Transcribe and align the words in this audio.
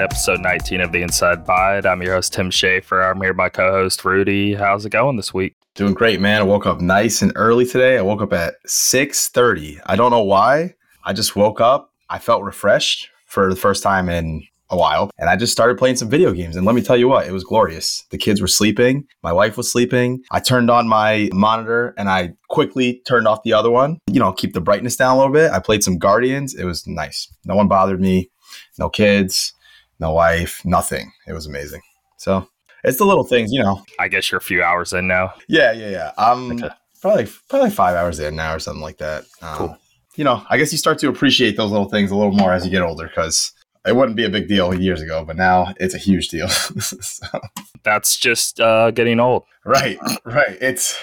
episode 0.00 0.40
19 0.40 0.80
of 0.80 0.92
the 0.92 1.02
Inside 1.02 1.44
Bite. 1.44 1.86
I'm 1.86 2.02
your 2.02 2.14
host, 2.14 2.32
Tim 2.32 2.50
Schaefer. 2.50 3.02
I'm 3.02 3.20
here 3.20 3.30
with 3.30 3.36
my 3.36 3.48
co 3.48 3.70
host, 3.70 4.04
Rudy. 4.04 4.54
How's 4.54 4.84
it 4.84 4.90
going 4.90 5.16
this 5.16 5.32
week? 5.32 5.54
Doing 5.74 5.94
great, 5.94 6.20
man. 6.20 6.40
I 6.40 6.44
woke 6.44 6.66
up 6.66 6.80
nice 6.80 7.22
and 7.22 7.32
early 7.36 7.66
today. 7.66 7.98
I 7.98 8.02
woke 8.02 8.22
up 8.22 8.32
at 8.32 8.54
6.30. 8.66 9.80
I 9.86 9.96
don't 9.96 10.10
know 10.10 10.22
why. 10.22 10.74
I 11.04 11.12
just 11.12 11.36
woke 11.36 11.60
up. 11.60 11.92
I 12.08 12.18
felt 12.18 12.42
refreshed 12.42 13.08
for 13.26 13.50
the 13.50 13.56
first 13.56 13.82
time 13.82 14.08
in 14.08 14.42
a 14.70 14.76
while. 14.76 15.10
And 15.18 15.28
I 15.28 15.36
just 15.36 15.52
started 15.52 15.78
playing 15.78 15.96
some 15.96 16.10
video 16.10 16.32
games. 16.32 16.56
And 16.56 16.66
let 16.66 16.74
me 16.74 16.82
tell 16.82 16.96
you 16.96 17.08
what, 17.08 17.26
it 17.26 17.32
was 17.32 17.44
glorious. 17.44 18.04
The 18.10 18.18
kids 18.18 18.40
were 18.40 18.48
sleeping. 18.48 19.06
My 19.22 19.32
wife 19.32 19.56
was 19.56 19.70
sleeping. 19.70 20.22
I 20.30 20.40
turned 20.40 20.70
on 20.70 20.88
my 20.88 21.30
monitor 21.32 21.94
and 21.96 22.08
I 22.08 22.32
quickly 22.48 23.02
turned 23.06 23.28
off 23.28 23.42
the 23.44 23.52
other 23.52 23.70
one. 23.70 23.98
You 24.10 24.20
know, 24.20 24.32
keep 24.32 24.54
the 24.54 24.60
brightness 24.60 24.96
down 24.96 25.14
a 25.14 25.18
little 25.18 25.32
bit. 25.32 25.52
I 25.52 25.60
played 25.60 25.84
some 25.84 25.98
Guardians. 25.98 26.54
It 26.54 26.64
was 26.64 26.86
nice. 26.86 27.28
No 27.44 27.54
one 27.54 27.68
bothered 27.68 28.00
me. 28.00 28.30
No 28.78 28.88
kids, 28.88 29.52
no 30.00 30.12
wife, 30.12 30.64
nothing. 30.64 31.12
It 31.26 31.32
was 31.32 31.46
amazing. 31.46 31.82
So 32.18 32.48
it's 32.84 32.98
the 32.98 33.04
little 33.04 33.24
things, 33.24 33.52
you 33.52 33.62
know. 33.62 33.82
I 33.98 34.08
guess 34.08 34.30
you're 34.30 34.38
a 34.38 34.42
few 34.42 34.62
hours 34.62 34.92
in 34.92 35.06
now. 35.06 35.34
Yeah, 35.48 35.72
yeah, 35.72 35.90
yeah. 35.90 36.12
I'm 36.16 36.52
okay. 36.52 36.68
probably 37.00 37.28
probably 37.48 37.70
five 37.70 37.96
hours 37.96 38.18
in 38.20 38.36
now 38.36 38.54
or 38.54 38.58
something 38.58 38.82
like 38.82 38.98
that. 38.98 39.24
Um, 39.42 39.56
cool. 39.56 39.78
You 40.16 40.24
know, 40.24 40.42
I 40.48 40.56
guess 40.56 40.72
you 40.72 40.78
start 40.78 40.98
to 41.00 41.08
appreciate 41.08 41.56
those 41.56 41.70
little 41.70 41.88
things 41.88 42.10
a 42.10 42.16
little 42.16 42.32
more 42.32 42.52
as 42.52 42.64
you 42.64 42.70
get 42.70 42.82
older 42.82 43.06
because 43.06 43.52
it 43.86 43.94
wouldn't 43.94 44.16
be 44.16 44.24
a 44.24 44.30
big 44.30 44.48
deal 44.48 44.74
years 44.74 45.02
ago, 45.02 45.24
but 45.24 45.36
now 45.36 45.74
it's 45.78 45.94
a 45.94 45.98
huge 45.98 46.28
deal. 46.28 46.48
so. 46.48 47.26
That's 47.82 48.16
just 48.16 48.60
uh, 48.60 48.90
getting 48.90 49.20
old. 49.20 49.44
Right, 49.64 49.98
right. 50.24 50.56
It's 50.60 50.98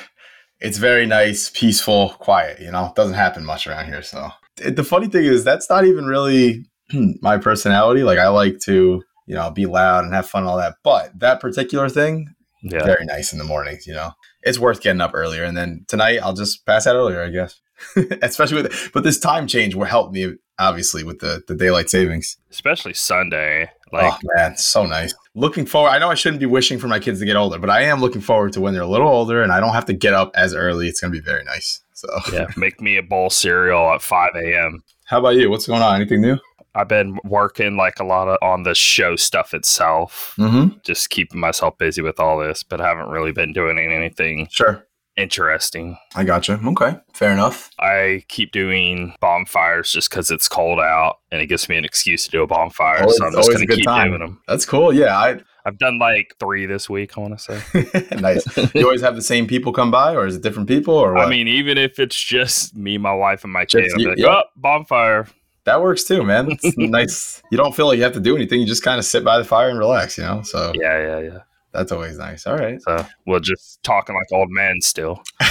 it's 0.60 0.78
very 0.78 1.06
nice, 1.06 1.50
peaceful, 1.50 2.16
quiet. 2.20 2.60
You 2.62 2.72
know, 2.72 2.88
it 2.88 2.96
doesn't 2.96 3.16
happen 3.16 3.46
much 3.46 3.68
around 3.68 3.86
here. 3.86 4.02
So 4.02 4.30
it, 4.62 4.76
the 4.76 4.84
funny 4.84 5.08
thing 5.08 5.26
is, 5.26 5.44
that's 5.44 5.70
not 5.70 5.86
even 5.86 6.06
really 6.06 6.66
my 7.22 7.38
personality. 7.38 8.04
Like 8.04 8.20
I 8.20 8.28
like 8.30 8.60
to, 8.62 9.04
you 9.26 9.36
know, 9.36 9.50
be 9.52 9.66
loud 9.66 10.06
and 10.06 10.14
have 10.14 10.30
fun 10.30 10.44
and 10.44 10.50
all 10.50 10.58
that. 10.58 10.76
But 10.84 11.20
that 11.20 11.40
particular 11.40 11.90
thing, 11.90 12.34
yeah. 12.62 12.84
very 12.84 13.06
nice 13.06 13.34
in 13.34 13.40
the 13.40 13.46
mornings. 13.46 13.88
You 13.88 13.94
know, 13.94 14.12
it's 14.42 14.60
worth 14.60 14.82
getting 14.82 15.02
up 15.02 15.12
earlier, 15.14 15.44
and 15.44 15.58
then 15.58 15.86
tonight 15.88 16.20
I'll 16.22 16.34
just 16.34 16.66
pass 16.66 16.88
out 16.88 16.96
earlier, 16.96 17.24
I 17.24 17.30
guess. 17.30 17.60
Especially 18.22 18.62
with, 18.62 18.92
but 18.94 19.04
this 19.04 19.20
time 19.20 19.48
change 19.48 19.76
will 19.76 19.86
help 19.86 20.12
me 20.12 20.36
obviously 20.60 21.04
with 21.04 21.20
the 21.20 21.44
the 21.48 21.56
daylight 21.56 21.90
savings. 21.90 22.38
Especially 22.52 22.94
Sunday. 22.94 23.70
Oh, 23.92 23.98
like, 23.98 24.14
oh 24.14 24.30
man, 24.36 24.58
so 24.58 24.86
nice. 24.86 25.14
Looking 25.36 25.66
forward. 25.66 25.90
I 25.90 26.00
know 26.00 26.10
I 26.10 26.16
shouldn't 26.16 26.40
be 26.40 26.46
wishing 26.46 26.80
for 26.80 26.88
my 26.88 27.00
kids 27.00 27.20
to 27.20 27.26
get 27.26 27.36
older, 27.36 27.60
but 27.60 27.70
I 27.70 27.84
am 27.84 28.02
looking 28.02 28.22
forward 28.22 28.54
to 28.54 28.62
when 28.62 28.74
they're 28.74 28.84
a 28.84 28.88
little 28.88 29.08
older 29.08 29.42
and 29.44 29.52
I 29.52 29.60
don't 29.60 29.74
have 29.74 29.86
to 29.86 29.94
get 29.94 30.14
up 30.14 30.32
as 30.36 30.54
early. 30.54 30.88
It's 30.88 31.02
gonna 31.02 31.12
be 31.12 31.20
very 31.20 31.44
nice. 31.44 31.82
So 31.94 32.08
yeah, 32.32 32.48
make 32.58 32.82
me 32.82 32.98
a 32.98 33.04
bowl 33.04 33.30
cereal 33.30 33.94
at 33.94 34.02
five 34.02 34.32
a.m. 34.36 34.84
How 35.06 35.20
about 35.20 35.36
you? 35.36 35.50
What's 35.50 35.68
going 35.68 35.82
on? 35.82 35.96
Anything 35.96 36.22
new? 36.22 36.38
I've 36.76 36.88
been 36.88 37.18
working 37.24 37.78
like 37.78 38.00
a 38.00 38.04
lot 38.04 38.28
of 38.28 38.38
on 38.42 38.64
the 38.64 38.74
show 38.74 39.16
stuff 39.16 39.54
itself, 39.54 40.34
mm-hmm. 40.38 40.78
just 40.84 41.10
keeping 41.10 41.40
myself 41.40 41.78
busy 41.78 42.02
with 42.02 42.20
all 42.20 42.40
this, 42.40 42.64
but 42.64 42.82
I 42.82 42.88
haven't 42.88 43.10
really 43.10 43.32
been 43.32 43.54
doing 43.54 43.78
anything. 43.78 44.48
Sure 44.52 44.86
interesting. 45.16 45.98
I 46.16 46.24
gotcha. 46.24 46.60
Okay, 46.66 46.96
fair 47.14 47.32
enough. 47.32 47.70
I 47.80 48.24
keep 48.30 48.52
doing 48.52 49.16
bonfires 49.20 49.92
just 49.92 50.10
because 50.10 50.32
it's 50.32 50.48
cold 50.48 50.80
out 50.80 51.18
and 51.32 51.42
it 51.42 51.48
gives 51.48 51.70
me 51.70 51.78
an 51.78 51.86
excuse 51.86 52.26
to 52.26 52.32
do 52.32 52.44
a 52.44 52.48
bonfire. 52.48 53.02
Always, 53.02 53.18
so 53.18 53.26
I'm 53.26 53.34
just 53.34 53.50
going 53.50 53.68
to 53.68 53.76
keep 53.76 53.86
time. 53.86 54.10
doing 54.10 54.20
them. 54.22 54.42
That's 54.48 54.66
cool. 54.66 54.94
Yeah, 54.94 55.18
I 55.18 55.40
I've 55.66 55.78
done 55.78 55.98
like 55.98 56.36
three 56.40 56.66
this 56.66 56.90
week. 56.90 57.18
I 57.18 57.22
want 57.22 57.40
to 57.40 57.62
say. 57.62 58.08
nice. 58.20 58.46
You 58.74 58.86
always 58.86 59.02
have 59.02 59.16
the 59.16 59.22
same 59.22 59.48
people 59.48 59.72
come 59.72 59.92
by, 59.92 60.14
or 60.16 60.26
is 60.26 60.36
it 60.36 60.44
different 60.44 60.68
people? 60.68 60.94
Or 60.94 61.14
what? 61.14 61.26
I 61.26 61.30
mean, 61.30 61.48
even 61.48 61.78
if 61.78 62.00
it's 62.00 62.22
just 62.22 62.76
me, 62.76 62.98
my 62.98 63.14
wife, 63.14 63.44
and 63.44 63.54
my 63.54 63.66
kid, 63.66 63.90
I'm 63.96 64.04
like, 64.04 64.20
oh, 64.20 64.44
bonfire. 64.56 65.28
That 65.66 65.82
works 65.82 66.04
too, 66.04 66.24
man. 66.24 66.58
It's 66.62 66.78
nice. 66.78 67.42
You 67.52 67.58
don't 67.58 67.76
feel 67.76 67.88
like 67.88 67.98
you 67.98 68.04
have 68.04 68.14
to 68.14 68.20
do 68.20 68.36
anything. 68.36 68.60
You 68.60 68.68
just 68.68 68.84
kind 68.84 69.00
of 69.00 69.06
sit 69.06 69.24
by 69.24 69.38
the 69.38 69.46
fire 69.46 69.70
and 69.70 69.80
relax, 69.80 70.18
you 70.18 70.24
know. 70.24 70.42
So 70.44 70.74
yeah, 70.76 71.00
yeah, 71.00 71.20
yeah. 71.20 71.40
That's 71.72 71.92
always 71.92 72.20
nice. 72.20 72.46
All 72.46 72.56
right. 72.56 72.80
So 72.82 73.06
we're 73.26 73.40
just 73.40 73.82
talking 73.82 74.16
like 74.16 74.32
old 74.32 74.50
men 74.52 74.80
still. 74.82 75.24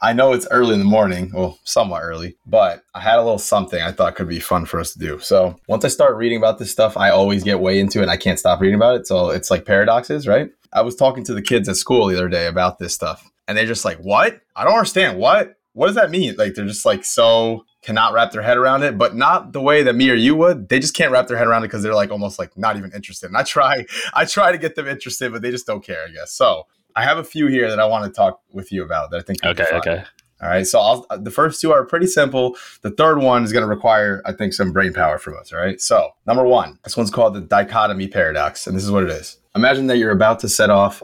I 0.00 0.12
know 0.12 0.32
it's 0.32 0.46
early 0.50 0.74
in 0.74 0.78
the 0.78 0.84
morning, 0.84 1.32
well, 1.34 1.58
somewhat 1.64 2.02
early, 2.02 2.36
but 2.46 2.82
I 2.94 3.00
had 3.00 3.16
a 3.18 3.22
little 3.22 3.38
something 3.38 3.82
I 3.82 3.90
thought 3.90 4.14
could 4.14 4.28
be 4.28 4.38
fun 4.38 4.66
for 4.66 4.78
us 4.78 4.92
to 4.92 4.98
do. 4.98 5.18
So 5.18 5.58
once 5.66 5.84
I 5.84 5.88
start 5.88 6.16
reading 6.16 6.38
about 6.38 6.58
this 6.58 6.70
stuff, 6.70 6.96
I 6.96 7.10
always 7.10 7.42
get 7.42 7.58
way 7.58 7.80
into 7.80 7.98
it 7.98 8.02
and 8.02 8.10
I 8.10 8.16
can't 8.16 8.38
stop 8.38 8.60
reading 8.60 8.76
about 8.76 8.96
it. 8.96 9.06
So 9.06 9.30
it's 9.30 9.50
like 9.50 9.64
paradoxes, 9.64 10.28
right? 10.28 10.50
I 10.72 10.82
was 10.82 10.94
talking 10.94 11.24
to 11.24 11.34
the 11.34 11.42
kids 11.42 11.68
at 11.68 11.76
school 11.76 12.06
the 12.06 12.16
other 12.16 12.28
day 12.28 12.46
about 12.46 12.78
this 12.78 12.94
stuff, 12.94 13.28
and 13.48 13.56
they're 13.56 13.66
just 13.66 13.84
like, 13.84 13.98
What? 13.98 14.40
I 14.54 14.64
don't 14.64 14.74
understand. 14.74 15.18
What? 15.18 15.56
What 15.72 15.86
does 15.86 15.96
that 15.96 16.10
mean? 16.10 16.36
Like, 16.36 16.54
they're 16.54 16.66
just 16.66 16.86
like 16.86 17.04
so 17.04 17.64
cannot 17.84 18.14
wrap 18.14 18.32
their 18.32 18.42
head 18.42 18.56
around 18.56 18.82
it, 18.82 18.96
but 18.96 19.14
not 19.14 19.52
the 19.52 19.60
way 19.60 19.82
that 19.82 19.94
me 19.94 20.10
or 20.10 20.14
you 20.14 20.34
would. 20.34 20.68
They 20.70 20.80
just 20.80 20.94
can't 20.94 21.12
wrap 21.12 21.28
their 21.28 21.36
head 21.36 21.46
around 21.46 21.64
it 21.64 21.68
because 21.68 21.82
they're 21.82 21.94
like 21.94 22.10
almost 22.10 22.38
like 22.38 22.56
not 22.56 22.76
even 22.76 22.90
interested. 22.92 23.26
And 23.26 23.36
I 23.36 23.42
try, 23.42 23.84
I 24.14 24.24
try 24.24 24.52
to 24.52 24.58
get 24.58 24.74
them 24.74 24.88
interested, 24.88 25.32
but 25.32 25.42
they 25.42 25.50
just 25.50 25.66
don't 25.66 25.84
care, 25.84 26.04
I 26.08 26.10
guess. 26.10 26.32
So 26.32 26.66
I 26.96 27.02
have 27.02 27.18
a 27.18 27.24
few 27.24 27.46
here 27.46 27.68
that 27.68 27.78
I 27.78 27.86
want 27.86 28.06
to 28.06 28.10
talk 28.10 28.40
with 28.52 28.72
you 28.72 28.82
about 28.82 29.10
that 29.10 29.18
I 29.18 29.22
think. 29.22 29.44
Okay. 29.44 29.66
Okay. 29.74 30.04
All 30.42 30.48
right. 30.48 30.66
So 30.66 30.80
I'll, 30.80 31.06
uh, 31.10 31.16
the 31.18 31.30
first 31.30 31.60
two 31.60 31.72
are 31.72 31.84
pretty 31.84 32.06
simple. 32.06 32.56
The 32.82 32.90
third 32.90 33.18
one 33.18 33.44
is 33.44 33.52
going 33.52 33.62
to 33.62 33.68
require, 33.68 34.22
I 34.24 34.32
think, 34.32 34.52
some 34.52 34.72
brain 34.72 34.92
power 34.92 35.18
from 35.18 35.36
us. 35.36 35.52
All 35.52 35.58
right. 35.58 35.80
So 35.80 36.10
number 36.26 36.44
one, 36.44 36.78
this 36.84 36.96
one's 36.96 37.10
called 37.10 37.34
the 37.34 37.40
dichotomy 37.40 38.08
paradox, 38.08 38.66
and 38.66 38.76
this 38.76 38.84
is 38.84 38.90
what 38.90 39.04
it 39.04 39.10
is. 39.10 39.38
Imagine 39.54 39.86
that 39.88 39.98
you're 39.98 40.10
about 40.10 40.40
to 40.40 40.48
set 40.48 40.70
off, 40.70 41.02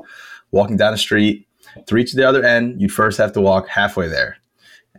walking 0.50 0.76
down 0.76 0.94
a 0.94 0.98
street. 0.98 1.46
To 1.86 1.94
reach 1.94 2.12
the 2.12 2.28
other 2.28 2.42
end, 2.42 2.80
you'd 2.80 2.92
first 2.92 3.18
have 3.18 3.32
to 3.34 3.40
walk 3.40 3.68
halfway 3.68 4.08
there. 4.08 4.39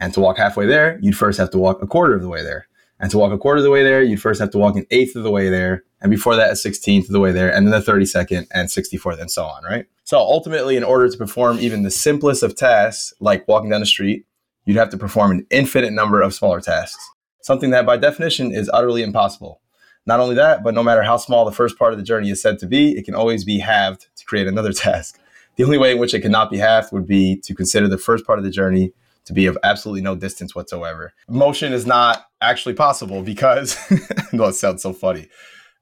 And 0.01 0.13
to 0.15 0.19
walk 0.19 0.37
halfway 0.37 0.65
there, 0.65 0.99
you'd 1.01 1.15
first 1.15 1.37
have 1.37 1.51
to 1.51 1.59
walk 1.59 1.81
a 1.81 1.87
quarter 1.87 2.15
of 2.15 2.23
the 2.23 2.27
way 2.27 2.43
there. 2.43 2.67
And 2.99 3.09
to 3.11 3.19
walk 3.19 3.31
a 3.31 3.37
quarter 3.37 3.59
of 3.59 3.63
the 3.63 3.69
way 3.69 3.83
there, 3.83 4.01
you'd 4.01 4.21
first 4.21 4.41
have 4.41 4.49
to 4.51 4.57
walk 4.57 4.75
an 4.75 4.87
eighth 4.89 5.15
of 5.15 5.23
the 5.23 5.29
way 5.29 5.49
there. 5.49 5.83
And 6.01 6.09
before 6.09 6.35
that, 6.35 6.49
a 6.49 6.53
16th 6.53 7.05
of 7.05 7.11
the 7.11 7.19
way 7.19 7.31
there. 7.31 7.53
And 7.53 7.67
then 7.67 7.79
the 7.79 7.91
32nd 7.91 8.47
and 8.51 8.67
64th 8.67 9.21
and 9.21 9.29
so 9.29 9.45
on, 9.45 9.63
right? 9.63 9.85
So 10.03 10.17
ultimately, 10.17 10.75
in 10.75 10.83
order 10.83 11.07
to 11.07 11.17
perform 11.17 11.59
even 11.59 11.83
the 11.83 11.91
simplest 11.91 12.41
of 12.41 12.55
tasks, 12.55 13.13
like 13.19 13.47
walking 13.47 13.69
down 13.69 13.79
the 13.79 13.85
street, 13.85 14.25
you'd 14.65 14.77
have 14.77 14.89
to 14.89 14.97
perform 14.97 15.31
an 15.31 15.45
infinite 15.51 15.93
number 15.93 16.19
of 16.19 16.33
smaller 16.33 16.61
tasks, 16.61 17.07
something 17.41 17.69
that 17.69 17.85
by 17.85 17.95
definition 17.95 18.51
is 18.51 18.69
utterly 18.73 19.03
impossible. 19.03 19.61
Not 20.07 20.19
only 20.19 20.35
that, 20.35 20.63
but 20.63 20.73
no 20.73 20.81
matter 20.81 21.03
how 21.03 21.17
small 21.17 21.45
the 21.45 21.51
first 21.51 21.77
part 21.77 21.93
of 21.93 21.99
the 21.99 22.05
journey 22.05 22.31
is 22.31 22.41
said 22.41 22.57
to 22.59 22.65
be, 22.65 22.97
it 22.97 23.05
can 23.05 23.13
always 23.13 23.45
be 23.45 23.59
halved 23.59 24.07
to 24.15 24.25
create 24.25 24.47
another 24.47 24.73
task. 24.73 25.19
The 25.57 25.63
only 25.63 25.77
way 25.77 25.91
in 25.91 25.99
which 25.99 26.15
it 26.15 26.21
cannot 26.21 26.49
be 26.49 26.57
halved 26.57 26.91
would 26.91 27.05
be 27.05 27.37
to 27.41 27.53
consider 27.53 27.87
the 27.87 27.99
first 27.99 28.25
part 28.25 28.39
of 28.39 28.45
the 28.45 28.51
journey 28.51 28.93
to 29.25 29.33
be 29.33 29.45
of 29.45 29.57
absolutely 29.63 30.01
no 30.01 30.15
distance 30.15 30.55
whatsoever. 30.55 31.13
Motion 31.29 31.73
is 31.73 31.85
not 31.85 32.25
actually 32.41 32.73
possible 32.73 33.21
because, 33.21 33.77
no, 34.33 34.45
it 34.45 34.53
sounds 34.53 34.81
so 34.81 34.93
funny. 34.93 35.27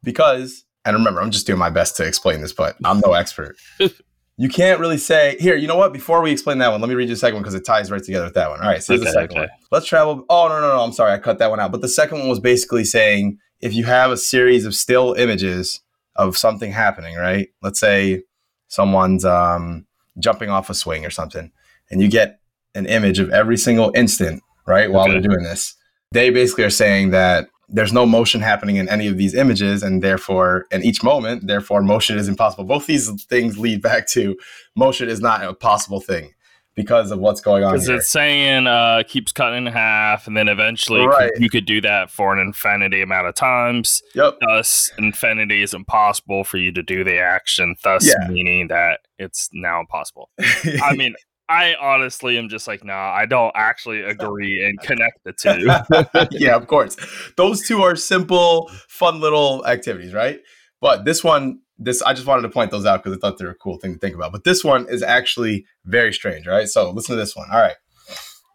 Because, 0.04 0.66
and 0.86 0.96
remember, 0.96 1.22
I'm 1.22 1.32
just 1.32 1.48
doing 1.48 1.60
my 1.60 1.70
best 1.70 1.96
to 1.98 2.06
explain 2.06 2.42
this, 2.42 2.54
but 2.54 2.76
I'm 2.84 3.00
no 3.00 3.14
expert. 3.14 3.58
you 4.38 4.50
can't 4.50 4.80
really 4.80 4.98
say, 4.98 5.38
here, 5.40 5.56
you 5.56 5.68
know 5.68 5.78
what? 5.78 5.94
Before 5.94 6.22
we 6.22 6.32
explain 6.32 6.58
that 6.60 6.72
one, 6.72 6.82
let 6.82 6.90
me 6.90 6.96
read 6.96 7.10
you 7.10 7.16
the 7.16 7.20
second 7.20 7.36
one 7.36 7.44
because 7.44 7.56
it 7.56 7.66
ties 7.66 7.92
right 7.92 8.04
together 8.04 8.26
with 8.26 8.36
that 8.36 8.50
one. 8.50 8.62
All 8.62 8.68
right, 8.68 8.84
so 8.84 8.94
okay, 8.96 9.04
the 9.04 9.12
second 9.12 9.32
okay. 9.32 9.40
one. 9.42 9.50
Let's 9.72 9.86
travel. 9.86 10.26
Oh, 10.30 10.48
no, 10.48 10.62
no, 10.62 10.76
no. 10.76 10.82
I'm 10.82 10.94
sorry. 10.94 11.14
I 11.14 11.18
cut 11.18 11.40
that 11.40 11.50
one 11.50 11.60
out. 11.60 11.72
But 11.72 11.82
the 11.82 11.90
second 11.90 12.20
one 12.20 12.30
was 12.30 12.40
basically 12.40 12.84
saying 12.84 13.38
if 13.62 13.74
you 13.74 13.84
have 13.86 14.12
a 14.12 14.18
series 14.18 14.66
of 14.66 14.76
still 14.76 15.14
images 15.14 15.82
of 16.16 16.38
something 16.38 16.72
happening, 16.72 17.16
right? 17.16 17.50
Let's 17.62 17.80
say 17.80 18.24
someone's 18.68 19.26
um, 19.26 19.86
jumping 20.20 20.50
off 20.50 20.70
a 20.70 20.74
swing 20.74 21.06
or 21.06 21.10
something, 21.10 21.52
and 21.90 22.02
you 22.02 22.10
get 22.10 22.40
an 22.80 22.88
image 22.88 23.20
of 23.20 23.30
every 23.30 23.58
single 23.58 23.92
instant, 23.96 24.42
right, 24.66 24.92
while 24.92 25.04
okay. 25.04 25.14
they're 25.14 25.22
doing 25.22 25.44
this. 25.44 25.76
They 26.12 26.32
basically 26.32 26.64
are 26.64 26.72
saying 26.72 27.12
that 27.12 27.48
there's 27.68 27.94
no 27.94 28.06
motion 28.06 28.42
happening 28.42 28.78
in 28.78 28.90
any 28.90 29.08
of 29.08 29.18
these 29.18 29.36
images, 29.36 29.84
and 29.84 30.02
therefore, 30.02 30.66
in 30.72 30.84
each 30.84 31.04
moment, 31.04 31.46
therefore, 31.46 31.84
motion 31.84 32.18
is 32.18 32.28
impossible. 32.28 32.64
Both 32.64 32.88
these 32.88 33.24
things 33.26 33.60
lead 33.60 33.82
back 33.82 34.08
to 34.10 34.36
motion 34.76 35.08
is 35.08 35.22
not 35.22 35.44
a 35.44 35.54
possible 35.54 36.02
thing 36.02 36.34
because 36.76 37.12
of 37.12 37.20
what's 37.20 37.42
going 37.42 37.64
on. 37.64 37.74
Because 37.74 37.90
it's 37.90 38.10
saying 38.10 38.66
uh, 38.66 39.04
keeps 39.08 39.32
cutting 39.32 39.68
in 39.68 39.74
half, 39.74 40.28
and 40.28 40.36
then 40.36 40.48
eventually 40.48 41.06
right. 41.06 41.32
you 41.38 41.50
could 41.50 41.66
do 41.66 41.82
that 41.82 42.10
for 42.10 42.34
an 42.34 42.40
infinity 42.40 43.02
amount 43.02 43.28
of 43.28 43.36
times. 43.36 44.02
Yep. 44.16 44.38
Thus, 44.42 44.90
infinity 44.98 45.62
is 45.62 45.74
impossible 45.74 46.44
for 46.44 46.58
you 46.58 46.72
to 46.72 46.82
do 46.82 47.04
the 47.04 47.20
action. 47.20 47.76
Thus, 47.84 48.08
yeah. 48.08 48.30
meaning 48.30 48.70
that 48.70 49.02
it's 49.18 49.50
now 49.54 49.80
impossible. 49.80 50.30
I 50.84 50.96
mean, 50.96 51.16
I 51.50 51.74
honestly 51.82 52.38
am 52.38 52.48
just 52.48 52.68
like, 52.68 52.84
nah, 52.84 53.12
I 53.12 53.26
don't 53.26 53.52
actually 53.56 54.04
agree 54.04 54.64
and 54.64 54.80
connect 54.80 55.24
the 55.24 55.34
two. 55.34 56.38
yeah, 56.38 56.56
of 56.56 56.68
course. 56.68 56.96
Those 57.38 57.68
two 57.68 57.82
are 57.82 57.96
simple, 57.96 58.70
fun 58.88 59.20
little 59.20 59.66
activities, 59.66 60.14
right? 60.14 60.42
But 60.80 61.06
this 61.06 61.24
one, 61.24 61.62
this 61.80 62.04
I 62.04 62.14
just 62.14 62.28
wanted 62.28 62.44
to 62.44 62.50
point 62.50 62.70
those 62.70 62.86
out 62.86 63.04
because 63.04 63.18
I 63.18 63.20
thought 63.20 63.40
they're 63.40 63.50
a 63.50 63.56
cool 63.56 63.78
thing 63.78 63.94
to 63.94 64.00
think 64.00 64.14
about. 64.14 64.32
But 64.32 64.44
this 64.44 64.64
one 64.64 64.88
is 64.90 65.02
actually 65.02 65.66
very 65.86 66.14
strange, 66.14 66.46
right? 66.46 66.68
So 66.68 66.92
listen 66.92 67.16
to 67.16 67.20
this 67.20 67.36
one. 67.36 67.48
All 67.52 67.60
right. 67.60 67.76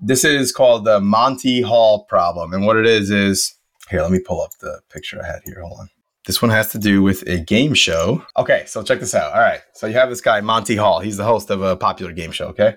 This 0.00 0.25
is 0.25 0.52
called 0.52 0.85
the 0.85 1.00
Monty 1.00 1.62
Hall 1.62 2.05
problem. 2.05 2.52
And 2.52 2.64
what 2.64 2.76
it 2.76 2.87
is 2.87 3.11
is 3.11 3.56
here, 3.91 4.02
let 4.02 4.12
me 4.12 4.20
pull 4.20 4.41
up 4.41 4.50
the 4.61 4.81
picture 4.93 5.20
I 5.20 5.26
had 5.26 5.41
here. 5.44 5.61
Hold 5.61 5.81
on. 5.81 5.88
This 6.26 6.40
one 6.40 6.50
has 6.50 6.72
to 6.72 6.78
do 6.78 7.02
with 7.02 7.22
a 7.28 7.38
game 7.38 7.74
show. 7.74 8.24
Okay, 8.36 8.64
so 8.66 8.82
check 8.82 8.98
this 8.98 9.14
out. 9.14 9.34
All 9.34 9.40
right. 9.40 9.60
So 9.74 9.86
you 9.86 9.92
have 9.94 10.08
this 10.08 10.22
guy, 10.22 10.40
Monty 10.40 10.76
Hall. 10.76 11.00
He's 11.00 11.18
the 11.18 11.24
host 11.24 11.50
of 11.50 11.60
a 11.60 11.76
popular 11.76 12.12
game 12.12 12.32
show. 12.32 12.46
Okay. 12.46 12.76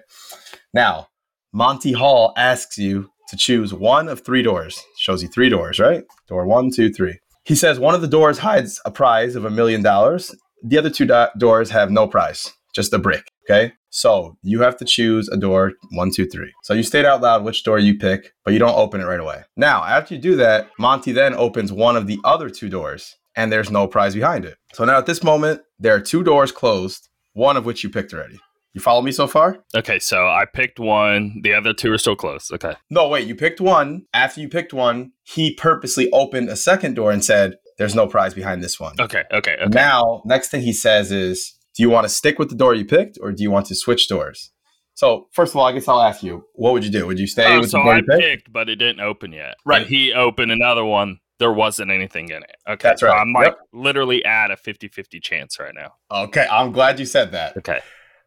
Now, 0.74 1.08
Monty 1.54 1.94
Hall 1.94 2.34
asks 2.36 2.78
you 2.78 3.10
to 3.30 3.38
choose 3.38 3.74
one 3.74 4.10
of 4.10 4.26
three 4.26 4.42
doors. 4.42 4.78
Shows 4.98 5.24
you 5.24 5.30
three 5.30 5.48
doors, 5.48 5.80
right? 5.80 6.04
Door 6.28 6.46
one, 6.48 6.72
two, 6.72 6.92
three. 6.92 7.20
He 7.46 7.56
says 7.56 7.80
one 7.80 7.96
of 7.96 8.02
the 8.02 8.08
doors 8.08 8.40
hides 8.40 8.82
a 8.84 8.92
prize 8.92 9.36
of 9.36 9.46
a 9.46 9.50
million 9.50 9.82
dollars. 9.82 10.36
The 10.62 10.78
other 10.78 10.90
two 10.90 11.06
do- 11.06 11.28
doors 11.38 11.70
have 11.70 11.90
no 11.90 12.06
prize, 12.06 12.52
just 12.76 12.92
a 12.92 13.00
brick. 13.00 13.32
Okay. 13.50 13.72
So 13.90 14.38
you 14.44 14.62
have 14.62 14.76
to 14.78 14.86
choose 14.86 15.30
a 15.30 15.38
door 15.38 15.72
one, 15.92 16.12
two, 16.12 16.26
three. 16.26 16.52
So 16.64 16.74
you 16.74 16.84
state 16.84 17.06
out 17.06 17.22
loud 17.22 17.46
which 17.46 17.64
door 17.64 17.80
you 17.80 17.98
pick, 17.98 18.34
but 18.44 18.52
you 18.54 18.60
don't 18.60 18.78
open 18.78 19.00
it 19.00 19.06
right 19.06 19.22
away. 19.22 19.44
Now, 19.56 19.86
after 19.86 20.16
you 20.16 20.22
do 20.22 20.36
that, 20.36 20.70
Monty 20.78 21.14
then 21.14 21.34
opens 21.34 21.72
one 21.72 21.96
of 21.96 22.08
the 22.08 22.20
other 22.26 22.50
two 22.50 22.68
doors 22.68 23.16
and 23.38 23.52
there's 23.52 23.72
no 23.72 23.88
prize 23.88 24.14
behind 24.16 24.44
it. 24.44 24.58
So 24.74 24.84
now 24.84 24.98
at 24.98 25.06
this 25.06 25.24
moment, 25.24 25.62
there 25.80 25.96
are 25.96 26.02
two 26.02 26.24
doors 26.24 26.52
closed, 26.52 27.08
one 27.34 27.56
of 27.56 27.66
which 27.66 27.84
you 27.84 27.90
picked 27.90 28.14
already. 28.14 28.40
You 28.74 28.82
follow 28.82 29.02
me 29.02 29.12
so 29.12 29.26
far? 29.28 29.64
Okay, 29.76 29.98
so 29.98 30.28
I 30.28 30.46
picked 30.46 30.80
one. 30.80 31.40
The 31.42 31.54
other 31.54 31.74
two 31.74 31.92
are 31.94 31.98
still 31.98 32.16
closed. 32.16 32.52
Okay. 32.54 32.74
No, 32.90 33.08
wait, 33.08 33.28
you 33.28 33.34
picked 33.36 33.62
one. 33.62 34.04
After 34.14 34.42
you 34.42 34.50
picked 34.50 34.74
one, 34.74 35.14
he 35.24 35.54
purposely 35.54 36.12
opened 36.12 36.50
a 36.50 36.56
second 36.56 36.96
door 36.96 37.12
and 37.12 37.24
said, 37.26 37.56
There's 37.80 37.96
no 37.96 38.06
prize 38.08 38.34
behind 38.36 38.62
this 38.64 38.80
one. 38.80 38.96
Okay, 39.00 39.24
okay, 39.32 39.56
okay. 39.62 39.70
Now, 39.70 40.22
next 40.26 40.50
thing 40.50 40.62
he 40.62 40.74
says 40.74 41.12
is, 41.12 41.56
Do 41.76 41.82
you 41.82 41.90
want 41.90 42.06
to 42.06 42.10
stick 42.10 42.38
with 42.38 42.50
the 42.50 42.56
door 42.56 42.76
you 42.76 42.86
picked 42.86 43.18
or 43.22 43.32
do 43.32 43.42
you 43.42 43.50
want 43.50 43.66
to 43.68 43.76
switch 43.76 44.08
doors? 44.08 44.52
So, 44.94 45.28
first 45.32 45.54
of 45.54 45.58
all, 45.58 45.66
I 45.66 45.72
guess 45.72 45.88
I'll 45.88 46.02
ask 46.02 46.22
you, 46.22 46.44
what 46.54 46.74
would 46.74 46.84
you 46.84 46.92
do? 46.92 47.06
Would 47.08 47.20
you 47.20 47.28
stay 47.28 47.56
Oh, 47.56 47.60
with 47.62 47.70
so 47.72 47.78
the 47.78 47.84
door 47.84 47.94
I 47.94 47.98
you 47.98 48.04
picked? 48.04 48.22
picked, 48.22 48.54
but 48.54 48.68
it 48.70 48.76
didn't 48.78 49.00
open 49.02 49.32
yet. 49.32 49.56
Right. 49.66 49.82
And 49.82 49.90
he 49.90 50.12
opened 50.14 50.52
another 50.52 50.84
one. 50.84 51.20
There 51.40 51.52
wasn't 51.54 51.92
anything 51.92 52.30
in 52.30 52.44
it. 52.44 52.56
Okay. 52.68 52.90
That's 52.90 53.02
so 53.02 53.08
right. 53.08 53.20
I'm 53.20 53.32
like 53.34 53.48
Yep. 53.48 53.58
literally 53.74 54.26
at 54.26 54.50
a 54.52 54.58
50 54.58 54.88
50 54.88 55.20
chance 55.20 55.60
right 55.60 55.74
now. 55.76 55.94
Okay, 56.12 56.48
I'm 56.52 56.72
glad 56.72 57.00
you 57.00 57.06
said 57.06 57.32
that. 57.34 57.56
Okay. 57.58 57.80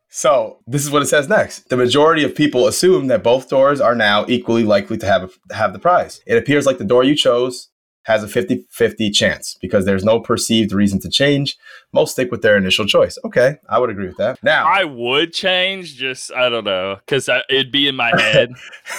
So 0.09 0.59
this 0.67 0.83
is 0.85 0.91
what 0.91 1.03
it 1.03 1.07
says 1.07 1.29
next. 1.29 1.69
The 1.69 1.77
majority 1.77 2.25
of 2.25 2.35
people 2.35 2.67
assume 2.67 3.07
that 3.09 3.23
both 3.23 3.49
doors 3.49 3.81
are 3.81 3.95
now 3.95 4.25
equally 4.29 4.65
likely 4.65 4.97
to 4.99 5.07
have 5.07 5.33
have 5.53 5.73
the 5.73 5.79
prize. 5.79 6.21
It 6.27 6.37
appears 6.37 6.67
like 6.67 6.79
the 6.79 6.85
door 6.85 7.05
you 7.05 7.15
chose 7.15 7.69
has 8.05 8.25
a 8.25 8.27
50-50 8.27 9.15
chance 9.15 9.59
because 9.61 9.85
there's 9.85 10.05
no 10.05 10.21
perceived 10.21 10.73
reason 10.73 10.99
to 11.01 11.09
change. 11.09 11.59
Most 11.93 12.13
stick 12.13 12.31
with 12.31 12.43
their 12.43 12.57
initial 12.57 12.87
choice. 12.87 13.19
Okay, 13.25 13.57
I 13.69 13.79
would 13.79 13.91
agree 13.91 14.07
with 14.07 14.17
that. 14.17 14.43
Now, 14.43 14.67
I 14.67 14.85
would 14.85 15.33
change, 15.33 15.97
just 15.97 16.33
I 16.33 16.49
don't 16.49 16.65
know, 16.65 16.97
because 16.97 17.29
it'd 17.49 17.73
be 17.73 17.89
in 17.89 17.97
my 17.97 18.13
head, 18.21 18.53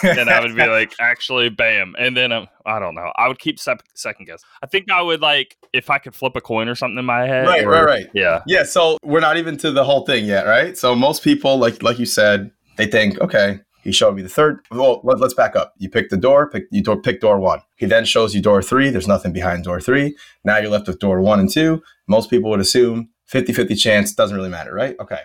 and 0.04 0.30
I 0.30 0.40
would 0.42 0.56
be 0.56 0.66
like, 0.68 0.94
actually, 1.00 1.50
bam, 1.50 1.96
and 1.98 2.16
then 2.16 2.32
um, 2.32 2.48
I 2.66 2.80
don't 2.80 2.96
know. 2.96 3.12
I 3.16 3.28
would 3.28 3.40
keep 3.40 3.60
sep- 3.60 3.84
second 3.94 4.26
guess. 4.26 4.44
I 4.62 4.68
think 4.68 4.92
I 4.92 5.02
would 5.02 5.22
like 5.22 5.58
if 5.74 5.90
I 5.90 5.98
could 5.98 6.14
flip 6.14 6.36
a 6.36 6.42
coin 6.42 6.68
or 6.68 6.76
something 6.76 6.98
in 6.98 7.06
my 7.06 7.26
head. 7.26 7.48
Right, 7.48 7.66
or- 7.66 7.70
right, 7.70 7.86
right. 7.86 8.08
Yeah, 8.14 8.44
yeah, 8.46 8.64
so 8.64 8.98
we're 9.04 9.20
not 9.22 9.38
even 9.38 9.58
to 9.58 9.72
the 9.72 9.84
whole 9.84 10.06
thing 10.06 10.26
yet, 10.26 10.46
right? 10.46 10.78
So 10.78 10.96
most 10.96 11.24
people, 11.24 11.58
like 11.58 11.82
like 11.82 11.98
you 11.98 12.06
said, 12.06 12.52
they 12.78 12.88
think, 12.88 13.20
okay, 13.22 13.60
he 13.82 13.92
showed 13.92 14.16
me 14.16 14.22
the 14.22 14.30
third. 14.30 14.66
Well, 14.70 15.02
let, 15.04 15.22
us 15.22 15.34
back 15.34 15.56
up. 15.56 15.74
You 15.78 15.90
pick 15.90 16.10
the 16.10 16.18
door, 16.18 16.50
pick 16.50 16.66
you 16.72 16.84
door, 16.84 17.02
pick 17.02 17.20
door 17.20 17.40
one. 17.40 17.62
He 17.76 17.86
then 17.86 18.06
shows 18.06 18.36
you 18.36 18.42
door 18.42 18.62
three. 18.62 18.90
There's 18.90 19.08
nothing 19.08 19.34
behind 19.34 19.64
door 19.64 19.82
three. 19.82 20.16
Now 20.44 20.58
you're 20.58 20.70
left 20.70 20.88
with 20.88 21.00
door 21.00 21.22
one 21.22 21.40
and 21.40 21.50
two. 21.50 21.82
Most 22.08 22.30
people 22.30 22.50
would 22.52 22.60
assume 22.60 23.10
50-50 23.32 23.80
chance 23.80 24.14
doesn't 24.14 24.36
really 24.36 24.50
matter, 24.50 24.74
right? 24.74 24.96
Okay. 25.00 25.22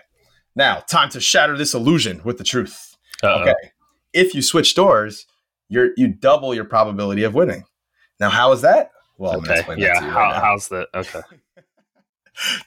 Now, 0.55 0.79
time 0.79 1.09
to 1.09 1.19
shatter 1.19 1.57
this 1.57 1.73
illusion 1.73 2.21
with 2.23 2.37
the 2.37 2.43
truth. 2.43 2.95
Uh-oh. 3.23 3.41
Okay. 3.41 3.53
If 4.13 4.33
you 4.33 4.41
switch 4.41 4.73
doors, 4.73 5.27
you're 5.69 5.91
you 5.97 6.07
double 6.07 6.53
your 6.55 6.65
probability 6.65 7.23
of 7.23 7.35
winning. 7.35 7.65
Now, 8.19 8.29
how 8.29 8.51
is 8.53 8.61
that? 8.61 8.91
Well, 9.17 9.33
I'm 9.33 9.41
gonna 9.41 9.59
Okay. 9.59 9.81
Yeah. 9.81 10.01
you 10.01 10.09
How, 10.09 10.33
how's 10.33 10.69
that? 10.69 10.87
Okay. 10.93 11.21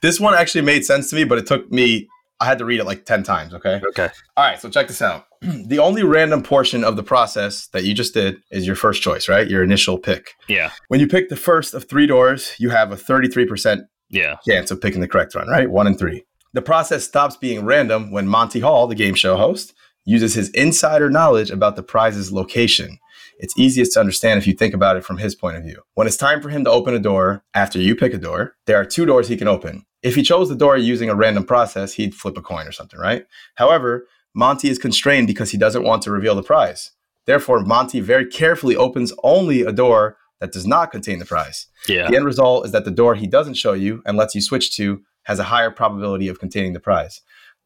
This 0.03 0.19
one 0.19 0.35
actually 0.35 0.63
made 0.63 0.85
sense 0.85 1.11
to 1.11 1.17
me, 1.17 1.23
but 1.23 1.39
it 1.39 1.47
took 1.47 1.71
me 1.71 2.09
I 2.41 2.47
had 2.47 2.59
to 2.59 2.65
read 2.65 2.81
it 2.81 2.85
like 2.85 3.05
10 3.05 3.23
times, 3.23 3.53
okay? 3.55 3.81
Okay. 3.89 4.09
All 4.37 4.45
right, 4.45 4.59
so 4.61 4.71
check 4.71 4.89
this 4.89 5.03
out. 5.03 5.27
the 5.43 5.79
only 5.79 6.03
random 6.03 6.43
portion 6.43 6.85
of 6.85 6.97
the 6.97 7.03
process 7.03 7.67
that 7.69 7.85
you 7.85 7.93
just 7.95 8.15
did 8.15 8.37
is 8.51 8.67
your 8.67 8.77
first 8.77 9.03
choice, 9.03 9.29
right? 9.29 9.47
Your 9.49 9.63
initial 9.63 9.99
pick. 9.99 10.31
Yeah. 10.49 10.71
When 10.89 11.01
you 11.01 11.07
pick 11.07 11.29
the 11.29 11.37
first 11.37 11.75
of 11.75 11.89
three 11.89 12.07
doors, 12.07 12.55
you 12.59 12.71
have 12.71 12.93
a 12.93 12.97
33% 12.97 13.83
Yeah. 14.09 14.37
chance 14.49 14.71
of 14.71 14.81
picking 14.81 15.01
the 15.03 15.09
correct 15.09 15.35
one, 15.35 15.49
right? 15.49 15.71
One 15.71 15.87
and 15.87 15.99
three. 15.99 16.25
The 16.55 16.63
process 16.63 17.05
stops 17.05 17.37
being 17.37 17.65
random 17.65 18.11
when 18.11 18.27
Monty 18.27 18.61
Hall, 18.61 18.87
the 18.87 18.95
game 18.95 19.15
show 19.15 19.37
host, 19.37 19.73
uses 20.07 20.35
his 20.35 20.49
insider 20.51 21.11
knowledge 21.11 21.51
about 21.51 21.77
the 21.77 21.83
prize's 21.83 22.33
location. 22.33 22.99
It's 23.41 23.59
easiest 23.59 23.95
to 23.95 24.01
understand 24.01 24.39
if 24.39 24.47
you 24.47 24.53
think 24.53 24.75
about 24.75 24.97
it 24.97 25.05
from 25.05 25.17
his 25.17 25.35
point 25.35 25.57
of 25.57 25.65
view. 25.65 25.83
When 25.95 26.07
it's 26.07 26.17
time 26.17 26.43
for 26.43 26.51
him 26.51 26.63
to 26.65 26.71
open 26.71 26.95
a 26.95 26.99
door 26.99 27.43
after 27.55 27.79
you 27.79 27.97
pick 27.97 28.13
a 28.13 28.19
door, 28.19 28.55
there 28.67 28.79
are 28.79 28.85
two 28.85 29.07
doors 29.07 29.29
he 29.29 29.37
can 29.37 29.49
open. 29.49 29.87
If 30.03 30.15
he 30.15 30.23
chose 30.23 30.49
the 30.49 30.55
door 30.55 30.77
using 30.77 31.09
a 31.09 31.15
random 31.15 31.45
process, 31.45 31.95
he'd 31.95 32.15
flip 32.15 32.37
a 32.37 32.43
coin 32.43 32.67
or 32.67 32.73
something, 32.73 33.01
right? 33.01 33.27
However, 33.57 34.07
Monty 34.35 34.69
is 34.69 34.79
constrained 34.79 35.27
because 35.27 35.51
he 35.51 35.59
doesn't 35.59 35.83
want 35.83 36.03
to 36.03 36.11
reveal 36.11 36.35
the 36.35 36.43
prize. 36.43 36.93
Therefore, 37.27 37.61
Monty 37.61 38.01
very 38.01 38.27
carefully 38.27 38.77
opens 38.77 39.13
only 39.23 39.63
a 39.63 39.73
door 39.73 40.19
that 40.41 40.53
does 40.53 40.67
not 40.67 40.91
contain 40.91 41.19
the 41.19 41.27
prize. 41.27 41.67
Yeah. 41.89 42.09
The 42.09 42.17
end 42.17 42.25
result 42.25 42.67
is 42.67 42.73
that 42.73 42.85
the 42.85 42.91
door 42.91 43.15
he 43.15 43.27
doesn't 43.27 43.55
show 43.55 43.73
you 43.73 44.03
and 44.05 44.17
lets 44.17 44.35
you 44.35 44.41
switch 44.41 44.75
to 44.77 45.03
has 45.25 45.39
a 45.39 45.45
higher 45.45 45.71
probability 45.71 46.29
of 46.29 46.39
containing 46.39 46.73
the 46.73 46.81
prize. 46.81 47.21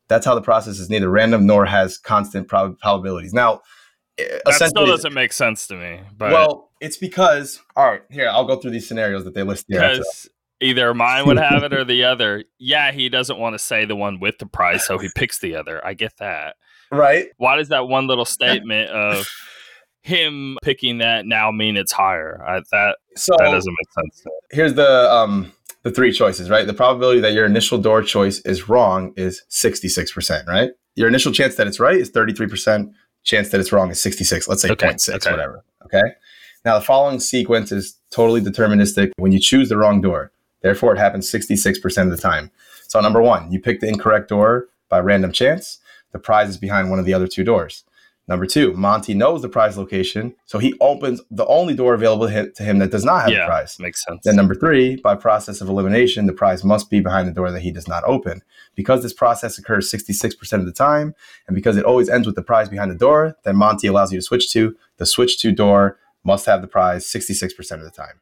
That's 0.09 0.27
how 0.27 0.35
the 0.35 0.43
process 0.43 0.79
is 0.79 0.91
neither 0.91 1.09
random 1.09 1.47
nor 1.47 1.67
has 1.67 1.99
constant 1.99 2.49
prob- 2.49 2.79
probabilities. 2.79 3.33
Now, 3.33 3.63
That 4.19 4.69
still 4.69 4.87
doesn't 4.87 5.13
make 5.15 5.33
sense 5.33 5.67
to 5.69 5.77
me. 5.77 6.01
But 6.17 6.33
well, 6.33 6.71
it's 6.81 6.97
because 6.97 7.61
all 7.77 7.87
right. 7.87 8.03
Here, 8.11 8.29
I'll 8.29 8.45
go 8.47 8.57
through 8.57 8.71
these 8.73 8.87
scenarios 8.87 9.25
that 9.25 9.35
they 9.35 9.43
list 9.43 9.67
here. 9.69 9.81
because 9.81 10.29
either 10.61 10.95
mine 10.95 11.27
would 11.27 11.39
have 11.39 11.63
it 11.63 11.73
or 11.73 11.85
the 11.85 12.05
other. 12.05 12.45
Yeah, 12.59 12.93
he 12.93 13.11
doesn't 13.11 13.39
want 13.39 13.55
to 13.55 13.59
say 13.59 13.85
the 13.85 13.97
one 13.97 14.21
with 14.21 14.39
the 14.39 14.47
prize, 14.47 14.87
so 14.87 14.97
he 14.99 15.11
picks 15.15 15.39
the 15.39 15.55
other. 15.57 15.85
I 15.87 15.95
get 15.95 16.17
that. 16.19 16.57
Right? 16.91 17.27
Why 17.39 17.57
does 17.57 17.69
that 17.71 17.89
one 17.89 18.07
little 18.07 18.25
statement 18.39 18.91
of 18.91 19.27
him 20.03 20.59
picking 20.63 20.99
that 20.99 21.27
now 21.27 21.51
mean 21.51 21.77
it's 21.77 21.91
higher? 21.93 22.41
I, 22.47 22.61
that 22.71 22.99
So 23.17 23.35
that 23.39 23.51
doesn't 23.51 23.73
make 23.73 24.05
sense. 24.05 24.23
to 24.23 24.29
me. 24.29 24.35
here's 24.53 24.75
the 24.75 25.11
um 25.13 25.53
the 25.83 25.91
three 25.91 26.13
choices, 26.13 26.49
right? 26.51 26.67
The 26.67 26.75
probability 26.75 27.21
that 27.21 27.33
your 27.33 27.47
initial 27.47 27.79
door 27.79 28.03
choice 28.03 28.39
is 28.41 28.69
wrong 28.69 29.13
is 29.17 29.43
66%, 29.51 30.47
right? 30.47 30.71
Your 30.95 31.09
initial 31.09 31.33
chance 31.33 31.57
that 31.57 31.67
it's 31.67 31.81
right 31.81 31.97
is 31.97 32.11
33%. 32.13 32.91
Chance 33.25 33.51
that 33.51 33.61
it's 33.61 33.73
wrong 33.73 33.91
is 33.91 34.01
66. 34.01 34.49
Let's 34.49 34.63
say 34.63 34.71
Okay, 34.71 34.89
0.6, 34.89 35.15
okay. 35.17 35.31
whatever. 35.31 35.65
Okay. 35.85 36.03
Now 36.65 36.79
the 36.79 36.85
following 36.85 37.21
sequence 37.21 37.73
is 37.73 37.97
totally 38.11 38.41
deterministic 38.41 39.11
when 39.17 39.33
you 39.33 39.41
choose 39.41 39.69
the 39.69 39.77
wrong 39.77 40.01
door. 40.01 40.31
Therefore, 40.63 40.95
it 40.95 40.99
happens 40.99 41.31
66% 41.31 42.03
of 42.05 42.11
the 42.11 42.17
time. 42.17 42.51
So 42.89 43.01
number 43.01 43.21
one, 43.21 43.53
you 43.53 43.61
pick 43.61 43.81
the 43.81 43.89
incorrect 43.89 44.29
door 44.29 44.69
by 44.89 45.01
random 45.01 45.33
chance. 45.33 45.79
The 46.13 46.19
prize 46.19 46.49
is 46.49 46.57
behind 46.57 46.91
one 46.91 46.99
of 46.99 47.05
the 47.05 47.13
other 47.13 47.27
two 47.27 47.45
doors. 47.45 47.85
Number 48.27 48.47
two, 48.47 48.73
Monty 48.73 49.13
knows 49.13 49.43
the 49.43 49.51
prize 49.51 49.77
location, 49.77 50.35
so 50.47 50.59
he 50.59 50.73
opens 50.81 51.21
the 51.31 51.45
only 51.47 51.75
door 51.75 51.93
available 51.93 52.27
to 52.27 52.63
him- 52.63 52.79
that 52.79 52.91
does 52.91 53.05
not 53.05 53.19
have 53.21 53.27
the 53.29 53.35
Yeah, 53.37 53.47
prize. 53.47 53.77
makes 53.79 54.03
sense. 54.03 54.21
Then 54.25 54.35
number 54.37 54.55
three, 54.55 54.97
by 54.97 55.15
process 55.15 55.61
of 55.61 55.69
elimination, 55.69 56.25
the 56.25 56.33
prize 56.33 56.65
must 56.65 56.89
be 56.89 57.01
behind 57.01 57.29
the 57.29 57.33
door 57.33 57.51
that 57.51 57.61
he 57.61 57.71
does 57.71 57.87
not 57.87 58.03
open. 58.05 58.43
Because 58.75 59.03
this 59.03 59.13
process 59.13 59.59
occurs 59.59 59.91
66% 59.91 60.61
of 60.61 60.67
the 60.67 60.73
time, 60.73 61.15
and 61.47 61.55
because 61.55 61.77
it 61.77 61.85
always 61.85 62.09
ends 62.09 62.27
with 62.27 62.35
the 62.35 62.43
prize 62.43 62.71
behind 62.71 62.91
the 62.91 62.95
door, 62.95 63.37
then 63.45 63.57
Monty 63.57 63.89
allows 63.89 64.11
you 64.11 64.19
to 64.19 64.23
switch 64.23 64.51
to 64.53 64.75
the 64.97 65.05
switch 65.07 65.39
to 65.43 65.53
door 65.53 65.99
must 66.25 66.47
have 66.47 66.63
the 66.63 66.67
prize 66.67 67.07
66% 67.07 67.53
of 67.73 67.85
the 67.85 67.91
time. 67.91 68.21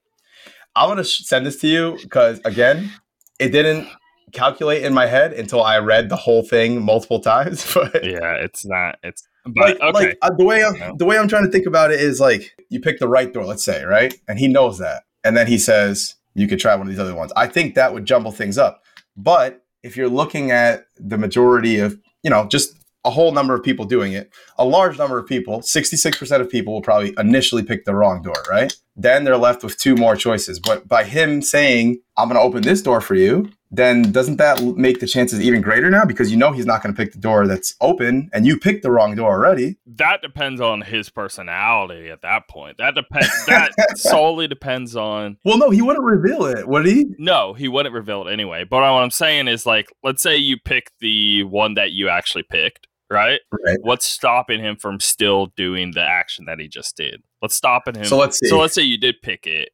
I'm 0.75 0.89
gonna 0.89 1.05
sh- 1.05 1.23
send 1.25 1.47
this 1.47 1.59
to 1.61 1.69
you 1.69 1.99
because 2.03 2.41
again, 2.45 2.91
it 3.39 3.51
didn't 3.51 3.87
calculate 4.33 4.83
in 4.83 4.93
my 4.95 5.07
head 5.07 5.33
until 5.35 5.63
I 5.63 5.79
read 5.79 6.09
the 6.09 6.17
whole 6.17 6.43
thing 6.43 6.83
multiple 6.83 7.21
times. 7.33 7.73
But 7.73 8.03
yeah, 8.05 8.35
it's 8.41 8.65
not. 8.65 8.99
It's 9.05 9.29
but 9.45 9.81
like, 9.81 9.81
okay. 9.81 9.91
like 10.09 10.19
uh, 10.23 10.31
the 10.37 10.45
way 10.45 10.65
I'm 10.65 10.79
No. 10.79 10.95
the 10.97 11.05
way 11.05 11.19
I'm 11.19 11.29
trying 11.29 11.45
to 11.45 11.51
think 11.51 11.67
about 11.67 11.91
it 11.91 12.01
is 12.01 12.21
like 12.21 12.55
you 12.69 12.81
pick 12.81 12.99
the 12.99 13.09
right 13.09 13.33
door, 13.33 13.45
let's 13.45 13.65
say, 13.65 13.85
right? 13.85 14.15
And 14.29 14.39
he 14.39 14.49
knows 14.49 14.79
that, 14.79 15.05
and 15.25 15.37
then 15.37 15.47
he 15.47 15.59
says 15.59 16.15
you 16.35 16.47
could 16.49 16.59
try 16.59 16.75
one 16.75 16.87
of 16.87 16.91
these 16.91 16.99
other 17.01 17.15
ones. 17.15 17.33
I 17.37 17.47
think 17.47 17.75
that 17.75 17.93
would 17.93 18.05
jumble 18.05 18.33
things 18.33 18.57
up. 18.59 18.83
But 19.17 19.65
if 19.83 19.97
you're 19.97 20.09
looking 20.09 20.51
at 20.51 20.87
the 20.97 21.19
majority 21.19 21.79
of, 21.79 21.99
you 22.23 22.31
know, 22.31 22.47
just 22.47 22.75
a 23.05 23.11
whole 23.11 23.33
number 23.33 23.55
of 23.55 23.63
people 23.63 23.85
doing 23.85 24.13
it, 24.13 24.33
a 24.57 24.65
large 24.65 24.97
number 24.97 25.19
of 25.19 25.27
people, 25.27 25.61
66% 25.61 26.41
of 26.41 26.49
people 26.49 26.73
will 26.73 26.83
probably 26.83 27.13
initially 27.19 27.63
pick 27.63 27.85
the 27.85 27.95
wrong 27.95 28.23
door, 28.23 28.37
right? 28.49 28.73
Then 28.97 29.25
they're 29.25 29.37
left 29.37 29.65
with 29.65 29.77
two 29.77 29.97
more 29.97 30.15
choices. 30.17 30.61
But 30.61 30.87
by 30.89 31.05
him 31.05 31.43
saying, 31.43 32.01
I'm 32.17 32.29
going 32.29 32.37
to 32.39 32.43
open 32.43 32.63
this 32.63 32.81
door 32.81 33.01
for 33.01 33.15
you, 33.17 33.51
then 33.73 34.13
doesn't 34.13 34.37
that 34.37 34.63
make 34.77 35.01
the 35.01 35.07
chances 35.07 35.41
even 35.41 35.63
greater 35.63 35.91
now? 35.91 36.05
Because 36.05 36.31
you 36.31 36.37
know 36.37 36.53
he's 36.53 36.67
not 36.67 36.83
going 36.83 36.95
to 36.95 36.97
pick 36.97 37.13
the 37.13 37.19
door 37.19 37.47
that's 37.47 37.75
open 37.81 38.29
and 38.35 38.47
you 38.47 38.59
picked 38.59 38.83
the 38.83 38.91
wrong 38.91 39.17
door 39.17 39.31
already. 39.33 39.79
that 39.87 40.21
depends 40.21 40.61
on 40.61 40.83
his 40.83 41.09
personality 41.09 42.11
at 42.11 42.21
that 42.21 42.49
point. 42.49 42.77
That 42.79 42.95
depends. 42.95 43.47
That 43.47 43.73
solely 43.97 44.47
depends 44.47 44.95
on. 44.95 45.39
Well, 45.45 45.57
no, 45.57 45.71
he 45.71 45.81
wouldn't 45.81 46.05
reveal 46.05 46.45
it, 46.45 46.69
would 46.69 46.87
he? 46.87 47.07
No, 47.19 47.55
he 47.55 47.67
wouldn't 47.67 47.95
reveal 47.95 48.29
it 48.29 48.33
anyway. 48.33 48.65
But 48.65 48.83
what 48.83 49.03
I'm 49.03 49.11
saying 49.11 49.49
is, 49.49 49.65
like, 49.65 49.91
let's 50.05 50.23
say 50.23 50.37
you 50.37 50.59
pick 50.59 50.91
the 51.01 51.45
one 51.45 51.75
that 51.75 51.93
you 51.93 52.11
actually 52.11 52.45
picked, 52.45 52.89
right? 53.11 53.41
Right. 53.51 53.79
What's 53.81 54.07
stopping 54.07 54.61
him 54.61 54.77
from 54.77 55.01
still 55.01 55.47
doing 55.57 55.93
the 55.93 56.03
action 56.03 56.45
that 56.45 56.61
he 56.61 56.69
just 56.69 56.95
did? 56.97 57.23
What's 57.41 57.55
stopping 57.55 57.95
him? 57.95 58.05
So 58.05 58.19
let's 58.19 58.39
see. 58.39 58.49
So 58.49 58.59
let's 58.59 58.75
say 58.75 58.83
you 58.83 58.99
did 58.99 59.17
pick 59.23 59.47
it. 59.47 59.71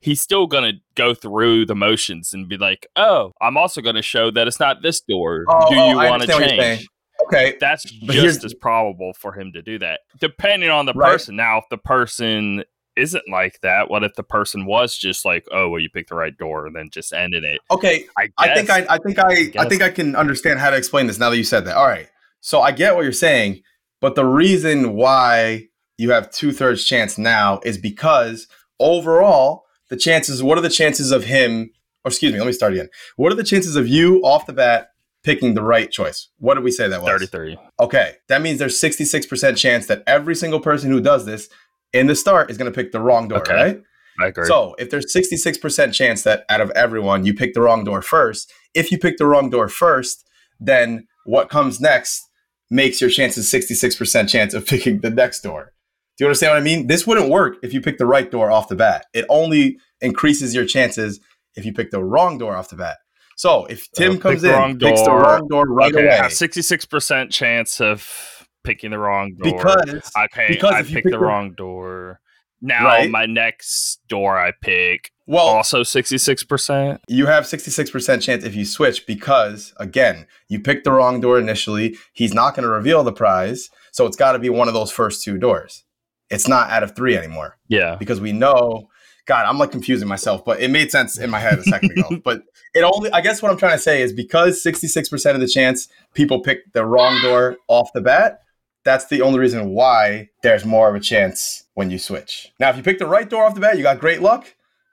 He's 0.00 0.20
still 0.20 0.46
gonna 0.46 0.74
go 0.94 1.14
through 1.14 1.66
the 1.66 1.74
motions 1.74 2.32
and 2.32 2.48
be 2.48 2.56
like, 2.56 2.86
"Oh, 2.96 3.32
I'm 3.40 3.56
also 3.56 3.80
gonna 3.80 4.02
show 4.02 4.30
that 4.30 4.46
it's 4.46 4.60
not 4.60 4.82
this 4.82 5.00
door. 5.00 5.44
Oh, 5.48 5.70
Do 5.70 5.76
oh, 5.78 5.90
you 5.90 5.98
I 5.98 6.10
want 6.10 6.22
to 6.22 6.32
understand 6.32 6.40
what 6.40 6.50
you're 6.50 6.60
saying. 6.60 6.76
change?" 6.78 6.88
Okay. 7.26 7.56
That's 7.60 7.82
just 7.82 8.44
as 8.44 8.54
probable 8.54 9.12
for 9.12 9.32
him 9.32 9.52
to 9.52 9.60
do 9.60 9.78
that, 9.80 10.00
depending 10.20 10.70
on 10.70 10.86
the 10.86 10.94
Right. 10.94 11.12
person. 11.12 11.36
Now, 11.36 11.58
if 11.58 11.64
the 11.68 11.76
person 11.76 12.64
isn't 12.96 13.28
like 13.30 13.60
that? 13.60 13.90
What 13.90 14.02
if 14.02 14.14
the 14.14 14.22
person 14.22 14.66
was 14.66 14.96
just 14.96 15.24
like, 15.24 15.46
oh, 15.52 15.68
well, 15.68 15.80
you 15.80 15.88
picked 15.88 16.08
the 16.08 16.14
right 16.16 16.36
door, 16.36 16.66
and 16.66 16.74
then 16.74 16.88
just 16.90 17.12
ended 17.12 17.44
it? 17.44 17.60
Okay, 17.70 18.06
I, 18.18 18.28
I 18.38 18.54
think 18.54 18.70
I, 18.70 18.86
I 18.88 18.98
think 18.98 19.18
I, 19.18 19.28
I, 19.30 19.44
guess. 19.44 19.68
think 19.68 19.82
I 19.82 19.90
can 19.90 20.16
understand 20.16 20.58
how 20.58 20.70
to 20.70 20.76
explain 20.76 21.06
this 21.06 21.18
now 21.18 21.30
that 21.30 21.36
you 21.36 21.44
said 21.44 21.64
that. 21.66 21.76
All 21.76 21.86
right, 21.86 22.08
so 22.40 22.60
I 22.60 22.72
get 22.72 22.94
what 22.96 23.02
you're 23.02 23.12
saying, 23.12 23.62
but 24.00 24.14
the 24.16 24.24
reason 24.24 24.94
why 24.94 25.68
you 25.96 26.10
have 26.10 26.30
two 26.30 26.50
thirds 26.52 26.84
chance 26.84 27.18
now 27.18 27.60
is 27.64 27.78
because 27.78 28.48
overall 28.80 29.64
the 29.90 29.96
chances. 29.96 30.42
What 30.42 30.58
are 30.58 30.62
the 30.62 30.68
chances 30.70 31.10
of 31.10 31.24
him? 31.24 31.70
Or 32.04 32.10
excuse 32.10 32.32
me, 32.32 32.38
let 32.38 32.46
me 32.46 32.52
start 32.52 32.72
again. 32.72 32.88
What 33.16 33.32
are 33.32 33.36
the 33.36 33.44
chances 33.44 33.76
of 33.76 33.88
you 33.88 34.20
off 34.22 34.46
the 34.46 34.52
bat 34.52 34.90
picking 35.24 35.54
the 35.54 35.62
right 35.62 35.90
choice? 35.90 36.28
What 36.38 36.54
did 36.54 36.64
we 36.64 36.70
say 36.70 36.88
that 36.88 37.02
was? 37.02 37.10
33. 37.10 37.58
Okay, 37.80 38.14
that 38.28 38.40
means 38.40 38.58
there's 38.58 38.80
66% 38.80 39.56
chance 39.56 39.86
that 39.86 40.02
every 40.06 40.34
single 40.34 40.60
person 40.60 40.90
who 40.90 41.00
does 41.00 41.26
this 41.26 41.48
in 41.92 42.06
the 42.06 42.14
start 42.14 42.50
is 42.50 42.56
going 42.58 42.70
to 42.70 42.74
pick 42.74 42.92
the 42.92 43.00
wrong 43.00 43.28
door, 43.28 43.38
Okay. 43.40 43.54
right? 43.54 43.82
I 44.20 44.26
agree. 44.28 44.46
So 44.46 44.74
if 44.78 44.90
there's 44.90 45.12
66% 45.14 45.92
chance 45.92 46.22
that 46.22 46.44
out 46.48 46.60
of 46.60 46.70
everyone 46.70 47.24
you 47.24 47.34
pick 47.34 47.54
the 47.54 47.60
wrong 47.60 47.84
door 47.84 48.02
first, 48.02 48.52
if 48.74 48.90
you 48.90 48.98
pick 48.98 49.16
the 49.16 49.26
wrong 49.26 49.48
door 49.50 49.68
first, 49.68 50.26
then 50.60 51.06
what 51.24 51.48
comes 51.50 51.80
next 51.80 52.24
makes 52.70 53.00
your 53.00 53.10
chances 53.10 53.50
66% 53.50 54.28
chance 54.28 54.54
of 54.54 54.66
picking 54.68 55.00
the 55.00 55.10
next 55.10 55.40
door. 55.42 55.72
Do 56.18 56.24
you 56.24 56.28
understand 56.28 56.50
what 56.50 56.58
I 56.58 56.62
mean? 56.62 56.88
This 56.88 57.06
wouldn't 57.06 57.30
work 57.30 57.58
if 57.62 57.72
you 57.72 57.80
pick 57.80 57.96
the 57.96 58.06
right 58.06 58.28
door 58.28 58.50
off 58.50 58.68
the 58.68 58.74
bat. 58.74 59.06
It 59.14 59.24
only 59.28 59.78
increases 60.00 60.52
your 60.52 60.66
chances 60.66 61.20
if 61.54 61.64
you 61.64 61.72
pick 61.72 61.92
the 61.92 62.02
wrong 62.02 62.38
door 62.38 62.56
off 62.56 62.68
the 62.68 62.76
bat. 62.76 62.96
So 63.36 63.66
if 63.66 63.90
Tim 63.92 64.18
comes 64.18 64.42
in, 64.42 64.78
picks 64.80 65.02
the 65.02 65.12
wrong 65.12 65.46
door 65.46 65.64
right 65.66 65.94
okay, 65.94 66.06
away 66.06 66.16
have 66.16 66.32
66% 66.32 67.30
chance 67.30 67.80
of 67.80 68.48
picking 68.64 68.90
the 68.90 68.98
wrong 68.98 69.36
door. 69.36 69.52
because 69.52 70.10
okay, 70.24 70.46
because 70.48 70.74
I 70.74 70.82
picked 70.82 71.04
pick 71.04 71.12
the 71.12 71.20
wrong 71.20 71.52
door. 71.52 72.20
Now 72.60 72.86
Right. 72.86 73.08
my 73.08 73.26
next 73.26 74.00
door 74.08 74.36
I 74.36 74.50
pick 74.60 75.12
well, 75.28 75.46
also 75.46 75.82
66%. 75.82 77.00
You 77.06 77.26
have 77.26 77.44
66% 77.44 78.22
chance 78.22 78.44
if 78.44 78.56
you 78.56 78.64
switch 78.64 79.06
because, 79.06 79.74
again, 79.76 80.26
you 80.48 80.58
picked 80.58 80.84
the 80.84 80.90
wrong 80.90 81.20
door 81.20 81.38
initially. 81.38 81.98
He's 82.14 82.32
not 82.32 82.56
going 82.56 82.62
to 82.62 82.70
reveal 82.70 83.04
the 83.04 83.12
prize. 83.12 83.68
So 83.92 84.06
it's 84.06 84.16
got 84.16 84.32
to 84.32 84.38
be 84.38 84.48
one 84.48 84.68
of 84.68 84.74
those 84.74 84.90
first 84.90 85.22
two 85.22 85.36
doors. 85.36 85.84
It's 86.30 86.46
not 86.48 86.70
out 86.70 86.82
of 86.82 86.94
three 86.94 87.16
anymore 87.16 87.56
Yeah. 87.68 87.96
because 87.96 88.20
we 88.20 88.32
know. 88.32 88.88
God, 89.26 89.44
I'm 89.46 89.58
like 89.58 89.70
confusing 89.70 90.08
myself, 90.08 90.44
but 90.44 90.60
it 90.60 90.70
made 90.70 90.90
sense 90.90 91.18
in 91.18 91.28
my 91.30 91.38
head 91.38 91.58
a 91.58 91.62
second 91.64 91.90
ago. 91.92 92.18
But 92.24 92.42
it 92.74 92.82
only, 92.82 93.10
I 93.12 93.20
guess 93.20 93.42
what 93.42 93.50
I'm 93.50 93.58
trying 93.58 93.72
to 93.76 93.78
say 93.78 94.00
is 94.02 94.12
because 94.12 94.62
66% 94.64 95.34
of 95.34 95.40
the 95.40 95.46
chance 95.48 95.88
people 96.14 96.40
pick 96.40 96.72
the 96.72 96.84
wrong 96.86 97.20
door 97.22 97.56
off 97.68 97.92
the 97.92 98.00
bat, 98.00 98.40
that's 98.84 99.06
the 99.08 99.20
only 99.22 99.38
reason 99.38 99.70
why 99.70 100.28
there's 100.42 100.64
more 100.64 100.88
of 100.88 100.94
a 100.94 101.00
chance 101.00 101.64
when 101.74 101.90
you 101.90 101.98
switch. 101.98 102.48
Now, 102.58 102.70
if 102.70 102.76
you 102.78 102.82
pick 102.82 102.98
the 102.98 103.06
right 103.06 103.28
door 103.28 103.44
off 103.44 103.54
the 103.54 103.60
bat, 103.60 103.76
you 103.76 103.82
got 103.82 103.98
great 103.98 104.22
luck, 104.22 104.46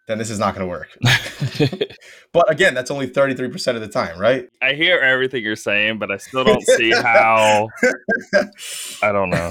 then 0.08 0.18
this 0.18 0.30
is 0.30 0.38
not 0.40 0.54
going 0.56 0.68
to 0.68 0.70
work. 0.70 0.90
But 2.34 2.52
again, 2.52 2.74
that's 2.74 2.92
only 2.92 3.08
33% 3.08 3.76
of 3.76 3.82
the 3.82 3.88
time, 3.88 4.20
right? 4.20 4.50
I 4.62 4.74
hear 4.74 4.98
everything 5.00 5.42
you're 5.42 5.56
saying, 5.56 6.00
but 6.00 6.12
I 6.12 6.18
still 6.18 6.44
don't 6.44 6.62
see 6.64 6.92
how. 6.92 7.70
I 9.02 9.14
don't 9.14 9.30
know. 9.30 9.50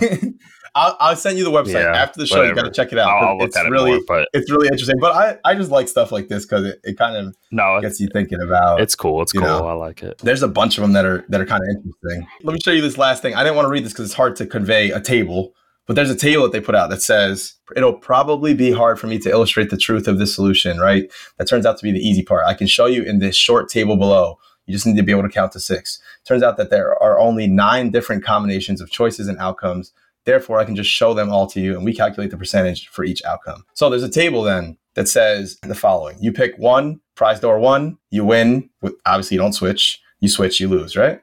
I'll, 0.76 0.96
I'll 0.98 1.16
send 1.16 1.38
you 1.38 1.44
the 1.44 1.50
website 1.50 1.84
Yeah, 1.84 1.96
after 1.96 2.18
the 2.18 2.26
show. 2.26 2.42
You 2.42 2.54
got 2.54 2.64
to 2.64 2.70
check 2.70 2.92
it 2.92 2.98
out. 2.98 3.08
I'll, 3.08 3.28
I'll 3.38 3.44
it's 3.44 3.56
it 3.56 3.70
really, 3.70 3.92
more, 3.92 4.00
but 4.08 4.28
it's 4.32 4.50
really 4.50 4.66
interesting. 4.66 4.96
But 5.00 5.14
I, 5.14 5.50
I 5.50 5.54
just 5.54 5.70
like 5.70 5.86
stuff 5.88 6.10
like 6.10 6.28
this 6.28 6.44
because 6.44 6.66
it, 6.66 6.80
it 6.82 6.98
kind 6.98 7.16
of 7.16 7.36
no, 7.52 7.80
gets 7.80 8.00
you 8.00 8.08
thinking 8.12 8.40
about. 8.42 8.80
it's 8.80 8.96
cool. 8.96 9.22
It's 9.22 9.32
cool. 9.32 9.42
know. 9.42 9.66
I 9.68 9.74
like 9.74 10.02
it. 10.02 10.18
There's 10.18 10.42
a 10.42 10.48
bunch 10.48 10.76
of 10.76 10.82
them 10.82 10.92
that 10.94 11.04
are 11.04 11.24
that 11.28 11.40
are 11.40 11.46
kind 11.46 11.62
of 11.62 11.76
interesting. 11.76 12.26
Let 12.42 12.54
me 12.54 12.58
show 12.64 12.72
you 12.72 12.82
this 12.82 12.98
last 12.98 13.22
thing. 13.22 13.34
I 13.34 13.44
didn't 13.44 13.56
want 13.56 13.66
to 13.66 13.70
read 13.70 13.84
this 13.84 13.92
because 13.92 14.06
it's 14.06 14.14
hard 14.14 14.34
to 14.36 14.46
convey 14.46 14.90
a 14.90 15.00
table, 15.00 15.54
but 15.86 15.94
there's 15.94 16.10
a 16.10 16.16
table 16.16 16.42
that 16.42 16.52
they 16.52 16.60
put 16.60 16.74
out 16.74 16.90
that 16.90 17.02
says 17.02 17.54
it'll 17.76 17.94
probably 17.94 18.52
be 18.52 18.72
hard 18.72 18.98
for 18.98 19.06
me 19.06 19.18
to 19.20 19.30
illustrate 19.30 19.70
the 19.70 19.76
truth 19.76 20.08
of 20.08 20.18
this 20.18 20.34
solution. 20.34 20.78
Right? 20.78 21.04
That 21.38 21.46
turns 21.46 21.66
out 21.66 21.78
to 21.78 21.84
be 21.84 21.92
the 21.92 22.04
easy 22.04 22.24
part. 22.24 22.44
I 22.46 22.54
can 22.54 22.66
show 22.66 22.86
you 22.86 23.04
in 23.04 23.20
this 23.20 23.36
short 23.36 23.68
table 23.68 23.96
below. 23.96 24.38
You 24.66 24.72
just 24.72 24.86
need 24.86 24.96
to 24.96 25.02
be 25.02 25.12
able 25.12 25.22
to 25.22 25.28
count 25.28 25.52
to 25.52 25.60
six. 25.60 26.00
Turns 26.24 26.42
out 26.42 26.56
that 26.56 26.70
there 26.70 27.00
are 27.02 27.18
only 27.18 27.46
nine 27.46 27.90
different 27.90 28.24
combinations 28.24 28.80
of 28.80 28.90
choices 28.90 29.28
and 29.28 29.38
outcomes. 29.38 29.92
Therefore, 30.24 30.58
I 30.58 30.64
can 30.64 30.76
just 30.76 30.90
show 30.90 31.14
them 31.14 31.30
all 31.30 31.46
to 31.48 31.60
you 31.60 31.74
and 31.74 31.84
we 31.84 31.94
calculate 31.94 32.30
the 32.30 32.36
percentage 32.36 32.88
for 32.88 33.04
each 33.04 33.22
outcome. 33.24 33.64
So 33.74 33.90
there's 33.90 34.02
a 34.02 34.08
table 34.08 34.42
then 34.42 34.78
that 34.94 35.08
says 35.08 35.58
the 35.62 35.74
following. 35.74 36.16
You 36.20 36.32
pick 36.32 36.56
one, 36.56 37.00
prize 37.14 37.40
door 37.40 37.58
one, 37.58 37.98
you 38.10 38.24
win. 38.24 38.70
With, 38.80 38.94
obviously, 39.06 39.36
you 39.36 39.40
don't 39.40 39.52
switch. 39.52 40.00
You 40.20 40.28
switch, 40.28 40.60
you 40.60 40.68
lose, 40.68 40.96
right? 40.96 41.20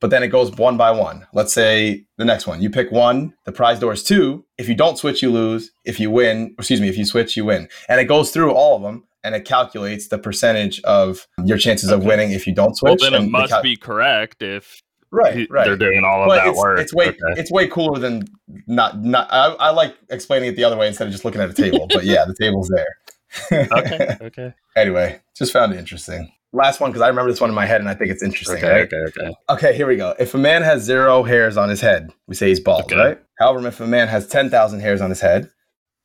But 0.00 0.10
then 0.10 0.22
it 0.22 0.28
goes 0.28 0.52
one 0.52 0.76
by 0.76 0.92
one. 0.92 1.26
Let's 1.32 1.52
say 1.52 2.04
the 2.18 2.24
next 2.24 2.46
one. 2.46 2.62
You 2.62 2.70
pick 2.70 2.92
one, 2.92 3.34
the 3.44 3.52
prize 3.52 3.80
door 3.80 3.92
is 3.92 4.04
two. 4.04 4.44
If 4.56 4.68
you 4.68 4.76
don't 4.76 4.96
switch, 4.96 5.22
you 5.22 5.30
lose. 5.30 5.72
If 5.84 5.98
you 5.98 6.10
win, 6.10 6.54
excuse 6.56 6.80
me, 6.80 6.88
if 6.88 6.96
you 6.96 7.04
switch, 7.04 7.36
you 7.36 7.44
win. 7.44 7.68
And 7.88 8.00
it 8.00 8.04
goes 8.04 8.30
through 8.30 8.52
all 8.52 8.76
of 8.76 8.82
them 8.82 9.04
and 9.24 9.34
it 9.34 9.44
calculates 9.44 10.08
the 10.08 10.18
percentage 10.18 10.80
of 10.82 11.26
your 11.44 11.58
chances 11.58 11.90
of 11.90 12.04
winning 12.04 12.30
if 12.30 12.46
you 12.46 12.54
don't 12.54 12.76
switch. 12.76 13.00
Well, 13.00 13.10
then 13.10 13.22
it 13.24 13.28
must 13.28 13.50
cal- 13.50 13.62
be 13.62 13.76
correct 13.76 14.40
if 14.40 14.80
right, 15.10 15.46
right. 15.50 15.64
they're 15.66 15.76
doing 15.76 16.04
all 16.04 16.22
of 16.22 16.28
But 16.28 16.36
that 16.36 16.48
it's, 16.48 16.58
work. 16.58 16.78
it's 16.80 16.94
way 16.94 17.08
Okay. 17.08 17.18
it's 17.40 17.50
way 17.50 17.66
cooler 17.68 17.98
than 17.98 18.22
not 18.66 19.02
not. 19.02 19.28
I, 19.30 19.46
I 19.54 19.70
like 19.70 19.96
explaining 20.10 20.48
it 20.50 20.56
the 20.56 20.64
other 20.64 20.76
way 20.76 20.88
instead 20.88 21.06
of 21.06 21.12
just 21.12 21.24
looking 21.24 21.40
at 21.40 21.50
a 21.50 21.54
table. 21.54 21.86
but 21.92 22.04
yeah, 22.04 22.24
the 22.26 22.34
table's 22.34 22.68
there. 22.74 23.68
okay. 23.72 24.16
Okay. 24.22 24.54
Anyway, 24.76 25.20
just 25.36 25.52
found 25.52 25.72
it 25.72 25.78
interesting. 25.78 26.32
Last 26.52 26.80
one 26.80 26.90
because 26.90 27.02
I 27.02 27.08
remember 27.08 27.30
this 27.30 27.40
one 27.40 27.50
in 27.50 27.54
my 27.54 27.66
head 27.66 27.80
and 27.82 27.90
I 27.90 27.94
think 27.94 28.10
it's 28.10 28.22
interesting. 28.22 28.56
Okay. 28.56 28.70
right? 28.70 28.92
Okay. 28.92 28.96
Okay. 29.22 29.34
Okay, 29.50 29.76
here 29.76 29.86
we 29.86 29.96
go. 29.96 30.14
If 30.18 30.32
a 30.34 30.38
man 30.38 30.62
has 30.62 30.82
zero 30.82 31.22
hairs 31.22 31.56
on 31.58 31.68
his 31.68 31.80
head, 31.82 32.10
we 32.26 32.34
say 32.34 32.48
he's 32.48 32.60
bald, 32.60 32.84
Okay. 32.84 32.96
right? 32.96 33.18
However, 33.38 33.66
if 33.68 33.80
a 33.80 33.86
man 33.86 34.08
has 34.08 34.26
10,000 34.26 34.80
hairs 34.80 35.00
on 35.02 35.10
his 35.10 35.20
head, 35.20 35.50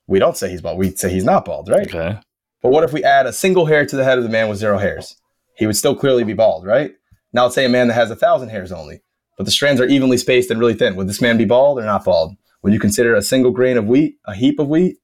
we 0.06 0.18
don't 0.18 0.36
say 0.36 0.50
he's 0.50 0.60
bald. 0.60 0.78
We 0.78 0.90
say 0.90 1.10
he's 1.10 1.24
not 1.24 1.46
bald, 1.46 1.68
right? 1.70 1.86
Okay. 1.86 2.18
But 2.62 2.70
what 2.72 2.84
if 2.84 2.92
we 2.92 3.02
add 3.02 3.26
a 3.26 3.32
single 3.32 3.64
hair 3.66 3.86
to 3.86 3.96
the 3.96 4.04
head 4.04 4.18
of 4.18 4.24
the 4.24 4.30
man 4.30 4.48
with 4.50 4.58
zero 4.58 4.76
hairs? 4.78 5.16
He 5.56 5.66
would 5.66 5.76
still 5.76 5.94
clearly 5.96 6.24
be 6.24 6.34
bald, 6.34 6.66
right? 6.66 6.92
Now 7.34 7.42
let's 7.42 7.56
say 7.56 7.64
a 7.64 7.68
man 7.68 7.88
that 7.88 7.94
has 7.94 8.12
a 8.12 8.16
thousand 8.16 8.50
hairs 8.50 8.70
only, 8.70 9.02
but 9.36 9.44
the 9.44 9.50
strands 9.50 9.80
are 9.80 9.86
evenly 9.86 10.16
spaced 10.16 10.50
and 10.50 10.60
really 10.60 10.74
thin. 10.74 10.94
Would 10.94 11.08
this 11.08 11.20
man 11.20 11.36
be 11.36 11.44
bald 11.44 11.80
or 11.80 11.84
not 11.84 12.04
bald? 12.04 12.36
Would 12.62 12.72
you 12.72 12.78
consider 12.78 13.14
a 13.14 13.22
single 13.22 13.50
grain 13.50 13.76
of 13.76 13.86
wheat 13.86 14.16
a 14.24 14.34
heap 14.34 14.60
of 14.60 14.68
wheat? 14.68 14.96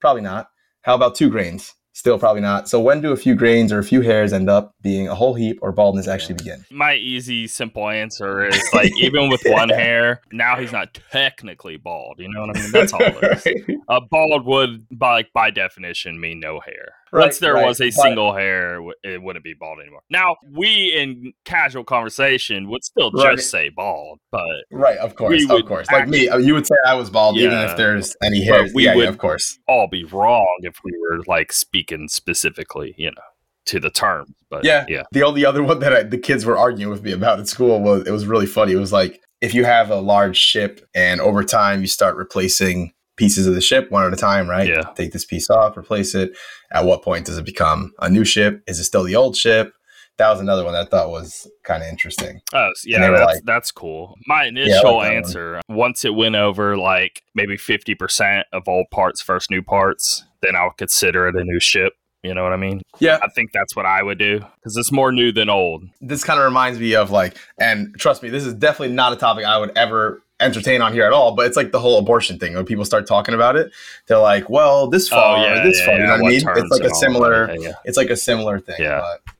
Probably 0.00 0.22
not. 0.22 0.48
How 0.82 0.94
about 0.94 1.16
two 1.16 1.28
grains? 1.28 1.74
Still 1.92 2.18
probably 2.18 2.42
not. 2.42 2.68
So 2.68 2.80
when 2.80 3.00
do 3.00 3.12
a 3.12 3.16
few 3.16 3.34
grains 3.36 3.72
or 3.72 3.78
a 3.78 3.84
few 3.84 4.00
hairs 4.00 4.32
end 4.32 4.50
up 4.50 4.74
being 4.82 5.06
a 5.06 5.14
whole 5.14 5.34
heap 5.34 5.60
or 5.62 5.70
baldness 5.70 6.08
actually 6.08 6.34
begin? 6.34 6.64
My 6.70 6.94
easy, 6.94 7.46
simple 7.46 7.88
answer 7.88 8.46
is 8.46 8.60
like 8.74 8.92
even 8.98 9.28
with 9.28 9.42
one 9.44 9.68
hair, 9.68 10.20
now 10.32 10.56
he's 10.56 10.72
not 10.72 10.98
technically 11.12 11.76
bald. 11.76 12.16
You 12.18 12.32
know 12.32 12.40
what 12.40 12.56
I 12.56 12.60
mean? 12.60 12.70
That's 12.72 12.92
all 12.92 13.00
it 13.00 13.46
is. 13.46 13.76
A 13.88 14.00
bald 14.00 14.44
would, 14.44 14.86
by 14.90 15.12
like 15.12 15.32
by 15.32 15.50
definition, 15.50 16.20
mean 16.20 16.40
no 16.40 16.60
hair. 16.60 16.94
Once 17.20 17.38
there 17.38 17.54
right, 17.54 17.66
was 17.66 17.80
a 17.80 17.86
but- 17.86 17.92
single 17.94 18.34
hair, 18.34 18.80
it 19.02 19.22
wouldn't 19.22 19.44
be 19.44 19.54
bald 19.58 19.80
anymore. 19.80 20.00
Now 20.10 20.36
we, 20.52 20.92
in 20.94 21.32
casual 21.44 21.84
conversation, 21.84 22.68
would 22.70 22.84
still 22.84 23.10
just 23.10 23.24
Right. 23.24 23.40
say 23.40 23.68
bald, 23.70 24.18
but 24.30 24.42
Right, 24.70 24.98
of 24.98 25.14
course, 25.14 25.44
of 25.48 25.64
course. 25.66 25.90
Like 25.90 26.08
me, 26.08 26.28
you 26.42 26.54
would 26.54 26.66
say 26.66 26.74
I 26.86 26.94
was 26.94 27.10
bald 27.10 27.36
even 27.38 27.58
if 27.58 27.76
there's 27.76 28.16
any 28.22 28.44
hair. 28.44 28.66
we 28.74 28.84
yeah, 28.84 28.94
would- 28.94 29.02
yeah, 29.04 29.08
of 29.08 29.18
course. 29.18 29.58
all 29.68 29.86
be 29.88 30.04
wrong 30.04 30.56
if 30.60 30.76
we 30.84 30.92
were 31.00 31.20
like 31.26 31.52
speaking 31.52 32.08
specifically, 32.08 32.94
you 32.98 33.10
know, 33.10 33.22
to 33.66 33.80
the 33.80 33.90
terms. 33.90 34.30
But 34.50 34.64
Yeah. 34.64 34.84
yeah, 34.88 35.02
The 35.12 35.22
only 35.22 35.44
other 35.46 35.62
one 35.70 35.78
that 35.80 35.92
I, 35.92 36.02
the 36.02 36.18
kids 36.18 36.44
were 36.44 36.58
arguing 36.58 36.90
with 36.90 37.02
me 37.02 37.12
about 37.12 37.38
at 37.40 37.48
school 37.48 37.80
was 37.80 38.06
it 38.06 38.10
was 38.10 38.26
really 38.26 38.46
funny. 38.46 38.72
It 38.72 38.76
was 38.78 38.92
like 38.92 39.20
if 39.40 39.54
you 39.54 39.64
have 39.64 39.90
a 39.90 39.96
large 39.96 40.36
ship 40.36 40.80
and 40.94 41.20
over 41.20 41.44
time 41.44 41.80
you 41.80 41.86
start 41.86 42.16
replacing 42.16 42.92
pieces 43.16 43.46
of 43.46 43.54
the 43.54 43.60
ship 43.60 43.90
one 43.90 44.04
at 44.04 44.12
a 44.12 44.16
time, 44.16 44.48
right? 44.48 44.68
Yeah. 44.68 44.82
Take 44.94 45.12
this 45.12 45.24
piece 45.24 45.48
off, 45.50 45.76
replace 45.76 46.14
it. 46.14 46.36
At 46.72 46.84
what 46.84 47.02
point 47.02 47.26
does 47.26 47.38
it 47.38 47.44
become 47.44 47.92
a 48.00 48.08
new 48.10 48.24
ship? 48.24 48.62
Is 48.66 48.78
it 48.78 48.84
still 48.84 49.04
the 49.04 49.16
old 49.16 49.36
ship? 49.36 49.72
That 50.16 50.30
was 50.30 50.38
another 50.40 50.64
one 50.64 50.74
that 50.74 50.86
I 50.86 50.88
thought 50.88 51.10
was 51.10 51.50
kind 51.64 51.82
of 51.82 51.88
interesting. 51.88 52.40
Oh, 52.52 52.68
yeah, 52.84 53.10
that's 53.10 53.24
like- 53.34 53.42
that's 53.44 53.72
cool. 53.72 54.14
My 54.26 54.44
initial 54.46 54.74
like 54.74 54.82
that 54.82 54.92
one. 54.92 55.06
answer, 55.08 55.60
once 55.68 56.04
it 56.04 56.14
went 56.14 56.36
over 56.36 56.76
like 56.76 57.22
maybe 57.34 57.56
fifty 57.56 57.96
percent 57.96 58.46
of 58.52 58.62
old 58.68 58.86
parts 58.92 59.20
first 59.22 59.50
new 59.50 59.60
parts, 59.62 60.24
then 60.40 60.54
I'll 60.54 60.70
consider 60.70 61.26
it 61.26 61.34
a 61.34 61.42
new 61.42 61.58
ship. 61.58 61.94
You 62.22 62.32
know 62.32 62.42
what 62.44 62.52
I 62.52 62.56
mean? 62.56 62.80
Yeah, 63.00 63.18
I 63.22 63.28
think 63.34 63.50
that's 63.52 63.74
what 63.76 63.86
I 63.86 64.02
would 64.04 64.18
do 64.18 64.38
because 64.38 64.76
it's 64.76 64.92
more 64.92 65.10
new 65.12 65.30
than 65.32 65.50
old. 65.50 65.82
this 66.00 66.22
kind 66.24 66.38
of 66.38 66.44
reminds 66.46 66.78
me 66.78 66.94
of 66.94 67.10
like, 67.10 67.36
and 67.58 67.94
trust 67.98 68.22
me, 68.22 68.30
this 68.30 68.46
is 68.46 68.54
definitely 68.54 68.94
not 68.94 69.12
a 69.12 69.16
topic 69.16 69.44
I 69.44 69.58
would 69.58 69.76
ever 69.76 70.22
entertain 70.44 70.82
on 70.82 70.92
here 70.92 71.04
at 71.04 71.12
all. 71.12 71.34
But 71.34 71.46
it's 71.46 71.56
like 71.56 71.72
the 71.72 71.80
whole 71.80 71.98
abortion 71.98 72.38
thing. 72.38 72.54
When 72.54 72.64
people 72.64 72.84
start 72.84 73.06
talking 73.06 73.34
about 73.34 73.56
it, 73.56 73.72
they're 74.06 74.18
like, 74.18 74.48
"Well, 74.50 74.86
this 74.88 75.08
far, 75.08 75.38
or 75.38 75.62
this 75.64 75.84
far." 75.84 75.94
you 75.94 76.00
know 76.04 76.10
what 76.10 76.20
I 76.20 76.22
Oh, 76.22 76.26
mean? 76.26 76.42
It's 76.56 76.70
like 76.70 76.82
a 76.90 76.94
similar. 76.94 77.54
yeah, 77.58 77.72
It's 77.84 77.96
like 77.96 78.10
a 78.10 78.16
similar 78.16 78.60
thing. 78.60 78.76
Yeah. 78.78 79.00
But 79.00 79.34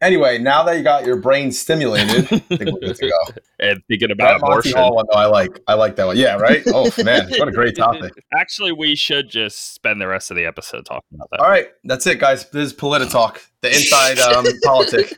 anyway, 0.00 0.38
now 0.38 0.62
that 0.64 0.76
you 0.76 0.82
got 0.82 1.04
your 1.06 1.16
brain 1.16 1.50
stimulated, 1.52 2.24
I 2.32 2.38
think 2.38 2.50
we're 2.50 2.80
good 2.80 2.96
to 2.96 3.08
go. 3.08 3.18
and 3.60 3.82
thinking 3.88 4.10
about 4.10 4.40
That 4.40 4.46
abortion. 4.46 4.72
Hall 4.72 4.96
one, 4.96 5.06
though, 5.10 5.18
I 5.18 5.26
like. 5.26 5.60
I 5.66 5.74
like 5.74 5.96
that 5.96 6.06
one. 6.06 6.16
Yeah, 6.16 6.36
right. 6.36 6.62
Oh 6.74 6.90
man, 7.04 7.28
what 7.38 7.46
a 7.46 7.52
great 7.52 7.76
topic. 7.76 8.12
Actually, 8.34 8.72
we 8.72 8.96
should 8.96 9.28
just 9.28 9.74
spend 9.74 10.00
the 10.00 10.08
rest 10.08 10.30
of 10.32 10.36
the 10.36 10.44
episode 10.44 10.84
talking 10.84 11.06
about 11.14 11.28
that. 11.30 11.40
All 11.40 11.48
right, 11.48 11.68
that's 11.84 12.04
it, 12.06 12.18
guys. 12.18 12.48
This 12.50 12.66
is 12.66 12.72
Polita 12.72 13.08
Talk. 13.08 13.40
the 13.60 13.68
inside 13.74 14.18
um, 14.18 14.44
politic. 14.64 15.16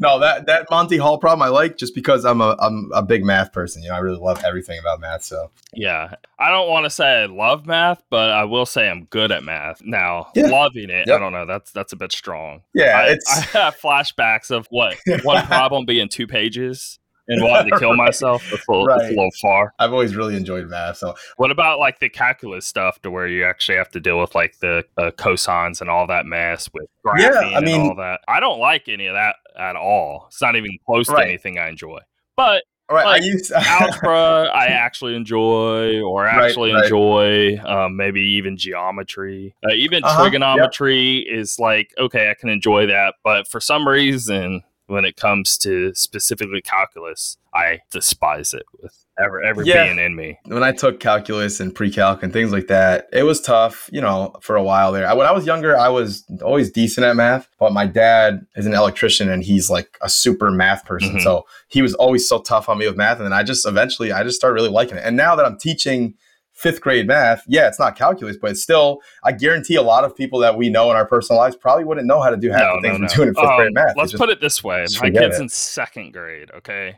no, 0.00 0.18
that 0.18 0.46
that 0.46 0.66
Monty 0.70 0.96
Hall 0.96 1.18
problem 1.18 1.42
I 1.42 1.48
like 1.48 1.76
just 1.76 1.94
because 1.94 2.24
I'm 2.24 2.40
a 2.40 2.56
I'm 2.58 2.90
a 2.94 3.02
big 3.02 3.22
math 3.22 3.52
person. 3.52 3.82
You 3.82 3.90
know, 3.90 3.96
I 3.96 3.98
really 3.98 4.18
love 4.18 4.42
everything 4.44 4.78
about 4.78 5.00
math. 5.00 5.24
So 5.24 5.50
yeah, 5.74 6.14
I 6.38 6.48
don't 6.50 6.70
want 6.70 6.84
to 6.84 6.90
say 6.90 7.22
I 7.22 7.26
love 7.26 7.66
math, 7.66 8.02
but 8.08 8.30
I 8.30 8.44
will 8.44 8.66
say 8.66 8.88
I'm 8.88 9.04
good 9.04 9.30
at 9.30 9.44
math. 9.44 9.82
Now, 9.84 10.28
yeah. 10.34 10.46
loving 10.46 10.88
it, 10.90 11.06
yep. 11.06 11.16
I 11.16 11.18
don't 11.18 11.32
know. 11.32 11.44
That's 11.44 11.70
that's 11.72 11.92
a 11.92 11.96
bit 11.96 12.12
strong. 12.12 12.62
Yeah, 12.72 12.96
I, 12.96 13.18
I 13.30 13.40
have 13.58 13.78
flashbacks 13.78 14.50
of 14.50 14.66
what 14.70 14.96
one 15.22 15.44
problem 15.46 15.84
being 15.84 16.08
two 16.08 16.26
pages 16.26 16.98
and 17.28 17.42
wanting 17.42 17.72
to 17.72 17.78
kill 17.80 17.94
myself. 17.94 18.44
That's 18.50 18.66
a, 18.68 18.70
little, 18.70 18.86
right. 18.86 19.00
a 19.00 19.08
little 19.08 19.30
far. 19.40 19.74
I've 19.78 19.92
always 19.92 20.14
really 20.14 20.36
enjoyed 20.36 20.68
math. 20.68 20.98
So, 20.98 21.14
what 21.36 21.50
about 21.50 21.78
like 21.78 21.98
the 22.00 22.08
calculus 22.08 22.66
stuff, 22.66 23.00
to 23.02 23.10
where 23.10 23.26
you 23.26 23.44
actually 23.44 23.78
have 23.78 23.90
to 23.90 24.00
deal 24.00 24.20
with 24.20 24.34
like 24.34 24.58
the 24.58 24.84
uh, 24.98 25.10
cosines 25.12 25.80
and 25.80 25.90
all 25.90 26.06
that 26.06 26.26
mess 26.26 26.68
with 26.72 26.86
graphing 27.04 27.50
yeah, 27.50 27.56
I 27.56 27.60
mean, 27.60 27.80
and 27.80 27.90
all 27.90 27.96
that? 27.96 28.20
I 28.28 28.40
don't 28.40 28.58
like 28.58 28.88
any 28.88 29.06
of 29.06 29.14
that 29.14 29.36
at 29.58 29.76
all. 29.76 30.26
It's 30.28 30.42
not 30.42 30.56
even 30.56 30.70
close 30.86 31.08
right. 31.08 31.24
to 31.24 31.28
anything 31.28 31.58
I 31.58 31.68
enjoy. 31.68 31.98
But 32.36 32.62
Right, 32.90 33.06
like, 33.06 33.22
I 33.22 33.24
use 33.24 33.50
algebra. 33.56 34.50
I 34.52 34.66
actually 34.66 35.16
enjoy, 35.16 36.02
or 36.02 36.26
actually 36.26 36.72
right, 36.72 36.84
enjoy, 36.84 37.58
um, 37.64 37.96
maybe 37.96 38.20
even 38.20 38.56
geometry, 38.56 39.54
uh, 39.64 39.72
even 39.72 40.04
uh-huh, 40.04 40.20
trigonometry 40.20 41.24
yep. 41.26 41.38
is 41.38 41.58
like 41.58 41.94
okay, 41.98 42.30
I 42.30 42.34
can 42.34 42.50
enjoy 42.50 42.86
that, 42.86 43.14
but 43.24 43.48
for 43.48 43.60
some 43.60 43.88
reason, 43.88 44.62
when 44.92 45.06
it 45.06 45.16
comes 45.16 45.56
to 45.56 45.94
specifically 45.94 46.60
calculus, 46.60 47.38
I 47.54 47.80
despise 47.90 48.52
it 48.52 48.64
with 48.80 49.06
ever 49.18 49.42
ever 49.42 49.62
yeah. 49.62 49.84
being 49.84 49.98
in 49.98 50.14
me. 50.14 50.38
When 50.44 50.62
I 50.62 50.72
took 50.72 51.00
calculus 51.00 51.60
and 51.60 51.74
pre-calc 51.74 52.22
and 52.22 52.30
things 52.32 52.52
like 52.52 52.66
that, 52.66 53.08
it 53.10 53.22
was 53.22 53.40
tough, 53.40 53.88
you 53.90 54.02
know, 54.02 54.34
for 54.42 54.54
a 54.54 54.62
while 54.62 54.92
there. 54.92 55.08
When 55.16 55.26
I 55.26 55.32
was 55.32 55.46
younger, 55.46 55.76
I 55.76 55.88
was 55.88 56.24
always 56.42 56.70
decent 56.70 57.06
at 57.06 57.16
math, 57.16 57.48
but 57.58 57.72
my 57.72 57.86
dad 57.86 58.46
is 58.54 58.66
an 58.66 58.74
electrician 58.74 59.30
and 59.30 59.42
he's 59.42 59.70
like 59.70 59.96
a 60.02 60.10
super 60.10 60.50
math 60.50 60.84
person. 60.84 61.10
Mm-hmm. 61.10 61.20
So 61.20 61.46
he 61.68 61.80
was 61.80 61.94
always 61.94 62.28
so 62.28 62.42
tough 62.42 62.68
on 62.68 62.78
me 62.78 62.86
with 62.86 62.96
math 62.96 63.16
and 63.16 63.24
then 63.24 63.32
I 63.32 63.42
just 63.42 63.66
eventually 63.66 64.12
I 64.12 64.22
just 64.22 64.36
started 64.36 64.54
really 64.54 64.70
liking 64.70 64.98
it. 64.98 65.04
And 65.04 65.16
now 65.16 65.34
that 65.36 65.46
I'm 65.46 65.58
teaching 65.58 66.14
fifth 66.62 66.80
grade 66.80 67.06
math, 67.06 67.42
yeah, 67.48 67.66
it's 67.66 67.80
not 67.80 67.96
calculus, 67.96 68.36
but 68.40 68.52
it's 68.52 68.62
still, 68.62 69.00
I 69.24 69.32
guarantee 69.32 69.74
a 69.74 69.82
lot 69.82 70.04
of 70.04 70.14
people 70.14 70.38
that 70.38 70.56
we 70.56 70.70
know 70.70 70.90
in 70.90 70.96
our 70.96 71.04
personal 71.04 71.40
lives 71.40 71.56
probably 71.56 71.84
wouldn't 71.84 72.06
know 72.06 72.20
how 72.20 72.30
to 72.30 72.36
do 72.36 72.50
half 72.50 72.60
no, 72.60 72.76
the 72.76 72.82
things 72.82 72.92
no, 72.92 72.98
no. 72.98 73.04
we're 73.04 73.16
doing 73.16 73.28
in 73.28 73.34
fifth 73.34 73.44
um, 73.44 73.56
grade 73.56 73.74
math. 73.74 73.96
Let's 73.96 74.12
put 74.12 74.30
it 74.30 74.40
this 74.40 74.62
way 74.62 74.86
my 75.00 75.10
kid's 75.10 75.38
it. 75.38 75.42
in 75.42 75.48
second 75.48 76.12
grade, 76.12 76.50
okay? 76.54 76.96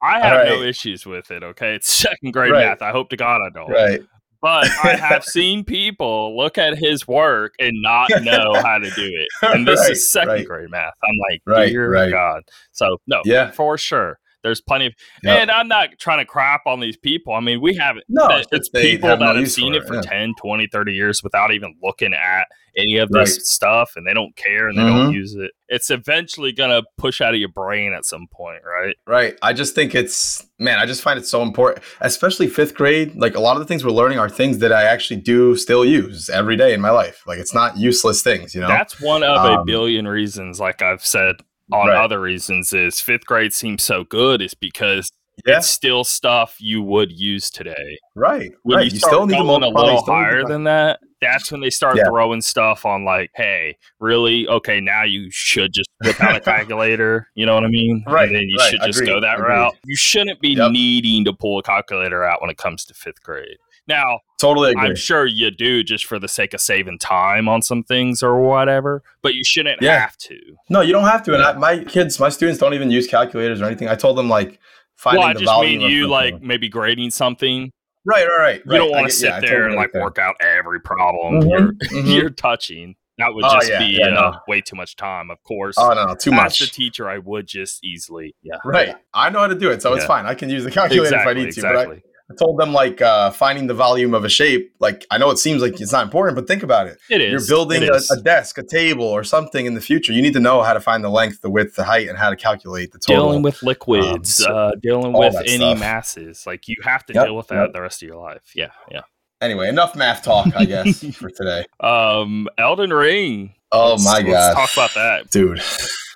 I 0.00 0.20
have 0.20 0.38
right. 0.38 0.48
no 0.48 0.62
issues 0.62 1.06
with 1.06 1.30
it, 1.30 1.42
okay? 1.42 1.74
It's 1.74 1.90
second 1.92 2.32
grade 2.32 2.52
right. 2.52 2.66
math. 2.66 2.82
I 2.82 2.90
hope 2.90 3.10
to 3.10 3.16
God 3.16 3.40
I 3.46 3.50
don't. 3.50 3.70
Right. 3.70 4.00
But 4.40 4.68
I 4.82 4.96
have 5.00 5.24
seen 5.24 5.62
people 5.62 6.36
look 6.36 6.58
at 6.58 6.76
his 6.76 7.06
work 7.06 7.54
and 7.60 7.80
not 7.80 8.10
know 8.22 8.54
how 8.54 8.78
to 8.78 8.90
do 8.90 9.04
it. 9.04 9.28
And 9.42 9.68
this 9.68 9.80
right, 9.82 9.90
is 9.92 10.10
second 10.10 10.46
grade 10.46 10.70
math. 10.70 10.94
I'm 11.04 11.14
like, 11.30 11.68
dear 11.68 12.10
God. 12.10 12.42
So, 12.72 12.96
no, 13.06 13.20
yeah. 13.24 13.52
for 13.52 13.78
sure. 13.78 14.18
There's 14.42 14.60
plenty 14.60 14.86
of, 14.86 14.94
yep. 15.22 15.40
and 15.40 15.50
I'm 15.50 15.68
not 15.68 15.98
trying 15.98 16.18
to 16.18 16.24
crap 16.24 16.62
on 16.66 16.80
these 16.80 16.96
people. 16.96 17.32
I 17.34 17.40
mean, 17.40 17.60
we 17.60 17.74
have 17.76 17.96
no, 18.08 18.28
it's 18.50 18.68
people 18.68 19.08
have 19.08 19.20
that 19.20 19.36
have 19.36 19.50
seen 19.50 19.74
it, 19.74 19.86
for 19.86 19.96
yeah. 19.96 20.02
10, 20.02 20.34
20, 20.40 20.66
30 20.66 20.92
years 20.92 21.22
without 21.22 21.52
even 21.52 21.76
looking 21.82 22.12
at 22.14 22.46
any 22.76 22.96
of 22.96 23.10
this 23.10 23.32
right. 23.32 23.42
stuff 23.42 23.92
and 23.96 24.06
they 24.06 24.14
don't 24.14 24.34
care 24.36 24.68
and 24.68 24.78
they 24.78 24.82
mm-hmm. 24.82 25.04
don't 25.04 25.12
use 25.12 25.34
it. 25.34 25.50
It's 25.68 25.90
eventually 25.90 26.52
going 26.52 26.70
to 26.70 26.86
push 26.96 27.20
out 27.20 27.34
of 27.34 27.40
your 27.40 27.50
brain 27.50 27.92
at 27.92 28.04
some 28.04 28.26
point, 28.32 28.62
right? 28.64 28.96
Right. 29.06 29.38
I 29.42 29.52
just 29.52 29.74
think 29.74 29.94
it's, 29.94 30.46
man, 30.58 30.78
I 30.78 30.86
just 30.86 31.02
find 31.02 31.18
it 31.18 31.26
so 31.26 31.42
important, 31.42 31.84
especially 32.00 32.48
fifth 32.48 32.74
grade. 32.74 33.14
Like 33.14 33.36
a 33.36 33.40
lot 33.40 33.56
of 33.56 33.60
the 33.60 33.66
things 33.66 33.84
we're 33.84 33.92
learning 33.92 34.18
are 34.18 34.28
things 34.28 34.58
that 34.58 34.72
I 34.72 34.84
actually 34.84 35.20
do 35.20 35.56
still 35.56 35.84
use 35.84 36.28
every 36.30 36.56
day 36.56 36.72
in 36.72 36.80
my 36.80 36.90
life. 36.90 37.22
Like 37.26 37.38
it's 37.38 37.54
not 37.54 37.76
useless 37.76 38.22
things, 38.22 38.54
you 38.54 38.60
know? 38.60 38.68
That's 38.68 39.00
one 39.00 39.22
of 39.22 39.36
um, 39.36 39.60
a 39.60 39.64
billion 39.64 40.08
reasons, 40.08 40.60
like 40.60 40.82
I've 40.82 41.04
said 41.04 41.36
on 41.72 41.88
right. 41.88 41.96
other 41.96 42.20
reasons 42.20 42.72
is 42.72 43.00
fifth 43.00 43.26
grade 43.26 43.52
seems 43.52 43.82
so 43.82 44.04
good 44.04 44.42
is 44.42 44.54
because 44.54 45.10
yeah. 45.46 45.58
it's 45.58 45.68
still 45.68 46.04
stuff 46.04 46.56
you 46.60 46.82
would 46.82 47.10
use 47.10 47.50
today. 47.50 47.98
Right. 48.14 48.52
When 48.62 48.78
right. 48.78 48.86
you, 48.86 48.92
you 48.92 48.98
still 48.98 49.26
need 49.26 49.36
to 49.36 49.42
a 49.42 49.42
little 49.42 50.04
higher 50.04 50.44
than 50.44 50.64
that, 50.64 51.00
that's 51.20 51.50
when 51.50 51.60
they 51.60 51.70
start 51.70 51.96
yeah. 51.96 52.04
throwing 52.04 52.42
stuff 52.42 52.84
on 52.84 53.04
like, 53.04 53.30
hey, 53.34 53.76
really? 54.00 54.46
Okay, 54.48 54.80
now 54.80 55.04
you 55.04 55.28
should 55.30 55.72
just 55.72 55.88
whip 56.04 56.20
out 56.20 56.36
a 56.36 56.40
calculator. 56.44 57.28
You 57.34 57.46
know 57.46 57.54
what 57.54 57.64
I 57.64 57.68
mean? 57.68 58.04
Right. 58.06 58.26
And 58.26 58.36
then 58.36 58.48
you 58.48 58.56
right. 58.58 58.70
should 58.70 58.80
just 58.82 59.00
Agreed. 59.00 59.12
go 59.12 59.20
that 59.20 59.38
Agreed. 59.38 59.48
route. 59.48 59.76
You 59.84 59.96
shouldn't 59.96 60.40
be 60.40 60.50
yep. 60.50 60.72
needing 60.72 61.24
to 61.24 61.32
pull 61.32 61.58
a 61.58 61.62
calculator 61.62 62.24
out 62.24 62.40
when 62.40 62.50
it 62.50 62.58
comes 62.58 62.84
to 62.86 62.94
fifth 62.94 63.22
grade. 63.22 63.56
Now, 63.88 64.20
totally 64.42 64.72
agree. 64.72 64.88
I'm 64.88 64.96
sure 64.96 65.26
you 65.26 65.50
do 65.50 65.82
just 65.82 66.04
for 66.04 66.18
the 66.18 66.28
sake 66.28 66.54
of 66.54 66.60
saving 66.60 66.98
time 66.98 67.48
on 67.48 67.62
some 67.62 67.82
things 67.82 68.22
or 68.22 68.40
whatever, 68.40 69.02
but 69.22 69.34
you 69.34 69.44
shouldn't 69.44 69.80
yeah. 69.80 69.98
have 70.00 70.16
to. 70.18 70.38
No, 70.68 70.80
you 70.80 70.92
don't 70.92 71.04
have 71.04 71.22
to. 71.24 71.34
And 71.34 71.42
I, 71.42 71.52
my 71.54 71.84
kids, 71.84 72.18
my 72.18 72.28
students 72.28 72.58
don't 72.58 72.74
even 72.74 72.90
use 72.90 73.06
calculators 73.06 73.60
or 73.60 73.66
anything. 73.66 73.88
I 73.88 73.94
told 73.94 74.18
them 74.18 74.28
like 74.28 74.58
finding 74.96 75.20
well, 75.20 75.30
I 75.30 75.34
just 75.34 75.60
mean 75.60 75.80
you 75.80 76.08
like 76.08 76.42
maybe 76.42 76.68
grading 76.68 77.10
something. 77.10 77.72
Right, 78.04 78.26
right, 78.26 78.38
right. 78.38 78.62
You 78.66 78.78
don't 78.78 78.90
want 78.90 79.06
to 79.06 79.12
sit 79.12 79.28
yeah, 79.28 79.40
there 79.40 79.66
and 79.66 79.76
like 79.76 79.94
work 79.94 80.18
out 80.18 80.34
every 80.40 80.80
problem 80.80 81.40
mm-hmm, 81.40 81.48
you're, 81.48 81.72
mm-hmm. 81.72 82.08
you're 82.08 82.30
touching. 82.30 82.96
That 83.18 83.34
would 83.34 83.44
oh, 83.44 83.52
just 83.52 83.70
oh, 83.70 83.74
yeah, 83.74 83.78
be 83.78 83.98
yeah, 83.98 84.06
uh, 84.06 84.30
no. 84.30 84.38
way 84.48 84.60
too 84.60 84.74
much 84.74 84.96
time, 84.96 85.30
of 85.30 85.40
course. 85.44 85.76
Oh 85.78 85.92
no, 85.92 86.14
too 86.14 86.32
much. 86.32 86.60
As 86.60 86.68
the 86.68 86.74
teacher, 86.74 87.08
I 87.08 87.18
would 87.18 87.46
just 87.46 87.84
easily, 87.84 88.34
yeah. 88.42 88.56
Right. 88.64 88.96
I 89.12 89.30
know 89.30 89.40
how 89.40 89.48
to 89.48 89.54
do 89.54 89.70
it, 89.70 89.82
so 89.82 89.92
it's 89.94 90.06
fine. 90.06 90.26
I 90.26 90.34
can 90.34 90.48
use 90.48 90.64
the 90.64 90.70
calculator 90.70 91.04
exactly, 91.04 91.30
if 91.30 91.36
I 91.36 91.38
need 91.38 91.52
to. 91.52 91.60
Exactly. 91.60 91.96
But 91.96 92.08
I, 92.08 92.11
I 92.30 92.34
told 92.34 92.58
them 92.58 92.72
like 92.72 93.02
uh, 93.02 93.30
finding 93.30 93.66
the 93.66 93.74
volume 93.74 94.14
of 94.14 94.24
a 94.24 94.28
shape. 94.28 94.74
Like 94.78 95.06
I 95.10 95.18
know 95.18 95.30
it 95.30 95.38
seems 95.38 95.62
like 95.62 95.80
it's 95.80 95.92
not 95.92 96.04
important, 96.04 96.36
but 96.36 96.46
think 96.46 96.62
about 96.62 96.86
it. 96.86 96.98
It 97.10 97.20
is. 97.20 97.30
You're 97.30 97.56
building 97.56 97.82
a, 97.82 98.00
a, 98.12 98.20
desk, 98.22 98.58
a 98.58 98.62
table, 98.62 99.04
or 99.04 99.24
something 99.24 99.66
in 99.66 99.74
the 99.74 99.80
future. 99.80 100.12
You 100.12 100.22
need 100.22 100.32
to 100.34 100.40
know 100.40 100.62
how 100.62 100.72
to 100.72 100.80
find 100.80 101.04
the 101.04 101.10
length, 101.10 101.40
the 101.42 101.50
width, 101.50 101.74
the 101.76 101.84
height, 101.84 102.08
and 102.08 102.16
how 102.16 102.30
to 102.30 102.36
calculate 102.36 102.92
the 102.92 102.98
total. 102.98 103.26
Dealing 103.26 103.42
with 103.42 103.62
liquids, 103.62 104.40
um, 104.40 104.46
so 104.46 104.56
uh, 104.56 104.70
dealing 104.80 105.12
with 105.12 105.34
any 105.36 105.56
stuff. 105.56 105.78
masses. 105.78 106.46
Like 106.46 106.68
you 106.68 106.76
have 106.82 107.04
to 107.06 107.14
yep, 107.14 107.26
deal 107.26 107.36
with 107.36 107.48
that 107.48 107.62
yep. 107.62 107.72
the 107.72 107.80
rest 107.80 108.02
of 108.02 108.08
your 108.08 108.18
life. 108.18 108.52
Yeah, 108.54 108.70
yeah. 108.90 109.02
Anyway, 109.40 109.68
enough 109.68 109.96
math 109.96 110.22
talk, 110.22 110.54
I 110.54 110.64
guess, 110.64 111.04
for 111.16 111.28
today. 111.28 111.66
Um, 111.80 112.48
Elden 112.58 112.92
Ring. 112.92 113.54
Oh 113.72 113.92
let's, 113.92 114.04
my 114.04 114.22
god! 114.22 114.30
Let's 114.30 114.54
talk 114.54 114.72
about 114.72 114.94
that, 114.94 115.30
dude. 115.30 115.60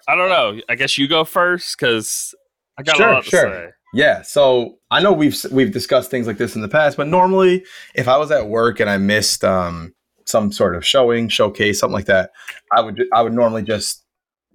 I 0.09 0.15
don't 0.15 0.29
know. 0.29 0.61
I 0.69 0.77
guess 0.77 0.97
you 0.97 1.09
go 1.09 1.25
first 1.25 1.77
because 1.77 2.35
I 2.79 2.83
got 2.83 2.97
sure, 2.97 3.09
a 3.09 3.13
lot 3.15 3.25
to 3.25 3.31
sure. 3.31 3.51
say. 3.51 3.71
Yeah, 3.97 4.21
so 4.21 4.79
I 4.91 5.01
know 5.01 5.15
we've 5.15 5.35
we've 5.51 5.73
discussed 5.73 6.11
things 6.11 6.27
like 6.27 6.37
this 6.37 6.55
in 6.55 6.61
the 6.61 6.69
past, 6.69 6.99
but 6.99 7.07
normally 7.07 7.65
if 7.95 8.09
I 8.09 8.19
was 8.19 8.31
at 8.31 8.47
work 8.47 8.79
and 8.79 8.91
I 8.91 8.99
missed 8.99 9.43
um, 9.43 9.95
some 10.27 10.53
sort 10.53 10.77
of 10.77 10.85
showing, 10.85 11.29
showcase, 11.29 11.81
something 11.81 11.95
like 11.95 12.05
that, 12.05 12.31
I 12.71 12.83
would 12.83 13.03
I 13.15 13.23
would 13.23 13.33
normally 13.33 13.63
just 13.63 14.05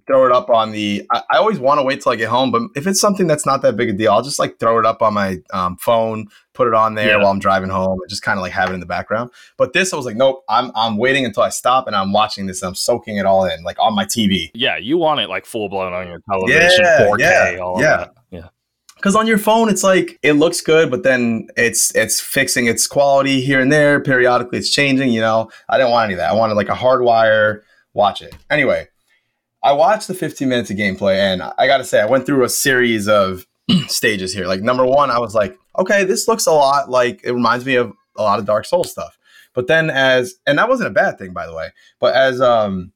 throw 0.06 0.26
it 0.26 0.32
up 0.32 0.48
on 0.48 0.70
the. 0.70 1.04
I, 1.10 1.22
I 1.30 1.36
always 1.38 1.58
want 1.58 1.80
to 1.80 1.82
wait 1.82 2.02
till 2.02 2.12
I 2.12 2.16
get 2.16 2.28
home, 2.28 2.52
but 2.52 2.62
if 2.76 2.86
it's 2.86 3.00
something 3.00 3.26
that's 3.26 3.44
not 3.44 3.62
that 3.62 3.76
big 3.76 3.88
a 3.88 3.92
deal, 3.92 4.12
I'll 4.12 4.22
just 4.22 4.38
like 4.38 4.60
throw 4.60 4.78
it 4.78 4.86
up 4.86 5.02
on 5.02 5.14
my 5.14 5.38
um, 5.52 5.76
phone, 5.76 6.28
put 6.54 6.68
it 6.68 6.74
on 6.74 6.94
there 6.94 7.08
yeah. 7.08 7.16
while 7.16 7.32
I'm 7.32 7.40
driving 7.40 7.70
home, 7.70 7.98
and 8.00 8.08
just 8.08 8.22
kind 8.22 8.38
of 8.38 8.42
like 8.42 8.52
have 8.52 8.70
it 8.70 8.74
in 8.74 8.80
the 8.80 8.86
background. 8.86 9.30
But 9.56 9.72
this, 9.72 9.92
I 9.92 9.96
was 9.96 10.06
like, 10.06 10.14
nope, 10.14 10.44
I'm 10.48 10.70
I'm 10.76 10.98
waiting 10.98 11.24
until 11.24 11.42
I 11.42 11.48
stop 11.48 11.88
and 11.88 11.96
I'm 11.96 12.12
watching 12.12 12.46
this 12.46 12.62
and 12.62 12.68
I'm 12.68 12.76
soaking 12.76 13.16
it 13.16 13.26
all 13.26 13.44
in, 13.44 13.64
like 13.64 13.80
on 13.80 13.92
my 13.96 14.04
TV. 14.04 14.50
Yeah, 14.54 14.76
you 14.76 14.98
want 14.98 15.18
it 15.18 15.28
like 15.28 15.46
full 15.46 15.68
blown 15.68 15.92
on 15.92 16.06
your 16.06 16.20
television, 16.30 16.84
yeah, 16.84 17.08
4K, 17.08 17.18
yeah, 17.18 17.58
all 17.60 17.80
yeah. 17.80 17.96
that. 17.96 18.14
Because 19.02 19.16
on 19.16 19.26
your 19.26 19.38
phone 19.38 19.68
it's 19.68 19.82
like 19.82 20.16
it 20.22 20.34
looks 20.34 20.60
good 20.60 20.88
but 20.88 21.02
then 21.02 21.48
it's 21.56 21.92
it's 21.96 22.20
fixing 22.20 22.66
its 22.66 22.86
quality 22.86 23.40
here 23.40 23.58
and 23.58 23.72
there. 23.72 23.98
Periodically 23.98 24.58
it's 24.58 24.70
changing 24.70 25.10
you 25.10 25.20
know? 25.20 25.50
I 25.68 25.76
didn't 25.76 25.90
want 25.90 26.04
any 26.04 26.14
of 26.14 26.18
that. 26.18 26.30
I 26.30 26.34
wanted 26.34 26.54
like 26.54 26.68
a 26.68 26.74
hardwire. 26.74 27.62
Watch 27.94 28.22
it. 28.22 28.34
Anyway 28.48 28.86
i 29.64 29.72
watched 29.72 30.08
the 30.08 30.14
15 30.14 30.48
minutes 30.48 30.70
of 30.70 30.76
gameplay 30.76 31.16
and 31.16 31.42
i 31.42 31.66
gotta 31.66 31.84
say 31.84 32.00
i 32.00 32.06
went 32.06 32.26
through 32.26 32.44
a 32.44 32.48
series 32.48 33.08
of 33.08 33.44
stages 33.88 34.32
here. 34.32 34.46
Like 34.46 34.60
number 34.60 34.86
one 34.86 35.10
i 35.10 35.18
was 35.18 35.34
like 35.34 35.58
okay 35.76 36.04
this 36.04 36.28
looks 36.28 36.46
a 36.46 36.52
lot 36.52 36.88
like 36.88 37.20
it 37.24 37.32
reminds 37.32 37.66
me 37.66 37.74
of 37.74 37.92
a 38.16 38.22
lot 38.22 38.38
of 38.38 38.44
dark 38.44 38.66
souls 38.66 38.92
stuff. 38.92 39.18
But 39.52 39.66
then 39.66 39.90
as 39.90 40.36
and 40.46 40.58
that 40.58 40.68
wasn't 40.68 40.90
a 40.90 40.92
bad 40.92 41.18
thing 41.18 41.32
by 41.32 41.46
the 41.46 41.54
way 41.54 41.70
but 41.98 42.14
as 42.14 42.40
um 42.40 42.92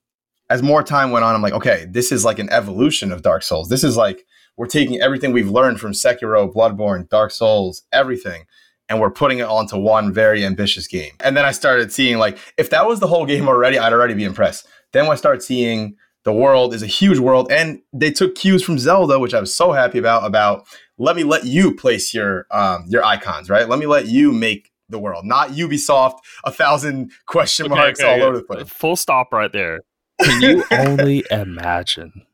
as 0.50 0.62
more 0.62 0.84
time 0.84 1.10
went 1.10 1.24
on 1.24 1.34
i'm 1.34 1.42
like 1.42 1.52
okay 1.52 1.88
this 1.90 2.12
is 2.12 2.24
like 2.24 2.38
an 2.38 2.48
evolution 2.50 3.10
of 3.10 3.22
dark 3.22 3.42
souls. 3.42 3.68
This 3.68 3.82
is 3.82 3.96
like 3.96 4.24
we're 4.56 4.66
taking 4.66 5.00
everything 5.00 5.32
we've 5.32 5.50
learned 5.50 5.80
from 5.80 5.92
Sekiro, 5.92 6.52
Bloodborne, 6.52 7.08
Dark 7.08 7.30
Souls, 7.30 7.82
everything, 7.92 8.46
and 8.88 9.00
we're 9.00 9.10
putting 9.10 9.38
it 9.38 9.46
onto 9.46 9.76
one 9.76 10.12
very 10.12 10.44
ambitious 10.44 10.86
game. 10.86 11.12
And 11.22 11.36
then 11.36 11.44
I 11.44 11.52
started 11.52 11.92
seeing 11.92 12.18
like 12.18 12.38
if 12.56 12.70
that 12.70 12.86
was 12.86 13.00
the 13.00 13.06
whole 13.06 13.26
game 13.26 13.48
already, 13.48 13.78
I'd 13.78 13.92
already 13.92 14.14
be 14.14 14.24
impressed. 14.24 14.66
Then 14.92 15.08
I 15.10 15.14
start 15.14 15.42
seeing 15.42 15.96
the 16.24 16.32
world 16.32 16.74
is 16.74 16.82
a 16.82 16.86
huge 16.88 17.18
world, 17.18 17.50
and 17.52 17.80
they 17.92 18.10
took 18.10 18.34
cues 18.34 18.62
from 18.62 18.78
Zelda, 18.78 19.18
which 19.18 19.32
I 19.32 19.40
was 19.40 19.54
so 19.54 19.72
happy 19.72 19.98
about. 19.98 20.24
About 20.26 20.66
let 20.98 21.14
me 21.14 21.24
let 21.24 21.44
you 21.44 21.74
place 21.74 22.12
your 22.12 22.46
um, 22.50 22.84
your 22.88 23.04
icons, 23.04 23.48
right? 23.48 23.68
Let 23.68 23.78
me 23.78 23.86
let 23.86 24.06
you 24.06 24.32
make 24.32 24.72
the 24.88 24.98
world, 24.98 25.24
not 25.24 25.50
Ubisoft, 25.50 26.18
a 26.44 26.50
thousand 26.52 27.12
question 27.26 27.68
marks 27.68 28.00
okay, 28.00 28.20
all 28.20 28.26
over 28.26 28.38
the 28.38 28.44
place. 28.44 28.68
Full 28.68 28.96
stop 28.96 29.32
right 29.32 29.52
there. 29.52 29.80
Can 30.22 30.42
you 30.42 30.64
only 30.70 31.24
imagine 31.30 32.25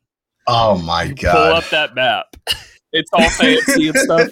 Oh 0.47 0.79
my 0.79 1.09
god! 1.09 1.33
Pull 1.33 1.57
up 1.57 1.69
that 1.71 1.95
map. 1.95 2.27
It's 2.95 3.09
all 3.15 3.27
fancy 3.31 3.89
and 3.89 3.97
stuff. 3.97 4.29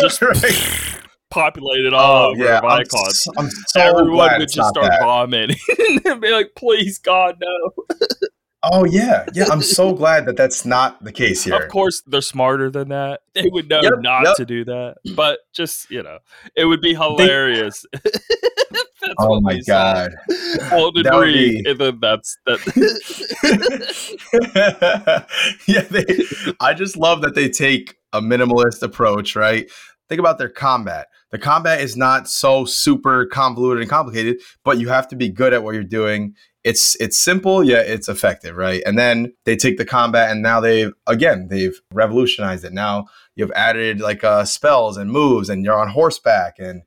Just 0.00 0.20
right. 0.22 1.00
populated 1.30 1.94
all 1.94 2.26
oh, 2.26 2.30
over 2.32 2.44
yeah, 2.44 2.60
icons. 2.60 3.28
I'm, 3.38 3.44
I'm 3.44 3.50
so 3.68 3.80
Everyone 3.80 4.38
would 4.38 4.50
just 4.50 4.68
start 4.70 4.90
that. 4.90 5.00
vomiting 5.00 5.56
and 6.04 6.20
be 6.20 6.32
like, 6.32 6.50
"Please, 6.56 6.98
God, 6.98 7.36
no." 7.40 7.84
Oh 8.64 8.84
yeah, 8.84 9.24
yeah. 9.34 9.44
I'm 9.52 9.62
so 9.62 9.92
glad 9.92 10.26
that 10.26 10.36
that's 10.36 10.64
not 10.64 11.02
the 11.04 11.12
case 11.12 11.44
here. 11.44 11.54
Of 11.54 11.68
course, 11.68 12.02
they're 12.06 12.20
smarter 12.20 12.70
than 12.70 12.88
that. 12.88 13.20
They 13.34 13.46
would 13.46 13.68
know 13.68 13.82
yep, 13.82 13.92
not 14.00 14.24
yep. 14.24 14.36
to 14.36 14.44
do 14.46 14.64
that. 14.64 14.96
But 15.14 15.38
just 15.52 15.88
you 15.88 16.02
know, 16.02 16.18
it 16.56 16.64
would 16.64 16.80
be 16.80 16.94
hilarious. 16.94 17.84
They- 17.92 18.10
oh 19.18 19.40
my 19.40 19.60
god! 19.66 20.12
Well, 20.70 20.92
that 20.92 21.20
be... 21.24 21.62
and 21.66 21.78
then 21.78 21.98
that's 22.00 22.36
that. 22.46 22.60
yeah, 25.66 25.80
they, 25.82 26.54
I 26.60 26.74
just 26.74 26.96
love 26.96 27.22
that 27.22 27.34
they 27.34 27.48
take 27.48 27.96
a 28.12 28.20
minimalist 28.20 28.82
approach. 28.82 29.36
Right? 29.36 29.70
Think 30.08 30.18
about 30.18 30.38
their 30.38 30.50
combat. 30.50 31.08
The 31.30 31.38
combat 31.38 31.80
is 31.80 31.96
not 31.96 32.28
so 32.28 32.64
super 32.64 33.26
convoluted 33.26 33.80
and 33.80 33.90
complicated, 33.90 34.38
but 34.64 34.78
you 34.78 34.88
have 34.88 35.08
to 35.08 35.16
be 35.16 35.30
good 35.30 35.52
at 35.54 35.62
what 35.62 35.74
you're 35.74 35.84
doing 35.84 36.34
it's 36.64 36.94
it's 37.00 37.18
simple 37.18 37.64
yet 37.64 37.86
it's 37.86 38.08
effective 38.08 38.56
right 38.56 38.82
and 38.86 38.98
then 38.98 39.32
they 39.44 39.56
take 39.56 39.78
the 39.78 39.84
combat 39.84 40.30
and 40.30 40.42
now 40.42 40.60
they've 40.60 40.92
again 41.06 41.48
they've 41.48 41.80
revolutionized 41.92 42.64
it 42.64 42.72
now 42.72 43.06
you've 43.34 43.50
added 43.52 44.00
like 44.00 44.22
uh, 44.22 44.44
spells 44.44 44.96
and 44.96 45.10
moves 45.10 45.48
and 45.48 45.64
you're 45.64 45.78
on 45.78 45.88
horseback 45.88 46.58
and 46.58 46.82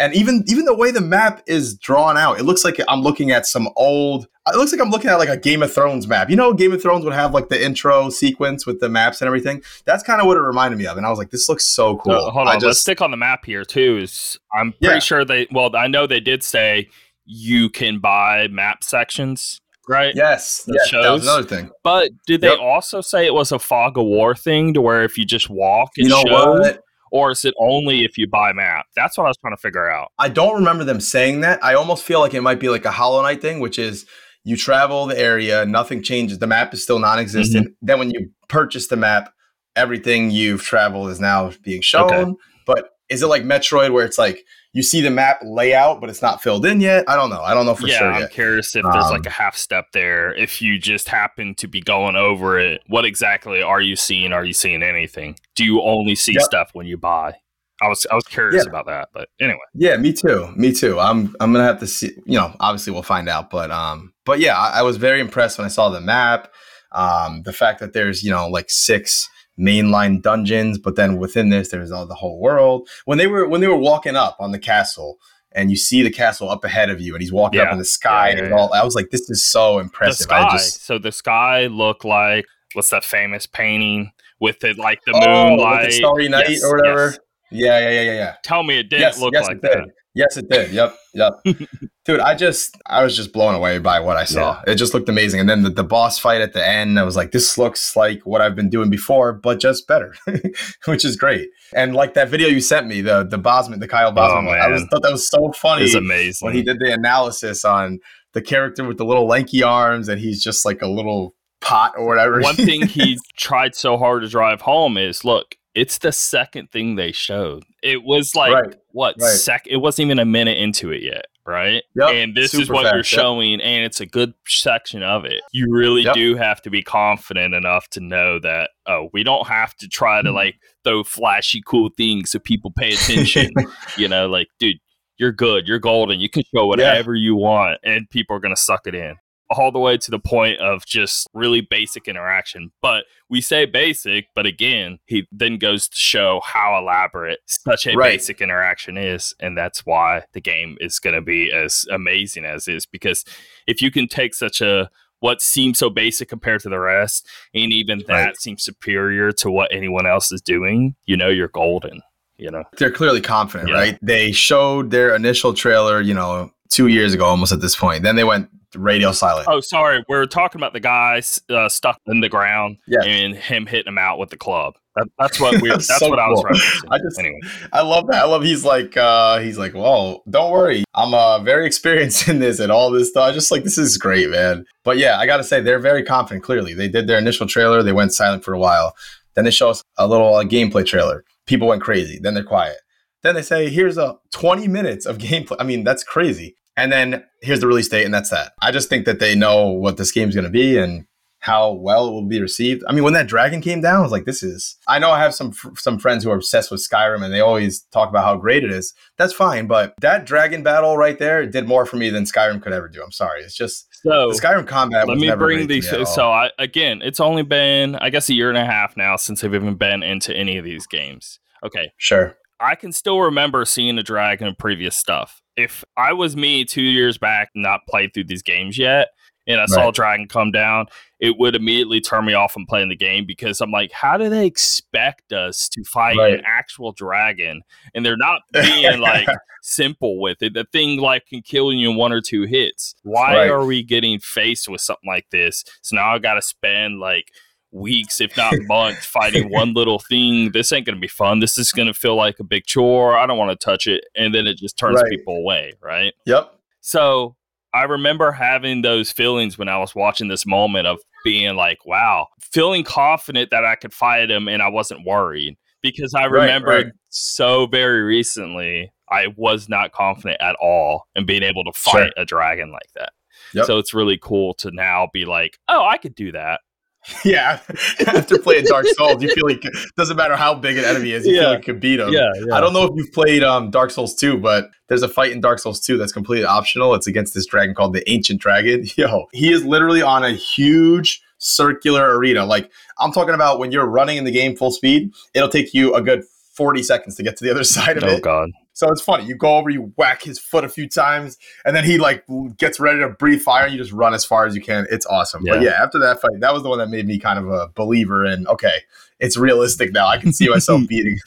and 0.00 0.14
even 0.14 0.42
even 0.48 0.64
the 0.64 0.74
way 0.74 0.90
the 0.90 1.00
map 1.00 1.42
is 1.46 1.74
drawn 1.76 2.16
out 2.16 2.40
it 2.40 2.44
looks 2.44 2.64
like 2.64 2.80
i'm 2.88 3.02
looking 3.02 3.30
at 3.30 3.46
some 3.46 3.68
old 3.76 4.26
it 4.48 4.56
looks 4.56 4.72
like 4.72 4.80
i'm 4.80 4.90
looking 4.90 5.10
at 5.10 5.16
like 5.16 5.28
a 5.28 5.36
game 5.36 5.62
of 5.62 5.72
thrones 5.72 6.08
map 6.08 6.28
you 6.28 6.34
know 6.34 6.52
game 6.52 6.72
of 6.72 6.82
thrones 6.82 7.04
would 7.04 7.12
have 7.12 7.32
like 7.32 7.48
the 7.48 7.64
intro 7.64 8.08
sequence 8.08 8.66
with 8.66 8.80
the 8.80 8.88
maps 8.88 9.20
and 9.20 9.26
everything 9.26 9.62
that's 9.84 10.02
kind 10.02 10.20
of 10.20 10.26
what 10.26 10.36
it 10.36 10.40
reminded 10.40 10.76
me 10.76 10.86
of 10.86 10.96
and 10.96 11.06
i 11.06 11.10
was 11.10 11.18
like 11.18 11.30
this 11.30 11.48
looks 11.48 11.66
so 11.66 11.98
cool 11.98 12.12
uh, 12.12 12.30
hold 12.30 12.48
on 12.48 12.54
just, 12.54 12.64
let's 12.64 12.80
stick 12.80 13.00
on 13.00 13.10
the 13.10 13.16
map 13.16 13.44
here 13.44 13.64
too 13.64 13.98
is 13.98 14.38
i'm 14.54 14.72
pretty 14.72 14.94
yeah. 14.94 14.98
sure 14.98 15.24
they 15.24 15.46
well 15.52 15.74
i 15.76 15.86
know 15.86 16.06
they 16.06 16.20
did 16.20 16.42
say 16.42 16.88
you 17.26 17.68
can 17.70 18.00
buy 18.00 18.48
map 18.48 18.82
sections 18.82 19.60
right? 19.88 20.14
Yes, 20.14 20.68
yes 20.68 20.88
shows. 20.88 21.02
that 21.02 21.10
was 21.10 21.22
another 21.24 21.42
thing. 21.42 21.70
But 21.82 22.12
did 22.24 22.42
they 22.42 22.54
also 22.54 23.00
say 23.00 23.26
it 23.26 23.34
was 23.34 23.50
a 23.50 23.58
fog 23.58 23.98
of 23.98 24.04
war 24.04 24.36
thing 24.36 24.72
to 24.74 24.80
where 24.80 25.02
if 25.02 25.18
you 25.18 25.24
just 25.24 25.50
walk 25.50 25.90
and 25.96 26.06
you 26.06 26.10
know 26.10 26.22
show, 26.24 26.52
what? 26.52 26.84
Or 27.10 27.30
is 27.30 27.44
it 27.44 27.54
only 27.58 28.04
if 28.04 28.16
you 28.18 28.28
buy 28.28 28.52
map? 28.52 28.86
That's 28.96 29.16
what 29.16 29.24
I 29.24 29.28
was 29.28 29.36
trying 29.36 29.54
to 29.54 29.60
figure 29.60 29.90
out. 29.90 30.12
I 30.18 30.28
don't 30.28 30.54
remember 30.54 30.84
them 30.84 31.00
saying 31.00 31.40
that. 31.40 31.62
I 31.64 31.74
almost 31.74 32.04
feel 32.04 32.20
like 32.20 32.34
it 32.34 32.40
might 32.40 32.60
be 32.60 32.68
like 32.68 32.84
a 32.84 32.90
Hollow 32.90 33.22
Knight 33.22 33.40
thing, 33.42 33.60
which 33.60 33.78
is 33.78 34.06
you 34.44 34.56
travel 34.56 35.06
the 35.06 35.18
area, 35.18 35.66
nothing 35.66 36.02
changes, 36.02 36.38
the 36.38 36.46
map 36.46 36.72
is 36.72 36.82
still 36.82 36.98
non-existent. 36.98 37.66
Mm-hmm. 37.66 37.86
Then 37.86 37.98
when 37.98 38.10
you 38.10 38.30
purchase 38.48 38.86
the 38.86 38.96
map, 38.96 39.32
everything 39.76 40.30
you've 40.30 40.62
traveled 40.62 41.10
is 41.10 41.20
now 41.20 41.52
being 41.62 41.82
shown. 41.82 42.12
Okay. 42.12 42.32
But 42.66 42.90
is 43.08 43.22
it 43.22 43.26
like 43.26 43.42
Metroid 43.42 43.92
where 43.92 44.04
it's 44.04 44.18
like 44.18 44.44
you 44.72 44.82
see 44.82 45.00
the 45.00 45.10
map 45.10 45.40
layout, 45.44 46.00
but 46.00 46.10
it's 46.10 46.22
not 46.22 46.42
filled 46.42 46.64
in 46.64 46.80
yet. 46.80 47.04
I 47.08 47.16
don't 47.16 47.30
know. 47.30 47.42
I 47.42 47.54
don't 47.54 47.66
know 47.66 47.74
for 47.74 47.82
sure. 47.82 47.90
yeah, 47.90 47.98
sure. 47.98 48.12
I'm 48.12 48.20
yet. 48.22 48.30
curious 48.30 48.76
if 48.76 48.84
um, 48.84 48.92
there's 48.92 49.10
like 49.10 49.20
um, 49.20 49.26
a 49.26 49.30
half 49.30 49.56
step 49.56 49.86
there. 49.92 50.32
If 50.34 50.62
you 50.62 50.78
just 50.78 51.08
happen 51.08 51.54
to 51.56 51.66
be 51.66 51.80
going 51.80 52.14
over 52.14 52.58
it, 52.58 52.82
what 52.86 53.04
exactly 53.04 53.62
are 53.62 53.80
you 53.80 53.96
seeing? 53.96 54.32
Are 54.32 54.44
you 54.44 54.52
seeing 54.52 54.82
anything? 54.82 55.36
Do 55.56 55.64
you 55.64 55.82
only 55.82 56.14
see 56.14 56.34
yep. 56.34 56.42
stuff 56.42 56.70
when 56.72 56.86
you 56.86 56.96
buy? 56.96 57.34
I 57.82 57.88
was 57.88 58.06
I 58.10 58.14
was 58.14 58.24
curious 58.24 58.64
yeah. 58.64 58.70
about 58.70 58.86
that, 58.86 59.08
but 59.12 59.28
anyway. 59.40 59.58
Yeah, 59.74 59.96
me 59.96 60.12
too. 60.12 60.52
Me 60.54 60.72
too. 60.72 61.00
I'm 61.00 61.34
I'm 61.40 61.52
gonna 61.52 61.64
have 61.64 61.80
to 61.80 61.86
see. 61.86 62.12
You 62.26 62.38
know, 62.38 62.54
obviously 62.60 62.92
we'll 62.92 63.02
find 63.02 63.28
out, 63.28 63.50
but 63.50 63.70
um, 63.70 64.12
but 64.26 64.38
yeah, 64.38 64.56
I, 64.56 64.80
I 64.80 64.82
was 64.82 64.98
very 64.98 65.20
impressed 65.20 65.58
when 65.58 65.64
I 65.64 65.68
saw 65.68 65.88
the 65.88 66.00
map. 66.00 66.52
Um, 66.92 67.42
the 67.42 67.52
fact 67.52 67.80
that 67.80 67.92
there's 67.92 68.22
you 68.22 68.30
know 68.30 68.48
like 68.48 68.68
six 68.68 69.28
mainline 69.60 70.22
dungeons, 70.22 70.78
but 70.78 70.96
then 70.96 71.18
within 71.18 71.50
this 71.50 71.68
there's 71.68 71.92
all 71.92 72.06
the 72.06 72.14
whole 72.14 72.40
world. 72.40 72.88
When 73.04 73.18
they 73.18 73.26
were 73.26 73.46
when 73.46 73.60
they 73.60 73.68
were 73.68 73.76
walking 73.76 74.16
up 74.16 74.36
on 74.40 74.52
the 74.52 74.58
castle 74.58 75.18
and 75.52 75.70
you 75.70 75.76
see 75.76 76.02
the 76.02 76.10
castle 76.10 76.48
up 76.48 76.64
ahead 76.64 76.90
of 76.90 77.00
you 77.00 77.14
and 77.14 77.20
he's 77.20 77.32
walking 77.32 77.58
yeah. 77.58 77.66
up 77.66 77.72
in 77.72 77.78
the 77.78 77.84
sky 77.84 78.30
yeah, 78.30 78.36
yeah, 78.36 78.44
and 78.44 78.54
all 78.54 78.72
I 78.72 78.84
was 78.84 78.94
like, 78.94 79.10
this 79.10 79.28
is 79.28 79.44
so 79.44 79.78
impressive. 79.78 80.28
The 80.28 80.34
sky. 80.34 80.48
Just, 80.52 80.84
so 80.84 80.98
the 80.98 81.12
sky 81.12 81.66
looked 81.66 82.04
like 82.04 82.46
what's 82.72 82.90
that 82.90 83.04
famous 83.04 83.46
painting 83.46 84.12
with 84.40 84.64
it 84.64 84.78
like 84.78 85.00
the 85.04 85.12
oh, 85.14 85.50
moonlight, 85.50 85.92
starry 85.92 86.28
night 86.28 86.48
yes, 86.48 86.64
or 86.64 86.76
whatever. 86.76 87.06
Yes. 87.06 87.18
Yeah, 87.52 87.78
yeah, 87.80 87.90
yeah, 87.90 88.02
yeah, 88.02 88.12
yeah. 88.12 88.34
Tell 88.44 88.62
me 88.62 88.78
it 88.78 88.84
didn't 88.84 89.00
yes, 89.00 89.20
look 89.20 89.34
like 89.34 89.60
that. 89.62 89.88
Yes, 90.14 90.36
it 90.36 90.48
did. 90.48 90.72
Yep, 90.72 90.96
yep. 91.14 91.32
Dude, 92.04 92.20
I 92.20 92.34
just 92.34 92.76
I 92.86 93.04
was 93.04 93.14
just 93.14 93.32
blown 93.32 93.54
away 93.54 93.78
by 93.78 94.00
what 94.00 94.16
I 94.16 94.24
saw. 94.24 94.60
Yeah. 94.66 94.72
It 94.72 94.76
just 94.76 94.92
looked 94.92 95.08
amazing. 95.08 95.38
And 95.38 95.48
then 95.48 95.62
the, 95.62 95.70
the 95.70 95.84
boss 95.84 96.18
fight 96.18 96.40
at 96.40 96.52
the 96.52 96.66
end, 96.66 96.98
I 96.98 97.04
was 97.04 97.14
like, 97.14 97.30
this 97.30 97.56
looks 97.56 97.94
like 97.94 98.20
what 98.24 98.40
I've 98.40 98.56
been 98.56 98.70
doing 98.70 98.90
before, 98.90 99.32
but 99.32 99.60
just 99.60 99.86
better, 99.86 100.14
which 100.86 101.04
is 101.04 101.16
great. 101.16 101.48
And 101.74 101.94
like 101.94 102.14
that 102.14 102.28
video 102.28 102.48
you 102.48 102.60
sent 102.60 102.88
me, 102.88 103.00
the 103.02 103.24
the 103.24 103.38
Bosman, 103.38 103.78
the 103.78 103.88
Kyle 103.88 104.10
Bosman 104.10 104.48
oh, 104.48 104.56
I 104.56 104.68
was, 104.68 104.84
thought 104.90 105.02
that 105.02 105.12
was 105.12 105.28
so 105.28 105.52
funny. 105.52 105.84
It's 105.84 105.94
amazing 105.94 106.44
when 106.44 106.54
he 106.54 106.62
did 106.62 106.80
the 106.80 106.92
analysis 106.92 107.64
on 107.64 108.00
the 108.32 108.42
character 108.42 108.84
with 108.84 108.98
the 108.98 109.04
little 109.04 109.26
lanky 109.26 109.62
arms, 109.62 110.08
and 110.08 110.20
he's 110.20 110.42
just 110.42 110.64
like 110.64 110.82
a 110.82 110.88
little 110.88 111.34
pot 111.60 111.94
or 111.96 112.06
whatever. 112.06 112.40
One 112.40 112.56
thing 112.56 112.86
he 112.86 113.18
tried 113.36 113.76
so 113.76 113.96
hard 113.96 114.22
to 114.22 114.28
drive 114.28 114.62
home 114.62 114.96
is 114.96 115.24
look, 115.24 115.54
it's 115.74 115.98
the 115.98 116.12
second 116.12 116.70
thing 116.72 116.96
they 116.96 117.12
showed. 117.12 117.64
It 117.82 118.02
was 118.02 118.34
like 118.34 118.52
right. 118.52 118.74
what 118.90 119.16
right. 119.20 119.28
sec? 119.28 119.66
It 119.66 119.76
wasn't 119.76 120.06
even 120.06 120.18
a 120.18 120.24
minute 120.24 120.58
into 120.58 120.90
it 120.90 121.02
yet, 121.02 121.26
right? 121.46 121.82
Yep. 121.96 122.10
And 122.10 122.36
this 122.36 122.52
Super 122.52 122.62
is 122.62 122.68
what 122.68 122.82
fast, 122.84 122.94
you're 122.94 123.04
showing, 123.04 123.52
yep. 123.52 123.60
and 123.62 123.84
it's 123.84 124.00
a 124.00 124.06
good 124.06 124.34
section 124.46 125.02
of 125.02 125.24
it. 125.24 125.42
You 125.52 125.66
really 125.70 126.02
yep. 126.02 126.14
do 126.14 126.36
have 126.36 126.60
to 126.62 126.70
be 126.70 126.82
confident 126.82 127.54
enough 127.54 127.88
to 127.90 128.00
know 128.00 128.38
that 128.40 128.70
oh, 128.86 129.08
we 129.12 129.22
don't 129.22 129.46
have 129.46 129.74
to 129.76 129.88
try 129.88 130.20
to 130.20 130.28
mm-hmm. 130.28 130.36
like 130.36 130.60
throw 130.84 131.04
flashy, 131.04 131.62
cool 131.64 131.90
things 131.96 132.30
so 132.30 132.38
people 132.38 132.70
pay 132.70 132.92
attention. 132.92 133.50
you 133.96 134.08
know, 134.08 134.28
like 134.28 134.48
dude, 134.58 134.78
you're 135.16 135.32
good, 135.32 135.66
you're 135.66 135.78
golden. 135.78 136.20
You 136.20 136.28
can 136.28 136.42
show 136.54 136.66
whatever 136.66 137.14
yeah. 137.14 137.24
you 137.24 137.36
want, 137.36 137.78
and 137.82 138.08
people 138.10 138.36
are 138.36 138.40
gonna 138.40 138.56
suck 138.56 138.86
it 138.86 138.94
in 138.94 139.16
all 139.50 139.72
the 139.72 139.78
way 139.78 139.96
to 139.96 140.10
the 140.10 140.18
point 140.18 140.60
of 140.60 140.86
just 140.86 141.26
really 141.34 141.60
basic 141.60 142.06
interaction. 142.06 142.70
But 142.80 143.04
we 143.28 143.40
say 143.40 143.66
basic, 143.66 144.26
but 144.34 144.46
again, 144.46 144.98
he 145.06 145.26
then 145.32 145.58
goes 145.58 145.88
to 145.88 145.96
show 145.96 146.40
how 146.44 146.78
elaborate 146.78 147.40
such 147.46 147.86
a 147.86 147.94
right. 147.94 148.12
basic 148.12 148.40
interaction 148.40 148.96
is. 148.96 149.34
And 149.40 149.56
that's 149.58 149.84
why 149.84 150.22
the 150.32 150.40
game 150.40 150.76
is 150.80 150.98
going 150.98 151.14
to 151.14 151.20
be 151.20 151.52
as 151.52 151.84
amazing 151.90 152.44
as 152.44 152.68
is. 152.68 152.86
Because 152.86 153.24
if 153.66 153.82
you 153.82 153.90
can 153.90 154.08
take 154.08 154.34
such 154.34 154.60
a 154.60 154.90
what 155.20 155.42
seems 155.42 155.78
so 155.78 155.90
basic 155.90 156.28
compared 156.28 156.62
to 156.62 156.70
the 156.70 156.78
rest, 156.78 157.26
and 157.54 157.72
even 157.72 158.02
that 158.08 158.24
right. 158.24 158.36
seems 158.40 158.64
superior 158.64 159.32
to 159.32 159.50
what 159.50 159.70
anyone 159.70 160.06
else 160.06 160.32
is 160.32 160.40
doing, 160.40 160.94
you 161.04 161.16
know, 161.16 161.28
you're 161.28 161.48
golden. 161.48 162.00
You 162.38 162.50
know, 162.50 162.64
they're 162.78 162.90
clearly 162.90 163.20
confident, 163.20 163.68
yeah. 163.68 163.74
right? 163.74 163.98
They 164.00 164.32
showed 164.32 164.90
their 164.90 165.14
initial 165.14 165.52
trailer, 165.52 166.00
you 166.00 166.14
know, 166.14 166.50
two 166.70 166.86
years 166.86 167.12
ago 167.12 167.26
almost 167.26 167.52
at 167.52 167.60
this 167.60 167.76
point. 167.76 168.02
Then 168.02 168.16
they 168.16 168.24
went 168.24 168.48
radio 168.74 169.12
silent. 169.12 169.48
Oh, 169.48 169.60
sorry. 169.60 170.04
We're 170.08 170.26
talking 170.26 170.60
about 170.60 170.72
the 170.72 170.80
guy 170.80 171.22
uh, 171.48 171.68
stuck 171.68 172.00
in 172.06 172.20
the 172.20 172.28
ground 172.28 172.78
yeah. 172.86 173.02
and 173.02 173.34
him 173.34 173.66
hitting 173.66 173.88
him 173.88 173.98
out 173.98 174.18
with 174.18 174.30
the 174.30 174.36
club. 174.36 174.74
That, 174.96 175.08
that's 175.18 175.40
what 175.40 175.60
we. 175.62 175.68
That's, 175.68 175.88
that's 175.88 176.00
so 176.00 176.08
what 176.08 176.18
cool. 176.18 176.24
I 176.24 176.28
was 176.28 176.42
referencing. 176.44 176.88
I 176.90 176.98
just, 176.98 177.18
anyway. 177.18 177.40
I 177.72 177.82
love 177.82 178.06
that. 178.08 178.22
I 178.22 178.24
love. 178.24 178.42
He's 178.42 178.64
like, 178.64 178.96
uh, 178.96 179.38
he's 179.38 179.58
like, 179.58 179.74
well, 179.74 180.22
don't 180.28 180.50
worry. 180.50 180.84
I'm 180.94 181.14
uh, 181.14 181.40
very 181.40 181.66
experienced 181.70 182.28
in 182.28 182.38
this 182.38 182.60
and 182.60 182.72
all 182.72 182.90
this 182.90 183.10
stuff. 183.10 183.28
I 183.28 183.32
just 183.32 183.50
like 183.50 183.64
this 183.64 183.78
is 183.78 183.96
great, 183.96 184.30
man. 184.30 184.64
But 184.84 184.98
yeah, 184.98 185.18
I 185.18 185.26
got 185.26 185.38
to 185.38 185.44
say 185.44 185.60
they're 185.60 185.78
very 185.78 186.02
confident. 186.02 186.44
Clearly, 186.44 186.74
they 186.74 186.88
did 186.88 187.06
their 187.06 187.18
initial 187.18 187.46
trailer. 187.46 187.82
They 187.82 187.92
went 187.92 188.12
silent 188.12 188.44
for 188.44 188.54
a 188.54 188.58
while. 188.58 188.94
Then 189.34 189.44
they 189.44 189.50
show 189.50 189.70
us 189.70 189.82
a 189.96 190.06
little 190.06 190.34
uh, 190.34 190.44
gameplay 190.44 190.84
trailer. 190.84 191.24
People 191.46 191.68
went 191.68 191.82
crazy. 191.82 192.18
Then 192.20 192.34
they're 192.34 192.44
quiet. 192.44 192.76
Then 193.22 193.34
they 193.34 193.42
say, 193.42 193.68
here's 193.68 193.98
a 193.98 194.16
20 194.32 194.66
minutes 194.66 195.06
of 195.06 195.18
gameplay. 195.18 195.56
I 195.58 195.64
mean, 195.64 195.84
that's 195.84 196.02
crazy. 196.02 196.56
And 196.80 196.90
then 196.90 197.24
here's 197.42 197.60
the 197.60 197.66
release 197.66 197.88
date, 197.88 198.04
and 198.04 198.14
that's 198.14 198.30
that. 198.30 198.52
I 198.62 198.70
just 198.70 198.88
think 198.88 199.04
that 199.04 199.18
they 199.18 199.34
know 199.34 199.68
what 199.68 199.98
this 199.98 200.12
game's 200.12 200.34
going 200.34 200.46
to 200.46 200.50
be 200.50 200.78
and 200.78 201.04
how 201.40 201.72
well 201.72 202.06
it 202.06 202.10
will 202.10 202.26
be 202.26 202.40
received. 202.40 202.82
I 202.86 202.92
mean, 202.92 203.02
when 203.02 203.14
that 203.14 203.26
dragon 203.26 203.60
came 203.60 203.80
down, 203.80 203.96
I 203.96 204.00
was 204.00 204.12
like, 204.12 204.24
"This 204.24 204.42
is." 204.42 204.76
I 204.88 204.98
know 204.98 205.10
I 205.10 205.20
have 205.20 205.34
some 205.34 205.52
some 205.76 205.98
friends 205.98 206.24
who 206.24 206.30
are 206.30 206.36
obsessed 206.36 206.70
with 206.70 206.86
Skyrim, 206.86 207.22
and 207.22 207.32
they 207.32 207.40
always 207.40 207.82
talk 207.92 208.08
about 208.08 208.24
how 208.24 208.36
great 208.36 208.64
it 208.64 208.70
is. 208.70 208.94
That's 209.18 209.32
fine, 209.32 209.66
but 209.66 209.94
that 210.00 210.24
dragon 210.24 210.62
battle 210.62 210.96
right 210.96 211.18
there 211.18 211.46
did 211.46 211.66
more 211.66 211.84
for 211.84 211.96
me 211.96 212.08
than 212.08 212.24
Skyrim 212.24 212.62
could 212.62 212.72
ever 212.72 212.88
do. 212.88 213.02
I'm 213.02 213.12
sorry, 213.12 213.42
it's 213.42 213.56
just 213.56 213.88
so 214.02 214.30
the 214.30 214.38
Skyrim 214.38 214.66
combat. 214.66 215.06
Let 215.06 215.18
me 215.18 215.30
bring 215.34 215.66
these. 215.66 215.88
So 215.88 216.30
I, 216.30 216.50
again, 216.58 217.02
it's 217.02 217.20
only 217.20 217.42
been 217.42 217.96
I 217.96 218.10
guess 218.10 218.28
a 218.28 218.34
year 218.34 218.48
and 218.48 218.58
a 218.58 218.64
half 218.64 218.96
now 218.96 219.16
since 219.16 219.44
I've 219.44 219.54
even 219.54 219.74
been 219.74 220.02
into 220.02 220.34
any 220.34 220.56
of 220.56 220.64
these 220.64 220.86
games. 220.86 221.40
Okay, 221.64 221.92
sure. 221.98 222.36
I 222.58 222.74
can 222.74 222.92
still 222.92 223.20
remember 223.20 223.64
seeing 223.64 223.98
a 223.98 224.02
dragon 224.02 224.46
in 224.46 224.54
previous 224.54 224.94
stuff 224.94 225.39
if 225.60 225.84
I 225.96 226.12
was 226.12 226.36
me 226.36 226.64
two 226.64 226.82
years 226.82 227.18
back, 227.18 227.50
not 227.54 227.80
played 227.88 228.14
through 228.14 228.24
these 228.24 228.42
games 228.42 228.78
yet, 228.78 229.08
and 229.46 229.58
I 229.58 229.62
right. 229.62 229.70
saw 229.70 229.90
Dragon 229.90 230.28
come 230.28 230.50
down, 230.50 230.86
it 231.18 231.38
would 231.38 231.56
immediately 231.56 232.00
turn 232.00 232.24
me 232.24 232.34
off 232.34 232.52
from 232.52 232.66
playing 232.66 232.88
the 232.88 232.96
game 232.96 233.24
because 233.26 233.60
I'm 233.60 233.70
like, 233.70 233.90
how 233.92 234.16
do 234.16 234.28
they 234.28 234.46
expect 234.46 235.32
us 235.32 235.68
to 235.70 235.82
fight 235.84 236.16
right. 236.16 236.34
an 236.34 236.42
actual 236.46 236.92
dragon? 236.92 237.62
And 237.94 238.04
they're 238.04 238.16
not 238.16 238.42
being 238.52 239.00
like 239.00 239.28
simple 239.62 240.20
with 240.20 240.42
it. 240.42 240.54
The 240.54 240.66
thing 240.72 241.00
like 241.00 241.26
can 241.26 241.42
kill 241.42 241.72
you 241.72 241.90
in 241.90 241.96
one 241.96 242.12
or 242.12 242.20
two 242.20 242.44
hits. 242.44 242.94
Why 243.02 243.34
right. 243.34 243.50
are 243.50 243.64
we 243.64 243.82
getting 243.82 244.18
faced 244.20 244.68
with 244.68 244.80
something 244.80 245.08
like 245.08 245.28
this? 245.30 245.64
So 245.82 245.96
now 245.96 246.14
I 246.14 246.18
got 246.18 246.34
to 246.34 246.42
spend 246.42 247.00
like 247.00 247.32
weeks, 247.72 248.20
if 248.20 248.36
not 248.36 248.54
months, 248.62 249.06
fighting 249.06 249.50
one 249.50 249.72
little 249.74 249.98
thing. 249.98 250.52
This 250.52 250.72
ain't 250.72 250.86
going 250.86 250.96
to 250.96 251.00
be 251.00 251.08
fun. 251.08 251.40
This 251.40 251.58
is 251.58 251.72
going 251.72 251.88
to 251.88 251.94
feel 251.94 252.16
like 252.16 252.40
a 252.40 252.44
big 252.44 252.66
chore. 252.66 253.16
I 253.16 253.26
don't 253.26 253.38
want 253.38 253.50
to 253.50 253.64
touch 253.64 253.86
it. 253.86 254.04
And 254.14 254.34
then 254.34 254.46
it 254.46 254.58
just 254.58 254.78
turns 254.78 254.96
right. 254.96 255.10
people 255.10 255.36
away, 255.36 255.74
right? 255.82 256.12
Yep. 256.26 256.52
So 256.80 257.36
I 257.72 257.84
remember 257.84 258.32
having 258.32 258.82
those 258.82 259.12
feelings 259.12 259.58
when 259.58 259.68
I 259.68 259.78
was 259.78 259.94
watching 259.94 260.28
this 260.28 260.46
moment 260.46 260.86
of 260.86 260.98
being 261.24 261.54
like, 261.56 261.84
wow, 261.86 262.28
feeling 262.40 262.84
confident 262.84 263.50
that 263.50 263.64
I 263.64 263.76
could 263.76 263.92
fight 263.92 264.30
him 264.30 264.48
and 264.48 264.62
I 264.62 264.68
wasn't 264.68 265.06
worried 265.06 265.56
because 265.82 266.14
I 266.14 266.24
remember 266.24 266.68
right, 266.68 266.84
right. 266.86 266.94
so 267.08 267.66
very 267.66 268.02
recently 268.02 268.92
I 269.10 269.28
was 269.36 269.68
not 269.68 269.92
confident 269.92 270.40
at 270.40 270.56
all 270.56 271.06
in 271.14 271.26
being 271.26 271.42
able 271.42 271.64
to 271.64 271.72
fight 271.72 272.12
sure. 272.16 272.22
a 272.22 272.24
dragon 272.24 272.72
like 272.72 272.90
that. 272.96 273.12
Yep. 273.54 273.66
So 273.66 273.78
it's 273.78 273.94
really 273.94 274.18
cool 274.20 274.54
to 274.54 274.70
now 274.70 275.08
be 275.12 275.24
like, 275.24 275.58
oh, 275.68 275.84
I 275.84 275.96
could 275.96 276.14
do 276.14 276.32
that. 276.32 276.60
Yeah, 277.24 277.60
after 278.06 278.38
playing 278.38 278.64
Dark 278.64 278.86
Souls, 278.86 279.22
you 279.22 279.32
feel 279.34 279.46
like 279.46 279.64
it 279.64 279.74
doesn't 279.96 280.16
matter 280.16 280.36
how 280.36 280.54
big 280.54 280.76
an 280.78 280.84
enemy 280.84 281.12
is, 281.12 281.26
you 281.26 281.34
yeah. 281.34 281.40
feel 281.40 281.50
like 281.50 281.66
you 281.66 281.72
can 281.72 281.80
beat 281.80 282.00
him. 282.00 282.12
Yeah, 282.12 282.30
yeah, 282.34 282.54
I 282.54 282.60
don't 282.60 282.72
know 282.72 282.84
if 282.84 282.90
you've 282.94 283.12
played 283.12 283.42
um, 283.42 283.70
Dark 283.70 283.90
Souls 283.90 284.14
2, 284.14 284.38
but 284.38 284.70
there's 284.88 285.02
a 285.02 285.08
fight 285.08 285.32
in 285.32 285.40
Dark 285.40 285.58
Souls 285.58 285.80
2 285.80 285.96
that's 285.96 286.12
completely 286.12 286.44
optional. 286.44 286.94
It's 286.94 287.06
against 287.06 287.34
this 287.34 287.46
dragon 287.46 287.74
called 287.74 287.94
the 287.94 288.08
Ancient 288.10 288.40
Dragon. 288.40 288.84
Yo, 288.96 289.26
he 289.32 289.52
is 289.52 289.64
literally 289.64 290.02
on 290.02 290.24
a 290.24 290.30
huge 290.30 291.22
circular 291.38 292.16
arena. 292.16 292.44
Like 292.44 292.70
I'm 292.98 293.12
talking 293.12 293.34
about 293.34 293.58
when 293.58 293.72
you're 293.72 293.86
running 293.86 294.18
in 294.18 294.24
the 294.24 294.30
game 294.30 294.56
full 294.56 294.70
speed, 294.70 295.12
it'll 295.34 295.48
take 295.48 295.74
you 295.74 295.94
a 295.94 296.02
good 296.02 296.24
40 296.54 296.82
seconds 296.82 297.16
to 297.16 297.22
get 297.22 297.36
to 297.38 297.44
the 297.44 297.50
other 297.50 297.64
side 297.76 297.96
of 297.96 298.04
oh, 298.04 298.08
it. 298.08 298.18
Oh 298.18 298.20
god. 298.20 298.50
So 298.80 298.90
it's 298.90 299.02
funny. 299.02 299.26
You 299.26 299.34
go 299.34 299.58
over, 299.58 299.68
you 299.68 299.92
whack 299.98 300.22
his 300.22 300.38
foot 300.38 300.64
a 300.64 300.68
few 300.70 300.88
times, 300.88 301.36
and 301.66 301.76
then 301.76 301.84
he 301.84 301.98
like 301.98 302.24
gets 302.56 302.80
ready 302.80 303.00
to 303.00 303.10
breathe 303.10 303.42
fire, 303.42 303.64
and 303.64 303.74
you 303.74 303.78
just 303.78 303.92
run 303.92 304.14
as 304.14 304.24
far 304.24 304.46
as 304.46 304.54
you 304.54 304.62
can. 304.62 304.86
It's 304.90 305.04
awesome. 305.04 305.42
Yeah. 305.44 305.52
But 305.52 305.62
yeah, 305.62 305.72
after 305.72 305.98
that 305.98 306.18
fight, 306.18 306.40
that 306.40 306.54
was 306.54 306.62
the 306.62 306.70
one 306.70 306.78
that 306.78 306.88
made 306.88 307.06
me 307.06 307.18
kind 307.18 307.38
of 307.38 307.50
a 307.50 307.68
believer 307.74 308.24
in. 308.24 308.48
Okay, 308.48 308.78
it's 309.18 309.36
realistic 309.36 309.92
now. 309.92 310.06
I 310.06 310.16
can 310.16 310.32
see 310.32 310.48
myself 310.48 310.80
beating 310.88 311.18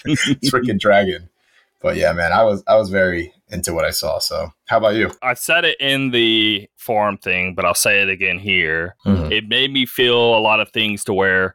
freaking 0.45 0.79
dragon. 0.79 1.29
But 1.79 1.95
yeah, 1.95 2.11
man, 2.13 2.31
I 2.33 2.43
was 2.43 2.63
I 2.65 2.75
was 2.75 2.89
very 2.89 3.31
into 3.49 3.71
what 3.71 3.85
I 3.85 3.91
saw. 3.91 4.17
So 4.17 4.51
how 4.65 4.79
about 4.79 4.95
you? 4.95 5.11
I 5.21 5.35
said 5.35 5.63
it 5.63 5.79
in 5.79 6.09
the 6.09 6.67
forum 6.75 7.19
thing, 7.19 7.53
but 7.53 7.65
I'll 7.65 7.75
say 7.75 8.01
it 8.01 8.09
again 8.09 8.39
here. 8.39 8.95
Mm-hmm. 9.05 9.31
It 9.31 9.47
made 9.47 9.71
me 9.71 9.85
feel 9.85 10.35
a 10.35 10.41
lot 10.41 10.59
of 10.59 10.71
things 10.71 11.03
to 11.03 11.13
where 11.13 11.53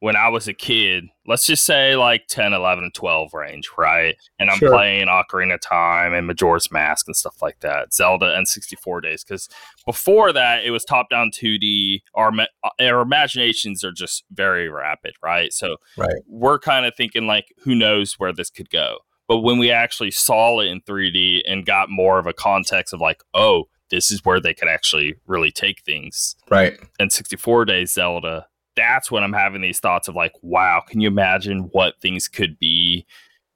when 0.00 0.16
I 0.16 0.28
was 0.28 0.48
a 0.48 0.54
kid, 0.54 1.04
let's 1.26 1.46
just 1.46 1.64
say 1.64 1.94
like 1.94 2.26
10, 2.26 2.54
11, 2.54 2.90
12 2.94 3.34
range, 3.34 3.70
right? 3.76 4.16
And 4.38 4.50
I'm 4.50 4.58
sure. 4.58 4.70
playing 4.70 5.08
Ocarina 5.08 5.54
of 5.54 5.60
Time 5.60 6.14
and 6.14 6.26
Majora's 6.26 6.72
Mask 6.72 7.06
and 7.06 7.14
stuff 7.14 7.42
like 7.42 7.60
that, 7.60 7.92
Zelda 7.92 8.34
N64 8.34 9.02
days. 9.02 9.22
Because 9.22 9.48
before 9.84 10.32
that, 10.32 10.64
it 10.64 10.70
was 10.70 10.84
top 10.84 11.10
down 11.10 11.30
2D. 11.30 12.00
Our, 12.14 12.32
uh, 12.64 12.70
our 12.80 13.02
imaginations 13.02 13.84
are 13.84 13.92
just 13.92 14.24
very 14.32 14.70
rapid, 14.70 15.14
right? 15.22 15.52
So 15.52 15.76
right. 15.98 16.16
we're 16.26 16.58
kind 16.58 16.86
of 16.86 16.94
thinking 16.96 17.26
like, 17.26 17.52
who 17.58 17.74
knows 17.74 18.14
where 18.14 18.32
this 18.32 18.48
could 18.48 18.70
go? 18.70 18.98
But 19.28 19.40
when 19.40 19.58
we 19.58 19.70
actually 19.70 20.10
saw 20.10 20.60
it 20.60 20.68
in 20.68 20.80
3D 20.80 21.42
and 21.46 21.66
got 21.66 21.90
more 21.90 22.18
of 22.18 22.26
a 22.26 22.32
context 22.32 22.94
of 22.94 23.00
like, 23.00 23.22
oh, 23.34 23.68
this 23.90 24.10
is 24.10 24.24
where 24.24 24.40
they 24.40 24.54
could 24.54 24.68
actually 24.68 25.16
really 25.26 25.50
take 25.50 25.82
things. 25.82 26.36
Right. 26.48 26.80
And 26.98 27.12
64 27.12 27.66
days 27.66 27.92
Zelda 27.92 28.46
that's 28.80 29.10
when 29.10 29.22
I'm 29.22 29.32
having 29.32 29.60
these 29.60 29.78
thoughts 29.78 30.08
of 30.08 30.14
like, 30.14 30.32
wow, 30.40 30.82
can 30.86 31.00
you 31.00 31.08
imagine 31.08 31.68
what 31.72 32.00
things 32.00 32.28
could 32.28 32.58
be 32.58 33.06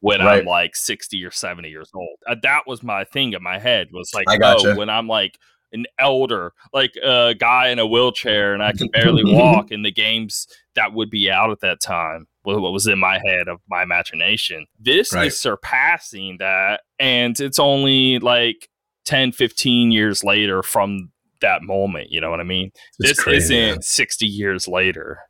when 0.01 0.21
right. 0.21 0.41
I'm 0.41 0.45
like 0.45 0.77
60 0.77 1.25
or 1.25 1.31
70 1.31 1.71
years 1.71 1.91
old? 1.95 2.19
Uh, 2.29 2.37
that 2.43 2.67
was 2.67 2.83
my 2.83 3.05
thing 3.05 3.33
in 3.33 3.43
my 3.43 3.59
head 3.59 3.89
was 3.91 4.13
like, 4.15 4.27
oh, 4.31 4.77
when 4.77 4.91
I'm 4.91 5.09
like 5.09 5.39
an 5.73 5.87
elder, 5.99 6.53
like 6.75 6.95
a 7.03 7.35
guy 7.35 7.69
in 7.69 7.79
a 7.79 7.87
wheelchair 7.87 8.53
and 8.53 8.63
I 8.63 8.73
can 8.73 8.89
barely 8.89 9.25
walk 9.35 9.73
in 9.73 9.83
the 9.83 9.91
games 9.91 10.47
that 10.75 10.93
would 10.93 11.11
be 11.11 11.31
out 11.31 11.51
at 11.51 11.61
that 11.61 11.81
time. 11.81 12.27
What 12.43 12.61
was 12.61 12.87
in 12.87 12.99
my 12.99 13.19
head 13.25 13.49
of 13.49 13.61
my 13.71 13.83
imagination. 13.83 14.67
This 14.79 15.15
right. 15.15 15.29
is 15.29 15.39
surpassing 15.39 16.37
that. 16.41 16.83
And 16.99 17.41
it's 17.41 17.59
only 17.59 18.19
like 18.19 18.69
10, 19.07 19.33
15 19.33 19.91
years 19.91 20.23
later 20.23 20.63
from 20.63 21.11
that 21.45 21.63
moment. 21.63 22.11
You 22.11 22.21
know 22.21 22.31
what 22.31 22.41
I 22.41 22.45
mean? 22.45 22.73
It's 22.99 23.11
this 23.11 23.21
crazy, 23.21 23.59
isn't 23.59 23.75
man. 23.77 23.83
60 23.83 24.27
years 24.27 24.67
later. 24.67 25.21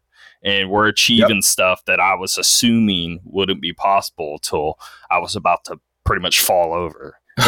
And 0.42 0.70
we're 0.70 0.88
achieving 0.88 1.37
yep. 1.37 1.42
stuff 1.42 1.85
that 1.87 2.00
I 2.00 2.14
was 2.14 2.37
assuming 2.37 3.20
wouldn't 3.24 3.62
be 3.62 3.72
possible 3.72 4.38
till 4.38 4.79
I 5.11 5.18
was 5.18 5.37
about 5.37 5.64
to 5.66 5.81
pretty 6.05 6.22
much 6.22 6.40
fall 6.40 6.74
over. 6.74 7.18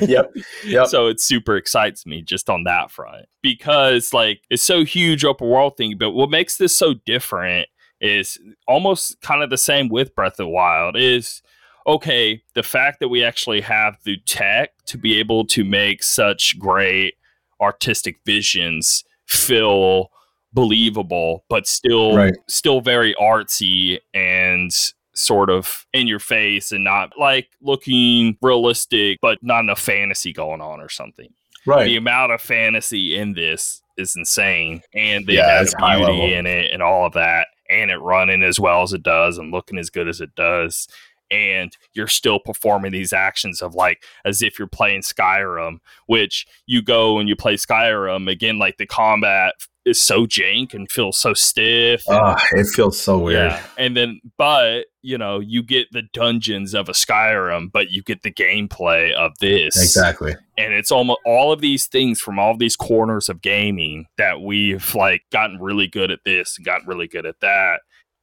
yep. 0.00 0.32
Yep. 0.64 0.86
So 0.86 1.08
it 1.08 1.20
super 1.20 1.56
excites 1.56 2.06
me 2.06 2.22
just 2.22 2.48
on 2.48 2.64
that 2.64 2.90
front 2.90 3.26
because 3.42 4.14
like 4.14 4.42
it's 4.50 4.62
so 4.62 4.84
huge 4.84 5.24
open 5.24 5.48
world 5.48 5.76
thing. 5.76 5.96
But 5.98 6.12
what 6.12 6.30
makes 6.30 6.56
this 6.56 6.76
so 6.76 6.94
different 7.04 7.68
is 8.00 8.38
almost 8.66 9.20
kind 9.20 9.42
of 9.42 9.50
the 9.50 9.58
same 9.58 9.88
with 9.88 10.14
Breath 10.14 10.34
of 10.34 10.36
the 10.38 10.48
Wild 10.48 10.96
is 10.96 11.42
okay, 11.86 12.42
the 12.54 12.62
fact 12.62 13.00
that 13.00 13.08
we 13.08 13.24
actually 13.24 13.62
have 13.62 13.96
the 14.04 14.18
tech 14.26 14.72
to 14.84 14.98
be 14.98 15.18
able 15.18 15.46
to 15.46 15.64
make 15.64 16.02
such 16.02 16.58
great 16.58 17.14
artistic 17.60 18.18
visions 18.24 19.04
feel 19.26 20.10
believable 20.52 21.44
but 21.48 21.66
still 21.66 22.16
right. 22.16 22.34
still 22.48 22.80
very 22.80 23.14
artsy 23.20 23.98
and 24.14 24.72
sort 25.14 25.50
of 25.50 25.86
in 25.92 26.06
your 26.06 26.18
face 26.18 26.72
and 26.72 26.84
not 26.84 27.12
like 27.18 27.48
looking 27.60 28.36
realistic 28.40 29.18
but 29.20 29.38
not 29.42 29.60
enough 29.60 29.80
fantasy 29.80 30.32
going 30.32 30.60
on 30.60 30.80
or 30.80 30.88
something. 30.88 31.28
Right. 31.66 31.84
The 31.84 31.96
amount 31.96 32.32
of 32.32 32.40
fantasy 32.40 33.16
in 33.16 33.34
this 33.34 33.82
is 33.98 34.16
insane 34.16 34.80
and 34.94 35.26
the 35.26 35.34
yeah, 35.34 35.64
amount 35.76 36.02
of 36.02 36.08
beauty 36.08 36.34
in 36.34 36.46
it 36.46 36.72
and 36.72 36.82
all 36.82 37.04
of 37.04 37.12
that 37.14 37.48
and 37.68 37.90
it 37.90 37.98
running 37.98 38.42
as 38.42 38.58
well 38.58 38.82
as 38.82 38.92
it 38.92 39.02
does 39.02 39.38
and 39.38 39.52
looking 39.52 39.76
as 39.76 39.90
good 39.90 40.08
as 40.08 40.20
it 40.20 40.34
does 40.34 40.88
and 41.30 41.76
you're 41.92 42.08
still 42.08 42.38
performing 42.38 42.92
these 42.92 43.12
actions 43.12 43.62
of 43.62 43.74
like 43.74 44.02
as 44.24 44.42
if 44.42 44.58
you're 44.58 44.68
playing 44.68 45.02
Skyrim, 45.02 45.78
which 46.06 46.46
you 46.66 46.82
go 46.82 47.18
and 47.18 47.28
you 47.28 47.36
play 47.36 47.54
Skyrim 47.54 48.30
again, 48.30 48.58
like 48.58 48.76
the 48.76 48.86
combat 48.86 49.54
is 49.84 50.00
so 50.00 50.26
jank 50.26 50.74
and 50.74 50.90
feels 50.90 51.18
so 51.18 51.34
stiff. 51.34 52.04
And, 52.08 52.18
oh, 52.18 52.36
it 52.52 52.66
feels 52.66 53.00
so 53.00 53.18
weird. 53.18 53.52
Yeah. 53.52 53.62
And 53.76 53.96
then, 53.96 54.20
but 54.36 54.86
you 55.02 55.16
know, 55.16 55.40
you 55.40 55.62
get 55.62 55.88
the 55.92 56.02
dungeons 56.12 56.74
of 56.74 56.88
a 56.88 56.92
Skyrim, 56.92 57.72
but 57.72 57.90
you 57.90 58.02
get 58.02 58.22
the 58.22 58.32
gameplay 58.32 59.12
of 59.14 59.32
this. 59.40 59.76
Exactly. 59.76 60.36
And 60.56 60.74
it's 60.74 60.90
almost 60.90 61.20
all 61.24 61.52
of 61.52 61.60
these 61.60 61.86
things 61.86 62.20
from 62.20 62.38
all 62.38 62.56
these 62.56 62.76
corners 62.76 63.28
of 63.28 63.40
gaming 63.40 64.06
that 64.18 64.40
we've 64.40 64.94
like 64.94 65.22
gotten 65.32 65.58
really 65.58 65.86
good 65.86 66.10
at 66.10 66.24
this 66.24 66.56
and 66.56 66.66
gotten 66.66 66.86
really 66.86 67.08
good 67.08 67.24
at 67.24 67.40
that 67.40 67.80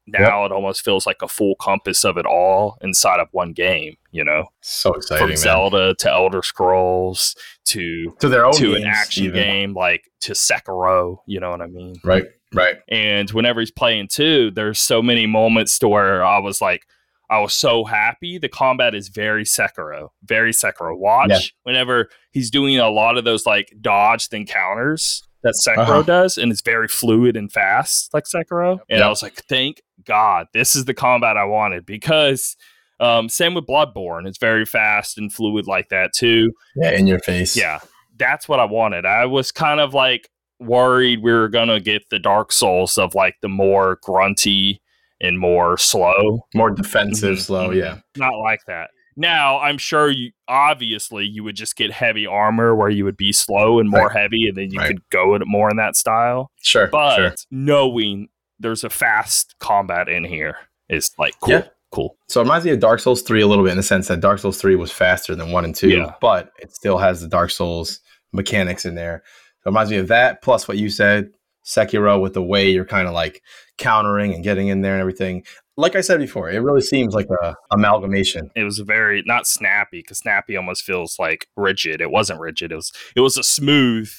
now 0.07 0.43
yep. 0.43 0.51
it 0.51 0.53
almost 0.53 0.83
feels 0.83 1.05
like 1.05 1.21
a 1.21 1.27
full 1.27 1.55
compass 1.55 2.03
of 2.03 2.17
it 2.17 2.25
all 2.25 2.77
inside 2.81 3.19
of 3.19 3.27
one 3.31 3.53
game 3.53 3.95
you 4.11 4.23
know 4.23 4.45
so 4.61 4.93
exciting 4.93 5.21
from 5.21 5.29
man. 5.29 5.37
zelda 5.37 5.95
to 5.95 6.09
elder 6.09 6.41
scrolls 6.41 7.35
to 7.65 8.15
to 8.19 8.29
their 8.29 8.45
own 8.45 8.53
to 8.53 8.75
an 8.75 8.83
action 8.83 9.25
even. 9.25 9.35
game 9.35 9.73
like 9.73 10.09
to 10.21 10.33
sekiro 10.33 11.17
you 11.25 11.39
know 11.39 11.49
what 11.49 11.61
i 11.61 11.67
mean 11.67 11.95
right 12.03 12.25
right 12.53 12.77
and 12.89 13.31
whenever 13.31 13.59
he's 13.59 13.71
playing 13.71 14.07
too 14.07 14.51
there's 14.51 14.79
so 14.79 15.01
many 15.01 15.25
moments 15.25 15.79
to 15.79 15.87
where 15.87 16.23
i 16.23 16.39
was 16.39 16.61
like 16.61 16.85
I 17.29 17.39
was 17.39 17.53
so 17.53 17.85
happy. 17.85 18.37
The 18.37 18.49
combat 18.49 18.93
is 18.93 19.07
very 19.07 19.45
Sekiro, 19.45 20.09
very 20.23 20.51
Sekiro. 20.51 20.97
Watch 20.97 21.29
yeah. 21.29 21.39
whenever 21.63 22.09
he's 22.31 22.51
doing 22.51 22.77
a 22.77 22.89
lot 22.89 23.17
of 23.17 23.23
those 23.23 23.45
like 23.45 23.73
dodged 23.81 24.33
encounters 24.33 25.23
that 25.43 25.55
Sekiro 25.55 25.77
uh-huh. 25.77 26.01
does, 26.03 26.37
and 26.37 26.51
it's 26.51 26.61
very 26.61 26.87
fluid 26.87 27.35
and 27.35 27.51
fast 27.51 28.13
like 28.13 28.25
Sekiro. 28.25 28.79
And 28.89 28.99
yep. 28.99 29.03
I 29.03 29.09
was 29.09 29.23
like, 29.23 29.35
thank 29.49 29.81
God, 30.05 30.47
this 30.53 30.75
is 30.75 30.85
the 30.85 30.93
combat 30.93 31.37
I 31.37 31.45
wanted 31.45 31.85
because 31.85 32.55
um, 32.99 33.27
same 33.29 33.53
with 33.53 33.65
Bloodborne, 33.65 34.27
it's 34.27 34.37
very 34.37 34.65
fast 34.65 35.17
and 35.17 35.31
fluid 35.31 35.67
like 35.67 35.89
that 35.89 36.13
too. 36.13 36.51
Yeah, 36.75 36.91
in 36.91 37.07
your 37.07 37.19
face. 37.19 37.55
Yeah, 37.55 37.79
that's 38.17 38.47
what 38.47 38.59
I 38.59 38.65
wanted. 38.65 39.05
I 39.05 39.25
was 39.25 39.51
kind 39.51 39.79
of 39.79 39.93
like 39.93 40.29
worried 40.59 41.21
we 41.21 41.33
were 41.33 41.49
gonna 41.49 41.79
get 41.79 42.09
the 42.09 42.19
Dark 42.19 42.51
Souls 42.51 42.97
of 42.97 43.13
like 43.13 43.35
the 43.41 43.49
more 43.49 43.99
grunty 44.01 44.81
and 45.19 45.39
more 45.39 45.77
slow, 45.77 46.45
more 46.53 46.71
defensive, 46.71 47.35
mm-hmm. 47.35 47.41
slow. 47.41 47.71
Yeah, 47.71 47.99
not 48.15 48.37
like 48.37 48.61
that. 48.67 48.91
Now, 49.17 49.59
I'm 49.59 49.77
sure 49.77 50.09
you 50.09 50.31
obviously 50.47 51.25
you 51.25 51.43
would 51.43 51.55
just 51.55 51.75
get 51.77 51.91
heavy 51.91 52.27
armor 52.27 52.75
where 52.75 52.89
you 52.89 53.05
would 53.05 53.15
be 53.17 53.31
slow 53.31 53.79
and 53.79 53.89
more 53.89 54.07
right. 54.07 54.17
heavy, 54.17 54.47
and 54.47 54.57
then 54.57 54.71
you 54.71 54.79
right. 54.79 54.87
could 54.87 55.09
go 55.09 55.37
more 55.45 55.69
in 55.69 55.77
that 55.77 55.95
style. 55.97 56.51
Sure, 56.61 56.87
but 56.87 57.15
sure. 57.15 57.35
knowing 57.51 58.29
there's 58.59 58.83
a 58.83 58.89
fast 58.89 59.55
combat 59.59 60.09
in 60.09 60.23
here 60.23 60.57
is 60.89 61.11
like 61.17 61.33
cool. 61.41 61.53
Yeah. 61.53 61.67
Cool. 61.91 62.17
So 62.27 62.41
it 62.41 62.43
reminds 62.43 62.65
me 62.65 62.71
of 62.71 62.79
Dark 62.79 62.99
Souls 62.99 63.21
3 63.21 63.41
a 63.41 63.47
little 63.47 63.63
bit 63.63 63.71
in 63.71 63.77
the 63.77 63.83
sense 63.83 64.09
that 64.09 64.19
Dark 64.19 64.39
Souls 64.39 64.59
3 64.59 64.75
was 64.75 64.91
faster 64.91 65.33
than 65.33 65.51
1 65.51 65.65
and 65.65 65.73
2, 65.73 65.89
yeah. 65.89 66.13
but 66.19 66.51
it 66.59 66.73
still 66.73 66.97
has 66.97 67.21
the 67.21 67.27
Dark 67.27 67.51
Souls 67.51 68.01
mechanics 68.33 68.83
in 68.83 68.95
there. 68.95 69.23
So 69.63 69.67
it 69.67 69.69
reminds 69.69 69.91
me 69.91 69.97
of 69.97 70.09
that, 70.09 70.41
plus 70.41 70.67
what 70.67 70.77
you 70.77 70.89
said, 70.89 71.29
Sekiro, 71.63 72.19
with 72.21 72.33
the 72.33 72.43
way 72.43 72.69
you're 72.69 72.83
kind 72.83 73.07
of 73.07 73.13
like 73.13 73.41
countering 73.77 74.33
and 74.33 74.43
getting 74.43 74.67
in 74.67 74.81
there 74.81 74.91
and 74.91 74.99
everything 74.99 75.45
like 75.77 75.95
I 75.95 76.01
said 76.01 76.19
before, 76.19 76.49
it 76.49 76.59
really 76.59 76.81
seems 76.81 77.13
like 77.13 77.27
a 77.41 77.55
amalgamation. 77.71 78.49
It 78.55 78.63
was 78.63 78.79
very 78.79 79.23
not 79.25 79.45
snappy 79.45 79.99
because 79.99 80.19
snappy 80.19 80.55
almost 80.55 80.83
feels 80.83 81.19
like 81.19 81.47
rigid. 81.55 82.01
It 82.01 82.11
wasn't 82.11 82.39
rigid. 82.39 82.71
It 82.71 82.75
was 82.75 82.93
it 83.15 83.21
was 83.21 83.37
a 83.37 83.43
smooth 83.43 84.11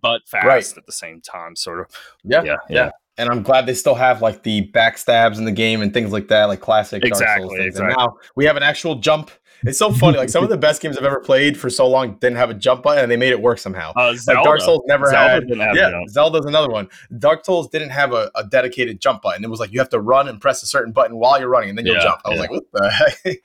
but 0.00 0.22
fast 0.26 0.46
right. 0.46 0.78
at 0.78 0.86
the 0.86 0.92
same 0.92 1.20
time, 1.20 1.56
sort 1.56 1.80
of. 1.80 1.86
Yeah, 2.24 2.42
yeah, 2.42 2.56
yeah. 2.68 2.90
And 3.18 3.28
I'm 3.28 3.42
glad 3.42 3.66
they 3.66 3.74
still 3.74 3.94
have 3.94 4.22
like 4.22 4.42
the 4.42 4.70
backstabs 4.72 5.38
in 5.38 5.44
the 5.44 5.52
game 5.52 5.82
and 5.82 5.92
things 5.92 6.12
like 6.12 6.28
that, 6.28 6.44
like 6.46 6.60
classic 6.60 7.04
exactly, 7.04 7.26
Dark 7.26 7.40
Souls 7.50 7.52
things. 7.58 7.66
Exactly. 7.66 7.92
And 7.92 7.96
now 7.98 8.16
we 8.36 8.44
have 8.46 8.56
an 8.56 8.62
actual 8.62 8.96
jump. 8.96 9.30
It's 9.66 9.78
so 9.78 9.90
funny. 9.92 10.18
Like 10.18 10.28
some 10.28 10.44
of 10.44 10.50
the 10.50 10.58
best 10.58 10.82
games 10.82 10.98
I've 10.98 11.04
ever 11.04 11.20
played 11.20 11.58
for 11.58 11.70
so 11.70 11.88
long 11.88 12.16
didn't 12.16 12.36
have 12.36 12.50
a 12.50 12.54
jump 12.54 12.82
button, 12.82 13.04
and 13.04 13.10
they 13.10 13.16
made 13.16 13.30
it 13.30 13.40
work 13.40 13.58
somehow. 13.58 13.92
Uh, 13.96 14.14
like 14.26 14.44
Dark 14.44 14.60
Souls 14.60 14.82
never 14.86 15.06
Zelda 15.06 15.46
had. 15.56 15.76
yeah. 15.76 15.90
Zelda's 16.08 16.44
another 16.44 16.68
one. 16.68 16.88
Dark 17.18 17.46
Souls 17.46 17.68
didn't 17.68 17.88
have 17.90 18.12
a, 18.12 18.30
a 18.34 18.44
dedicated 18.44 19.00
jump 19.00 19.22
button. 19.22 19.42
It 19.42 19.48
was 19.48 19.60
like 19.60 19.72
you 19.72 19.78
have 19.78 19.88
to 19.90 20.00
run 20.00 20.28
and 20.28 20.38
press 20.38 20.62
a 20.62 20.66
certain 20.66 20.92
button 20.92 21.16
while 21.16 21.38
you're 21.40 21.48
running, 21.48 21.70
and 21.70 21.78
then 21.78 21.86
you'll 21.86 21.94
Yeah, 21.96 22.02
jump. 22.02 22.20
I 22.26 22.28
was 22.30 22.36
yeah. 22.36 22.42
like, 22.42 22.50
what 22.50 22.64
the 22.72 23.36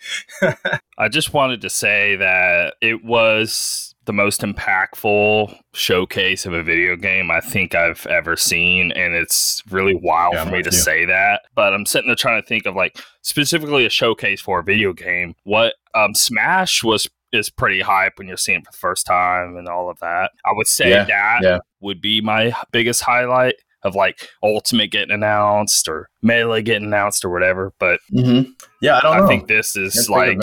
heck? 0.59 0.81
I 0.97 1.07
just 1.07 1.33
wanted 1.33 1.61
to 1.61 1.69
say 1.69 2.17
that 2.17 2.73
it 2.81 3.05
was 3.05 3.88
the 4.09 4.13
most 4.13 4.41
impactful 4.41 5.55
showcase 5.73 6.47
of 6.47 6.53
a 6.53 6.63
video 6.63 6.95
game 6.95 7.29
I 7.29 7.39
think 7.41 7.75
I've 7.75 8.07
ever 8.07 8.35
seen. 8.35 8.91
And 8.93 9.13
it's 9.13 9.61
really 9.69 9.93
wild 9.93 10.33
Yeah, 10.33 10.45
for 10.45 10.51
me 10.51 10.63
to 10.63 10.71
you. 10.71 10.75
say 10.77 11.05
that. 11.05 11.43
But 11.53 11.73
I'm 11.75 11.85
sitting 11.85 12.07
there 12.07 12.15
trying 12.15 12.41
to 12.41 12.47
think 12.47 12.65
of 12.65 12.75
like 12.75 12.97
specifically 13.21 13.85
a 13.85 13.89
showcase 13.91 14.41
for 14.41 14.59
a 14.59 14.63
video 14.63 14.93
game. 14.93 15.35
What 15.43 15.75
um, 15.93 16.15
Smash 16.15 16.83
was 16.83 17.07
is 17.31 17.51
pretty 17.51 17.81
hype 17.81 18.13
when 18.17 18.27
you're 18.27 18.35
seeing 18.37 18.57
it 18.61 18.65
for 18.65 18.71
the 18.71 18.77
first 18.77 19.05
time 19.05 19.55
and 19.57 19.67
all 19.67 19.91
of 19.91 19.99
that. 19.99 20.31
I 20.43 20.53
would 20.53 20.65
say 20.65 20.89
Yeah, 20.89 21.03
that 21.03 21.39
yeah. 21.43 21.59
would 21.81 22.01
be 22.01 22.19
my 22.21 22.51
biggest 22.71 23.01
highlight 23.03 23.53
of 23.83 23.93
like 23.93 24.27
Ultimate 24.41 24.89
getting 24.89 25.13
announced 25.13 25.87
or 25.87 26.09
Melee 26.23 26.63
getting 26.63 26.87
announced 26.87 27.23
or 27.23 27.29
whatever. 27.29 27.73
But 27.79 27.99
Mm-hmm. 28.11 28.49
Yeah, 28.81 28.97
I 28.97 29.01
don't 29.01 29.17
I 29.17 29.19
know. 29.19 29.27
think 29.27 29.47
this 29.47 29.75
is 29.75 30.09
like. 30.09 30.39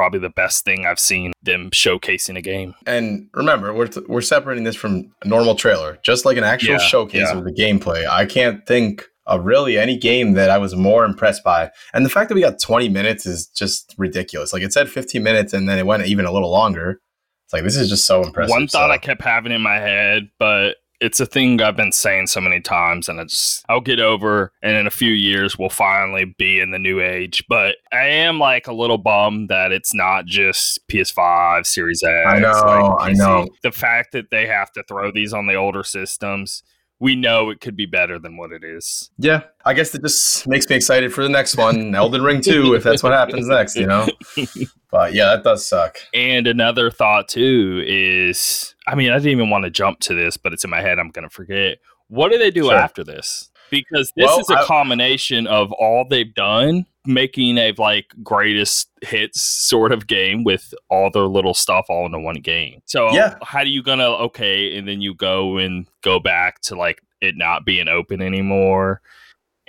Probably 0.00 0.18
the 0.18 0.30
best 0.30 0.64
thing 0.64 0.86
I've 0.86 0.98
seen 0.98 1.32
them 1.42 1.68
showcasing 1.72 2.38
a 2.38 2.40
game. 2.40 2.74
And 2.86 3.28
remember, 3.34 3.74
we're 3.74 3.88
t- 3.88 4.00
we're 4.08 4.22
separating 4.22 4.64
this 4.64 4.74
from 4.76 5.12
a 5.22 5.28
normal 5.28 5.54
trailer, 5.56 5.98
just 6.02 6.24
like 6.24 6.38
an 6.38 6.44
actual 6.44 6.72
Yeah, 6.72 6.78
showcase 6.78 7.28
yeah. 7.30 7.36
of 7.36 7.44
the 7.44 7.52
gameplay. 7.52 8.06
I 8.08 8.24
can't 8.24 8.66
think 8.66 9.04
of 9.26 9.44
really 9.44 9.76
any 9.78 9.98
game 9.98 10.32
that 10.32 10.48
I 10.48 10.56
was 10.56 10.74
more 10.74 11.04
impressed 11.04 11.44
by. 11.44 11.70
And 11.92 12.06
the 12.06 12.08
fact 12.08 12.30
that 12.30 12.34
we 12.34 12.40
got 12.40 12.58
20 12.58 12.88
minutes 12.88 13.26
is 13.26 13.46
just 13.48 13.94
ridiculous. 13.98 14.54
Like 14.54 14.62
it 14.62 14.72
said 14.72 14.88
15 14.88 15.22
minutes, 15.22 15.52
and 15.52 15.68
then 15.68 15.78
it 15.78 15.84
went 15.84 16.06
even 16.06 16.24
a 16.24 16.32
little 16.32 16.50
longer. 16.50 16.98
It's 17.44 17.52
like 17.52 17.62
this 17.62 17.76
is 17.76 17.90
just 17.90 18.06
so 18.06 18.22
impressive. 18.22 18.50
One 18.52 18.68
thought 18.68 18.88
so- 18.88 18.92
I 18.92 18.96
kept 18.96 19.20
having 19.22 19.52
in 19.52 19.60
my 19.60 19.76
head, 19.76 20.30
but 20.38 20.76
it's 21.00 21.18
a 21.20 21.26
thing 21.26 21.60
I've 21.62 21.76
been 21.76 21.92
saying 21.92 22.26
so 22.26 22.40
many 22.40 22.60
times, 22.60 23.08
and 23.08 23.20
I 23.20 23.24
just 23.24 23.64
I'll 23.68 23.80
get 23.80 24.00
over, 24.00 24.52
and 24.62 24.76
in 24.76 24.86
a 24.86 24.90
few 24.90 25.12
years 25.12 25.58
we'll 25.58 25.70
finally 25.70 26.34
be 26.38 26.60
in 26.60 26.70
the 26.70 26.78
new 26.78 27.00
age. 27.00 27.42
But 27.48 27.76
I 27.92 28.06
am 28.06 28.38
like 28.38 28.66
a 28.66 28.74
little 28.74 28.98
bummed 28.98 29.48
that 29.48 29.72
it's 29.72 29.94
not 29.94 30.26
just 30.26 30.78
PS5, 30.88 31.66
Series 31.66 32.02
X. 32.02 32.26
I 32.26 32.38
know, 32.38 32.96
like 32.98 33.10
I 33.10 33.12
know. 33.12 33.48
The 33.62 33.72
fact 33.72 34.12
that 34.12 34.30
they 34.30 34.46
have 34.46 34.70
to 34.72 34.82
throw 34.84 35.10
these 35.10 35.32
on 35.32 35.46
the 35.46 35.54
older 35.54 35.82
systems, 35.82 36.62
we 36.98 37.16
know 37.16 37.48
it 37.48 37.60
could 37.60 37.76
be 37.76 37.86
better 37.86 38.18
than 38.18 38.36
what 38.36 38.52
it 38.52 38.62
is. 38.62 39.10
yeah, 39.18 39.44
I 39.64 39.72
guess 39.72 39.94
it 39.94 40.02
just 40.02 40.46
makes 40.46 40.68
me 40.68 40.76
excited 40.76 41.14
for 41.14 41.22
the 41.22 41.30
next 41.30 41.56
one, 41.56 41.94
Elden 41.94 42.22
Ring 42.22 42.42
2, 42.42 42.74
if 42.74 42.82
that's 42.82 43.02
what 43.02 43.12
happens 43.12 43.46
next, 43.48 43.74
you 43.76 43.86
know? 43.86 44.06
But 44.90 45.14
yeah, 45.14 45.26
that 45.26 45.44
does 45.44 45.64
suck. 45.64 45.98
And 46.12 46.48
another 46.48 46.90
thought 46.90 47.28
too 47.28 47.82
is, 47.86 48.74
I 48.90 48.94
mean, 48.96 49.10
I 49.10 49.16
didn't 49.18 49.32
even 49.32 49.50
want 49.50 49.64
to 49.64 49.70
jump 49.70 50.00
to 50.00 50.14
this, 50.14 50.36
but 50.36 50.52
it's 50.52 50.64
in 50.64 50.70
my 50.70 50.80
head. 50.80 50.98
I'm 50.98 51.10
going 51.10 51.28
to 51.28 51.32
forget. 51.34 51.78
What 52.08 52.32
do 52.32 52.38
they 52.38 52.50
do 52.50 52.64
Sure. 52.64 52.74
after 52.74 53.04
this? 53.04 53.50
Because 53.70 54.12
this 54.16 54.26
Well, 54.26 54.40
is 54.40 54.50
a 54.50 54.58
I- 54.58 54.64
combination 54.64 55.46
of 55.46 55.70
all 55.72 56.04
they've 56.08 56.34
done, 56.34 56.86
making 57.06 57.56
a 57.56 57.72
like 57.78 58.06
greatest 58.22 58.88
hits 59.02 59.40
sort 59.42 59.92
of 59.92 60.06
game 60.08 60.42
with 60.44 60.74
all 60.88 61.08
their 61.10 61.22
little 61.28 61.54
stuff 61.54 61.86
all 61.88 62.04
into 62.06 62.18
one 62.18 62.34
game. 62.36 62.82
So 62.86 63.12
Yeah. 63.14 63.36
how 63.42 63.62
do 63.62 63.70
you 63.70 63.82
gonna 63.82 64.08
okay, 64.08 64.76
and 64.76 64.88
then 64.88 65.00
you 65.00 65.14
go 65.14 65.56
and 65.58 65.86
go 66.02 66.18
back 66.18 66.60
to 66.62 66.74
like 66.74 67.00
it 67.20 67.36
not 67.36 67.64
being 67.64 67.86
open 67.88 68.20
anymore? 68.20 69.00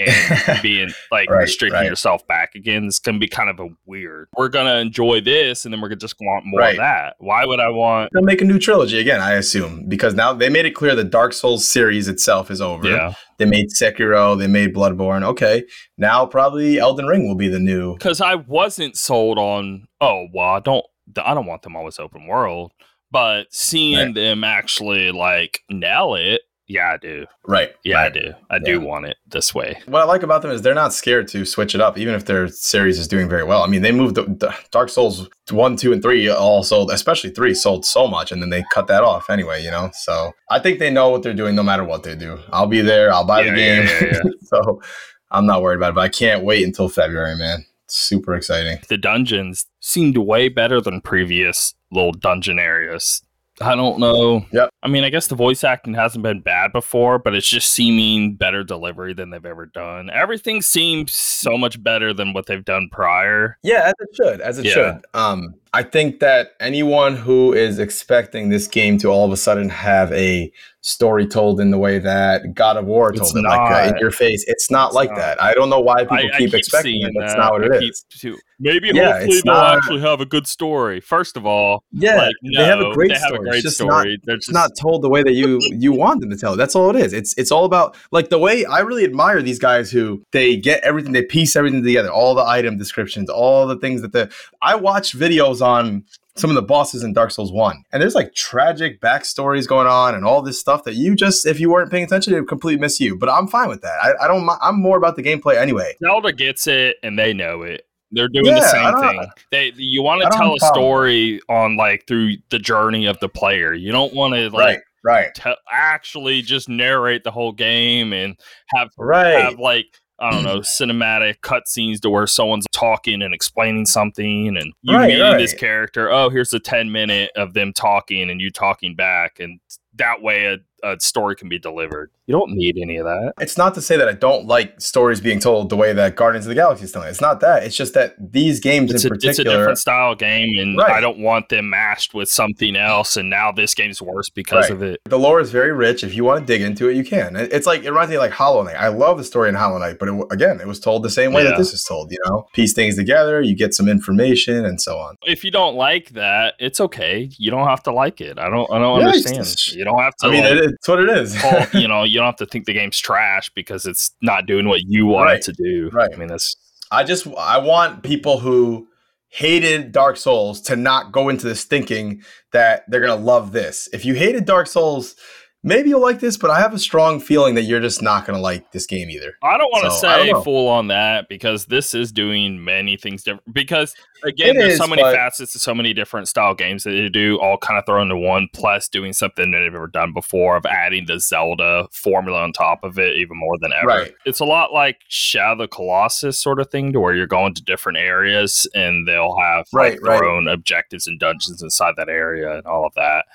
And 0.07 0.61
being 0.61 0.89
like 1.11 1.29
Right, 1.29 1.41
restricting 1.41 1.79
right. 1.81 1.85
yourself 1.87 2.25
back 2.27 2.55
again. 2.55 2.85
It's 2.85 2.99
gonna 2.99 3.19
be 3.19 3.27
kind 3.27 3.49
of 3.49 3.59
a 3.59 3.67
weird. 3.85 4.27
We're 4.37 4.49
gonna 4.49 4.75
enjoy 4.77 5.21
this, 5.21 5.65
and 5.65 5.73
then 5.73 5.81
we're 5.81 5.89
gonna 5.89 5.99
just 5.99 6.15
want 6.21 6.45
more 6.45 6.59
Right. 6.61 6.71
of 6.73 6.77
that. 6.77 7.15
Why 7.19 7.45
would 7.45 7.59
I 7.59 7.69
want? 7.69 8.09
They'll 8.13 8.23
make 8.23 8.41
a 8.41 8.45
new 8.45 8.59
trilogy 8.59 8.99
again, 8.99 9.21
I 9.21 9.33
assume, 9.33 9.85
because 9.87 10.13
now 10.15 10.33
they 10.33 10.49
made 10.49 10.65
it 10.65 10.71
clear 10.71 10.95
the 10.95 11.03
Dark 11.03 11.33
Souls 11.33 11.67
series 11.69 12.07
itself 12.07 12.49
is 12.51 12.61
over. 12.61 12.87
Yeah, 12.89 13.13
They 13.37 13.45
made 13.45 13.67
Sekiro, 13.69 14.37
they 14.37 14.47
made 14.47 14.73
Bloodborne. 14.75 15.23
Okay, 15.23 15.63
now 15.97 16.25
probably 16.25 16.79
Elden 16.79 17.07
Ring 17.07 17.27
will 17.27 17.35
be 17.35 17.47
the 17.47 17.59
new. 17.59 17.93
because 17.95 18.21
I 18.21 18.35
wasn't 18.35 18.95
sold 18.97 19.37
on. 19.37 19.85
Oh 19.99 20.27
well, 20.33 20.49
I 20.49 20.59
don't. 20.59 20.85
I 21.23 21.33
don't 21.33 21.45
want 21.45 21.61
them 21.63 21.75
always 21.75 21.99
open 21.99 22.25
world, 22.27 22.71
but 23.11 23.47
seeing 23.51 24.13
them 24.13 24.43
actually 24.45 25.11
like 25.11 25.59
nail 25.69 26.15
it, 26.15 26.41
yeah, 26.71 26.91
I 26.93 26.97
do. 26.97 27.25
Right. 27.45 27.71
Yeah, 27.83 27.95
right. 27.97 28.05
I 28.05 28.19
do. 28.19 28.33
I 28.49 28.59
do 28.59 28.79
want 28.79 29.05
it 29.05 29.17
this 29.27 29.53
way. 29.53 29.79
What 29.87 30.01
I 30.01 30.05
like 30.05 30.23
about 30.23 30.41
them 30.41 30.51
is 30.51 30.61
they're 30.61 30.73
not 30.73 30.93
scared 30.93 31.27
to 31.29 31.45
switch 31.45 31.75
it 31.75 31.81
up, 31.81 31.97
even 31.97 32.13
if 32.15 32.25
their 32.25 32.47
series 32.47 32.97
is 32.97 33.07
doing 33.07 33.27
very 33.27 33.43
well. 33.43 33.63
I 33.63 33.67
mean, 33.67 33.81
they 33.81 33.91
moved 33.91 34.15
the, 34.15 34.23
the 34.23 34.55
Dark 34.71 34.89
Souls 34.89 35.27
one, 35.49 35.75
two, 35.75 35.91
and 35.91 36.01
three 36.01 36.29
all 36.29 36.63
sold, 36.63 36.91
especially 36.91 37.31
three 37.31 37.53
sold 37.53 37.85
so 37.85 38.07
much, 38.07 38.31
and 38.31 38.41
then 38.41 38.49
they 38.49 38.63
cut 38.73 38.87
that 38.87 39.03
off 39.03 39.29
anyway. 39.29 39.63
You 39.63 39.71
know, 39.71 39.89
so 39.93 40.31
I 40.49 40.59
think 40.59 40.79
they 40.79 40.89
know 40.91 41.09
what 41.09 41.23
they're 41.23 41.33
doing, 41.33 41.55
no 41.55 41.63
matter 41.63 41.83
what 41.83 42.03
they 42.03 42.15
do. 42.15 42.39
I'll 42.51 42.67
be 42.67 42.81
there. 42.81 43.13
I'll 43.13 43.25
buy 43.25 43.41
Yeah, 43.41 43.51
the 43.51 43.57
game. 43.57 43.83
yeah, 43.87 44.19
yeah. 44.25 44.31
so 44.43 44.81
I'm 45.29 45.45
not 45.45 45.61
worried 45.61 45.77
about 45.77 45.89
it. 45.89 45.95
But 45.95 46.01
I 46.01 46.09
can't 46.09 46.43
wait 46.43 46.63
until 46.65 46.87
February, 46.89 47.35
man. 47.35 47.65
Super 47.87 48.33
exciting. 48.35 48.79
The 48.87 48.97
dungeons 48.97 49.65
seemed 49.81 50.17
way 50.17 50.47
better 50.47 50.79
than 50.79 51.01
previous 51.01 51.73
little 51.91 52.13
dungeon 52.13 52.57
areas. 52.57 53.21
I 53.61 53.75
don't 53.75 53.99
know. 53.99 54.45
Yep. 54.51 54.69
I 54.83 54.87
mean, 54.87 55.03
I 55.03 55.09
guess 55.09 55.27
the 55.27 55.35
voice 55.35 55.63
acting 55.63 55.93
hasn't 55.93 56.23
been 56.23 56.41
bad 56.41 56.71
before, 56.71 57.19
but 57.19 57.35
it's 57.35 57.47
just 57.47 57.71
seeming 57.73 58.35
better 58.35 58.63
delivery 58.63 59.13
than 59.13 59.29
they've 59.29 59.45
ever 59.45 59.65
done. 59.67 60.09
Everything 60.09 60.61
seems 60.61 61.13
so 61.13 61.57
much 61.57 61.81
better 61.81 62.13
than 62.13 62.33
what 62.33 62.45
they've 62.47 62.65
done 62.65 62.89
prior. 62.91 63.57
Yeah, 63.63 63.87
as 63.87 63.93
it 63.99 64.15
should, 64.15 64.41
as 64.41 64.57
it 64.59 64.65
Yeah. 64.65 64.71
should. 64.73 65.01
Um, 65.13 65.55
I 65.73 65.83
think 65.83 66.19
that 66.19 66.49
anyone 66.59 67.15
who 67.15 67.53
is 67.53 67.79
expecting 67.79 68.49
this 68.49 68.67
game 68.67 68.97
to 68.99 69.07
all 69.07 69.25
of 69.25 69.31
a 69.31 69.37
sudden 69.37 69.69
have 69.69 70.11
a 70.11 70.51
story 70.81 71.25
told 71.27 71.61
in 71.61 71.71
the 71.71 71.77
way 71.77 71.97
that 71.99 72.53
God 72.55 72.75
of 72.75 72.85
War 72.85 73.11
told 73.11 73.21
It's 73.21 73.35
it, 73.35 73.43
like 73.43 73.71
uh, 73.71 73.89
in 73.93 73.97
your 73.99 74.11
face, 74.11 74.43
it's 74.47 74.69
not 74.69 74.87
It's 74.87 74.95
like 74.95 75.09
not. 75.11 75.17
that. 75.17 75.41
I 75.41 75.53
don't 75.53 75.69
know 75.69 75.79
why 75.79 76.01
people 76.01 76.17
I, 76.17 76.19
I 76.21 76.23
keep, 76.37 76.49
keep 76.49 76.53
expecting 76.55 77.01
it. 77.03 77.11
That's 77.17 77.33
that. 77.33 77.39
not 77.39 77.51
what 77.53 77.63
I 77.63 77.75
it 77.77 77.79
keep 77.79 77.91
is. 77.91 78.05
too- 78.09 78.37
Maybe 78.61 78.91
Yeah, 78.93 79.13
hopefully 79.19 79.41
they'll 79.43 79.53
not- 79.55 79.77
actually 79.77 79.99
have 80.01 80.21
a 80.21 80.25
good 80.25 80.45
story. 80.47 80.99
First 81.01 81.35
of 81.35 81.45
all, 81.45 81.83
Yeah, 81.91 82.15
like 82.17 82.35
they 82.55 82.63
have 82.63 82.79
a 82.79 82.93
great 82.93 83.09
they 83.09 83.15
have 83.15 83.23
story. 83.23 83.37
a 83.37 83.41
It's 83.41 83.49
great 83.49 83.63
just 83.63 83.83
not- 83.83 84.05
They're 84.23 84.35
It's 84.35 84.45
just 84.45 84.53
not 84.53 84.71
told 84.79 85.01
the 85.01 85.09
way 85.09 85.23
that 85.23 85.33
you 85.33 85.59
you 85.71 85.91
want 85.91 86.21
them 86.21 86.29
to 86.29 86.37
tell. 86.37 86.53
it. 86.53 86.57
That's 86.57 86.75
all 86.75 86.89
it 86.89 86.95
is. 86.95 87.11
It's 87.13 87.33
it's 87.37 87.51
all 87.51 87.65
about 87.65 87.95
like 88.11 88.29
the 88.29 88.39
way 88.39 88.63
I 88.65 88.79
really 88.79 89.03
admire 89.03 89.41
these 89.41 89.59
guys 89.59 89.91
who 89.91 90.23
they 90.31 90.55
get 90.55 90.83
everything, 90.83 91.11
they 91.13 91.23
piece 91.23 91.55
everything 91.55 91.83
together, 91.83 92.09
all 92.09 92.35
the 92.35 92.45
item 92.45 92.77
descriptions, 92.77 93.29
all 93.29 93.65
the 93.67 93.75
things 93.77 94.01
that 94.03 94.13
the 94.13 94.31
I 94.61 94.75
watched 94.75 95.17
videos 95.17 95.61
on 95.61 96.03
some 96.37 96.49
of 96.49 96.55
the 96.55 96.61
bosses 96.61 97.03
in 97.03 97.11
Dark 97.11 97.29
Souls 97.29 97.51
1. 97.51 97.83
And 97.91 98.01
there's 98.01 98.15
like 98.15 98.33
tragic 98.33 99.01
backstories 99.01 99.67
going 99.67 99.85
on 99.87 100.15
and 100.15 100.23
all 100.23 100.41
this 100.41 100.57
stuff 100.57 100.85
that 100.85 100.95
you 100.95 101.13
just, 101.13 101.45
if 101.45 101.59
you 101.59 101.69
weren't 101.69 101.91
paying 101.91 102.05
attention, 102.05 102.33
it 102.33 102.39
would 102.39 102.47
completely 102.47 102.79
miss 102.79 103.01
you. 103.01 103.17
But 103.17 103.27
I'm 103.27 103.47
fine 103.47 103.67
with 103.67 103.81
that. 103.81 103.97
I, 104.01 104.13
I 104.23 104.27
don't, 104.29 104.49
I'm 104.61 104.81
more 104.81 104.95
about 104.97 105.17
the 105.17 105.23
gameplay 105.23 105.57
anyway. 105.57 105.93
Zelda 106.01 106.31
gets 106.31 106.67
it 106.67 106.95
and 107.03 107.19
they 107.19 107.33
know 107.33 107.63
it. 107.63 107.85
They're 108.11 108.27
doing 108.27 108.45
Yeah, 108.45 108.59
the 108.59 108.67
same 108.67 109.09
thing. 109.09 109.27
They 109.51 109.73
you 109.75 110.03
want 110.03 110.21
to 110.21 110.29
tell 110.29 110.55
a 110.55 110.59
story 110.59 111.39
on 111.49 111.77
like 111.77 112.05
through 112.07 112.35
the 112.49 112.59
journey 112.59 113.05
of 113.05 113.19
the 113.19 113.29
player. 113.29 113.73
You 113.73 113.91
don't 113.91 114.13
want 114.13 114.33
to 114.33 114.49
like 114.49 114.83
right, 115.03 115.33
right, 115.45 115.55
actually 115.71 116.41
just 116.41 116.67
narrate 116.69 117.23
the 117.23 117.31
whole 117.31 117.53
game 117.53 118.13
and 118.13 118.37
have 118.75 118.89
right. 118.97 119.45
have 119.45 119.59
like 119.59 119.85
I 120.19 120.29
don't 120.29 120.43
know 120.43 120.59
cinematic 120.59 121.39
cutscenes 121.41 121.99
to 122.01 122.09
where 122.09 122.27
someone's 122.27 122.67
talking 122.73 123.21
and 123.21 123.33
explaining 123.33 123.85
something, 123.85 124.57
and 124.57 124.73
you 124.81 124.95
Right, 124.95 125.07
meeting 125.07 125.37
this 125.37 125.53
character. 125.53 126.11
Oh, 126.11 126.29
here's 126.29 126.53
a 126.53 126.59
ten 126.59 126.91
minute 126.91 127.31
of 127.35 127.53
them 127.53 127.73
talking 127.73 128.29
and 128.29 128.41
you 128.41 128.51
talking 128.51 128.95
back, 128.95 129.39
and 129.39 129.59
that 129.95 130.21
way 130.21 130.45
a, 130.45 130.57
a 130.83 130.99
story 130.99 131.35
can 131.35 131.49
be 131.49 131.59
delivered. 131.59 132.11
You 132.27 132.33
don't 132.33 132.51
need 132.51 132.77
any 132.81 132.97
of 132.97 133.05
that. 133.05 133.33
It's 133.39 133.57
not 133.57 133.73
to 133.75 133.81
say 133.81 133.97
that 133.97 134.07
I 134.07 134.13
don't 134.13 134.45
like 134.47 134.79
stories 134.79 135.19
being 135.19 135.39
told 135.39 135.69
the 135.69 135.75
way 135.75 135.91
that 135.93 136.15
Guardians 136.15 136.45
of 136.45 136.49
the 136.49 136.55
Galaxy 136.55 136.85
is 136.85 136.91
telling. 136.91 137.07
it. 137.07 137.11
It's 137.11 137.21
not 137.21 137.39
that. 137.41 137.63
It's 137.63 137.75
just 137.75 137.93
that 137.95 138.15
these 138.19 138.59
games 138.59 138.91
It's 138.93 139.03
in 139.05 139.11
a, 139.11 139.15
it's 139.15 139.39
a 139.39 139.43
different 139.43 139.77
style 139.77 140.15
game, 140.15 140.55
and 140.57 140.77
Right. 140.77 140.91
I 140.91 141.01
don't 141.01 141.19
want 141.19 141.49
them 141.49 141.69
mashed 141.69 142.13
with 142.13 142.29
something 142.29 142.75
else. 142.75 143.17
And 143.17 143.29
now 143.29 143.51
this 143.51 143.73
game's 143.73 144.01
worse 144.01 144.29
because 144.29 144.69
Right. 144.69 144.71
of 144.71 144.81
it. 144.81 145.01
the 145.05 145.19
lore 145.19 145.39
is 145.41 145.51
very 145.51 145.71
rich. 145.73 146.03
If 146.03 146.15
you 146.15 146.23
want 146.23 146.45
to 146.47 146.53
dig 146.53 146.61
into 146.61 146.87
it, 146.89 146.95
you 146.95 147.03
can. 147.03 147.35
It's 147.35 147.67
like 147.67 147.83
it 147.83 147.89
reminds 147.89 148.09
me 148.09 148.15
of 148.15 148.21
like 148.21 148.31
Hollow 148.31 148.63
Knight. 148.63 148.75
I 148.77 148.87
love 148.87 149.17
the 149.17 149.23
story 149.23 149.49
in 149.49 149.55
Hollow 149.55 149.77
Knight, 149.79 149.97
but 149.99 150.07
it, 150.09 150.25
again, 150.31 150.59
it 150.61 150.67
was 150.67 150.79
told 150.79 151.03
the 151.03 151.09
same 151.09 151.33
way 151.33 151.43
Yeah. 151.43 151.49
that 151.49 151.57
this 151.57 151.73
is 151.73 151.83
told. 151.83 152.11
You 152.11 152.17
know, 152.27 152.47
piece 152.53 152.73
things 152.73 152.95
together, 152.95 153.41
you 153.41 153.55
get 153.55 153.73
some 153.73 153.89
information, 153.89 154.65
and 154.65 154.79
so 154.81 154.97
on. 154.97 155.15
If 155.25 155.43
you 155.43 155.51
don't 155.51 155.75
like 155.75 156.09
that, 156.11 156.53
it's 156.59 156.79
okay. 156.79 157.29
You 157.37 157.51
don't 157.51 157.67
have 157.67 157.83
to 157.83 157.91
like 157.91 158.21
it. 158.21 158.37
I 158.39 158.49
don't. 158.49 158.71
I 158.71 158.79
don't 158.79 159.01
Yeah, 159.01 159.07
understand. 159.07 159.75
you 159.77 159.83
don't 159.83 159.99
have 159.99 160.15
to. 160.17 160.27
I 160.27 160.31
mean, 160.31 160.43
like, 160.43 160.53
it, 160.53 160.70
it's 160.75 160.87
what 160.87 160.99
it 160.99 161.09
is. 161.09 161.39
call, 161.39 161.61
you 161.79 161.87
know, 161.87 162.03
you 162.03 162.17
don't 162.17 162.25
have 162.25 162.35
to 162.37 162.45
think 162.45 162.65
the 162.65 162.73
game's 162.73 162.99
trash 162.99 163.49
because 163.55 163.85
it's 163.85 164.11
not 164.21 164.45
doing 164.45 164.67
what 164.67 164.81
you 164.85 165.05
want 165.05 165.25
Right. 165.27 165.37
it 165.37 165.43
to 165.43 165.53
do. 165.53 165.89
Right. 165.93 166.09
I 166.13 166.17
mean, 166.17 166.27
that's 166.27 166.55
I 166.91 167.03
just 167.03 167.27
I 167.37 167.57
want 167.57 168.03
people 168.03 168.39
who 168.39 168.87
hated 169.29 169.91
Dark 169.93 170.17
Souls 170.17 170.59
to 170.61 170.75
not 170.75 171.11
go 171.13 171.29
into 171.29 171.47
this 171.47 171.63
thinking 171.63 172.21
that 172.51 172.83
they're 172.89 172.99
gonna 172.99 173.15
love 173.15 173.53
this. 173.53 173.87
If 173.93 174.03
you 174.03 174.13
hated 174.13 174.45
Dark 174.45 174.67
Souls, 174.67 175.15
maybe 175.63 175.89
you'll 175.89 176.01
like 176.01 176.19
this, 176.19 176.37
but 176.37 176.49
I 176.49 176.59
have 176.59 176.73
a 176.73 176.79
strong 176.79 177.19
feeling 177.19 177.55
that 177.55 177.63
you're 177.63 177.79
just 177.79 178.01
not 178.01 178.25
going 178.25 178.35
to 178.35 178.41
like 178.41 178.71
this 178.71 178.85
game 178.85 179.09
either. 179.09 179.33
I 179.43 179.57
don't 179.57 179.69
want 179.71 179.85
to 179.85 179.91
so, 179.91 180.07
say 180.07 180.43
full 180.43 180.67
on 180.67 180.87
that 180.87 181.29
because 181.29 181.65
this 181.65 181.93
is 181.93 182.11
doing 182.11 182.63
many 182.63 182.97
things 182.97 183.23
different. 183.23 183.53
Because 183.53 183.95
again, 184.23 184.55
it 184.55 184.59
there's 184.59 184.73
is, 184.73 184.79
so 184.79 184.87
many 184.87 185.03
facets 185.03 185.53
to 185.53 185.59
so 185.59 185.75
many 185.75 185.93
different 185.93 186.27
style 186.27 186.55
games 186.55 186.83
that 186.83 186.91
they 186.91 187.09
do, 187.09 187.39
all 187.39 187.57
kind 187.57 187.77
of 187.77 187.85
thrown 187.85 188.03
into 188.03 188.17
one. 188.17 188.47
Plus, 188.53 188.87
doing 188.87 189.13
something 189.13 189.51
that 189.51 189.59
they've 189.59 189.71
never 189.71 189.87
done 189.87 190.13
before 190.13 190.57
of 190.57 190.65
adding 190.65 191.05
the 191.05 191.19
Zelda 191.19 191.87
formula 191.91 192.41
on 192.41 192.53
top 192.53 192.83
of 192.83 192.97
it, 192.97 193.17
even 193.17 193.37
more 193.37 193.57
than 193.59 193.71
ever. 193.73 193.87
Right. 193.87 194.13
It's 194.25 194.39
a 194.39 194.45
lot 194.45 194.73
like 194.73 194.97
Shadow 195.07 195.61
the 195.61 195.67
Colossus 195.67 196.37
sort 196.37 196.59
of 196.59 196.69
thing, 196.71 196.91
to 196.93 196.99
where 196.99 197.13
you're 197.13 197.27
going 197.27 197.53
to 197.53 197.63
different 197.63 197.97
areas 197.97 198.67
and 198.73 199.07
they'll 199.07 199.37
have 199.37 199.65
right, 199.73 199.93
like, 199.93 200.01
their 200.01 200.21
right. 200.21 200.23
own 200.23 200.47
objectives 200.47 201.07
and 201.07 201.19
dungeons 201.19 201.61
inside 201.61 201.93
that 201.97 202.09
area 202.09 202.55
and 202.55 202.65
all 202.65 202.85
of 202.85 202.93
that. 202.95 203.25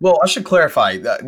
Well, 0.00 0.18
I 0.22 0.26
should 0.26 0.44
clarify 0.44 0.98
that 0.98 1.22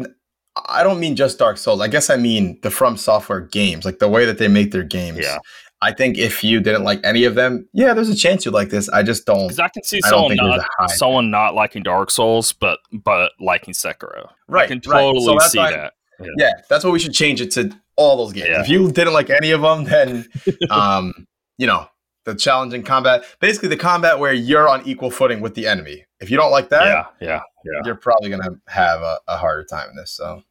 I 0.69 0.83
don't 0.83 0.99
mean 0.99 1.17
just 1.17 1.39
Dark 1.39 1.59
Souls. 1.59 1.81
I 1.81 1.89
guess 1.89 2.09
I 2.09 2.17
mean 2.17 2.59
the 2.63 2.71
From 2.71 2.97
Software 2.97 3.41
games, 3.41 3.85
like 3.85 3.99
the 3.99 4.09
way 4.09 4.25
that 4.25 4.39
they 4.39 4.49
make 4.49 4.73
their 4.73 4.83
games. 4.83 5.19
Yeah. 5.21 5.39
I 5.83 5.93
think 5.93 6.17
if 6.17 6.43
you 6.43 6.61
didn't 6.61 6.85
like 6.85 7.01
any 7.05 7.25
of 7.25 7.35
them, 7.35 7.69
yeah, 7.75 7.93
there's 7.93 8.09
a 8.09 8.17
chance 8.17 8.45
you'd 8.47 8.55
like 8.55 8.71
this. 8.71 8.89
I 8.89 9.03
just 9.03 9.27
don't. 9.27 9.49
Because 9.49 9.59
I 9.59 9.69
can 9.69 9.83
see 9.85 10.01
I 10.05 10.09
someone 10.09 10.37
not 10.37 10.91
someone 10.91 11.31
not 11.31 11.55
liking 11.55 11.83
Dark 11.83 12.11
Souls, 12.11 12.53
but 12.53 12.79
but 12.93 13.33
liking 13.41 13.75
Sekiro. 13.75 14.31
Right. 14.49 14.65
I 14.65 14.67
can 14.67 14.81
totally 14.81 15.35
right. 15.35 15.43
So 15.43 15.49
see 15.49 15.59
that. 15.59 15.93
Yeah. 16.19 16.27
yeah. 16.39 16.53
that's 16.71 16.83
what 16.83 16.93
we 16.93 16.99
should 16.99 17.13
change 17.13 17.41
it 17.41 17.51
to. 17.53 17.77
All 17.99 18.19
those 18.19 18.35
games. 18.35 18.49
Yeah. 18.51 18.61
If 18.61 18.69
you 18.69 18.93
didn't 18.93 19.15
like 19.15 19.31
any 19.31 19.53
of 19.53 19.63
them, 19.63 19.85
then 19.85 20.27
um, 20.71 21.27
you 21.57 21.67
know 21.67 21.89
the 22.27 22.35
challenging 22.35 22.83
combat. 22.83 23.25
Basically, 23.41 23.71
the 23.71 23.77
combat 23.77 24.19
where 24.19 24.35
you're 24.35 24.69
on 24.69 24.87
equal 24.87 25.11
footing 25.11 25.41
with 25.41 25.55
the 25.55 25.67
enemy. 25.67 26.05
If 26.21 26.31
you 26.31 26.37
don't 26.37 26.51
like 26.51 26.69
that, 26.69 26.85
yeah, 26.85 27.07
yeah, 27.21 27.41
yeah. 27.65 27.81
you're 27.85 27.95
probably 27.95 28.29
gonna 28.29 28.51
have 28.67 29.01
a, 29.01 29.19
a 29.29 29.37
harder 29.39 29.65
time 29.65 29.89
in 29.89 29.97
this. 29.97 30.13
So 30.13 30.43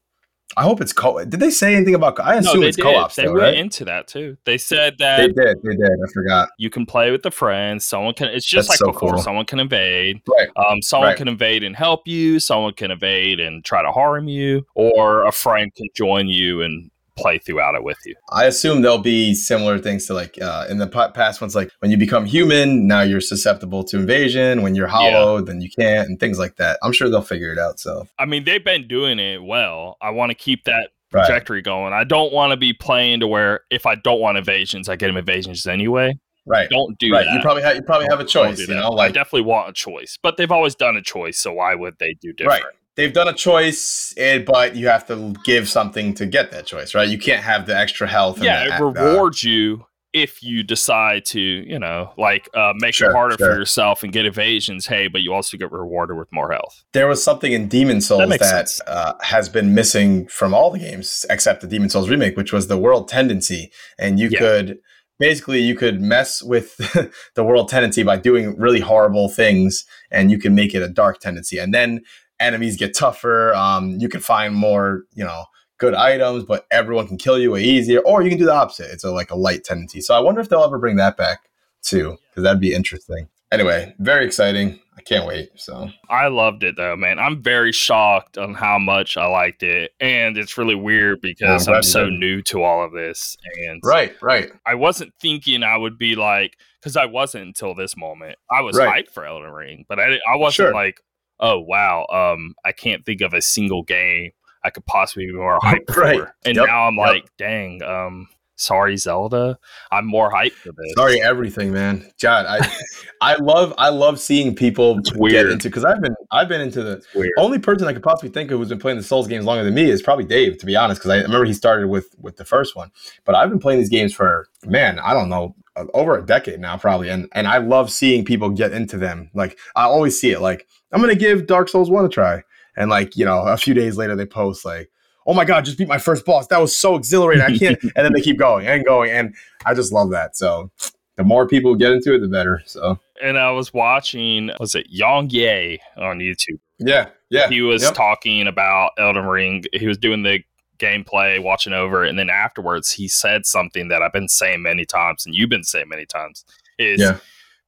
I 0.58 0.64
hope 0.64 0.80
it's 0.80 0.94
co. 0.94 1.24
Did 1.26 1.40
they 1.40 1.50
say 1.50 1.76
anything 1.76 1.96
about? 1.96 2.16
Co- 2.16 2.24
I 2.24 2.36
assume 2.36 2.62
no, 2.62 2.68
it's 2.68 2.78
co-op. 2.78 3.14
They 3.14 3.28
went 3.28 3.40
right? 3.40 3.54
into 3.56 3.84
that 3.86 4.08
too. 4.08 4.38
They 4.46 4.58
said 4.58 4.96
that 5.00 5.18
they 5.18 5.28
did. 5.28 5.58
They 5.64 5.76
did. 5.76 5.92
I 5.92 6.12
forgot. 6.14 6.50
You 6.58 6.70
can 6.70 6.86
play 6.86 7.12
with 7.12 7.24
the 7.24 7.32
friends. 7.32 7.84
Someone 7.84 8.14
can. 8.14 8.30
It's 8.30 8.46
just 8.46 8.70
That's 8.70 8.82
like 8.82 8.88
so 8.88 8.94
before. 8.94 9.16
Cool. 9.16 9.22
Someone 9.22 9.46
can 9.46 9.60
invade. 9.60 10.22
Right. 10.28 10.48
Um. 10.56 10.82
Someone 10.82 11.10
right. 11.10 11.18
can 11.18 11.28
invade 11.28 11.64
and 11.64 11.76
help 11.76 12.08
you. 12.08 12.40
Someone 12.40 12.74
can 12.74 12.92
invade 12.92 13.40
and 13.42 13.66
try 13.66 13.82
to 13.82 13.92
harm 13.92 14.30
you, 14.30 14.66
or 14.76 15.26
a 15.26 15.32
friend 15.32 15.74
can 15.76 15.88
join 15.94 16.28
you 16.28 16.62
and 16.62 16.90
play 17.16 17.38
throughout 17.38 17.76
it 17.76 17.84
with 17.84 17.98
you. 18.06 18.16
I 18.32 18.46
assume 18.46 18.82
there'll 18.82 18.98
be 18.98 19.34
similar 19.34 19.80
things 19.80 20.06
to 20.08 20.14
like 20.14 20.42
uh, 20.42 20.66
in 20.70 20.78
the 20.78 20.88
past 20.88 21.42
ones, 21.42 21.56
like 21.56 21.72
when 21.80 21.92
you 21.92 21.98
become 21.98 22.26
human, 22.26 22.88
now 22.88 23.02
you're 23.02 23.22
susceptible 23.22 23.84
to 23.86 23.98
invasion. 23.98 24.62
When 24.62 24.76
you're 24.76 24.88
hollow, 24.88 25.38
yeah. 25.38 25.44
then 25.46 25.62
you 25.62 25.70
can't, 25.70 26.08
and 26.08 26.20
things 26.20 26.40
like 26.40 26.58
that. 26.58 26.80
I'm 26.84 26.92
sure 26.92 27.10
they'll 27.10 27.22
figure 27.22 27.52
it 27.52 27.60
out. 27.60 27.80
So, 27.80 28.08
I 28.20 28.26
mean, 28.26 28.44
they've 28.44 28.64
been 28.64 28.88
doing 28.88 29.20
it 29.20 29.44
well. 29.44 29.98
I 30.02 30.12
want 30.12 30.32
to 30.32 30.36
keep 30.36 30.66
that 30.66 30.90
trajectory 31.12 31.60
right. 31.60 31.66
going. 31.66 31.94
I 31.94 32.04
don't 32.04 32.34
want 32.34 32.52
to 32.52 32.58
be 32.58 32.74
playing 32.74 33.22
to 33.22 33.28
where 33.28 33.62
if 33.70 33.86
I 33.86 33.96
don't 33.96 34.20
want 34.20 34.38
invasions, 34.38 34.90
I 34.90 34.96
get 34.96 35.08
them 35.08 35.18
invasions 35.18 35.66
anyway. 35.66 36.14
Right. 36.48 36.70
Don't 36.70 36.98
do 37.00 37.12
right. 37.12 37.26
that. 37.26 37.34
You 37.34 37.40
probably 37.42 37.64
have 37.64 37.76
you 37.76 37.82
probably 37.82 38.08
have 38.08 38.20
a 38.20 38.26
choice. 38.26 38.60
You 38.60 38.76
know, 38.76 38.92
like 38.92 39.10
I 39.10 39.14
definitely 39.14 39.50
want 39.50 39.70
a 39.70 39.74
choice, 39.74 40.20
but 40.22 40.38
they've 40.38 40.52
always 40.52 40.76
done 40.76 40.96
a 40.96 41.02
choice. 41.02 41.40
So 41.40 41.54
why 41.54 41.74
would 41.74 41.98
they 41.98 42.16
do 42.22 42.34
different? 42.34 42.64
Right 42.64 42.74
they've 42.96 43.14
done 43.14 43.28
a 43.28 43.34
choice, 43.34 44.14
eh, 44.18 44.40
but 44.40 44.76
you 44.76 44.88
have 44.88 45.06
to 45.08 45.34
give 45.44 45.70
something 45.70 46.14
to 46.16 46.26
get 46.26 46.52
that 46.52 46.66
choice, 46.66 46.96
right? 46.96 47.08
You 47.08 47.18
can't 47.18 47.44
have 47.44 47.66
the 47.66 47.78
extra 47.78 48.08
health. 48.08 48.42
Yeah, 48.42 48.66
it 48.66 48.82
uh, 48.82 48.86
rewards 48.86 49.46
uh, 49.46 49.50
you 49.50 49.86
if 50.16 50.42
you 50.42 50.64
decide 50.64 51.26
to, 51.26 51.42
you 51.42 51.78
know, 51.78 52.14
like 52.18 52.50
uh, 52.54 52.72
make 52.78 52.94
sure, 52.94 53.10
it 53.10 53.14
harder 53.14 53.36
sure. 53.38 53.52
for 53.52 53.60
yourself 53.60 54.02
and 54.02 54.14
get 54.14 54.26
invasions. 54.26 54.88
Hey, 54.88 55.10
but 55.10 55.22
you 55.22 55.34
also 55.34 55.58
get 55.58 55.72
rewarded 55.74 56.18
with 56.18 56.32
more 56.32 56.52
health. 56.52 56.86
There 56.94 57.08
was 57.08 57.22
something 57.22 57.52
in 57.52 57.68
Demon's 57.68 58.08
Souls 58.08 58.30
that, 58.30 58.40
that 58.40 58.80
uh, 58.88 59.14
has 59.22 59.50
been 59.50 59.76
missing 59.76 60.28
from 60.28 60.54
all 60.54 60.72
the 60.72 60.80
games 60.80 61.26
except 61.30 61.62
the 61.62 61.68
Demon's 61.68 61.92
Souls 61.92 62.10
remake, 62.10 62.38
which 62.38 62.54
was 62.54 62.68
the 62.68 62.78
world 62.78 63.10
tendency, 63.10 63.72
and 64.00 64.18
you 64.18 64.30
yeah. 64.30 64.40
could 64.40 64.80
basically 65.20 65.60
you 65.60 65.76
could 65.76 66.02
mess 66.02 66.42
with 66.42 66.78
the 67.36 67.44
world 67.44 67.68
tendency 67.68 68.04
by 68.04 68.18
doing 68.18 68.58
really 68.58 68.82
horrible 68.82 69.30
things 69.30 69.86
and 70.12 70.30
you 70.30 70.38
can 70.38 70.54
make 70.54 70.74
it 70.74 70.82
a 70.82 70.90
dark 70.90 71.20
tendency 71.20 71.58
and 71.58 71.74
then 71.74 72.02
enemies 72.40 72.78
get 72.78 72.96
tougher. 72.96 73.54
Um, 73.54 73.98
you 74.00 74.10
can 74.10 74.22
find 74.22 74.56
more, 74.56 75.04
you 75.14 75.24
know, 75.24 75.46
good 75.78 75.94
items, 75.94 76.44
but 76.44 76.66
everyone 76.72 77.08
can 77.08 77.18
kill 77.18 77.38
you 77.38 77.52
way 77.52 77.64
easier. 77.64 78.00
Or 78.00 78.22
you 78.22 78.30
can 78.30 78.38
do 78.40 78.46
the 78.46 78.54
opposite. 78.54 78.92
It's 78.92 79.04
a, 79.04 79.12
like 79.12 79.32
a 79.32 79.36
light 79.36 79.64
tendency. 79.64 80.02
So 80.02 80.16
I 80.16 80.20
wonder 80.20 80.42
if 80.42 80.50
they'll 80.50 80.64
ever 80.64 80.80
bring 80.80 80.96
that 80.98 81.18
back 81.18 81.50
too, 81.82 82.18
because 82.30 82.44
that'd 82.44 82.62
be 82.62 82.74
interesting. 82.74 83.28
Anyway, 83.52 83.94
very 84.00 84.26
exciting. 84.26 84.80
I 84.98 85.02
can't 85.02 85.28
wait. 85.28 85.50
So 85.56 85.90
I 86.10 86.28
loved 86.28 86.64
it 86.64 86.76
though, 86.78 86.96
man. 86.96 87.20
I'm 87.20 87.42
very 87.44 87.72
shocked 87.72 88.38
on 88.38 88.54
how 88.54 88.80
much 88.80 89.18
I 89.18 89.28
liked 89.28 89.62
it, 89.62 89.92
and 90.00 90.38
it's 90.38 90.58
really 90.58 90.76
weird 90.76 91.22
because 91.22 91.68
I'm, 91.68 91.76
I'm 91.76 91.84
so 91.84 92.10
new 92.10 92.42
to 92.44 92.64
all 92.64 92.84
of 92.84 92.92
this. 92.92 93.38
And 93.68 93.82
right, 93.84 94.16
right. 94.22 94.52
I 94.66 94.76
wasn't 94.76 95.14
thinking 95.20 95.64
I 95.64 95.78
would 95.78 95.98
be 95.98 96.16
like 96.16 96.58
because 96.82 96.98
I 96.98 97.06
wasn't 97.06 97.46
until 97.46 97.76
this 97.76 97.96
moment. 97.98 98.38
I 98.50 98.62
was 98.62 98.78
right. 98.78 99.06
hyped 99.06 99.14
for 99.14 99.26
Elden 99.26 99.52
Ring, 99.52 99.86
but 99.88 100.00
I 100.00 100.18
I 100.32 100.38
wasn't 100.38 100.68
sure. 100.68 100.74
like 100.74 101.02
oh 101.40 101.60
wow, 101.60 102.06
um, 102.12 102.56
I 102.64 102.72
can't 102.72 103.06
think 103.06 103.22
of 103.22 103.34
a 103.34 103.42
single 103.42 103.84
game 103.84 104.32
I 104.66 104.72
could 104.72 104.86
possibly 104.86 105.28
be 105.28 105.34
more 105.34 105.60
hyped 105.64 105.90
right. 105.96 106.20
for. 106.20 106.36
And 106.44 106.56
yep. 106.58 106.66
now 106.68 106.88
I'm 106.88 106.96
yep. 106.98 107.08
like, 107.08 107.30
dang, 107.38 107.82
um, 107.84 108.28
sorry 108.58 108.98
Zelda, 108.98 109.60
I'm 109.92 110.08
more 110.08 110.32
hyped 110.32 110.54
for 110.54 110.72
this. 110.72 110.94
Sorry 110.96 111.22
everything, 111.22 111.72
man. 111.72 112.10
John, 112.18 112.46
I 112.48 112.68
I 113.22 113.36
love 113.36 113.74
I 113.78 113.90
love 113.90 114.20
seeing 114.20 114.56
people 114.56 115.00
get 115.02 115.48
into 115.48 115.70
because 115.70 115.86
I've 115.86 116.02
been 116.02 116.16
I've 116.32 116.48
been 116.48 116.62
into 116.62 116.82
the 116.82 117.32
only 117.38 117.60
person 117.60 117.88
I 117.88 117.94
could 117.94 118.04
possibly 118.04 118.30
think 118.30 118.52
of 118.52 118.60
who's 118.60 118.70
been 118.70 118.80
playing 118.80 118.98
the 118.98 119.04
Souls 119.04 119.28
games 119.28 119.46
longer 119.46 119.64
than 119.64 119.74
me 119.74 119.90
is 119.90 120.02
probably 120.02 120.26
Dave, 120.26 120.58
to 120.60 120.66
be 120.66 120.76
honest, 120.76 121.02
because 121.02 121.12
I 121.12 121.18
remember 121.22 121.46
he 121.46 121.54
started 121.54 121.88
with 121.88 122.16
with 122.18 122.38
the 122.38 122.46
first 122.46 122.76
one. 122.76 122.92
But 123.24 123.36
I've 123.36 123.50
been 123.50 123.60
playing 123.60 123.80
these 123.80 123.90
games 123.90 124.14
for 124.14 124.48
man, 124.66 125.00
I 125.00 125.14
don't 125.14 125.30
know, 125.30 125.56
over 125.94 126.18
a 126.18 126.26
decade 126.26 126.60
now 126.60 126.78
probably 126.78 127.10
and 127.10 127.28
and 127.34 127.48
I 127.48 127.58
love 127.58 127.92
seeing 127.92 128.26
people 128.26 128.50
get 128.50 128.72
into 128.72 128.98
them. 128.98 129.30
Like 129.34 129.58
I 129.76 129.84
always 129.84 130.20
see 130.20 130.32
it 130.32 130.40
like 130.42 130.68
I'm 130.92 131.02
gonna 131.02 131.16
give 131.16 131.48
Dark 131.48 131.70
Souls 131.70 131.90
1 131.90 132.06
a 132.06 132.10
try. 132.10 132.44
And 132.78 132.90
like 132.90 133.16
you 133.16 133.26
know 133.26 133.42
a 133.42 133.58
few 133.58 133.74
days 133.74 133.98
later 133.98 134.16
they 134.16 134.26
post 134.26 134.66
like 134.66 134.90
oh 135.28 135.34
my 135.34 135.46
god 135.46 135.66
just 135.66 135.78
beat 135.78 135.88
my 135.88 135.98
first 135.98 136.26
boss. 136.26 136.48
That 136.48 136.60
was 136.60 136.78
so 136.78 136.96
exhilarating. 136.96 137.44
I 137.44 137.58
can't 137.58 137.82
and 137.96 138.06
then 138.06 138.14
they 138.14 138.22
keep 138.22 138.38
going 138.38 138.68
and 138.68 138.86
going 138.86 139.12
and 139.12 139.36
I 139.66 139.74
just 139.74 139.92
love 139.92 140.12
that. 140.12 140.36
So 140.36 140.72
the 141.18 141.24
more 141.24 141.48
people 141.48 141.76
get 141.76 141.92
into 141.92 142.14
it 142.14 142.20
the 142.20 142.28
better 142.28 142.62
so. 142.66 143.00
And 143.22 143.38
I 143.38 143.52
was 143.52 143.74
watching 143.74 144.52
was 144.60 144.76
it 144.76 144.88
YongYea 144.92 145.80
on 145.98 146.20
YouTube? 146.20 146.60
Yeah 146.80 147.10
yeah 147.30 147.50
he 147.50 147.62
was 147.62 147.84
yep. 147.84 147.94
talking 147.94 148.48
about 148.48 148.92
Elden 148.98 149.26
Ring. 149.26 149.64
He 149.74 149.88
was 149.88 149.98
doing 149.98 150.24
the 150.24 150.42
gameplay, 150.78 151.42
watching 151.42 151.74
over, 151.74 152.04
and 152.04 152.18
then 152.18 152.30
afterwards 152.30 152.92
he 152.92 153.08
said 153.08 153.46
something 153.46 153.88
that 153.90 154.02
I've 154.02 154.14
been 154.14 154.30
saying 154.30 154.62
many 154.62 154.86
times, 154.86 155.26
and 155.26 155.36
you've 155.36 155.50
been 155.50 155.64
saying 155.64 155.90
many 155.90 156.06
times 156.06 156.46
is 156.78 157.02
yeah. 157.02 157.18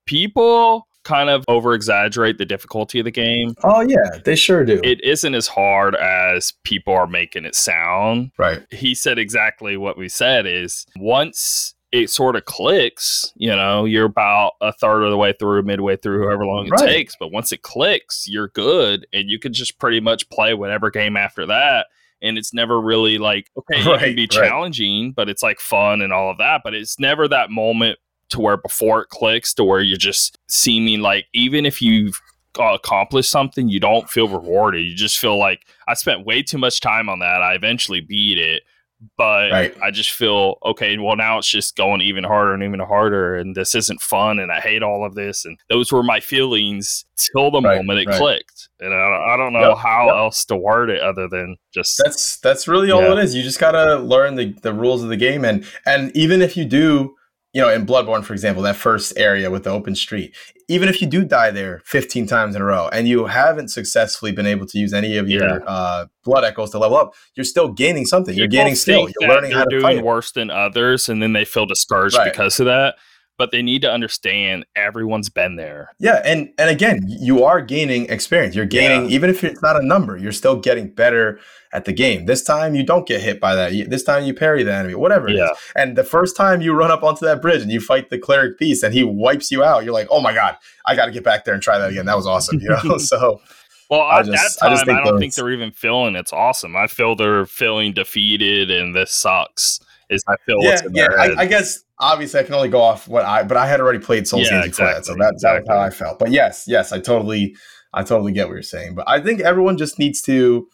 people 0.05 0.88
kind 1.08 1.30
of 1.30 1.45
over 1.47 1.74
exaggerate 1.74 2.38
the 2.38 2.45
difficulty 2.45 2.99
of 2.99 3.05
the 3.05 3.12
game. 3.12 3.55
Oh 3.64 3.82
yeah, 3.82 4.20
they 4.26 4.36
sure 4.36 4.66
do. 4.66 4.82
It 4.84 5.01
isn't 5.03 5.34
as 5.34 5.47
hard 5.47 5.95
as 5.95 6.53
people 6.64 6.93
are 6.93 7.08
making 7.08 7.45
it 7.45 7.55
sound. 7.55 8.32
Right. 8.38 8.66
He 8.72 8.93
said 8.93 9.18
exactly 9.18 9.78
what 9.78 9.97
we 9.97 10.10
said 10.10 10.45
is 10.45 10.86
once 10.97 11.74
it 11.93 12.10
sort 12.10 12.36
of 12.36 12.43
clicks, 12.43 13.32
you 13.38 13.55
know, 13.55 13.86
you're 13.86 14.05
about 14.05 14.53
a 14.60 14.74
third 14.74 15.03
of 15.03 15.10
the 15.10 15.18
way 15.18 15.34
through, 15.39 15.64
midway 15.64 15.95
through, 15.95 16.26
however 16.26 16.45
long 16.45 16.68
it 16.68 16.72
right. 16.72 16.86
takes. 16.86 17.16
But 17.18 17.32
once 17.32 17.53
it 17.53 17.62
clicks, 17.62 18.26
you're 18.28 18.49
good 18.49 19.08
and 19.14 19.30
you 19.30 19.39
can 19.39 19.53
just 19.53 19.80
pretty 19.80 20.01
much 20.01 20.30
play 20.30 20.53
whatever 20.53 20.91
game 20.91 21.16
after 21.16 21.45
that 21.45 21.88
and 22.22 22.38
it's 22.38 22.53
never 22.53 22.80
really 22.80 23.18
like 23.18 23.49
okay 23.57 23.84
right, 23.86 24.01
it 24.01 24.05
can 24.05 24.15
be 24.15 24.28
challenging 24.28 25.07
right. 25.07 25.15
but 25.15 25.30
it's 25.30 25.43
like 25.43 25.59
fun 25.59 26.01
and 26.01 26.11
all 26.11 26.32
of 26.32 26.38
that 26.38 26.61
but 26.63 26.74
it's 26.74 26.99
never 26.99 27.28
that 27.28 27.49
moment 27.49 27.97
to 28.30 28.39
where 28.39 28.57
before 28.57 29.01
it 29.01 29.09
clicks 29.09 29.53
to 29.53 29.63
where 29.63 29.82
you're 29.82 29.97
just 29.97 30.38
seeming 30.49 31.01
like 31.01 31.26
even 31.34 31.65
if 31.65 31.82
you've 31.82 32.20
accomplished 32.59 33.30
something 33.30 33.70
you 33.70 33.80
don't 33.80 34.09
feel 34.09 34.28
rewarded. 34.28 34.84
You 34.84 34.95
just 34.95 35.20
feel 35.20 35.38
like 35.38 35.68
i 35.88 35.93
spent 35.93 36.26
way 36.26 36.41
too 36.41 36.57
much 36.57 36.82
time 36.82 37.09
on 37.09 37.20
that. 37.20 37.41
I 37.41 37.53
eventually 37.53 38.01
beat 38.01 38.38
it 38.38 38.63
but 39.16 39.52
right. 39.52 39.78
I 39.82 39.91
just 39.91 40.12
feel 40.12 40.56
okay. 40.66 40.98
Well, 40.98 41.16
now 41.16 41.38
it's 41.38 41.50
just 41.50 41.76
going 41.76 42.02
even 42.02 42.24
harder 42.24 42.54
and 42.54 42.64
even 42.64 42.80
harder, 42.80 43.36
and 43.36 43.56
this 43.56 43.76
isn't 43.76 44.02
fun, 44.02 44.39
and 44.39 44.52
I 44.52 44.60
hate 44.60 44.82
all 44.82 45.06
of 45.06 45.16
this. 45.16 45.45
And 45.45 45.60
those 45.70 45.91
were 45.91 46.04
my 46.04 46.20
feelings 46.20 47.06
till 47.16 47.52
the 47.52 47.62
right, 47.62 47.78
moment 47.78 48.00
it 48.00 48.08
right. 48.08 48.18
clicked, 48.18 48.70
and 48.80 48.93
I, 48.93 49.34
I 49.34 49.38
don't 49.38 49.54
know 49.54 49.70
yep, 49.70 49.78
how 49.78 50.08
yep. 50.08 50.16
else 50.16 50.45
to 50.45 50.56
word 50.56 50.89
it 50.89 51.02
other 51.02 51.28
than 51.28 51.58
just 51.74 52.02
that's 52.04 52.38
that's 52.38 52.68
really 52.68 52.91
all 52.91 53.02
yeah. 53.02 53.14
it 53.14 53.20
is. 53.20 53.36
You 53.36 53.43
just 53.43 53.60
gotta 53.60 53.98
learn 53.98 54.36
the 54.36 54.54
the 54.64 54.74
rules 54.74 55.04
of 55.04 55.10
the 55.10 55.18
game, 55.18 55.45
and 55.45 55.66
and 55.86 56.16
even 56.16 56.41
if 56.41 56.58
you 56.58 56.66
do 56.66 57.16
you 57.54 57.62
know, 57.62 57.70
in 57.70 57.86
Bloodborne, 57.86 58.24
for 58.24 58.34
example, 58.34 58.62
that 58.64 58.76
first 58.76 59.14
area 59.18 59.50
with 59.50 59.64
the 59.64 59.70
open 59.70 59.95
street, 59.95 60.36
even 60.68 60.89
if 60.89 61.02
you 61.02 61.08
do 61.08 61.24
die 61.24 61.50
there 61.50 61.82
15 61.86 62.28
times 62.28 62.56
in 62.56 62.62
a 62.62 62.66
row 62.66 62.89
and 62.91 63.08
you 63.08 63.26
haven't 63.26 63.70
successfully 63.70 64.32
been 64.32 64.45
able 64.45 64.66
to 64.68 64.78
use 64.78 64.93
any 64.93 65.18
of 65.18 65.30
your 65.30 65.48
yeah. 65.48 65.66
uh, 65.66 66.06
blood 66.24 66.43
echoes 66.43 66.72
to 66.72 66.78
level 66.78 66.98
up, 66.98 67.14
you're 67.36 67.45
still 67.45 67.70
gaining 67.70 68.06
something. 68.06 68.36
You're 68.36 68.48
gaining 68.48 68.76
skill. 68.76 69.10
You're 69.20 69.30
learning 69.30 69.52
how 69.52 69.64
to 69.64 69.70
doing 69.70 69.82
fight. 69.82 70.04
worse 70.04 70.32
than 70.34 70.52
others, 70.52 71.10
and 71.10 71.24
then 71.24 71.34
they 71.34 71.45
feel 71.45 71.66
discouraged 71.66 72.18
right. 72.18 72.32
because 72.32 72.60
of 72.60 72.66
that. 72.66 72.95
But 73.38 73.51
they 73.51 73.61
need 73.61 73.81
to 73.83 73.91
understand 73.91 74.65
everyone's 74.75 75.29
been 75.29 75.55
there. 75.55 75.93
Yeah, 75.99 76.21
and 76.25 76.49
and 76.57 76.69
again, 76.69 77.03
you 77.07 77.43
are 77.43 77.61
gaining 77.61 78.09
experience. 78.09 78.55
You're 78.55 78.65
gaining, 78.65 79.09
yeah. 79.09 79.15
even 79.15 79.29
if 79.29 79.43
it's 79.43 79.61
not 79.61 79.81
a 79.81 79.85
number, 79.85 80.17
you're 80.17 80.31
still 80.31 80.55
getting 80.55 80.89
better 80.89 81.39
at 81.73 81.85
the 81.85 81.93
game. 81.93 82.25
This 82.25 82.43
time 82.43 82.75
you 82.75 82.83
don't 82.83 83.07
get 83.07 83.21
hit 83.21 83.39
by 83.39 83.55
that. 83.55 83.89
This 83.89 84.03
time 84.03 84.23
you 84.23 84.33
parry 84.33 84.63
the 84.63 84.73
enemy, 84.73 84.95
whatever 84.95 85.29
yeah. 85.29 85.49
And 85.75 85.95
the 85.95 86.03
first 86.03 86.35
time 86.35 86.61
you 86.61 86.73
run 86.73 86.91
up 86.91 87.03
onto 87.03 87.25
that 87.25 87.41
bridge 87.41 87.61
and 87.61 87.71
you 87.71 87.79
fight 87.79 88.09
the 88.09 88.17
cleric 88.17 88.57
beast 88.57 88.83
and 88.83 88.93
he 88.93 89.03
wipes 89.03 89.51
you 89.51 89.63
out, 89.63 89.83
you're 89.83 89.93
like, 89.93 90.07
oh 90.09 90.21
my 90.21 90.33
god, 90.33 90.57
I 90.85 90.95
got 90.95 91.05
to 91.05 91.11
get 91.11 91.23
back 91.23 91.45
there 91.45 91.53
and 91.53 91.61
try 91.61 91.77
that 91.77 91.91
again. 91.91 92.05
That 92.05 92.17
was 92.17 92.27
awesome, 92.27 92.59
you 92.59 92.69
know. 92.69 92.97
so. 92.97 93.41
Well, 93.89 94.01
at 94.01 94.25
just, 94.25 94.59
that 94.59 94.67
time, 94.67 94.77
I, 94.77 94.81
I 94.81 95.03
don't 95.03 95.13
those... 95.13 95.19
think 95.19 95.35
they're 95.35 95.51
even 95.51 95.71
feeling 95.71 96.15
it's 96.15 96.33
awesome. 96.33 96.75
I 96.75 96.88
feel 96.88 97.15
they're 97.15 97.45
feeling 97.45 97.93
defeated 97.93 98.69
and 98.69 98.93
this 98.95 99.13
sucks. 99.13 99.79
Is 100.09 100.23
I 100.27 100.35
feel 100.45 100.57
yeah, 100.61 100.81
yeah. 100.91 101.07
I, 101.17 101.41
I, 101.41 101.45
guess 101.45 101.83
obviously 102.00 102.39
I 102.39 102.43
can 102.43 102.54
only 102.54 102.70
go 102.70 102.82
off 102.82 103.08
what 103.08 103.26
I, 103.26 103.43
but 103.43 103.58
I 103.58 103.68
had 103.68 103.80
already 103.80 104.00
played 104.00 104.28
Souls 104.28 104.48
yeah, 104.50 104.62
games 104.62 104.68
exactly, 104.68 104.93
that, 104.93 105.06
so 105.06 105.14
that, 105.16 105.34
exactly. 105.34 105.60
that's 105.60 105.70
how 105.70 105.80
I 105.80 105.89
felt. 105.89 106.20
But 106.20 106.32
yes, 106.32 106.66
yes, 106.68 106.91
I 106.91 107.00
totally, 107.00 107.56
I 107.93 108.04
totally 108.04 108.32
get 108.32 108.48
what 108.48 108.54
you're 108.54 108.64
saying. 108.64 108.95
But 108.95 109.08
I 109.08 109.20
think 109.20 109.41
everyone 109.41 109.78
just 109.78 110.00
needs 110.00 110.22
to 110.24 110.68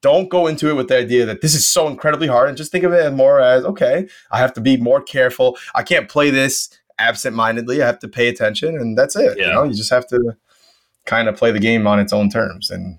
don't 0.00 0.28
go 0.28 0.46
into 0.46 0.70
it 0.70 0.74
with 0.74 0.88
the 0.88 0.96
idea 0.96 1.26
that 1.26 1.40
this 1.42 1.54
is 1.54 1.68
so 1.68 1.88
incredibly 1.88 2.26
hard 2.26 2.48
and 2.48 2.56
just 2.56 2.72
think 2.72 2.84
of 2.84 2.92
it 2.92 3.12
more 3.12 3.40
as 3.40 3.64
okay 3.64 4.08
i 4.30 4.38
have 4.38 4.52
to 4.52 4.60
be 4.60 4.76
more 4.78 5.02
careful 5.02 5.58
i 5.74 5.82
can't 5.82 6.08
play 6.08 6.30
this 6.30 6.70
absent-mindedly 6.98 7.82
i 7.82 7.86
have 7.86 7.98
to 7.98 8.08
pay 8.08 8.28
attention 8.28 8.76
and 8.78 8.96
that's 8.96 9.14
it 9.14 9.36
yeah. 9.36 9.46
you 9.46 9.52
know 9.52 9.64
you 9.64 9.74
just 9.74 9.90
have 9.90 10.06
to 10.06 10.34
kind 11.04 11.28
of 11.28 11.36
play 11.36 11.50
the 11.50 11.58
game 11.58 11.86
on 11.86 12.00
its 12.00 12.12
own 12.12 12.30
terms 12.30 12.70
and 12.70 12.98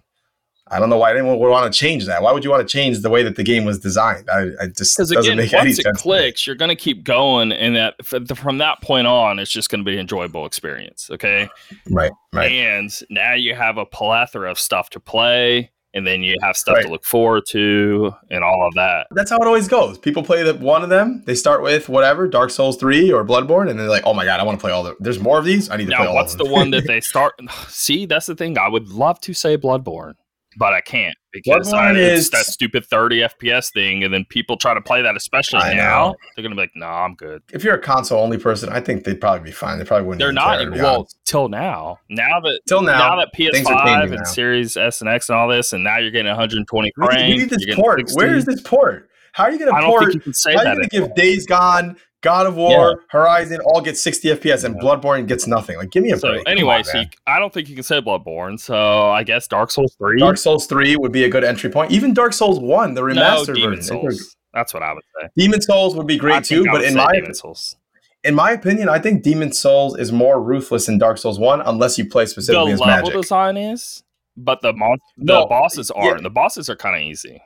I 0.72 0.80
don't 0.80 0.90
know 0.90 0.98
why 0.98 1.12
anyone 1.12 1.38
would 1.38 1.50
want 1.50 1.72
to 1.72 1.78
change 1.78 2.06
that. 2.06 2.24
Why 2.24 2.32
would 2.32 2.44
you 2.44 2.50
want 2.50 2.68
to 2.68 2.72
change 2.72 3.00
the 3.02 3.10
way 3.10 3.22
that 3.24 3.36
the 3.36 3.44
game 3.44 3.66
was 3.66 3.80
designed? 3.80 4.30
I, 4.30 4.50
I 4.60 4.68
just 4.68 4.98
because 4.98 5.12
again, 5.12 5.38
once 5.38 5.80
it 5.80 5.86
clicks, 5.96 6.48
you're 6.48 6.56
going 6.56 6.70
to 6.70 6.76
keep 6.76 7.04
going, 7.04 7.52
and 7.52 7.76
that 7.76 8.04
from 8.04 8.58
that 8.58 8.82
point 8.82 9.06
on, 9.06 9.38
it's 9.38 9.52
just 9.52 9.70
going 9.70 9.84
to 9.84 9.86
be 9.86 9.94
an 9.94 10.00
enjoyable 10.00 10.46
experience. 10.46 11.10
Okay, 11.12 11.48
right, 11.92 12.12
right. 12.34 12.52
And 12.52 12.92
now 13.10 13.34
you 13.34 13.54
have 13.54 13.78
a 13.78 13.86
plethora 13.86 14.50
of 14.50 14.58
stuff 14.58 14.90
to 14.92 15.00
play 15.00 15.72
and 15.96 16.06
then 16.06 16.22
you 16.22 16.36
have 16.42 16.58
stuff 16.58 16.76
right. 16.76 16.84
to 16.84 16.92
look 16.92 17.06
forward 17.06 17.44
to 17.48 18.14
and 18.30 18.44
all 18.44 18.68
of 18.68 18.74
that. 18.76 19.08
That's 19.12 19.32
how 19.32 19.38
it 19.38 19.48
always 19.48 19.68
goes. 19.68 19.98
People 19.98 20.24
play 20.24 20.44
the 20.44 20.54
one 20.54 20.84
of 20.84 20.90
them. 20.90 21.24
They 21.26 21.36
start 21.36 21.64
with 21.64 21.88
whatever 21.88 22.28
Dark 22.28 22.52
Souls 22.52 22.76
three 22.76 23.12
or 23.12 23.24
Bloodborne, 23.24 23.70
and 23.70 23.80
they're 23.80 23.88
like, 23.88 24.04
"Oh 24.06 24.14
my 24.14 24.26
god, 24.26 24.40
I 24.40 24.44
want 24.44 24.60
to 24.60 24.62
play 24.62 24.72
all 24.72 24.84
the." 24.84 24.96
There's 25.00 25.20
more 25.20 25.40
of 25.40 25.46
these. 25.46 25.70
I 25.70 25.78
need 25.78 25.86
to 25.86 25.92
now, 25.92 25.98
play 25.98 26.08
all. 26.08 26.16
What's 26.16 26.36
the 26.36 26.46
one 26.46 26.70
that 26.72 26.84
they 26.88 27.00
start? 27.00 27.40
See, 27.70 28.06
that's 28.06 28.26
the 28.26 28.36
thing. 28.36 28.58
I 28.58 28.68
would 28.68 28.90
love 28.90 29.20
to 29.22 29.34
say 29.34 29.58
Bloodborne, 29.58 30.16
but 30.58 30.74
I 30.74 30.82
can't 30.82 31.16
because 31.32 31.74
I, 31.74 31.92
it's 31.94 32.30
that 32.30 32.46
stupid 32.46 32.86
30 32.86 33.22
FPS 33.22 33.72
thing, 33.74 34.04
and 34.04 34.14
then 34.14 34.26
people 34.30 34.58
try 34.58 34.74
to 34.74 34.82
play 34.82 35.02
that, 35.02 35.16
especially 35.16 35.60
I 35.60 35.74
now. 35.74 36.08
Know. 36.08 36.16
They're 36.36 36.44
gonna 36.44 36.56
be 36.56 36.62
like, 36.62 36.72
"No, 36.76 36.86
nah, 36.86 37.04
I'm 37.04 37.16
good." 37.16 37.44
If 37.52 37.64
you're 37.64 37.76
a 37.76 37.82
console 37.82 38.22
only 38.22 38.38
person, 38.38 38.70
I 38.70 38.80
think 38.80 39.04
they'd 39.04 39.20
probably 39.20 39.44
be 39.44 39.52
fine. 39.52 39.78
They 39.78 39.86
probably 39.86 40.08
wouldn't. 40.08 40.20
They're 40.20 40.32
not. 40.32 40.60
Care, 40.60 40.72
well, 40.72 41.08
till 41.26 41.50
now, 41.50 42.00
now 42.10 42.40
that 42.40 42.60
till 42.68 42.82
now, 42.82 42.98
now 42.98 43.16
that 43.18 43.34
PS5 43.36 44.04
and 44.04 44.12
now. 44.12 44.24
Series 44.24 44.78
S 44.78 45.02
and 45.02 45.10
X 45.10 45.30
and 45.30 45.38
all 45.38 45.48
this, 45.48 45.74
and 45.74 45.84
now 45.84 45.98
you're 45.98 46.12
getting 46.12 46.28
120 46.28 46.92
frames. 46.96 47.14
We 47.14 47.38
need 47.38 47.50
this 47.50 47.76
port. 47.76 48.02
Where 48.14 48.36
is 48.36 48.46
this 48.46 48.62
port? 48.62 49.10
How 49.34 49.44
are 49.44 49.52
you 49.52 49.60
going 49.60 49.76
to 49.76 49.82
port? 49.82 50.14
How 50.14 50.50
are 50.50 50.54
you 50.54 50.64
going 50.64 50.82
to 50.82 50.88
give 50.88 51.14
Days 51.14 51.46
Gone, 51.46 51.98
God 52.22 52.48
of 52.48 52.56
War, 52.56 52.72
yeah. 52.72 52.94
Horizon 53.10 53.62
all 53.62 53.82
get 53.82 53.98
60 53.98 54.30
FPS, 54.30 54.64
and 54.64 54.76
Bloodborne 54.76 55.28
gets 55.28 55.46
nothing. 55.46 55.78
Like, 55.78 55.92
give 55.92 56.04
me 56.04 56.12
a 56.12 56.18
so 56.18 56.32
break. 56.32 56.50
Anyway, 56.50 56.78
on, 56.78 56.84
so 56.84 57.00
you, 57.02 57.06
I 57.28 57.38
don't 57.40 57.54
think 57.54 57.70
you 57.70 57.76
can 57.76 57.84
say 57.84 58.02
Bloodborne. 58.02 58.60
So 58.60 59.12
I 59.12 59.24
guess 59.24 59.48
Dark 59.48 59.70
Souls 59.70 59.96
3. 60.00 60.20
Dark 60.20 60.38
Souls 60.38 60.66
3 60.66 60.96
would 60.98 61.12
be 61.12 61.26
a 61.26 61.30
good 61.30 61.44
entry 61.44 61.70
point. 61.70 61.92
Even 61.92 62.14
Dark 62.14 62.34
Souls 62.34 62.60
1, 62.60 62.96
the 62.96 63.02
remastered 63.02 63.60
no, 63.60 63.70
version. 63.70 63.84
Souls. 63.84 64.36
That's 64.56 64.74
what 64.74 64.82
I 64.82 64.94
would 64.94 65.04
say. 65.22 65.30
Demon's 65.38 65.68
Souls 65.68 65.96
would 65.96 66.08
be 66.08 66.18
great 66.18 66.44
too, 66.44 66.66
but 66.72 66.84
in 66.84 66.96
my 66.96 67.12
Demon's 67.14 67.40
Souls. 67.40 67.76
In 68.24 68.34
my 68.34 68.52
opinion, 68.52 68.90
I 68.90 68.98
think 68.98 69.22
Demon's 69.22 69.60
Souls 69.60 69.98
is 70.00 70.12
more 70.12 70.42
ruthless 70.42 70.88
than 70.88 70.98
Dark 70.98 71.20
Souls 71.20 71.38
1 71.38 71.62
unless 71.62 71.98
you 71.98 72.10
play 72.10 72.26
specifically 72.26 72.72
the 72.72 72.74
as 72.74 72.80
level 72.80 72.96
magic. 73.10 73.22
design 73.22 73.58
is, 73.58 74.04
but 74.36 74.62
the 74.62 74.74
mon- 74.74 74.98
the 75.18 75.34
no, 75.34 75.46
bosses 75.46 75.92
aren't. 75.92 76.22
Yeah. 76.22 76.24
The 76.24 76.32
bosses 76.32 76.70
are 76.70 76.76
kind 76.76 76.96
of 76.96 77.02
easy. 77.02 77.42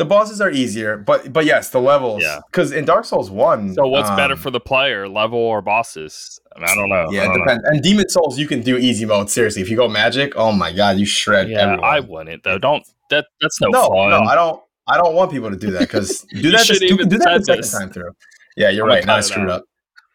The 0.00 0.06
bosses 0.06 0.40
are 0.40 0.50
easier, 0.50 0.96
but 0.96 1.30
but 1.30 1.44
yes, 1.44 1.68
the 1.68 1.78
levels. 1.78 2.22
Yeah. 2.22 2.40
Because 2.50 2.72
in 2.72 2.86
Dark 2.86 3.04
Souls 3.04 3.30
one. 3.30 3.74
So 3.74 3.86
what's 3.86 4.08
um, 4.08 4.16
better 4.16 4.34
for 4.34 4.50
the 4.50 4.58
player, 4.58 5.06
level 5.06 5.38
or 5.38 5.60
bosses? 5.60 6.40
I, 6.56 6.58
mean, 6.58 6.68
I 6.70 6.74
don't 6.74 6.88
know. 6.88 7.08
Yeah, 7.10 7.30
it 7.30 7.36
depends. 7.36 7.62
Know. 7.64 7.68
And 7.70 7.82
Demon's 7.82 8.14
Souls, 8.14 8.38
you 8.38 8.46
can 8.46 8.62
do 8.62 8.78
easy 8.78 9.04
mode. 9.04 9.28
Seriously, 9.28 9.60
if 9.60 9.68
you 9.68 9.76
go 9.76 9.88
magic, 9.88 10.32
oh 10.36 10.52
my 10.52 10.72
god, 10.72 10.96
you 10.96 11.04
shred. 11.04 11.50
Yeah, 11.50 11.58
everyone. 11.58 11.84
I 11.84 12.00
wouldn't 12.00 12.44
though. 12.44 12.56
Don't 12.56 12.82
that 13.10 13.26
that's 13.42 13.60
no, 13.60 13.68
no 13.68 13.88
fun. 13.88 14.08
No, 14.08 14.20
I 14.20 14.34
don't. 14.34 14.62
I 14.88 14.96
don't 14.96 15.14
want 15.14 15.32
people 15.32 15.50
to 15.50 15.56
do 15.56 15.70
that 15.72 15.80
because 15.80 16.20
do 16.34 16.50
that. 16.50 16.64
just, 16.64 16.80
do, 16.80 16.96
do 16.96 17.04
that 17.18 17.40
the 17.40 17.44
second 17.44 17.62
this. 17.62 17.70
time 17.70 17.90
through. 17.90 18.12
Yeah, 18.56 18.70
you're 18.70 18.84
I'm 18.84 18.96
right. 18.96 19.04
Now 19.04 19.16
I 19.16 19.20
screwed 19.20 19.50
up. 19.50 19.64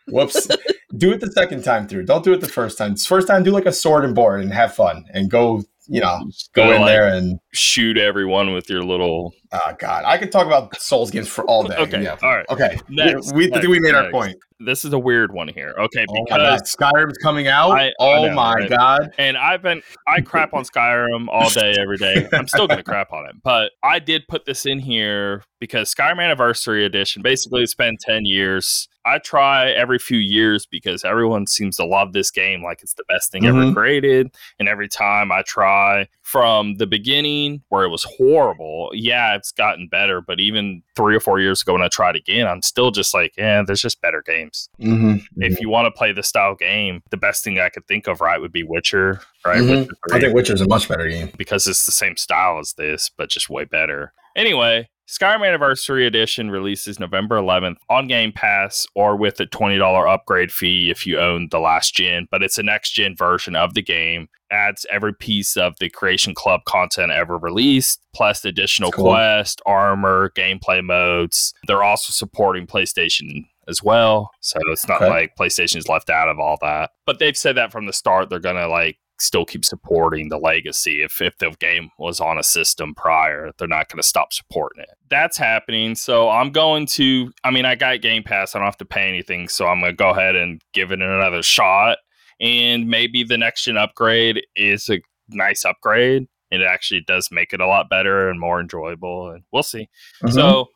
Whoops. 0.07 0.47
do 0.97 1.11
it 1.11 1.19
the 1.19 1.31
second 1.31 1.63
time 1.63 1.87
through. 1.87 2.05
Don't 2.05 2.23
do 2.23 2.33
it 2.33 2.41
the 2.41 2.49
first 2.49 2.79
time. 2.79 2.95
First 2.95 3.27
time, 3.27 3.43
do 3.43 3.51
like 3.51 3.67
a 3.67 3.71
sword 3.71 4.03
and 4.03 4.15
board 4.15 4.41
and 4.41 4.51
have 4.51 4.73
fun 4.73 5.05
and 5.13 5.29
go 5.29 5.63
you 5.87 6.01
know, 6.01 6.29
go, 6.53 6.71
in 6.71 6.81
like, 6.81 6.87
there 6.87 7.07
and 7.07 7.39
shoot 7.55 7.97
everyone 7.97 8.53
with 8.53 8.69
your 8.69 8.83
little. 8.83 9.33
Oh 9.51 9.73
God, 9.79 10.03
I 10.05 10.17
could 10.17 10.31
talk 10.31 10.45
about 10.45 10.79
Souls 10.79 11.11
games 11.11 11.27
for 11.27 11.45
all 11.45 11.63
day. 11.63 11.75
okay, 11.75 12.03
yeah. 12.03 12.17
all 12.21 12.35
right. 12.35 12.45
Okay, 12.49 12.77
next, 12.89 13.33
we, 13.33 13.47
next, 13.47 13.67
we 13.67 13.79
made 13.79 13.93
next. 13.93 14.05
our 14.05 14.11
point. 14.11 14.37
This 14.59 14.85
is 14.85 14.93
a 14.93 14.99
weird 14.99 15.33
one 15.33 15.47
here. 15.47 15.73
Okay, 15.77 16.05
because 16.05 16.61
oh 16.61 16.77
Skyrim's 16.77 17.17
coming 17.17 17.47
out. 17.47 17.71
I, 17.71 17.93
oh 17.99 18.27
know, 18.27 18.33
my 18.33 18.53
right? 18.53 18.69
God! 18.69 19.13
And 19.17 19.37
I've 19.37 19.61
been 19.61 19.81
I 20.07 20.21
crap 20.21 20.53
on 20.53 20.63
Skyrim 20.63 21.27
all 21.29 21.49
day, 21.49 21.75
every 21.79 21.97
day. 21.97 22.27
I'm 22.33 22.47
still 22.47 22.67
gonna 22.67 22.83
crap 22.83 23.11
on 23.11 23.25
it, 23.27 23.35
but 23.43 23.71
I 23.83 23.99
did 23.99 24.27
put 24.27 24.45
this 24.45 24.65
in 24.65 24.79
here 24.79 25.43
because 25.59 25.93
Skyrim 25.93 26.23
Anniversary 26.23 26.85
Edition 26.85 27.21
basically 27.21 27.63
it's 27.63 27.75
been 27.75 27.97
ten 27.97 28.25
years 28.25 28.87
I 29.05 29.19
try 29.19 29.69
every 29.69 29.99
few 29.99 30.17
years 30.17 30.65
because 30.65 31.05
everyone 31.05 31.45
seems 31.45 31.77
to 31.77 31.85
love 31.85 32.13
this 32.13 32.31
game 32.31 32.63
like 32.63 32.81
it's 32.81 32.95
the 32.95 33.03
best 33.07 33.31
thing 33.31 33.43
mm-hmm. 33.43 33.61
ever 33.61 33.73
created. 33.73 34.35
And 34.59 34.67
every 34.67 34.89
time 34.89 35.31
I 35.31 35.43
try 35.43 36.07
from 36.25 36.75
the 36.77 36.87
beginning 36.87 37.61
where 37.69 37.83
it 37.83 37.89
was 37.89 38.03
horrible, 38.17 38.89
yeah, 38.93 39.35
it's 39.35 39.51
gotten 39.51 39.87
better. 39.87 40.21
But 40.21 40.39
even 40.39 40.81
three 40.95 41.15
or 41.15 41.19
four 41.19 41.39
years 41.39 41.61
ago 41.61 41.73
when 41.73 41.83
I 41.83 41.87
tried 41.87 42.15
again, 42.15 42.47
I'm 42.47 42.63
still 42.63 42.89
just 42.89 43.13
like, 43.13 43.35
yeah, 43.37 43.61
there's 43.61 43.81
just 43.81 44.01
better 44.01 44.23
games. 44.25 44.67
Mm-hmm. 44.81 45.17
If 45.37 45.53
mm-hmm. 45.53 45.61
you 45.61 45.69
want 45.69 45.85
to 45.85 45.91
play 45.91 46.13
the 46.13 46.23
style 46.23 46.55
game, 46.55 47.03
the 47.11 47.17
best 47.17 47.43
thing 47.43 47.59
I 47.59 47.69
could 47.69 47.87
think 47.87 48.07
of, 48.07 48.21
right, 48.21 48.41
would 48.41 48.51
be 48.51 48.63
Witcher, 48.63 49.21
right? 49.45 49.59
Mm-hmm. 49.59 49.81
Witcher 49.81 49.95
I 50.11 50.19
think 50.19 50.33
Witcher's 50.33 50.61
a 50.61 50.67
much 50.67 50.89
better 50.89 51.07
game 51.07 51.31
because 51.37 51.67
it's 51.67 51.85
the 51.85 51.91
same 51.91 52.17
style 52.17 52.57
as 52.57 52.73
this, 52.73 53.11
but 53.15 53.29
just 53.29 53.47
way 53.47 53.65
better. 53.65 54.11
Anyway, 54.35 54.89
Skyrim 55.07 55.47
Anniversary 55.47 56.07
Edition 56.07 56.49
releases 56.49 56.99
November 56.99 57.37
11th 57.37 57.77
on 57.91 58.07
Game 58.07 58.31
Pass 58.31 58.87
or 58.95 59.15
with 59.15 59.39
a 59.39 59.45
$20 59.45 60.11
upgrade 60.11 60.51
fee 60.51 60.89
if 60.89 61.05
you 61.05 61.19
own 61.19 61.47
the 61.51 61.59
last 61.59 61.93
gen, 61.93 62.27
but 62.31 62.41
it's 62.41 62.57
a 62.57 62.63
next 62.63 62.91
gen 62.91 63.15
version 63.15 63.55
of 63.55 63.75
the 63.75 63.83
game. 63.83 64.27
Adds 64.49 64.83
every 64.91 65.13
piece 65.13 65.57
of 65.57 65.75
the 65.79 65.91
Creation 65.91 66.33
Club 66.33 66.61
content 66.65 67.11
ever 67.11 67.37
released, 67.37 68.01
plus 68.15 68.43
additional 68.45 68.91
cool. 68.91 69.11
quest, 69.11 69.61
armor, 69.67 70.31
gameplay 70.35 70.83
modes. 70.83 71.53
They're 71.67 71.83
also 71.83 72.11
supporting 72.11 72.65
PlayStation 72.65 73.45
as 73.67 73.83
well. 73.83 74.31
So 74.41 74.59
it's 74.71 74.87
not 74.87 75.03
okay. 75.03 75.09
like 75.09 75.35
PlayStation's 75.39 75.87
left 75.87 76.09
out 76.09 76.29
of 76.29 76.39
all 76.39 76.57
that. 76.61 76.91
But 77.05 77.19
they've 77.19 77.37
said 77.37 77.57
that 77.57 77.71
from 77.71 77.85
the 77.85 77.93
start 77.93 78.29
they're 78.29 78.39
going 78.39 78.55
to 78.55 78.67
like 78.67 78.97
still 79.19 79.45
keep 79.45 79.63
supporting 79.63 80.29
the 80.29 80.37
legacy. 80.37 81.01
If 81.01 81.21
if 81.21 81.37
the 81.37 81.51
game 81.59 81.89
was 81.97 82.19
on 82.19 82.37
a 82.37 82.43
system 82.43 82.93
prior, 82.95 83.51
they're 83.57 83.67
not 83.67 83.89
going 83.89 84.01
to 84.01 84.07
stop 84.07 84.33
supporting 84.33 84.83
it. 84.83 84.89
That's 85.09 85.37
happening. 85.37 85.95
So 85.95 86.29
I'm 86.29 86.51
going 86.51 86.85
to. 86.87 87.31
I 87.43 87.51
mean, 87.51 87.65
I 87.65 87.75
got 87.75 88.01
Game 88.01 88.23
Pass. 88.23 88.55
I 88.55 88.59
don't 88.59 88.65
have 88.65 88.77
to 88.77 88.85
pay 88.85 89.07
anything. 89.07 89.47
So 89.47 89.67
I'm 89.67 89.79
going 89.79 89.91
to 89.91 89.95
go 89.95 90.09
ahead 90.09 90.35
and 90.35 90.61
give 90.73 90.91
it 90.91 91.01
another 91.01 91.43
shot. 91.43 91.97
And 92.39 92.89
maybe 92.89 93.23
the 93.23 93.37
next 93.37 93.63
gen 93.63 93.77
upgrade 93.77 94.41
is 94.55 94.89
a 94.89 94.99
nice 95.29 95.63
upgrade. 95.63 96.27
It 96.51 96.61
actually 96.61 97.01
does 97.01 97.29
make 97.31 97.53
it 97.53 97.61
a 97.61 97.67
lot 97.67 97.89
better 97.89 98.29
and 98.29 98.39
more 98.39 98.59
enjoyable. 98.59 99.31
And 99.31 99.43
we'll 99.51 99.63
see. 99.63 99.89
Mm-hmm. 100.23 100.33
So 100.33 100.67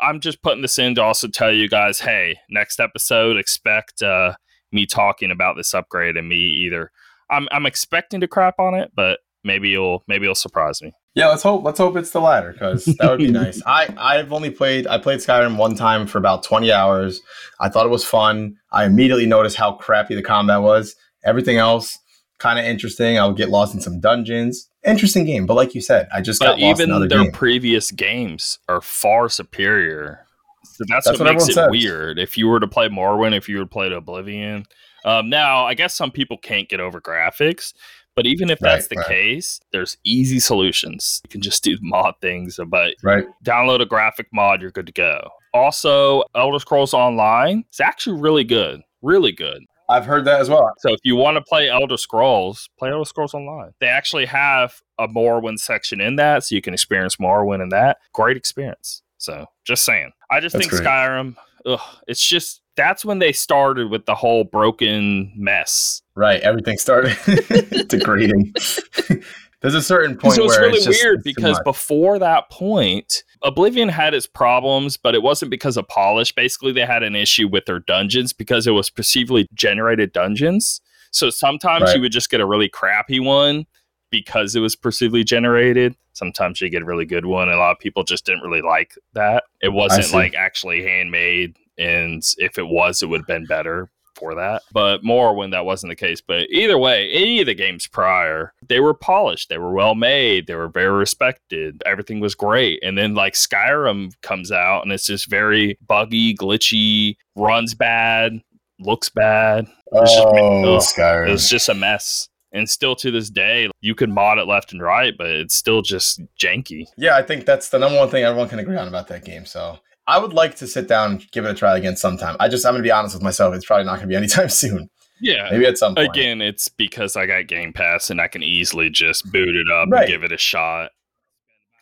I'm 0.00 0.20
just 0.20 0.42
putting 0.42 0.62
this 0.62 0.78
in 0.78 0.94
to 0.94 1.02
also 1.02 1.28
tell 1.28 1.52
you 1.52 1.68
guys, 1.68 1.98
hey, 1.98 2.38
next 2.50 2.78
episode, 2.78 3.36
expect 3.36 4.00
uh, 4.00 4.34
me 4.70 4.86
talking 4.86 5.30
about 5.30 5.56
this 5.56 5.74
upgrade 5.74 6.16
and 6.16 6.28
me 6.28 6.36
either 6.36 6.92
I'm 7.30 7.48
I'm 7.50 7.66
expecting 7.66 8.20
to 8.20 8.28
crap 8.28 8.58
on 8.58 8.74
it, 8.74 8.92
but 8.94 9.20
maybe 9.44 9.68
you'll 9.68 10.04
maybe 10.08 10.26
you'll 10.26 10.34
surprise 10.34 10.82
me. 10.82 10.92
Yeah, 11.14 11.28
let's 11.28 11.42
hope 11.42 11.64
let's 11.64 11.78
hope 11.78 11.96
it's 11.96 12.10
the 12.10 12.20
latter 12.20 12.52
because 12.52 12.84
that 12.84 13.10
would 13.10 13.18
be 13.18 13.30
nice. 13.30 13.62
I 13.66 13.94
I've 13.96 14.32
only 14.32 14.50
played 14.50 14.86
I 14.86 14.98
played 14.98 15.20
Skyrim 15.20 15.56
one 15.56 15.74
time 15.74 16.06
for 16.06 16.18
about 16.18 16.42
20 16.42 16.72
hours. 16.72 17.20
I 17.60 17.68
thought 17.68 17.86
it 17.86 17.90
was 17.90 18.04
fun. 18.04 18.56
I 18.72 18.84
immediately 18.84 19.26
noticed 19.26 19.56
how 19.56 19.72
crappy 19.72 20.14
the 20.14 20.22
combat 20.22 20.62
was. 20.62 20.94
Everything 21.24 21.56
else 21.56 21.98
kind 22.38 22.58
of 22.58 22.64
interesting. 22.64 23.18
I 23.18 23.26
would 23.26 23.36
get 23.36 23.50
lost 23.50 23.74
in 23.74 23.80
some 23.80 24.00
dungeons. 24.00 24.70
Interesting 24.86 25.24
game, 25.24 25.44
but 25.44 25.54
like 25.54 25.74
you 25.74 25.80
said, 25.80 26.08
I 26.14 26.20
just 26.20 26.38
but 26.40 26.46
got 26.46 26.60
lost 26.60 26.80
even 26.80 27.08
their 27.08 27.24
game. 27.24 27.32
previous 27.32 27.90
games 27.90 28.58
are 28.68 28.80
far 28.80 29.28
superior. 29.28 30.24
So 30.64 30.84
that's, 30.88 31.06
that's 31.06 31.18
what, 31.18 31.26
what 31.26 31.34
makes 31.34 31.48
it 31.48 31.54
says. 31.54 31.68
weird. 31.70 32.18
If 32.18 32.38
you 32.38 32.46
were 32.46 32.60
to 32.60 32.68
play 32.68 32.88
Morrowind, 32.88 33.36
if 33.36 33.48
you 33.48 33.56
were 33.56 33.64
to 33.64 33.68
play 33.68 33.92
Oblivion, 33.92 34.64
um, 35.08 35.30
now, 35.30 35.64
I 35.64 35.72
guess 35.72 35.94
some 35.94 36.10
people 36.10 36.36
can't 36.36 36.68
get 36.68 36.80
over 36.80 37.00
graphics, 37.00 37.72
but 38.14 38.26
even 38.26 38.50
if 38.50 38.58
that's 38.58 38.84
right, 38.84 38.88
the 38.90 38.96
right. 38.96 39.06
case, 39.06 39.58
there's 39.72 39.96
easy 40.04 40.38
solutions. 40.38 41.22
You 41.24 41.30
can 41.30 41.40
just 41.40 41.64
do 41.64 41.78
mod 41.82 42.14
things, 42.20 42.60
but 42.68 42.94
right. 43.02 43.24
download 43.42 43.80
a 43.80 43.86
graphic 43.86 44.26
mod, 44.34 44.60
you're 44.60 44.70
good 44.70 44.86
to 44.86 44.92
go. 44.92 45.30
Also, 45.54 46.24
Elder 46.34 46.58
Scrolls 46.58 46.92
Online 46.92 47.64
is 47.72 47.80
actually 47.80 48.20
really 48.20 48.44
good. 48.44 48.82
Really 49.00 49.32
good. 49.32 49.62
I've 49.88 50.04
heard 50.04 50.26
that 50.26 50.42
as 50.42 50.50
well. 50.50 50.70
So 50.80 50.92
if 50.92 51.00
you 51.04 51.16
want 51.16 51.36
to 51.36 51.40
play 51.40 51.70
Elder 51.70 51.96
Scrolls, 51.96 52.68
play 52.78 52.90
Elder 52.90 53.06
Scrolls 53.06 53.32
Online. 53.32 53.70
They 53.80 53.86
actually 53.86 54.26
have 54.26 54.74
a 54.98 55.08
Morrowind 55.08 55.58
section 55.58 56.02
in 56.02 56.16
that, 56.16 56.44
so 56.44 56.54
you 56.54 56.60
can 56.60 56.74
experience 56.74 57.16
Morrowind 57.16 57.62
in 57.62 57.70
that. 57.70 57.96
Great 58.12 58.36
experience. 58.36 59.00
So 59.16 59.46
just 59.64 59.84
saying. 59.84 60.12
I 60.30 60.40
just 60.40 60.52
That's 60.52 60.66
think 60.68 60.82
great. 60.82 60.86
Skyrim, 60.86 61.36
ugh, 61.64 61.80
it's 62.06 62.22
just 62.22 62.60
that's 62.78 63.04
when 63.04 63.18
they 63.18 63.32
started 63.32 63.90
with 63.90 64.06
the 64.06 64.14
whole 64.14 64.44
broken 64.44 65.32
mess. 65.36 66.00
Right. 66.14 66.40
Everything 66.40 66.78
started 66.78 67.16
degrading. 67.88 68.54
There's 69.60 69.74
a 69.74 69.82
certain 69.82 70.16
point 70.16 70.36
So 70.36 70.44
it's 70.44 70.54
where 70.56 70.66
really 70.66 70.76
it's 70.76 70.86
just, 70.86 71.02
weird 71.02 71.24
because 71.24 71.58
before 71.64 72.20
that 72.20 72.48
point, 72.48 73.24
Oblivion 73.42 73.88
had 73.88 74.14
its 74.14 74.24
problems, 74.26 74.96
but 74.96 75.16
it 75.16 75.22
wasn't 75.22 75.50
because 75.50 75.76
of 75.76 75.88
polish. 75.88 76.30
Basically, 76.32 76.70
they 76.70 76.86
had 76.86 77.02
an 77.02 77.16
issue 77.16 77.48
with 77.48 77.64
their 77.66 77.80
dungeons 77.80 78.32
because 78.32 78.68
it 78.68 78.70
was 78.70 78.88
perceivably 78.88 79.48
generated 79.54 80.12
dungeons. 80.12 80.80
So 81.10 81.28
sometimes 81.30 81.82
Right. 81.86 81.96
you 81.96 82.02
would 82.02 82.12
just 82.12 82.30
get 82.30 82.40
a 82.40 82.46
really 82.46 82.68
crappy 82.68 83.18
one 83.18 83.66
because 84.10 84.54
it 84.54 84.60
was 84.60 84.76
perceivably 84.76 85.24
generated. 85.24 85.96
Sometimes 86.12 86.60
you 86.60 86.68
get 86.70 86.82
a 86.82 86.84
really 86.84 87.04
good 87.04 87.26
one. 87.26 87.48
and 87.48 87.56
A 87.56 87.60
lot 87.60 87.72
of 87.72 87.78
people 87.80 88.04
just 88.04 88.24
didn't 88.26 88.42
really 88.42 88.62
like 88.62 88.94
that. 89.14 89.42
It 89.60 89.70
wasn't 89.70 90.12
like 90.12 90.34
actually 90.36 90.82
handmade, 90.84 91.56
and 91.78 92.22
if 92.38 92.58
it 92.58 92.66
was, 92.66 93.02
it 93.02 93.06
would 93.06 93.20
have 93.20 93.26
been 93.26 93.46
better 93.46 93.88
for 94.14 94.34
that. 94.34 94.62
But 94.72 95.02
Morrowind 95.04 95.52
that 95.52 95.64
wasn't 95.64 95.90
the 95.92 95.96
case. 95.96 96.20
But 96.20 96.50
either 96.50 96.76
way, 96.76 97.08
any 97.12 97.40
of 97.40 97.46
the 97.46 97.54
games 97.54 97.86
prior, 97.86 98.52
they 98.66 98.80
were 98.80 98.94
polished, 98.94 99.48
they 99.48 99.58
were 99.58 99.72
well 99.72 99.94
made, 99.94 100.46
they 100.48 100.56
were 100.56 100.68
very 100.68 100.90
respected. 100.90 101.80
Everything 101.86 102.18
was 102.18 102.34
great. 102.34 102.80
And 102.82 102.98
then 102.98 103.14
like 103.14 103.34
Skyrim 103.34 104.12
comes 104.22 104.50
out 104.50 104.82
and 104.82 104.90
it's 104.92 105.06
just 105.06 105.30
very 105.30 105.78
buggy, 105.86 106.34
glitchy, 106.34 107.16
runs 107.36 107.74
bad, 107.74 108.40
looks 108.80 109.08
bad. 109.08 109.66
It's 109.92 110.12
just- 110.14 110.26
Oh, 110.26 110.74
ugh. 110.76 110.82
Skyrim. 110.82 111.30
It's 111.30 111.48
just 111.48 111.68
a 111.68 111.74
mess. 111.74 112.28
And 112.50 112.68
still 112.68 112.96
to 112.96 113.10
this 113.10 113.28
day, 113.30 113.68
you 113.82 113.94
can 113.94 114.10
mod 114.10 114.38
it 114.38 114.46
left 114.48 114.72
and 114.72 114.82
right, 114.82 115.14
but 115.16 115.26
it's 115.28 115.54
still 115.54 115.82
just 115.82 116.20
janky. 116.40 116.86
Yeah, 116.96 117.14
I 117.14 117.22
think 117.22 117.44
that's 117.44 117.68
the 117.68 117.78
number 117.78 117.98
one 117.98 118.08
thing 118.08 118.24
everyone 118.24 118.48
can 118.48 118.58
agree 118.58 118.76
on 118.78 118.88
about 118.88 119.06
that 119.08 119.24
game. 119.24 119.44
So 119.44 119.78
I 120.08 120.18
would 120.18 120.32
like 120.32 120.56
to 120.56 120.66
sit 120.66 120.88
down 120.88 121.12
and 121.12 121.30
give 121.30 121.44
it 121.44 121.50
a 121.50 121.54
try 121.54 121.76
again 121.76 121.96
sometime. 121.96 122.36
I 122.40 122.48
just 122.48 122.64
I'm 122.66 122.72
gonna 122.72 122.82
be 122.82 122.90
honest 122.90 123.14
with 123.14 123.22
myself, 123.22 123.54
it's 123.54 123.64
probably 123.66 123.84
not 123.84 123.96
gonna 123.96 124.08
be 124.08 124.16
anytime 124.16 124.48
soon. 124.62 124.88
Yeah. 125.20 125.48
Maybe 125.50 125.66
at 125.66 125.76
some 125.78 125.94
point. 125.94 126.08
Again, 126.10 126.40
it's 126.40 126.68
because 126.68 127.14
I 127.16 127.26
got 127.26 127.46
Game 127.46 127.72
Pass 127.72 128.08
and 128.10 128.20
I 128.20 128.28
can 128.28 128.42
easily 128.42 128.88
just 128.88 129.30
boot 129.30 129.54
it 129.54 129.66
up 129.70 129.88
Right. 129.90 130.02
and 130.02 130.08
give 130.08 130.22
it 130.24 130.32
a 130.32 130.38
shot. 130.38 130.90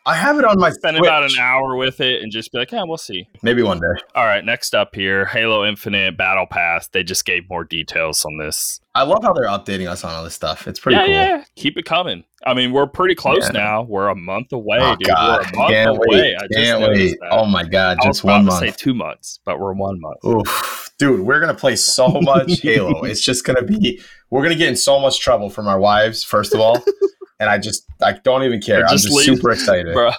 I 0.07 0.15
have 0.15 0.39
it 0.39 0.45
on 0.45 0.59
my 0.61 0.71
Spend 0.71 0.97
Switch. 0.97 1.07
about 1.09 1.25
an 1.25 1.37
hour 1.41 1.75
with 1.75 2.01
it 2.01 2.23
and 2.23 2.31
just 2.31 2.53
be 2.53 2.59
like, 2.59 2.71
yeah, 2.71 2.85
we'll 2.85 2.97
see. 2.97 3.27
Maybe 3.43 3.63
one 3.65 3.81
day. 3.81 4.01
All 4.15 4.25
right, 4.25 4.45
next 4.45 4.73
up 4.73 4.95
here, 4.95 5.25
Halo 5.27 5.65
Infinite 5.67 6.17
Battle 6.17 6.47
Pass. 6.47 6.87
They 6.87 7.03
just 7.03 7.25
gave 7.25 7.49
more 7.51 7.65
details 7.65 8.25
on 8.25 8.39
this. 8.39 8.81
I 8.95 9.03
love 9.03 9.25
how 9.25 9.33
they're 9.33 9.49
updating 9.49 9.89
us 9.91 10.05
on 10.05 10.13
all 10.15 10.23
this 10.23 10.35
stuff. 10.35 10.69
It's 10.69 10.79
pretty 10.79 10.97
yeah, 10.97 11.05
cool. 11.07 11.13
yeah, 11.15 11.45
keep 11.57 11.77
it 11.77 11.85
coming. 11.87 12.23
I 12.47 12.55
mean, 12.55 12.71
we're 12.73 12.87
pretty 12.87 13.17
close 13.17 13.47
Yeah. 13.47 13.61
now. 13.61 13.83
We're 13.83 14.09
a 14.09 14.15
month 14.15 14.53
away, 14.53 14.79
Oh 14.81 14.95
dude. 14.95 15.09
god, 15.09 15.41
we're 15.41 15.41
a 15.41 15.57
month 15.57 15.71
can't 15.73 15.91
away. 15.91 16.07
wait! 16.09 16.35
I 16.37 16.41
just 16.47 16.53
Can't 16.55 16.81
wait! 16.83 17.19
that. 17.21 17.29
Oh 17.33 17.45
my 17.45 17.65
god, 17.65 17.99
just 18.05 18.23
one 18.23 18.45
month. 18.45 18.61
say 18.61 18.71
two 18.71 18.95
months, 18.95 19.41
but 19.45 19.59
we're 19.59 19.73
one 19.75 20.01
month. 20.01 20.25
Oof, 20.25 20.93
dude, 21.01 21.21
we're 21.21 21.41
gonna 21.41 21.53
play 21.53 21.75
so 21.75 22.09
much 22.23 22.61
Halo. 22.61 23.01
It's 23.05 23.21
just 23.21 23.45
gonna 23.45 23.63
be. 23.65 24.01
We're 24.31 24.45
gonna 24.45 24.55
get 24.55 24.69
in 24.69 24.77
so 24.77 25.01
much 25.01 25.19
trouble 25.19 25.51
from 25.51 25.67
our 25.67 25.81
wives, 25.81 26.23
first 26.23 26.55
of 26.55 26.61
all, 26.61 26.79
and 27.41 27.49
I 27.51 27.59
just 27.59 27.85
I 28.03 28.13
don't 28.13 28.43
even 28.45 28.61
care. 28.61 28.81
Or 28.81 28.85
I'm 28.85 28.91
just 28.91 29.05
just 29.05 29.17
leave- 29.17 29.27
super 29.37 29.51
excited. 29.53 29.95
Bruh. 29.95 30.15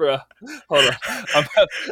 Bruh. 0.00 0.20
Hold 0.68 0.84
on. 0.84 0.96
I'm, 1.34 1.44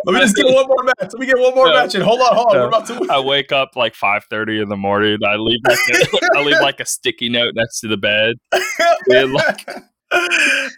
Let 0.07 0.15
me 0.15 0.21
just 0.21 0.35
get 0.35 0.47
one 0.47 0.67
more 0.67 0.83
match. 0.83 0.95
Let 1.13 1.15
me 1.15 1.27
get 1.27 1.39
one 1.39 1.55
more 1.55 1.69
No. 1.69 1.75
match. 1.75 1.95
And 1.95 2.03
hold 2.03 2.21
on, 2.21 2.35
hold 2.35 2.49
on. 2.49 2.55
No. 2.55 2.63
We're 2.63 2.69
about 2.69 2.87
to. 2.89 3.07
I 3.13 3.21
wake 3.21 3.53
up 3.53 3.71
like 3.77 3.95
five 3.95 4.25
thirty 4.31 4.61
in 4.61 4.69
the 4.69 4.77
morning. 4.77 5.19
I 5.25 5.37
leave 5.37 5.61
like 5.67 5.79
a, 5.93 6.19
I 6.37 6.43
leave 6.43 6.61
like 6.61 6.81
a 6.81 6.87
sticky 6.87 7.29
note 7.29 7.53
next 7.55 7.81
to 7.81 7.89
the 7.89 7.97
bed. 7.97 8.37
Yeah, 9.07 9.25
like- 9.25 9.69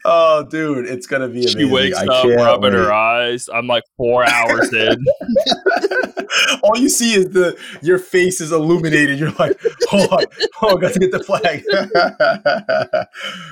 oh, 0.05 0.45
dude, 0.51 0.87
it's 0.87 1.07
gonna 1.07 1.28
be 1.28 1.41
amazing. 1.41 1.61
She 1.61 1.64
wakes 1.64 1.97
I 1.97 2.05
up, 2.07 2.24
rubbing 2.26 2.72
her 2.72 2.93
eyes. 2.93 3.49
I'm 3.53 3.66
like 3.66 3.85
four 3.97 4.28
hours 4.28 4.72
in. 4.72 4.97
All 6.62 6.76
you 6.76 6.89
see 6.89 7.14
is 7.14 7.26
the 7.31 7.59
your 7.83 7.99
face 7.99 8.41
is 8.41 8.53
illuminated. 8.53 9.18
You're 9.18 9.33
like, 9.33 9.59
hold 9.89 10.11
on, 10.12 10.24
oh, 10.62 10.76
I 10.76 10.81
got 10.81 10.93
to 10.93 10.99
get 10.99 11.11
the 11.12 11.22
flag, 11.22 11.62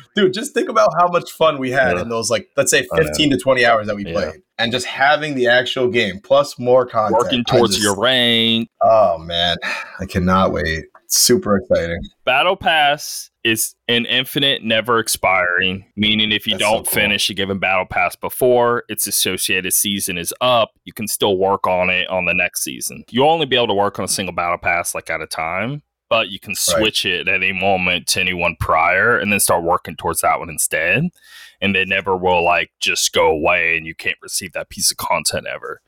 dude. 0.14 0.33
Just 0.33 0.55
think 0.55 0.68
about 0.68 0.91
how 0.99 1.09
much 1.09 1.31
fun 1.33 1.59
we 1.59 1.70
had 1.70 1.97
Yeah. 1.97 2.03
in 2.03 2.09
those, 2.09 2.31
like, 2.31 2.49
let's 2.57 2.70
say, 2.70 2.87
15 2.97 3.31
to 3.31 3.37
20 3.39 3.64
hours 3.64 3.87
that 3.87 3.97
we 3.97 4.05
Yeah. 4.07 4.12
played, 4.12 4.43
and 4.59 4.72
just 4.72 4.87
having 4.87 5.35
the 5.35 5.49
actual 5.49 5.89
game 5.89 6.20
plus 6.22 6.59
more 6.59 6.87
content. 6.87 7.22
Working 7.22 7.45
towards 7.45 7.74
just- 7.74 7.83
your 7.85 7.99
rank. 7.99 8.68
Oh 8.81 9.18
man, 9.18 9.57
I 10.01 10.07
cannot 10.07 10.53
wait. 10.53 10.87
Super 11.11 11.56
exciting. 11.56 12.02
Battle 12.26 12.54
Pass 12.54 13.30
is 13.42 13.74
an 13.88 14.04
infinite, 14.04 14.62
never 14.62 14.98
expiring. 14.98 15.86
Meaning, 15.96 16.32
if 16.32 16.46
you 16.46 16.52
That's 16.52 16.64
don't 16.64 16.86
cool. 16.86 16.92
finish 16.92 17.30
a 17.30 17.34
given 17.34 17.59
Battle 17.59 17.86
Pass 17.86 18.14
before 18.14 18.84
its 18.90 19.06
associated 19.06 19.72
season 19.72 20.18
is 20.18 20.34
up, 20.42 20.72
you 20.84 20.92
can 20.92 21.09
still 21.09 21.38
work 21.38 21.66
on 21.66 21.88
it 21.88 22.09
on 22.11 22.26
the 22.26 22.34
next 22.34 22.62
season. 22.62 23.04
You'll 23.11 23.30
only 23.30 23.46
be 23.46 23.56
able 23.56 23.68
to 23.68 23.74
work 23.74 23.98
on 23.98 24.04
a 24.04 24.09
single 24.09 24.34
Battle 24.34 24.59
Pass 24.59 24.94
like 24.94 25.09
at 25.09 25.22
a 25.22 25.26
time, 25.26 25.82
but 26.11 26.28
you 26.28 26.38
can 26.38 26.54
switch 26.54 27.06
it 27.06 27.26
at 27.26 27.42
any 27.42 27.52
moment 27.52 28.06
to 28.09 28.20
any 28.20 28.34
one 28.34 28.56
prior 28.61 29.18
and 29.18 29.32
then 29.32 29.40
start 29.40 29.64
working 29.64 29.96
towards 29.96 30.20
that 30.20 30.38
one 30.38 30.50
instead. 30.50 31.04
And 31.62 31.74
they 31.74 31.86
never 31.86 32.18
will 32.18 32.44
like 32.44 32.70
just 32.80 33.14
go 33.14 33.30
away 33.30 33.78
and 33.78 33.86
you 33.86 33.94
can't 33.94 34.18
receive 34.22 34.52
that 34.52 34.68
piece 34.68 34.90
of 34.90 34.98
content 34.98 35.46
ever. 35.46 35.80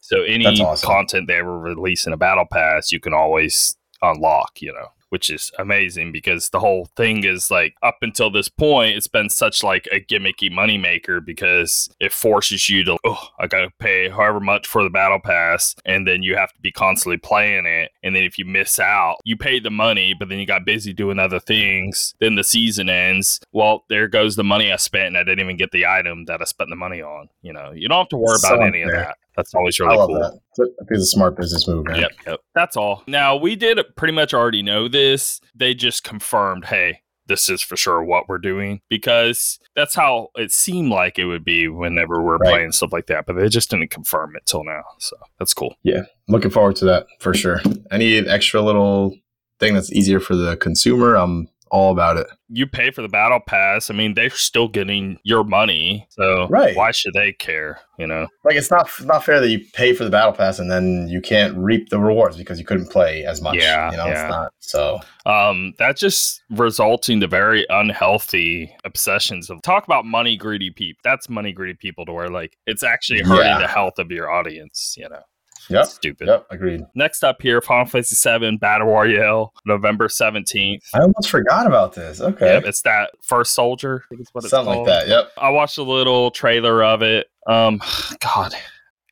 So 0.00 0.22
any 0.22 0.46
awesome. 0.46 0.86
content 0.86 1.26
they 1.26 1.34
ever 1.34 1.58
release 1.58 2.06
in 2.06 2.12
a 2.12 2.16
battle 2.16 2.46
pass, 2.50 2.92
you 2.92 3.00
can 3.00 3.12
always 3.12 3.76
unlock, 4.02 4.60
you 4.60 4.72
know, 4.72 4.88
which 5.10 5.30
is 5.30 5.50
amazing 5.58 6.12
because 6.12 6.50
the 6.50 6.60
whole 6.60 6.86
thing 6.96 7.24
is 7.24 7.50
like 7.50 7.74
up 7.82 7.98
until 8.02 8.30
this 8.30 8.48
point, 8.48 8.96
it's 8.96 9.06
been 9.06 9.30
such 9.30 9.62
like 9.62 9.88
a 9.92 10.00
gimmicky 10.00 10.50
moneymaker 10.50 11.24
because 11.24 11.88
it 12.00 12.12
forces 12.12 12.68
you 12.68 12.84
to, 12.84 12.98
oh, 13.04 13.28
I 13.38 13.46
got 13.46 13.60
to 13.60 13.70
pay 13.78 14.08
however 14.08 14.40
much 14.40 14.66
for 14.66 14.82
the 14.82 14.90
battle 14.90 15.20
pass. 15.20 15.74
And 15.84 16.06
then 16.06 16.22
you 16.22 16.36
have 16.36 16.52
to 16.52 16.60
be 16.60 16.72
constantly 16.72 17.16
playing 17.16 17.66
it. 17.66 17.90
And 18.02 18.14
then 18.14 18.22
if 18.22 18.38
you 18.38 18.44
miss 18.44 18.78
out, 18.78 19.16
you 19.24 19.36
pay 19.36 19.60
the 19.60 19.70
money, 19.70 20.14
but 20.18 20.28
then 20.28 20.38
you 20.38 20.46
got 20.46 20.64
busy 20.64 20.92
doing 20.92 21.18
other 21.18 21.40
things. 21.40 22.14
Then 22.20 22.34
the 22.34 22.44
season 22.44 22.88
ends. 22.88 23.40
Well, 23.52 23.84
there 23.88 24.08
goes 24.08 24.36
the 24.36 24.44
money 24.44 24.72
I 24.72 24.76
spent 24.76 25.08
and 25.08 25.18
I 25.18 25.24
didn't 25.24 25.40
even 25.40 25.56
get 25.56 25.70
the 25.70 25.86
item 25.86 26.26
that 26.26 26.42
I 26.42 26.44
spent 26.44 26.70
the 26.70 26.76
money 26.76 27.00
on. 27.00 27.28
You 27.42 27.52
know, 27.52 27.72
you 27.72 27.88
don't 27.88 27.98
have 27.98 28.08
to 28.08 28.16
worry 28.18 28.38
So 28.38 28.54
about 28.54 28.66
any 28.66 28.82
of 28.82 28.90
that. 28.90 29.16
That's 29.38 29.54
always 29.54 29.80
I 29.80 29.84
really 29.84 29.96
love 29.96 30.08
cool. 30.08 30.18
that. 30.18 30.40
I 30.60 30.84
think 30.84 30.90
it's 30.90 31.02
a 31.04 31.06
smart 31.06 31.36
business 31.36 31.66
move, 31.66 31.86
man. 31.86 32.00
Yep, 32.00 32.10
yep. 32.26 32.40
That's 32.54 32.76
all. 32.76 33.04
Now 33.06 33.36
we 33.36 33.56
did 33.56 33.78
pretty 33.96 34.12
much 34.12 34.34
already 34.34 34.62
know 34.62 34.88
this. 34.88 35.40
They 35.54 35.74
just 35.74 36.02
confirmed, 36.04 36.64
hey, 36.66 37.00
this 37.26 37.48
is 37.48 37.62
for 37.62 37.76
sure 37.76 38.02
what 38.02 38.28
we're 38.28 38.38
doing 38.38 38.80
because 38.88 39.58
that's 39.76 39.94
how 39.94 40.28
it 40.34 40.50
seemed 40.50 40.90
like 40.90 41.18
it 41.18 41.26
would 41.26 41.44
be 41.44 41.68
whenever 41.68 42.22
we're 42.22 42.38
Right. 42.38 42.50
playing 42.50 42.72
stuff 42.72 42.92
like 42.92 43.06
that. 43.06 43.26
But 43.26 43.34
they 43.36 43.48
just 43.48 43.70
didn't 43.70 43.90
confirm 43.90 44.34
it 44.34 44.44
till 44.46 44.64
now, 44.64 44.82
so 44.98 45.16
that's 45.38 45.54
cool. 45.54 45.76
Yeah, 45.84 46.02
looking 46.28 46.50
forward 46.50 46.76
to 46.76 46.84
that 46.86 47.06
for 47.20 47.32
sure. 47.34 47.60
Any 47.92 48.16
extra 48.16 48.60
little 48.60 49.14
thing 49.60 49.74
that's 49.74 49.92
easier 49.92 50.20
for 50.20 50.34
the 50.36 50.56
consumer, 50.56 51.14
I'm 51.16 51.48
all 51.70 51.92
about 51.92 52.16
it. 52.16 52.26
You 52.48 52.66
pay 52.66 52.90
for 52.90 53.02
the 53.02 53.08
battle 53.08 53.40
pass. 53.40 53.90
I 53.90 53.94
mean, 53.94 54.14
they're 54.14 54.30
still 54.30 54.68
getting 54.68 55.18
your 55.22 55.44
money, 55.44 56.06
so 56.10 56.46
Right. 56.48 56.74
why 56.76 56.90
should 56.92 57.12
they 57.14 57.32
care? 57.32 57.80
You 57.98 58.06
know? 58.06 58.26
Like 58.44 58.56
it's 58.56 58.70
not 58.70 58.88
not 59.04 59.24
fair 59.24 59.40
that 59.40 59.48
you 59.48 59.60
pay 59.74 59.92
for 59.92 60.04
the 60.04 60.10
battle 60.10 60.32
pass 60.32 60.58
and 60.58 60.70
then 60.70 61.08
you 61.08 61.20
can't 61.20 61.56
reap 61.56 61.88
the 61.90 61.98
rewards 61.98 62.36
because 62.36 62.58
you 62.58 62.64
couldn't 62.64 62.90
play 62.90 63.24
as 63.24 63.42
much. 63.42 63.56
Yeah, 63.56 63.90
you 63.90 63.96
know, 63.96 64.06
yeah. 64.06 64.22
it's 64.22 64.30
not. 64.30 64.52
So 64.60 65.00
um, 65.26 65.74
that 65.78 65.96
just 65.96 66.42
resulting 66.50 67.20
to 67.20 67.26
very 67.26 67.66
unhealthy 67.68 68.74
obsessions 68.84 69.50
of 69.50 69.60
talk 69.62 69.84
about 69.84 70.04
money 70.04 70.36
greedy 70.36 70.70
people. 70.70 71.00
That's 71.04 71.28
money 71.28 71.52
greedy 71.52 71.74
people 71.74 72.06
to 72.06 72.12
where 72.12 72.28
like 72.30 72.56
it's 72.66 72.82
actually 72.82 73.20
hurting 73.22 73.46
Yeah. 73.46 73.58
the 73.58 73.66
health 73.68 73.98
of 73.98 74.10
your 74.10 74.30
audience. 74.30 74.94
You 74.96 75.08
know, 75.08 75.22
yep, 75.68 75.86
stupid. 75.86 76.28
yep, 76.28 76.46
agreed. 76.50 76.82
Next 76.94 77.22
up 77.24 77.40
here, 77.42 77.60
Final 77.60 77.86
Fantasy 77.86 78.16
VII 78.38 78.56
Battle 78.56 78.88
Royale, 78.88 79.52
November 79.64 80.08
seventeenth. 80.08 80.84
I 80.94 81.00
almost 81.00 81.28
forgot 81.30 81.66
about 81.66 81.94
this. 81.94 82.20
Okay, 82.20 82.54
Yep, 82.54 82.64
it's 82.64 82.82
that 82.82 83.10
first 83.22 83.54
soldier. 83.54 84.04
I 84.04 84.08
think 84.08 84.20
it's 84.22 84.34
what 84.34 84.44
it's 84.44 84.50
something 84.50 84.78
like 84.78 84.86
that. 84.86 85.08
Yep. 85.08 85.32
I 85.38 85.50
watched 85.50 85.78
a 85.78 85.82
little 85.82 86.30
trailer 86.30 86.82
of 86.82 87.02
it. 87.02 87.28
Um, 87.46 87.80
God, 88.20 88.54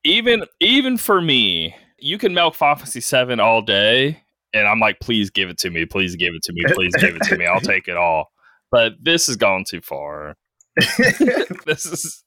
even 0.04 0.44
even 0.60 0.96
for 0.96 1.20
me, 1.20 1.74
you 1.98 2.18
can 2.18 2.34
milk 2.34 2.54
Final 2.54 2.76
Fantasy 2.76 3.00
Seven 3.00 3.40
all 3.40 3.62
day, 3.62 4.22
and 4.52 4.66
I'm 4.66 4.80
like, 4.80 5.00
please 5.00 5.30
give 5.30 5.48
it 5.48 5.58
to 5.58 5.70
me, 5.70 5.84
please 5.86 6.16
give 6.16 6.34
it 6.34 6.42
to 6.42 6.52
me, 6.52 6.62
please 6.74 6.94
give 6.96 7.16
it 7.16 7.22
to 7.22 7.36
me. 7.36 7.46
I'll 7.46 7.60
take 7.62 7.88
it 7.88 7.96
all. 7.96 8.30
But 8.70 8.94
this 9.00 9.28
has 9.28 9.36
gone 9.36 9.64
too 9.68 9.80
far. 9.80 10.36
This 11.66 11.84
is, 11.84 12.22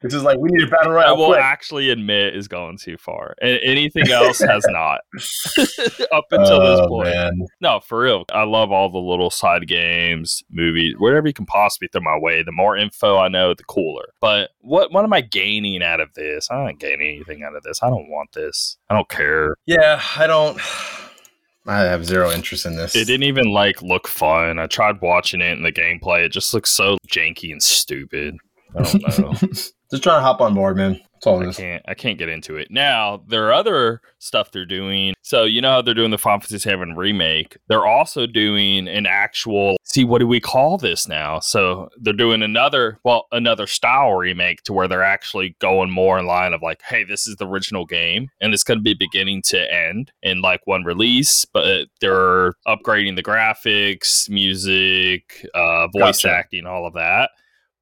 this 0.00 0.12
is 0.14 0.22
like 0.24 0.38
we 0.38 0.48
need 0.50 0.66
a 0.66 0.70
battle 0.70 0.98
I 0.98 1.12
will 1.12 1.28
quick. 1.28 1.40
actually 1.40 1.90
admit, 1.90 2.34
is 2.34 2.48
going 2.48 2.76
too 2.76 2.96
far. 2.96 3.36
And 3.40 3.58
anything 3.62 4.10
else 4.10 4.40
has 4.40 4.64
not 4.68 5.00
up 6.12 6.24
until 6.32 6.60
this 6.60 6.80
Oh, 6.82 6.88
point. 6.88 7.08
man. 7.10 7.46
No, 7.60 7.78
for 7.80 8.00
real. 8.00 8.24
I 8.32 8.42
love 8.42 8.72
all 8.72 8.90
the 8.90 8.98
little 8.98 9.30
side 9.30 9.68
games, 9.68 10.42
movies, 10.50 10.94
whatever 10.98 11.28
you 11.28 11.32
can 11.32 11.46
possibly 11.46 11.88
throw 11.92 12.00
my 12.00 12.18
way. 12.18 12.42
The 12.42 12.50
more 12.52 12.76
info 12.76 13.16
I 13.16 13.28
know, 13.28 13.54
the 13.54 13.62
cooler. 13.64 14.06
But 14.20 14.50
what 14.60 14.92
what 14.92 15.04
am 15.04 15.12
I 15.12 15.20
gaining 15.20 15.82
out 15.82 16.00
of 16.00 16.12
this? 16.14 16.50
I 16.50 16.56
don't 16.64 16.80
gain 16.80 16.94
anything 17.00 17.44
out 17.44 17.54
of 17.54 17.62
this. 17.62 17.80
I 17.82 17.90
don't 17.90 18.08
want 18.10 18.32
this. 18.32 18.76
I 18.88 18.94
don't 18.94 19.08
care. 19.08 19.54
Yeah, 19.66 20.00
I 20.16 20.26
don't. 20.26 20.58
I 21.66 21.80
have 21.80 22.06
zero 22.06 22.30
interest 22.30 22.66
in 22.66 22.76
this. 22.76 22.96
It 22.96 23.06
didn't 23.06 23.24
even 23.24 23.50
like 23.50 23.82
look 23.82 24.08
fun. 24.08 24.58
I 24.58 24.66
tried 24.66 25.00
watching 25.00 25.40
it 25.40 25.52
in 25.52 25.62
the 25.62 25.72
gameplay. 25.72 26.24
It 26.24 26.30
just 26.32 26.54
looks 26.54 26.70
so 26.70 26.96
janky 27.06 27.52
and 27.52 27.62
stupid. 27.62 28.36
I 28.76 28.82
don't 28.82 29.18
know. 29.18 29.48
Just 29.90 30.02
trying 30.02 30.18
to 30.18 30.22
hop 30.22 30.40
on 30.40 30.54
board, 30.54 30.76
man. 30.76 31.00
That's 31.14 31.26
all 31.26 31.42
I 31.42 31.48
is. 31.48 31.56
can't. 31.56 31.82
I 31.86 31.92
can't 31.92 32.16
get 32.16 32.30
into 32.30 32.56
it 32.56 32.70
now. 32.70 33.22
There 33.28 33.46
are 33.48 33.52
other 33.52 34.00
stuff 34.20 34.52
they're 34.52 34.64
doing. 34.64 35.14
So 35.20 35.44
you 35.44 35.60
know 35.60 35.72
how 35.72 35.82
they're 35.82 35.92
doing 35.92 36.12
the 36.12 36.16
Final 36.16 36.40
Fantasy 36.40 36.70
VII 36.70 36.94
remake. 36.94 37.58
They're 37.68 37.84
also 37.84 38.26
doing 38.26 38.88
an 38.88 39.04
actual. 39.04 39.76
See, 39.84 40.04
what 40.04 40.20
do 40.20 40.26
we 40.26 40.40
call 40.40 40.78
this 40.78 41.06
now? 41.08 41.40
So 41.40 41.90
they're 41.98 42.14
doing 42.14 42.42
another, 42.42 42.98
well, 43.04 43.26
another 43.32 43.66
style 43.66 44.14
remake 44.14 44.62
to 44.62 44.72
where 44.72 44.88
they're 44.88 45.02
actually 45.02 45.56
going 45.58 45.90
more 45.90 46.18
in 46.18 46.26
line 46.26 46.54
of 46.54 46.62
like, 46.62 46.80
hey, 46.82 47.04
this 47.04 47.26
is 47.26 47.36
the 47.36 47.46
original 47.46 47.84
game, 47.84 48.30
and 48.40 48.54
it's 48.54 48.64
going 48.64 48.78
to 48.78 48.82
be 48.82 48.94
beginning 48.94 49.42
to 49.46 49.70
end 49.70 50.12
in 50.22 50.40
like 50.40 50.60
one 50.66 50.84
release. 50.84 51.44
But 51.44 51.88
they're 52.00 52.54
upgrading 52.66 53.16
the 53.16 53.22
graphics, 53.22 54.30
music, 54.30 55.46
uh, 55.52 55.88
voice 55.88 56.22
Gotcha. 56.22 56.30
acting, 56.30 56.64
all 56.64 56.86
of 56.86 56.94
that 56.94 57.30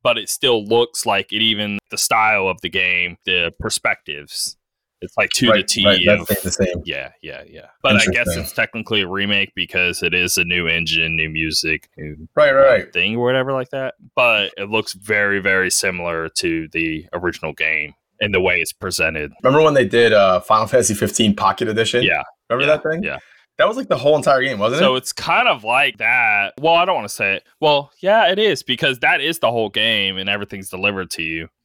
but 0.02 0.18
it 0.18 0.28
still 0.28 0.64
looks 0.64 1.06
like 1.06 1.32
it 1.32 1.42
even 1.42 1.78
the 1.90 1.98
style 1.98 2.48
of 2.48 2.60
the 2.62 2.68
game, 2.68 3.16
the 3.24 3.52
perspectives. 3.58 4.56
It's 5.00 5.16
like 5.16 5.30
to 5.34 5.46
the 5.46 5.52
Right, 5.52 5.68
T 5.68 5.84
right, 5.86 6.08
of 6.08 6.26
the 6.26 6.50
same. 6.50 6.82
yeah, 6.84 7.10
yeah, 7.22 7.44
yeah. 7.48 7.66
But 7.84 7.96
I 7.96 8.04
guess 8.06 8.36
it's 8.36 8.50
technically 8.52 9.02
a 9.02 9.06
remake 9.06 9.52
because 9.54 10.02
it 10.02 10.12
is 10.12 10.36
a 10.38 10.44
new 10.44 10.66
engine, 10.66 11.14
new 11.14 11.28
music, 11.28 11.88
new 11.96 12.28
Right, 12.34 12.50
right, 12.50 12.66
right. 12.66 12.92
thing 12.92 13.14
or 13.14 13.24
whatever 13.24 13.52
like 13.52 13.70
that. 13.70 13.94
But 14.16 14.52
it 14.56 14.70
looks 14.70 14.94
very, 14.94 15.38
very 15.38 15.70
similar 15.70 16.28
to 16.38 16.68
the 16.72 17.06
original 17.12 17.52
game 17.52 17.94
in 18.18 18.32
the 18.32 18.40
way 18.40 18.60
it's 18.60 18.72
presented. 18.72 19.32
Remember 19.44 19.64
when 19.64 19.74
they 19.74 19.86
did 19.86 20.12
uh, 20.12 20.40
Final 20.40 20.66
Fantasy 20.66 20.94
15 20.94 21.36
Pocket 21.36 21.68
Edition? 21.68 22.02
Yeah. 22.02 22.24
Remember 22.50 22.68
yeah, 22.68 22.76
that 22.76 22.90
thing? 22.90 23.02
Yeah. 23.04 23.18
That 23.58 23.66
was 23.66 23.76
like 23.76 23.88
the 23.88 23.98
whole 23.98 24.16
entire 24.16 24.42
game, 24.42 24.58
wasn't 24.58 24.78
So 24.78 24.84
it? 24.84 24.88
So 24.88 24.96
it's 24.96 25.12
kind 25.12 25.48
of 25.48 25.64
like 25.64 25.98
that. 25.98 26.54
Well, 26.60 26.74
I 26.74 26.84
don't 26.84 26.94
want 26.94 27.08
to 27.08 27.14
say 27.14 27.34
it. 27.36 27.44
Well, 27.60 27.90
yeah, 28.00 28.30
it 28.30 28.38
is 28.38 28.62
because 28.62 29.00
that 29.00 29.20
is 29.20 29.40
the 29.40 29.50
whole 29.50 29.68
game 29.68 30.16
and 30.16 30.28
everything's 30.28 30.70
delivered 30.70 31.10
to 31.12 31.22
you. 31.22 31.48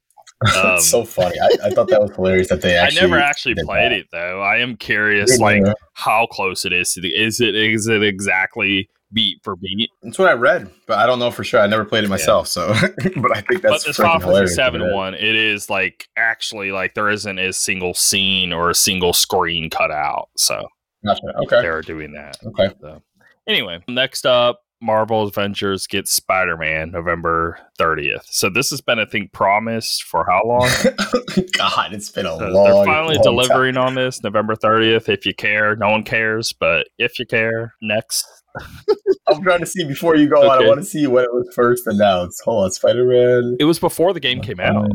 Um, 0.56 0.80
so 0.80 1.04
funny. 1.04 1.36
I, 1.40 1.68
I 1.68 1.70
thought 1.70 1.88
that 1.88 2.02
was 2.02 2.10
hilarious 2.10 2.48
that 2.48 2.60
they 2.60 2.76
actually. 2.76 2.98
I 2.98 3.02
never 3.02 3.18
actually 3.18 3.54
played 3.54 3.92
that. 3.92 3.98
it 3.98 4.06
though. 4.12 4.42
I 4.42 4.58
am 4.58 4.76
curious, 4.76 5.38
like 5.38 5.62
how 5.94 6.26
close 6.26 6.66
it 6.66 6.72
is 6.72 6.92
to 6.94 7.00
the. 7.00 7.14
Is 7.14 7.40
it 7.40 7.54
is 7.54 7.86
it 7.86 8.02
exactly 8.02 8.90
beat 9.12 9.38
for 9.42 9.56
beat? 9.56 9.88
That's 10.02 10.18
what 10.18 10.28
I 10.28 10.32
read, 10.32 10.70
but 10.86 10.98
I 10.98 11.06
don't 11.06 11.18
know 11.18 11.30
for 11.30 11.44
sure. 11.44 11.60
I 11.60 11.66
never 11.66 11.84
played 11.84 12.04
it 12.04 12.10
myself, 12.10 12.48
so. 12.48 12.68
but 13.16 13.34
I 13.34 13.40
think 13.42 13.62
that's 13.62 13.84
but 13.84 13.86
this 13.86 13.96
Final 13.96 14.34
Fantasy. 14.34 14.54
Seven 14.54 14.92
one, 14.92 15.14
it 15.14 15.36
is 15.36 15.70
like 15.70 16.08
actually 16.16 16.72
like 16.72 16.94
there 16.94 17.08
isn't 17.08 17.38
a 17.38 17.52
single 17.52 17.94
scene 17.94 18.52
or 18.52 18.68
a 18.68 18.74
single 18.74 19.14
screen 19.14 19.70
cut 19.70 19.92
out. 19.92 20.28
So 20.36 20.66
Gotcha. 21.04 21.36
Okay. 21.38 21.60
they're 21.62 21.82
doing 21.82 22.12
that. 22.12 22.36
Okay. 22.44 22.70
So 22.80 23.02
anyway, 23.46 23.82
next 23.88 24.26
up, 24.26 24.60
Marvel 24.80 25.22
Avengers 25.22 25.86
gets 25.86 26.12
Spider 26.12 26.56
Man 26.56 26.90
November 26.90 27.58
thirtieth. 27.78 28.26
So 28.28 28.50
this 28.50 28.70
has 28.70 28.80
been, 28.80 28.98
I 28.98 29.04
think, 29.06 29.32
promised 29.32 30.02
for 30.04 30.26
how 30.28 30.42
long? 30.44 30.68
God, 31.56 31.92
it's 31.94 32.10
been 32.10 32.26
a 32.26 32.36
So 32.36 32.48
long. 32.48 32.64
they're 32.64 32.84
finally 32.84 33.14
long 33.14 33.22
delivering 33.22 33.76
on 33.78 33.94
this 33.94 34.22
November 34.22 34.54
30th. 34.56 35.08
If 35.08 35.24
you 35.24 35.34
care, 35.34 35.74
no 35.76 35.90
one 35.90 36.02
cares, 36.02 36.52
but 36.52 36.88
if 36.98 37.18
you 37.18 37.24
care, 37.26 37.74
next. 37.80 38.26
I'm 39.26 39.42
trying 39.42 39.60
to 39.60 39.66
see 39.66 39.84
before 39.84 40.16
you 40.16 40.28
go 40.28 40.48
on. 40.48 40.62
I 40.62 40.66
want 40.66 40.80
to 40.80 40.86
see 40.86 41.06
when 41.06 41.24
it 41.24 41.32
was 41.32 41.50
first 41.54 41.86
announced. 41.86 42.42
Hold 42.44 42.64
on, 42.64 42.70
Spider 42.70 43.04
Man. 43.04 43.56
It 43.58 43.64
was 43.64 43.78
before 43.78 44.12
the 44.12 44.20
game 44.20 44.40
came 44.40 44.60
out. 44.60 44.90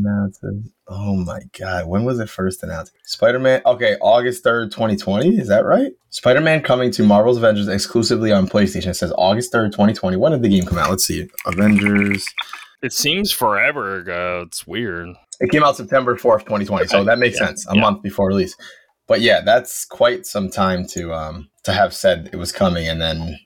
Oh 0.87 1.15
my 1.15 1.41
god, 1.57 1.87
when 1.87 2.03
was 2.03 2.19
it 2.19 2.29
first 2.29 2.63
announced? 2.63 2.93
Spider 3.03 3.39
Man. 3.39 3.61
Okay, 3.65 3.95
August 4.01 4.43
third, 4.43 4.71
2020. 4.71 5.37
Is 5.37 5.47
that 5.47 5.65
right? 5.65 5.91
Spider 6.09 6.41
Man 6.41 6.61
coming 6.61 6.91
to 6.91 7.03
Marvel's 7.03 7.37
Avengers 7.37 7.67
exclusively 7.67 8.31
on 8.31 8.47
PlayStation. 8.47 8.87
It 8.87 8.95
says 8.95 9.13
August 9.17 9.51
third, 9.51 9.71
2020. 9.71 10.15
When 10.17 10.31
did 10.31 10.43
the 10.43 10.49
game 10.49 10.65
come 10.65 10.77
out? 10.77 10.89
Let's 10.89 11.05
see. 11.05 11.27
Avengers. 11.45 12.25
It 12.81 12.93
seems 12.93 13.31
forever 13.31 13.97
ago. 13.97 14.43
It's 14.47 14.65
weird. 14.65 15.09
It 15.41 15.51
came 15.51 15.63
out 15.63 15.75
September 15.75 16.15
4th, 16.15 16.41
2020. 16.41 16.87
So 16.87 17.03
that 17.03 17.19
makes 17.19 17.39
yeah, 17.39 17.47
sense. 17.47 17.67
A 17.69 17.75
yeah. 17.75 17.81
month 17.81 18.01
before 18.01 18.27
release. 18.27 18.55
But 19.07 19.21
yeah, 19.21 19.41
that's 19.41 19.85
quite 19.85 20.25
some 20.25 20.49
time 20.49 20.85
to 20.89 21.13
um 21.13 21.49
to 21.63 21.73
have 21.73 21.93
said 21.93 22.29
it 22.31 22.37
was 22.37 22.51
coming 22.51 22.87
and 22.87 23.01
then 23.01 23.39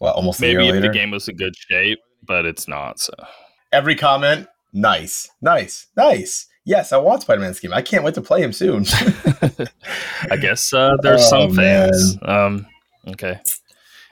well 0.00 0.14
almost 0.14 0.40
Maybe 0.40 0.68
if 0.68 0.80
the 0.82 0.88
game 0.88 1.10
was 1.10 1.28
in 1.28 1.36
good 1.36 1.54
shape, 1.56 1.98
but 2.26 2.44
it's 2.46 2.68
not. 2.68 3.00
So 3.00 3.12
Every 3.72 3.94
comment, 3.96 4.46
nice, 4.72 5.28
nice, 5.40 5.86
nice. 5.96 6.46
Yes, 6.64 6.92
I 6.92 6.98
want 6.98 7.22
Spider 7.22 7.40
Man's 7.40 7.60
game. 7.60 7.72
I 7.72 7.80
can't 7.82 8.04
wait 8.04 8.14
to 8.14 8.20
play 8.22 8.42
him 8.42 8.52
soon. 8.52 8.84
I 10.30 10.36
guess 10.36 10.72
uh, 10.72 10.96
there's 11.02 11.22
Oh, 11.26 11.48
some 11.48 11.54
fans. 11.54 12.18
Um, 12.22 12.66
okay. 13.08 13.40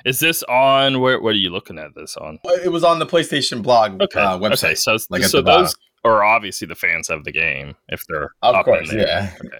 Is 0.05 0.20
this 0.20 0.43
on? 0.45 1.01
Where? 1.01 1.20
What 1.20 1.30
are 1.30 1.39
you 1.39 1.51
looking 1.51 1.78
at 1.78 1.95
this 1.95 2.16
on? 2.16 2.39
it 2.64 2.70
was 2.70 2.84
on 2.84 2.99
the 2.99 3.07
PlayStation 3.07 3.62
blog 3.62 4.01
Okay. 4.01 4.20
uh, 4.20 4.39
website. 4.39 4.64
Okay. 4.64 4.74
So, 4.76 4.97
like 5.11 5.24
so 5.24 5.43
those 5.43 5.74
are 6.07 6.25
obviously 6.25 6.67
the 6.67 6.75
fans 6.75 7.11
of 7.11 7.25
the 7.25 7.33
game 7.33 7.75
if 7.89 8.05
they're 8.09 8.31
Of 8.43 8.65
course, 8.65 8.93
yeah. 8.93 9.33
Okay. 9.45 9.59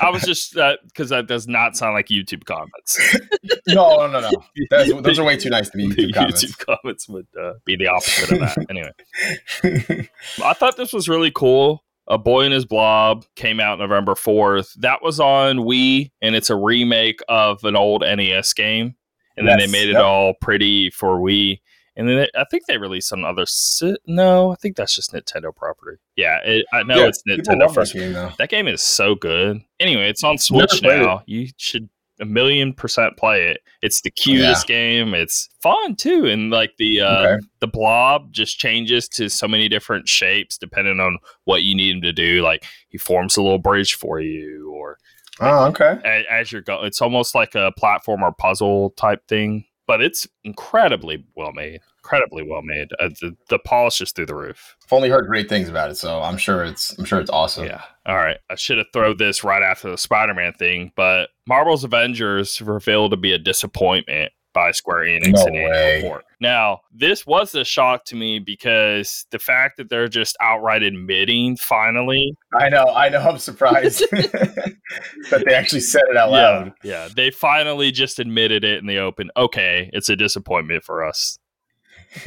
I 0.00 0.10
was 0.10 0.22
just 0.22 0.54
because 0.54 1.08
that 1.08 1.26
does 1.26 1.48
not 1.48 1.76
sound 1.76 1.94
like 1.94 2.08
YouTube 2.08 2.44
comments. 2.44 2.98
no, 3.68 4.06
no, 4.06 4.20
no, 4.20 4.20
no. 4.20 4.30
That's, 4.70 4.92
those 5.02 5.18
are 5.18 5.24
way 5.24 5.36
too 5.36 5.50
nice 5.50 5.68
to 5.70 5.76
be 5.76 5.88
YouTube 5.88 6.14
comments. 6.14 6.44
YouTube 6.44 6.58
comments 6.82 7.08
would 7.08 7.26
uh, 7.40 7.54
be 7.64 7.76
the 7.76 7.88
opposite 7.88 8.32
of 8.32 8.40
that. 8.40 8.66
Anyway, 8.70 10.08
I 10.44 10.52
thought 10.54 10.76
this 10.76 10.92
was 10.92 11.08
really 11.08 11.32
cool. 11.32 11.84
A 12.08 12.18
Boy 12.18 12.44
and 12.44 12.54
His 12.54 12.64
Blob 12.64 13.24
came 13.36 13.60
out 13.60 13.78
November 13.78 14.14
4th. 14.14 14.74
That 14.74 15.02
was 15.02 15.20
on 15.20 15.58
Wii, 15.58 16.10
and 16.20 16.34
it's 16.34 16.50
a 16.50 16.56
remake 16.56 17.20
of 17.28 17.64
an 17.64 17.76
old 17.76 18.02
NES 18.02 18.52
game. 18.52 18.96
And 19.36 19.48
then 19.48 19.58
they 19.58 19.66
made 19.66 19.88
it 19.88 19.92
yep. 19.92 20.02
all 20.02 20.34
pretty 20.40 20.90
for 20.90 21.18
Wii. 21.18 21.60
And 21.96 22.08
then 22.08 22.18
it, 22.18 22.30
I 22.34 22.44
think 22.50 22.64
they 22.66 22.78
released 22.78 23.08
some 23.08 23.24
other. 23.24 23.44
Si- 23.46 23.96
no, 24.06 24.50
I 24.52 24.54
think 24.56 24.76
that's 24.76 24.94
just 24.94 25.12
Nintendo 25.12 25.54
property. 25.54 25.98
Yeah, 26.16 26.38
it, 26.44 26.64
I 26.72 26.82
know 26.84 26.96
Yeah, 27.00 27.06
it's 27.08 27.22
Nintendo 27.28 27.60
love 27.60 27.68
that 27.70 27.74
first. 27.74 27.92
game, 27.94 28.12
though. 28.14 28.30
That 28.38 28.48
game 28.48 28.66
is 28.68 28.80
so 28.82 29.14
good. 29.14 29.60
Anyway, 29.78 30.08
it's 30.08 30.24
on 30.24 30.38
Switch 30.38 30.70
played 30.80 31.00
it. 31.00 31.04
now. 31.04 31.22
You 31.26 31.48
should 31.58 31.88
a 32.20 32.24
million 32.24 32.72
percent 32.72 33.16
play 33.16 33.48
it. 33.48 33.60
It's 33.82 34.00
the 34.02 34.10
cutest 34.10 34.66
game. 34.66 35.12
It's 35.12 35.48
fun 35.62 35.96
too, 35.96 36.26
and 36.26 36.50
like 36.50 36.72
the 36.78 37.00
uh, 37.00 37.22
Okay. 37.26 37.46
the 37.60 37.66
blob 37.66 38.32
just 38.32 38.58
changes 38.58 39.08
to 39.08 39.28
so 39.28 39.48
many 39.48 39.68
different 39.68 40.08
shapes 40.08 40.56
depending 40.56 41.00
on 41.00 41.18
what 41.44 41.62
you 41.62 41.74
need 41.74 41.96
him 41.96 42.02
to 42.02 42.12
do. 42.12 42.42
Like 42.42 42.64
he 42.90 42.96
forms 42.98 43.36
a 43.36 43.42
little 43.42 43.58
bridge 43.58 43.94
for 43.94 44.20
you, 44.20 44.70
or 44.72 44.98
Oh, 45.40 45.66
okay. 45.68 45.98
as, 46.04 46.24
as 46.30 46.52
you're 46.52 46.60
going, 46.62 46.86
it's 46.86 47.02
almost 47.02 47.34
like 47.34 47.54
a 47.54 47.72
platform 47.76 48.22
or 48.22 48.32
puzzle 48.32 48.90
type 48.90 49.26
thing. 49.26 49.64
But 49.92 50.00
it's 50.00 50.26
incredibly 50.42 51.22
well 51.36 51.52
made. 51.52 51.82
Incredibly 51.98 52.42
well 52.48 52.62
made. 52.62 52.88
Uh, 52.98 53.10
the, 53.20 53.36
the 53.50 53.58
polish 53.58 54.00
is 54.00 54.10
through 54.10 54.24
the 54.24 54.34
roof. 54.34 54.74
I've 54.82 54.92
only 54.94 55.10
heard 55.10 55.26
great 55.26 55.50
things 55.50 55.68
about 55.68 55.90
it, 55.90 55.96
so 55.96 56.22
I'm 56.22 56.38
sure 56.38 56.64
it's 56.64 56.98
I'm 56.98 57.04
sure 57.04 57.20
it's 57.20 57.28
awesome. 57.28 57.66
Yeah. 57.66 57.82
All 58.06 58.16
right. 58.16 58.38
I 58.48 58.54
should 58.54 58.78
have 58.78 58.86
thrown 58.94 59.18
this 59.18 59.44
right 59.44 59.62
after 59.62 59.90
the 59.90 59.98
Spider 59.98 60.32
Man 60.32 60.54
thing, 60.54 60.92
but 60.96 61.28
Marvel's 61.46 61.84
Avengers 61.84 62.62
revealed 62.62 63.10
to 63.10 63.18
be 63.18 63.34
a 63.34 63.38
disappointment 63.38 64.32
by 64.52 64.70
Square 64.72 65.04
Enix 65.04 65.32
No 65.32 65.46
in 65.46 65.52
way. 65.54 66.02
report. 66.02 66.24
Now, 66.40 66.80
this 66.92 67.24
was 67.26 67.54
a 67.54 67.64
shock 67.64 68.04
to 68.06 68.16
me 68.16 68.38
because 68.40 69.26
the 69.30 69.38
fact 69.38 69.76
that 69.76 69.88
they're 69.88 70.08
just 70.08 70.36
outright 70.40 70.82
admitting 70.82 71.56
finally. 71.56 72.36
I 72.58 72.68
know, 72.68 72.84
I 72.94 73.08
know. 73.08 73.20
I'm 73.20 73.38
surprised 73.38 74.00
that 74.10 75.42
they 75.46 75.54
actually 75.54 75.80
said 75.80 76.02
it 76.10 76.16
out 76.16 76.30
Yeah. 76.30 76.36
loud. 76.48 76.72
Yeah. 76.82 77.08
They 77.14 77.30
finally 77.30 77.90
just 77.92 78.18
admitted 78.18 78.64
it 78.64 78.78
in 78.78 78.86
the 78.86 78.98
open. 78.98 79.30
Okay, 79.36 79.88
it's 79.92 80.08
a 80.08 80.16
disappointment 80.16 80.84
for 80.84 81.04
us. 81.06 81.38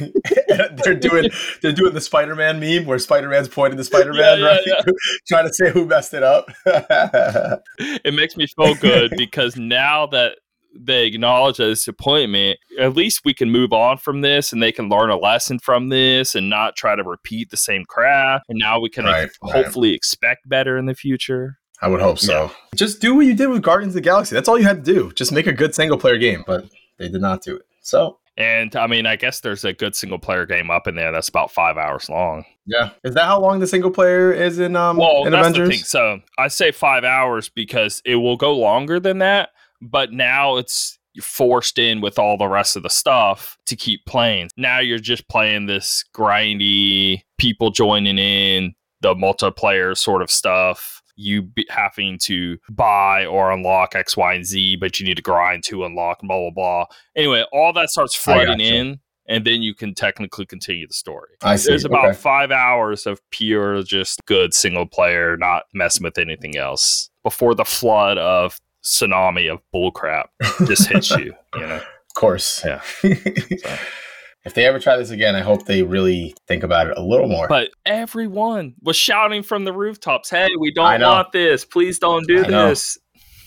they're 0.82 0.94
doing 0.98 1.30
they're 1.62 1.70
doing 1.70 1.94
the 1.94 2.00
Spider-Man 2.00 2.58
meme 2.58 2.86
where 2.86 2.98
Spider-Man's 2.98 3.46
pointing 3.46 3.76
to 3.76 3.84
Spider-Man, 3.84 4.40
Yeah, 4.40 4.58
yeah, 4.66 4.72
right? 4.74 4.84
Trying 5.28 5.46
to 5.46 5.54
say 5.54 5.70
who 5.70 5.86
messed 5.86 6.12
it 6.12 6.24
up. 6.24 6.46
it 6.66 8.12
makes 8.12 8.36
me 8.36 8.48
feel 8.48 8.74
good 8.74 9.12
because 9.16 9.56
now 9.56 10.06
that 10.08 10.38
they 10.78 11.06
acknowledge 11.06 11.58
a 11.60 11.66
disappointment, 11.68 12.58
at 12.78 12.94
least 12.96 13.22
we 13.24 13.34
can 13.34 13.50
move 13.50 13.72
on 13.72 13.98
from 13.98 14.20
this 14.20 14.52
and 14.52 14.62
they 14.62 14.72
can 14.72 14.88
learn 14.88 15.10
a 15.10 15.16
lesson 15.16 15.58
from 15.58 15.88
this 15.88 16.34
and 16.34 16.48
not 16.50 16.76
try 16.76 16.94
to 16.96 17.02
repeat 17.02 17.50
the 17.50 17.56
same 17.56 17.84
crap. 17.84 18.42
And 18.48 18.58
now 18.58 18.78
we 18.80 18.88
can 18.88 19.04
Right, 19.04 19.30
right. 19.42 19.52
hopefully 19.54 19.92
expect 19.92 20.48
better 20.48 20.76
in 20.78 20.86
the 20.86 20.94
future. 20.94 21.58
I 21.82 21.88
would 21.88 22.00
hope 22.00 22.18
so. 22.18 22.50
Just 22.74 23.00
do 23.00 23.14
what 23.14 23.26
you 23.26 23.34
did 23.34 23.48
with 23.48 23.62
Guardians 23.62 23.90
of 23.92 23.96
the 23.96 24.00
Galaxy. 24.00 24.34
That's 24.34 24.48
all 24.48 24.58
you 24.58 24.64
had 24.64 24.84
to 24.84 24.92
do. 24.94 25.12
Just 25.12 25.30
make 25.32 25.46
a 25.46 25.52
good 25.52 25.74
single 25.74 25.98
player 25.98 26.16
game, 26.16 26.42
but 26.46 26.64
they 26.98 27.08
did 27.08 27.20
not 27.20 27.42
do 27.42 27.56
it. 27.56 27.66
So 27.82 28.18
And 28.38 28.74
I 28.76 28.86
mean, 28.86 29.06
I 29.06 29.16
guess 29.16 29.40
there's 29.40 29.64
a 29.64 29.72
good 29.74 29.94
single 29.94 30.18
player 30.18 30.46
game 30.46 30.70
up 30.70 30.86
in 30.88 30.94
there 30.94 31.12
that's 31.12 31.28
about 31.28 31.50
five 31.50 31.76
hours 31.76 32.08
long. 32.08 32.44
yeah, 32.66 32.90
is 33.04 33.14
that 33.14 33.26
how 33.26 33.38
long 33.40 33.60
the 33.60 33.66
single 33.66 33.90
player 33.90 34.32
is 34.32 34.58
in 34.58 34.74
um 34.74 34.96
Well, 34.96 35.24
in 35.26 35.32
that's 35.32 35.48
Avengers? 35.48 35.68
the 35.68 35.74
thing. 35.76 35.84
So 35.84 36.20
I 36.38 36.48
say 36.48 36.72
five 36.72 37.04
hours 37.04 37.48
because 37.50 38.00
it 38.04 38.16
will 38.16 38.36
go 38.38 38.56
longer 38.56 38.98
than 38.98 39.18
that, 39.18 39.50
but 39.80 40.12
now 40.12 40.56
it's 40.56 40.98
forced 41.22 41.78
in 41.78 42.00
with 42.00 42.18
all 42.18 42.36
the 42.36 42.48
rest 42.48 42.76
of 42.76 42.82
the 42.82 42.90
stuff 42.90 43.56
to 43.66 43.74
keep 43.76 44.04
playing. 44.06 44.50
Now 44.56 44.80
you're 44.80 44.98
just 44.98 45.28
playing 45.28 45.66
this 45.66 46.04
grindy 46.14 47.22
people 47.38 47.70
joining 47.70 48.18
in 48.18 48.74
the 49.00 49.14
multiplayer 49.14 49.96
sort 49.96 50.22
of 50.22 50.30
stuff. 50.30 51.02
you 51.18 51.40
be 51.40 51.66
having 51.70 52.18
to 52.18 52.58
buy 52.68 53.24
or 53.24 53.50
unlock 53.50 53.94
X, 53.94 54.18
Y, 54.18 54.34
and 54.34 54.44
Z, 54.44 54.76
but 54.76 55.00
you 55.00 55.06
need 55.06 55.16
to 55.16 55.22
grind 55.22 55.64
to 55.64 55.86
unlock 55.86 56.20
blah 56.20 56.36
blah 56.38 56.50
blah. 56.50 56.84
Anyway, 57.16 57.42
all 57.52 57.72
that 57.72 57.88
starts 57.88 58.14
flooding 58.14 58.60
in, 58.60 59.00
and 59.26 59.46
then 59.46 59.62
you 59.62 59.74
can 59.74 59.94
technically 59.94 60.44
continue 60.44 60.86
the 60.86 60.92
story. 60.92 61.30
I 61.42 61.56
see. 61.56 61.70
There's 61.70 61.86
about 61.86 62.04
Okay. 62.10 62.18
five 62.18 62.50
hours 62.50 63.06
of 63.06 63.22
pure, 63.30 63.82
just 63.82 64.20
good 64.26 64.52
single 64.52 64.84
player, 64.84 65.38
not 65.38 65.62
messing 65.72 66.04
with 66.04 66.18
anything 66.18 66.58
else 66.58 67.08
before 67.22 67.54
the 67.54 67.64
flood 67.64 68.18
of 68.18 68.58
tsunami 68.86 69.52
of 69.52 69.60
bullcrap 69.74 70.26
just 70.66 70.88
hits 70.88 71.10
you. 71.10 71.34
You 71.54 71.66
know, 71.66 71.76
Of 72.16 72.20
course. 72.20 72.64
Yeah. 72.64 72.80
if 73.02 74.54
they 74.54 74.64
ever 74.64 74.78
try 74.78 74.96
this 74.96 75.10
again, 75.10 75.34
I 75.34 75.40
hope 75.40 75.66
they 75.66 75.82
really 75.82 76.34
think 76.48 76.62
about 76.62 76.86
it 76.86 76.96
a 76.96 77.02
little 77.02 77.28
more. 77.28 77.46
but 77.48 77.70
everyone 77.84 78.74
was 78.82 78.96
shouting 78.96 79.42
from 79.42 79.64
the 79.64 79.72
rooftops, 79.72 80.30
"Hey, 80.30 80.48
we 80.58 80.72
don't 80.72 81.00
know. 81.00 81.10
want 81.10 81.32
this! 81.32 81.64
Please 81.64 81.98
don't 81.98 82.26
do 82.26 82.44
I 82.44 82.48
this!" 82.48 82.96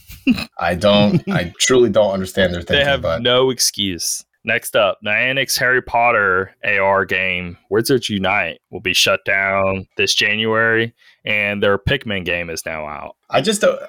I 0.60 0.76
don't. 0.76 1.28
I 1.30 1.54
truly 1.60 1.90
don't 1.90 2.12
understand 2.12 2.54
their 2.54 2.62
They 2.64 2.84
have 2.84 3.02
but 3.02 3.22
no 3.22 3.50
excuse. 3.50 4.24
Next 4.46 4.76
up, 4.76 5.00
Niantic's 5.06 5.58
Harry 5.58 5.82
Potter 5.82 6.56
AR 6.64 7.06
game 7.06 7.58
Wizards 7.70 8.10
Unite 8.10 8.60
will 8.72 8.80
be 8.80 8.94
shut 8.94 9.20
down 9.26 9.88
this 9.98 10.14
January, 10.14 10.94
and 11.26 11.62
their 11.62 11.78
Pikmin 11.78 12.24
game 12.24 12.50
is 12.50 12.66
now 12.66 12.86
out. 12.86 13.16
I 13.30 13.42
just 13.42 13.62
don't. 13.62 13.80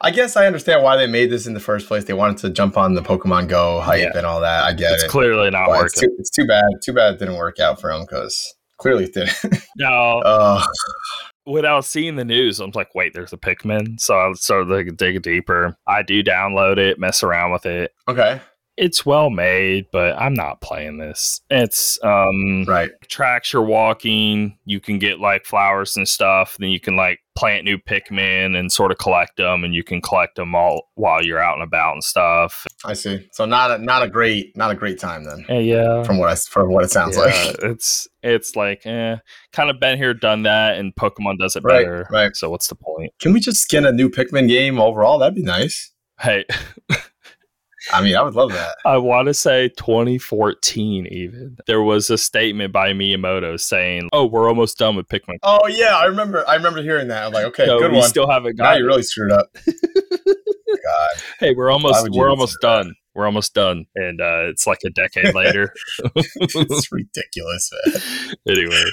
I 0.00 0.10
guess 0.10 0.36
I 0.36 0.46
understand 0.46 0.82
why 0.82 0.96
they 0.96 1.06
made 1.06 1.30
this 1.30 1.46
in 1.46 1.54
the 1.54 1.60
first 1.60 1.86
place. 1.88 2.04
They 2.04 2.12
wanted 2.12 2.38
to 2.38 2.50
jump 2.50 2.76
on 2.76 2.94
the 2.94 3.02
Pokemon 3.02 3.48
Go 3.48 3.80
hype 3.80 4.00
Yeah. 4.02 4.16
and 4.16 4.26
all 4.26 4.40
that. 4.40 4.64
I 4.64 4.72
get 4.72 4.92
It's 4.94 5.04
it. 5.04 5.10
clearly 5.10 5.50
not 5.50 5.66
But 5.68 5.84
it's 5.86 5.96
working. 5.96 6.10
too, 6.10 6.16
it's 6.20 6.30
too 6.30 6.46
bad. 6.46 6.64
Too 6.82 6.92
bad 6.92 7.14
it 7.14 7.18
didn't 7.18 7.36
work 7.36 7.58
out 7.60 7.80
for 7.80 7.92
them 7.92 8.02
because 8.02 8.54
clearly 8.78 9.04
it 9.04 9.14
didn't. 9.14 9.34
Now, 9.76 10.20
uh, 10.20 10.64
without 11.46 11.84
seeing 11.84 12.16
the 12.16 12.24
news, 12.24 12.60
I'm 12.60 12.70
like, 12.74 12.94
wait, 12.94 13.12
there's 13.14 13.32
a 13.32 13.36
Pikmin. 13.36 14.00
So 14.00 14.16
I 14.16 14.32
started 14.34 14.68
to 14.86 14.92
dig 14.92 15.22
deeper. 15.22 15.76
I 15.86 16.02
do 16.02 16.22
download 16.22 16.78
it, 16.78 16.98
mess 16.98 17.22
around 17.22 17.52
with 17.52 17.66
it. 17.66 17.92
okay. 18.08 18.40
It's 18.76 19.06
well 19.06 19.30
made, 19.30 19.86
but 19.92 20.18
I'm 20.18 20.34
not 20.34 20.60
playing 20.60 20.98
this. 20.98 21.40
It's 21.48 21.96
um 22.02 22.64
Right. 22.66 22.90
tracks 23.08 23.52
you're 23.52 23.62
walking. 23.62 24.58
You 24.64 24.80
can 24.80 24.98
get 24.98 25.20
like 25.20 25.44
flowers 25.44 25.96
and 25.96 26.08
stuff. 26.08 26.56
Then 26.58 26.70
you 26.70 26.80
can 26.80 26.96
like 26.96 27.20
plant 27.36 27.64
new 27.64 27.78
Pikmin 27.78 28.56
and 28.56 28.70
sort 28.70 28.92
of 28.92 28.98
collect 28.98 29.36
them, 29.36 29.64
and 29.64 29.74
you 29.74 29.82
can 29.82 30.00
collect 30.00 30.36
them 30.36 30.54
all 30.54 30.90
while 30.94 31.22
you're 31.24 31.40
out 31.40 31.54
and 31.54 31.62
about 31.62 31.92
and 31.94 32.04
stuff. 32.04 32.66
I 32.84 32.92
see. 32.92 33.26
So 33.32 33.44
not 33.44 33.70
a 33.72 33.78
not 33.78 34.02
a 34.02 34.08
great 34.08 34.56
not 34.56 34.70
a 34.70 34.74
great 34.74 34.98
time 35.00 35.24
then. 35.24 35.44
And 35.48 35.66
yeah, 35.66 36.02
From 36.04 36.18
what 36.18 36.28
I 36.30 36.34
from 36.36 36.72
what 36.72 36.84
it 36.84 36.90
sounds 36.90 37.16
yeah, 37.16 37.22
like. 37.24 37.56
it's 37.62 38.06
it's 38.22 38.54
like 38.56 38.86
eh, 38.86 39.16
kind 39.52 39.70
of 39.70 39.80
been 39.80 39.98
here, 39.98 40.14
done 40.14 40.42
that, 40.44 40.78
and 40.78 40.94
Pokemon 40.94 41.38
does 41.38 41.56
it 41.56 41.62
Right, 41.64 41.84
better. 41.84 42.06
right. 42.10 42.34
So 42.36 42.50
what's 42.50 42.68
the 42.68 42.74
point? 42.76 43.12
Can 43.20 43.32
we 43.32 43.40
just 43.40 43.60
skin 43.62 43.84
a 43.84 43.92
new 43.92 44.08
Pikmin 44.08 44.48
game 44.48 44.78
overall? 44.80 45.18
That'd 45.18 45.34
be 45.34 45.42
nice. 45.42 45.92
Hey, 46.20 46.44
I 47.92 48.02
mean, 48.02 48.16
I 48.16 48.22
would 48.22 48.34
love 48.34 48.50
that. 48.52 48.76
I 48.86 48.96
want 48.96 49.26
to 49.28 49.34
say 49.34 49.68
2014. 49.70 51.06
Even 51.06 51.56
there 51.66 51.82
was 51.82 52.10
a 52.10 52.18
statement 52.18 52.72
by 52.72 52.92
Miyamoto 52.92 53.58
saying, 53.60 54.08
"Oh, 54.12 54.26
we're 54.26 54.48
almost 54.48 54.78
done 54.78 54.96
with 54.96 55.08
Pikmin. 55.08 55.38
Oh 55.42 55.66
yeah, 55.66 55.96
I 55.96 56.04
remember. 56.06 56.48
I 56.48 56.54
remember 56.54 56.82
hearing 56.82 57.08
that. 57.08 57.24
I'm 57.26 57.32
like, 57.32 57.44
okay, 57.46 57.66
No, 57.66 57.78
good 57.78 57.92
we 57.92 57.98
one. 57.98 58.08
still 58.08 58.28
haven't 58.30 58.56
now 58.56 58.72
you 58.74 58.84
it. 58.84 58.86
really 58.86 59.02
screwed 59.02 59.32
up. 59.32 59.54
God, 59.66 61.08
Hey, 61.40 61.54
we're 61.54 61.70
almost 61.70 62.08
we're 62.10 62.28
almost 62.30 62.52
say 62.60 62.66
that? 62.68 62.82
done. 62.84 62.94
We're 63.14 63.26
almost 63.26 63.54
done, 63.54 63.84
and 63.94 64.20
uh, 64.20 64.48
it's 64.50 64.66
like 64.66 64.80
a 64.84 64.90
decade 64.90 65.34
later. 65.34 65.72
it's 66.16 66.90
ridiculous, 66.92 67.70
man. 67.86 68.34
anyway, 68.48 68.84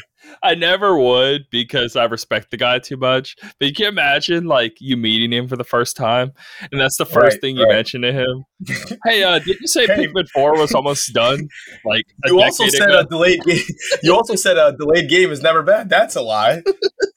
I 0.43 0.55
never 0.55 0.97
would 0.97 1.45
because 1.51 1.95
I 1.95 2.05
respect 2.05 2.51
the 2.51 2.57
guy 2.57 2.79
too 2.79 2.97
much. 2.97 3.35
But 3.59 3.67
you 3.67 3.73
can 3.73 3.87
imagine 3.87 4.45
like 4.45 4.77
you 4.79 4.97
meeting 4.97 5.31
him 5.33 5.47
for 5.47 5.55
the 5.57 5.63
first 5.63 5.95
time, 5.97 6.31
and 6.71 6.79
that's 6.79 6.97
the 6.97 7.05
first 7.05 7.35
Right, 7.35 7.41
thing 7.41 7.57
you 7.57 7.63
right. 7.63 7.73
mention 7.75 8.01
to 8.01 8.11
him. 8.11 8.45
Hey, 9.05 9.23
uh, 9.23 9.39
did 9.39 9.57
you 9.59 9.67
say 9.67 9.87
Hey. 9.87 10.05
Pikmin 10.05 10.27
Four 10.29 10.57
was 10.57 10.73
almost 10.73 11.11
done? 11.13 11.47
Like 11.83 12.03
You 12.27 12.39
also 12.41 12.67
said 12.67 12.89
ago? 12.89 12.99
a 12.99 13.05
delayed 13.05 13.41
game. 13.43 13.63
You 14.03 14.13
also 14.15 14.35
said 14.35 14.57
a 14.57 14.75
delayed 14.77 15.09
game 15.09 15.31
is 15.31 15.41
never 15.41 15.63
bad. 15.63 15.89
That's 15.89 16.15
a 16.15 16.21
lie. 16.21 16.61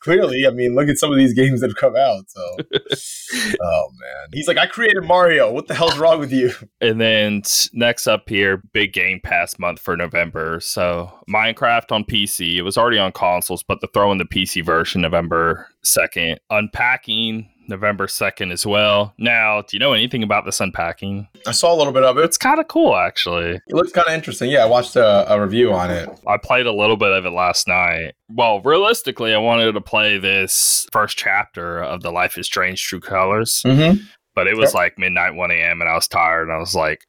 Clearly, 0.01 0.47
I 0.47 0.51
mean, 0.51 0.75
look 0.75 0.89
at 0.89 0.97
some 0.99 1.11
of 1.11 1.17
these 1.19 1.35
games 1.35 1.61
that 1.61 1.69
have 1.71 1.77
come 1.77 1.97
out. 1.97 2.25
So, 2.29 2.57
oh 3.62 3.89
man, 4.01 4.29
he's 4.33 4.47
like, 4.49 4.59
I 4.59 4.67
created 4.67 5.03
Mario. 5.05 5.53
What 5.53 5.69
the 5.69 5.75
hell's 5.75 5.99
wrong 5.99 6.21
with 6.21 6.33
you? 6.33 6.53
And 6.81 7.01
then 7.01 7.43
next 7.73 8.07
up 8.07 8.29
here, 8.29 8.62
big 8.73 8.93
Game 8.93 9.21
Pass 9.23 9.59
month 9.59 9.81
for 9.81 9.97
November. 9.97 10.61
So 10.61 11.11
Minecraft 11.29 11.93
on 11.93 12.05
PC. 12.05 12.57
It 12.57 12.62
was 12.62 12.77
already 12.77 12.99
on 12.99 13.12
consoles, 13.12 13.62
but 13.62 13.81
they're 13.81 13.89
throwing 13.93 14.18
the 14.18 14.25
PC 14.25 14.64
version 14.64 15.01
November 15.01 15.68
2nd. 15.85 16.37
Unpacking 16.51 17.49
November 17.66 18.07
2nd 18.07 18.53
as 18.53 18.66
well. 18.66 19.14
Now, 19.16 19.62
do 19.62 19.68
you 19.72 19.79
know 19.79 19.95
anything 19.95 20.22
about 20.22 20.45
this 20.45 20.61
unpacking? 20.61 21.27
I 21.47 21.53
saw 21.53 21.75
a 21.75 21.77
little 21.79 21.95
bit 21.95 22.03
of 22.05 22.18
it. 22.18 22.25
It's 22.25 22.37
kind 22.37 22.61
of 22.61 22.68
cool, 22.68 22.95
actually. 22.95 23.53
It 23.55 23.62
looks 23.75 23.91
kind 23.93 24.07
of 24.07 24.12
interesting. 24.12 24.51
Yeah, 24.51 24.64
I 24.64 24.66
watched 24.66 24.97
a, 24.97 25.33
a 25.33 25.41
review 25.41 25.72
on 25.72 25.91
it. 25.91 26.09
I 26.27 26.37
played 26.37 26.66
a 26.66 26.72
little 26.72 26.97
bit 26.99 27.12
of 27.12 27.25
it 27.25 27.31
last 27.31 27.66
night. 27.66 28.14
Well, 28.29 28.61
realistically, 28.61 29.33
I 29.35 29.39
wanted 29.39 29.72
to 29.72 29.81
play 29.81 30.18
this 30.18 30.87
first 30.93 31.16
chapter 31.16 31.83
of 31.83 32.03
the 32.03 32.11
Life 32.11 32.37
is 32.37 32.45
Strange 32.47 32.83
True 32.83 33.01
Colors, 33.01 33.62
Mm-hmm. 33.64 33.99
but 34.35 34.47
it 34.47 34.57
was 34.59 34.75
like 34.75 34.99
midnight, 34.99 35.35
1 35.35 35.51
a.m., 35.51 35.81
and 35.81 35.89
I 35.89 35.95
was 35.95 36.07
tired. 36.07 36.43
And 36.49 36.53
I 36.53 36.59
was 36.59 36.75
like, 36.75 37.07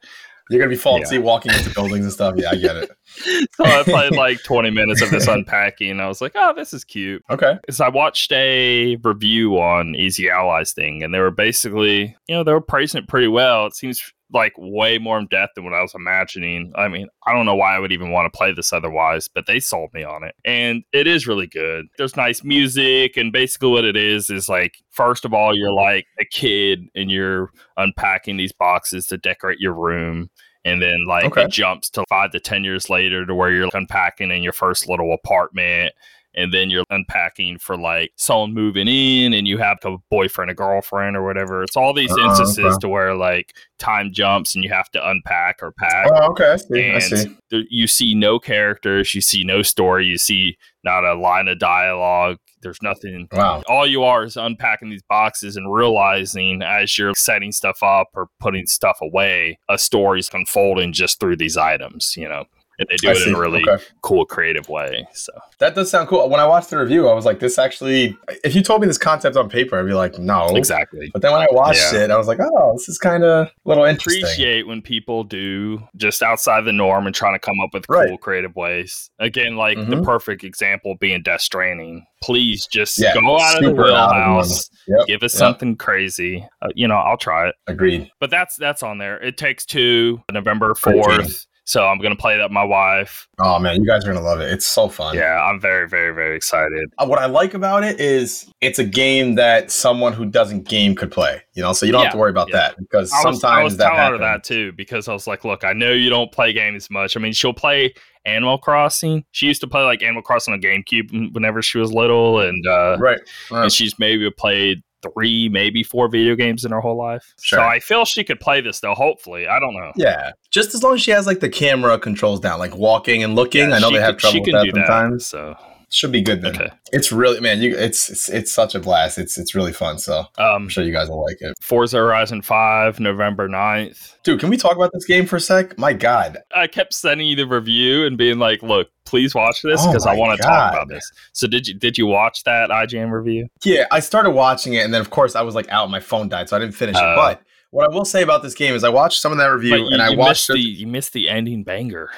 You're 0.50 0.60
gonna 0.62 0.70
be 0.70 0.76
faulty 0.78 1.16
Yeah. 1.16 1.22
walking 1.22 1.52
into 1.54 1.70
buildings 1.72 2.06
and 2.06 2.14
stuff. 2.14 2.36
Yeah, 2.38 2.52
I 2.52 2.56
get 2.56 2.78
it. 2.78 2.92
so 3.16 3.64
I 3.64 3.84
played 3.84 4.12
like 4.16 4.44
20 4.44 4.70
minutes 4.72 5.02
of 5.02 5.10
this 5.10 5.28
unpacking. 5.28 6.00
I 6.00 6.08
was 6.08 6.22
like, 6.22 6.34
oh, 6.36 6.54
this 6.54 6.74
is 6.74 6.84
cute. 6.84 7.24
Okay. 7.30 7.58
So 7.70 7.86
I 7.86 7.90
watched 7.90 8.32
a 8.32 8.98
review 9.04 9.60
on 9.60 9.96
Easy 9.96 10.30
Allies 10.30 10.74
thing, 10.74 11.04
and 11.04 11.14
they 11.14 11.20
were 11.20 11.32
basically, 11.32 12.16
you 12.28 12.36
know, 12.36 12.44
they 12.44 12.54
were 12.54 12.62
praising 12.62 13.02
it 13.04 13.08
pretty 13.08 13.28
well. 13.28 13.66
It 13.66 13.76
seems 13.76 14.02
like 14.34 14.54
way 14.58 14.98
more 14.98 15.20
in 15.20 15.28
depth 15.28 15.54
than 15.56 15.64
what 15.64 15.74
I 15.74 15.82
was 15.82 15.94
imagining. 15.94 16.74
I 16.76 16.88
mean, 16.88 17.08
I 17.26 17.34
don't 17.34 17.46
know 17.46 17.56
why 17.56 17.76
I 17.76 17.80
would 17.80 17.92
even 17.92 18.12
want 18.12 18.32
to 18.32 18.38
play 18.38 18.52
this 18.54 18.74
otherwise, 18.74 19.28
but 19.28 19.46
they 19.46 19.60
sold 19.60 19.92
me 19.94 20.04
on 20.04 20.24
it. 20.24 20.36
And 20.44 20.84
it 20.92 21.08
is 21.08 21.28
really 21.28 21.48
good. 21.48 21.86
There's 21.98 22.18
nice 22.18 22.44
music, 22.44 23.18
and 23.18 23.32
basically 23.32 23.70
what 23.70 23.86
it 23.86 23.96
is 23.96 24.30
is 24.30 24.50
like, 24.50 24.76
first 24.92 25.26
of 25.26 25.34
all, 25.34 25.56
you're 25.56 25.72
like 25.72 26.06
a 26.20 26.26
kid 26.26 26.82
and 26.96 27.12
you're 27.12 27.50
unpacking 27.78 28.38
these 28.38 28.52
boxes 28.52 29.06
to 29.08 29.18
decorate 29.18 29.60
your 29.60 29.74
room. 29.74 30.30
And 30.66 30.82
then, 30.82 31.06
like, 31.08 31.26
Okay. 31.26 31.44
it 31.44 31.52
jumps 31.52 31.90
to 31.92 32.04
five 32.10 32.32
to 32.32 32.40
10 32.40 32.64
years 32.64 32.90
later 32.90 33.26
to 33.26 33.34
where 33.34 33.52
you're 33.52 33.70
unpacking 33.74 34.32
in 34.32 34.44
your 34.44 34.52
first 34.54 34.90
little 34.90 35.14
apartment 35.14 35.94
and 36.38 36.54
then 36.54 36.70
you're 36.70 36.84
unpacking 36.90 37.58
for 37.58 37.78
like 37.78 38.12
someone 38.18 38.54
moving 38.54 38.90
in 38.90 39.32
and 39.34 39.48
you 39.48 39.58
have 39.58 39.78
a 39.86 39.96
boyfriend, 40.10 40.52
a 40.52 40.54
girlfriend, 40.54 41.16
or 41.16 41.24
whatever. 41.24 41.64
It's 41.64 41.78
all 41.78 41.94
these 41.94 42.12
Uh, 42.12 42.26
instances 42.28 42.66
okay. 42.66 42.78
to 42.82 42.90
where 42.90 43.16
like 43.16 43.54
time 43.80 44.12
jumps 44.12 44.54
and 44.54 44.62
you 44.62 44.70
have 44.70 44.90
to 44.92 45.10
unpack 45.10 45.60
or 45.64 45.72
pack. 45.72 46.08
Oh, 46.12 46.32
okay. 46.32 46.52
I 46.52 46.56
see. 46.58 46.92
I 46.92 47.00
see. 47.00 47.38
there, 47.52 47.64
you 47.70 47.88
see 47.88 48.14
no 48.16 48.38
characters, 48.40 49.16
you 49.16 49.22
see 49.22 49.46
no 49.46 49.62
story, 49.62 50.08
you 50.08 50.18
see 50.18 50.58
not 50.84 51.06
a 51.06 51.14
line 51.14 51.48
of 51.48 51.58
dialogue. 51.60 52.38
There's 52.66 52.82
nothing. 52.82 53.28
Wow. 53.32 53.64
All 53.68 53.86
you 53.86 54.04
are 54.04 54.24
is 54.24 54.36
unpacking 54.36 54.90
these 54.90 55.04
boxes 55.08 55.56
and 55.56 55.72
realizing 55.72 56.64
as 56.64 56.98
you're 56.98 57.14
setting 57.16 57.52
stuff 57.52 57.84
up 57.84 58.08
or 58.16 58.28
putting 58.40 58.66
stuff 58.66 58.98
away, 59.02 59.60
a 59.70 59.78
story's 59.78 60.30
unfolding 60.34 60.92
just 60.92 61.20
through 61.20 61.38
these 61.38 61.58
items, 61.58 62.16
you 62.18 62.28
know. 62.28 62.46
And 62.78 62.88
they 62.90 62.98
do 62.98 63.10
I 63.10 63.12
it 63.14 63.28
in 63.28 63.36
a 63.36 63.40
really 63.40 63.62
Okay. 63.68 63.82
cool, 64.02 64.26
creative 64.26 64.68
way. 64.68 65.08
So 65.14 65.32
That 65.60 65.76
does 65.76 65.90
sound 65.90 66.10
cool. 66.10 66.28
When 66.30 66.40
I 66.42 66.46
watched 66.46 66.70
the 66.70 66.78
review, 66.78 67.08
I 67.08 67.14
was 67.14 67.24
like, 67.26 67.40
this 67.40 67.58
actually, 67.58 68.18
if 68.44 68.54
you 68.54 68.62
told 68.62 68.82
me 68.82 68.88
this 68.88 68.98
concept 68.98 69.38
on 69.38 69.50
paper, 69.50 69.80
I'd 69.80 69.86
be 69.86 69.94
like, 69.94 70.20
no. 70.20 70.48
exactly. 70.56 71.10
But 71.14 71.22
then 71.22 71.32
when 71.32 71.42
I 71.42 71.48
watched 71.52 71.94
Yeah. 71.94 72.04
it, 72.04 72.12
I 72.12 72.18
was 72.18 72.28
like, 72.28 72.40
oh, 72.42 72.74
this 72.74 72.90
is 72.90 72.98
kind 72.98 73.24
of 73.24 73.48
a 73.48 73.52
little 73.64 73.86
interesting. 73.86 74.24
appreciate 74.24 74.68
when 74.68 74.82
people 74.82 75.24
do 75.24 75.82
just 75.96 76.22
outside 76.22 76.66
the 76.66 76.74
norm 76.74 77.06
and 77.06 77.16
trying 77.16 77.34
to 77.36 77.40
come 77.40 77.56
up 77.64 77.70
with 77.74 77.88
cool 77.88 78.18
creative 78.18 78.56
ways. 78.58 79.10
Again, 79.20 79.56
like 79.56 79.78
the 79.78 79.96
Mhm. 79.96 80.04
perfect 80.04 80.44
example 80.44 80.96
being 81.00 81.22
Death 81.22 81.42
Stranding. 81.42 82.06
Please 82.22 82.68
just 82.68 82.98
Yeah, 82.98 83.14
go 83.14 83.40
out 83.40 83.56
of 83.58 83.62
the 83.64 83.70
super 83.70 83.84
out 83.84 83.88
of 83.88 84.10
the 84.10 84.16
normal. 84.16 84.36
wheelhouse. 84.42 84.70
Yep. 84.88 85.08
Give 85.08 85.24
us 85.24 85.34
Yep. 85.34 85.40
something 85.40 85.76
crazy. 85.78 86.46
Uh, 86.62 86.68
you 86.76 86.88
know, 86.88 86.96
I'll 86.96 87.18
try 87.18 87.48
it. 87.48 87.56
Agreed. 87.68 88.10
But 88.20 88.32
that's 88.32 88.56
that's 88.58 88.84
on 88.84 88.98
there. 88.98 89.18
It 89.22 89.38
takes 89.38 89.66
two, 89.66 90.22
November 90.32 90.74
fourth. 90.76 91.46
So 91.66 91.86
I'm 91.86 91.98
gonna 92.00 92.16
play 92.16 92.38
that 92.38 92.44
with 92.44 92.52
my 92.52 92.64
wife. 92.64 93.28
Oh 93.40 93.60
man, 93.60 93.82
you 93.82 93.88
guys 93.88 94.06
are 94.06 94.14
gonna 94.14 94.24
love 94.24 94.40
it. 94.40 94.52
It's 94.52 94.66
so 94.66 94.88
fun. 94.88 95.16
Yeah, 95.16 95.42
I'm 95.44 95.60
very, 95.60 95.90
very, 95.90 96.14
very 96.14 96.36
excited. 96.36 96.92
Uh, 97.00 97.08
What 97.08 97.20
I 97.20 97.26
like 97.26 97.54
about 97.56 97.84
it 97.84 98.00
is 98.00 98.50
it's 98.62 98.78
a 98.78 98.84
game 98.84 99.36
that 99.36 99.72
someone 99.72 100.14
who 100.14 100.26
doesn't 100.26 100.68
game 100.68 100.96
could 100.96 101.12
play. 101.12 101.42
You 101.56 101.64
know, 101.64 101.74
so 101.74 101.86
you 101.86 101.92
don't 101.92 102.04
have 102.04 102.12
to 102.14 102.18
worry 102.20 102.30
about 102.30 102.50
yeah. 102.50 102.58
that 102.58 102.78
because 102.78 103.12
I 103.12 103.28
was, 103.28 103.40
sometimes 103.42 103.60
I 103.60 103.64
was 103.64 103.78
that 103.78 103.90
telling 103.90 104.12
her 104.14 104.18
that 104.20 104.44
too 104.44 104.74
because 104.74 105.08
I 105.08 105.14
was 105.14 105.26
like, 105.26 105.44
look, 105.44 105.64
I 105.64 105.74
know 105.74 105.92
you 105.92 106.10
don't 106.10 106.32
play 106.32 106.54
games 106.54 106.90
much. 106.92 107.18
I 107.18 107.20
mean, 107.20 107.34
she'll 107.34 107.54
play 107.54 107.94
Animal 108.26 108.60
Crossing. 108.60 109.26
She 109.32 109.48
used 109.48 109.62
to 109.62 109.68
play 109.68 109.84
like 109.84 110.04
Animal 110.04 110.22
Crossing 110.22 110.54
on 110.54 110.62
GameCube 110.62 111.34
whenever 111.34 111.62
she 111.64 111.80
was 111.80 111.92
little, 111.92 112.42
and 112.42 112.66
uh, 112.68 112.98
Right. 113.00 113.20
right. 113.50 113.64
and 113.64 113.72
she's 113.72 113.98
maybe 113.98 114.30
played 114.32 114.84
three, 115.14 115.50
maybe 115.50 115.84
four 115.84 116.08
video 116.10 116.36
games 116.36 116.66
in 116.66 116.72
her 116.72 116.80
whole 116.82 116.98
life. 116.98 117.34
Sure. 117.42 117.60
So 117.60 117.64
I 117.64 117.80
feel 117.80 118.06
she 118.06 118.24
could 118.24 118.40
play 118.40 118.62
this 118.62 118.80
though. 118.80 118.94
Hopefully, 118.96 119.48
I 119.48 119.60
don't 119.60 119.74
know. 119.74 119.92
Yeah, 119.96 120.32
just 120.52 120.74
as 120.76 120.84
long 120.84 120.96
as 120.96 121.02
she 121.02 121.12
has 121.12 121.26
like 121.28 121.40
the 121.40 121.50
camera 121.50 121.98
controls 122.00 122.40
down, 122.40 122.60
like 122.60 122.76
walking 122.76 123.24
and 123.24 123.36
looking. 123.36 123.70
Yeah, 123.70 123.76
I 123.76 123.80
know 123.80 123.92
they 123.92 124.00
have 124.00 124.16
could- 124.16 124.20
trouble 124.20 124.34
she 124.34 124.40
with 124.42 124.50
can 124.50 124.74
that 124.76 124.88
sometimes. 124.88 125.28
So 125.28 125.56
should 125.90 126.12
be 126.12 126.22
good 126.22 126.42
then. 126.42 126.56
Okay. 126.56 126.70
It's 126.92 127.12
really 127.12 127.40
man, 127.40 127.62
you 127.62 127.76
it's, 127.76 128.10
it's 128.10 128.30
it's 128.30 128.52
such 128.52 128.76
a 128.76 128.80
blast. 128.80 129.18
It's 129.18 129.38
it's 129.38 129.56
really 129.56 129.74
fun. 129.74 130.00
So 130.00 130.20
um, 130.20 130.28
I'm 130.38 130.70
sure 130.70 130.84
you 130.84 130.92
guys 130.92 131.10
will 131.10 131.24
like 131.24 131.38
it. 131.42 131.58
Forza 131.62 131.98
Horizon 131.98 132.42
5, 132.42 133.00
November 133.00 133.48
9th. 133.48 134.16
Dude, 134.24 134.40
can 134.40 134.50
we 134.50 134.58
talk 134.58 134.76
about 134.76 134.92
this 134.94 135.06
game 135.06 135.26
for 135.26 135.38
a 135.38 135.40
sec? 135.40 135.78
My 135.78 135.94
God. 135.94 136.38
I 136.56 136.68
kept 136.68 136.94
sending 136.94 137.28
you 137.28 137.36
the 137.36 137.48
review 137.48 138.06
and 138.06 138.18
being 138.18 138.40
like, 138.40 138.64
look, 138.64 138.90
please 139.06 139.36
watch 139.36 139.62
this 139.62 139.86
because 139.86 140.06
oh 140.06 140.10
I 140.10 140.16
want 140.16 140.38
to 140.38 140.44
talk 140.44 140.74
about 140.74 140.90
this. 140.90 141.10
So 141.34 141.48
did 141.48 141.68
you 141.68 141.74
did 141.74 141.98
you 141.98 142.06
watch 142.08 142.44
that 142.44 142.70
IGN 142.70 143.12
review? 143.12 143.48
Yeah, 143.64 143.86
I 143.92 144.00
started 144.00 144.32
watching 144.32 144.74
it 144.74 144.84
and 144.84 144.94
then 144.94 145.02
of 145.02 145.10
course 145.10 145.36
I 145.36 145.42
was 145.42 145.56
like 145.56 145.70
out, 145.70 145.90
my 145.90 146.00
phone 146.00 146.30
died, 146.30 146.50
so 146.50 146.56
I 146.56 146.60
didn't 146.60 146.76
finish 146.76 146.96
uh, 146.96 147.00
it. 147.00 147.16
But 147.16 147.42
what 147.72 147.92
I 147.92 147.94
will 147.94 148.06
say 148.06 148.24
about 148.24 148.42
this 148.42 148.54
game 148.54 148.74
is 148.74 148.84
I 148.84 148.90
watched 148.90 149.20
some 149.20 149.32
of 149.34 149.38
that 149.38 149.48
review 149.48 149.76
you, 149.76 149.88
and 149.92 150.02
I 150.02 150.16
watched 150.16 150.48
the 150.48 150.58
you 150.58 150.88
missed 150.88 151.14
the 151.14 151.30
ending 151.30 151.64
banger. 151.64 152.10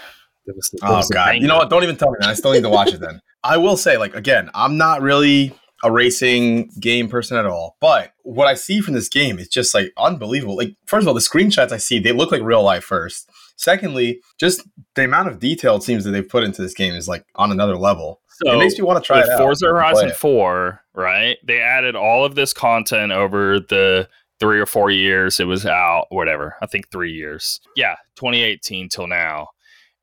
Was, 0.55 0.73
oh 0.81 1.03
god! 1.11 1.37
You 1.37 1.47
know 1.47 1.57
what? 1.57 1.69
Don't 1.69 1.83
even 1.83 1.97
tell 1.97 2.11
me. 2.11 2.17
That. 2.19 2.29
I 2.29 2.33
still 2.33 2.51
need 2.53 2.63
to 2.63 2.69
watch 2.69 2.93
it 2.93 2.99
then. 2.99 3.21
I 3.43 3.57
will 3.57 3.77
say, 3.77 3.97
like 3.97 4.15
again, 4.15 4.49
I'm 4.53 4.77
not 4.77 5.01
really 5.01 5.53
a 5.83 5.91
racing 5.91 6.71
game 6.79 7.07
person 7.07 7.37
at 7.37 7.45
all, 7.45 7.77
but 7.79 8.11
what 8.23 8.47
I 8.47 8.55
see 8.55 8.81
from 8.81 8.93
this 8.93 9.09
game 9.09 9.37
is 9.39 9.47
just 9.47 9.73
like 9.73 9.91
unbelievable. 9.97 10.55
Like 10.55 10.75
first 10.85 11.03
of 11.03 11.07
all, 11.07 11.13
the 11.13 11.19
screenshots 11.19 11.71
I 11.71 11.77
see 11.77 11.99
they 11.99 12.11
look 12.11 12.31
like 12.31 12.41
real 12.41 12.63
life. 12.63 12.83
First, 12.83 13.29
secondly, 13.55 14.21
just 14.39 14.67
the 14.95 15.03
amount 15.03 15.29
of 15.29 15.39
detail 15.39 15.75
it 15.75 15.83
seems 15.83 16.03
that 16.03 16.11
they've 16.11 16.27
put 16.27 16.43
into 16.43 16.61
this 16.61 16.73
game 16.73 16.93
is 16.93 17.07
like 17.07 17.25
on 17.35 17.51
another 17.51 17.77
level. 17.77 18.21
So 18.43 18.53
it 18.53 18.59
makes 18.59 18.77
me 18.77 18.83
want 18.83 19.03
to 19.03 19.05
try 19.05 19.21
it 19.21 19.29
out. 19.29 19.39
Forza 19.39 19.67
Horizon 19.67 20.11
Four, 20.11 20.81
right? 20.93 21.37
They 21.43 21.59
added 21.59 21.95
all 21.95 22.23
of 22.23 22.35
this 22.35 22.53
content 22.53 23.11
over 23.11 23.59
the 23.59 24.07
three 24.39 24.59
or 24.59 24.65
four 24.65 24.91
years 24.91 25.39
it 25.39 25.45
was 25.45 25.65
out, 25.65 26.05
whatever. 26.09 26.55
I 26.61 26.67
think 26.67 26.91
three 26.91 27.13
years. 27.13 27.59
Yeah, 27.75 27.95
2018 28.15 28.89
till 28.89 29.07
now. 29.07 29.49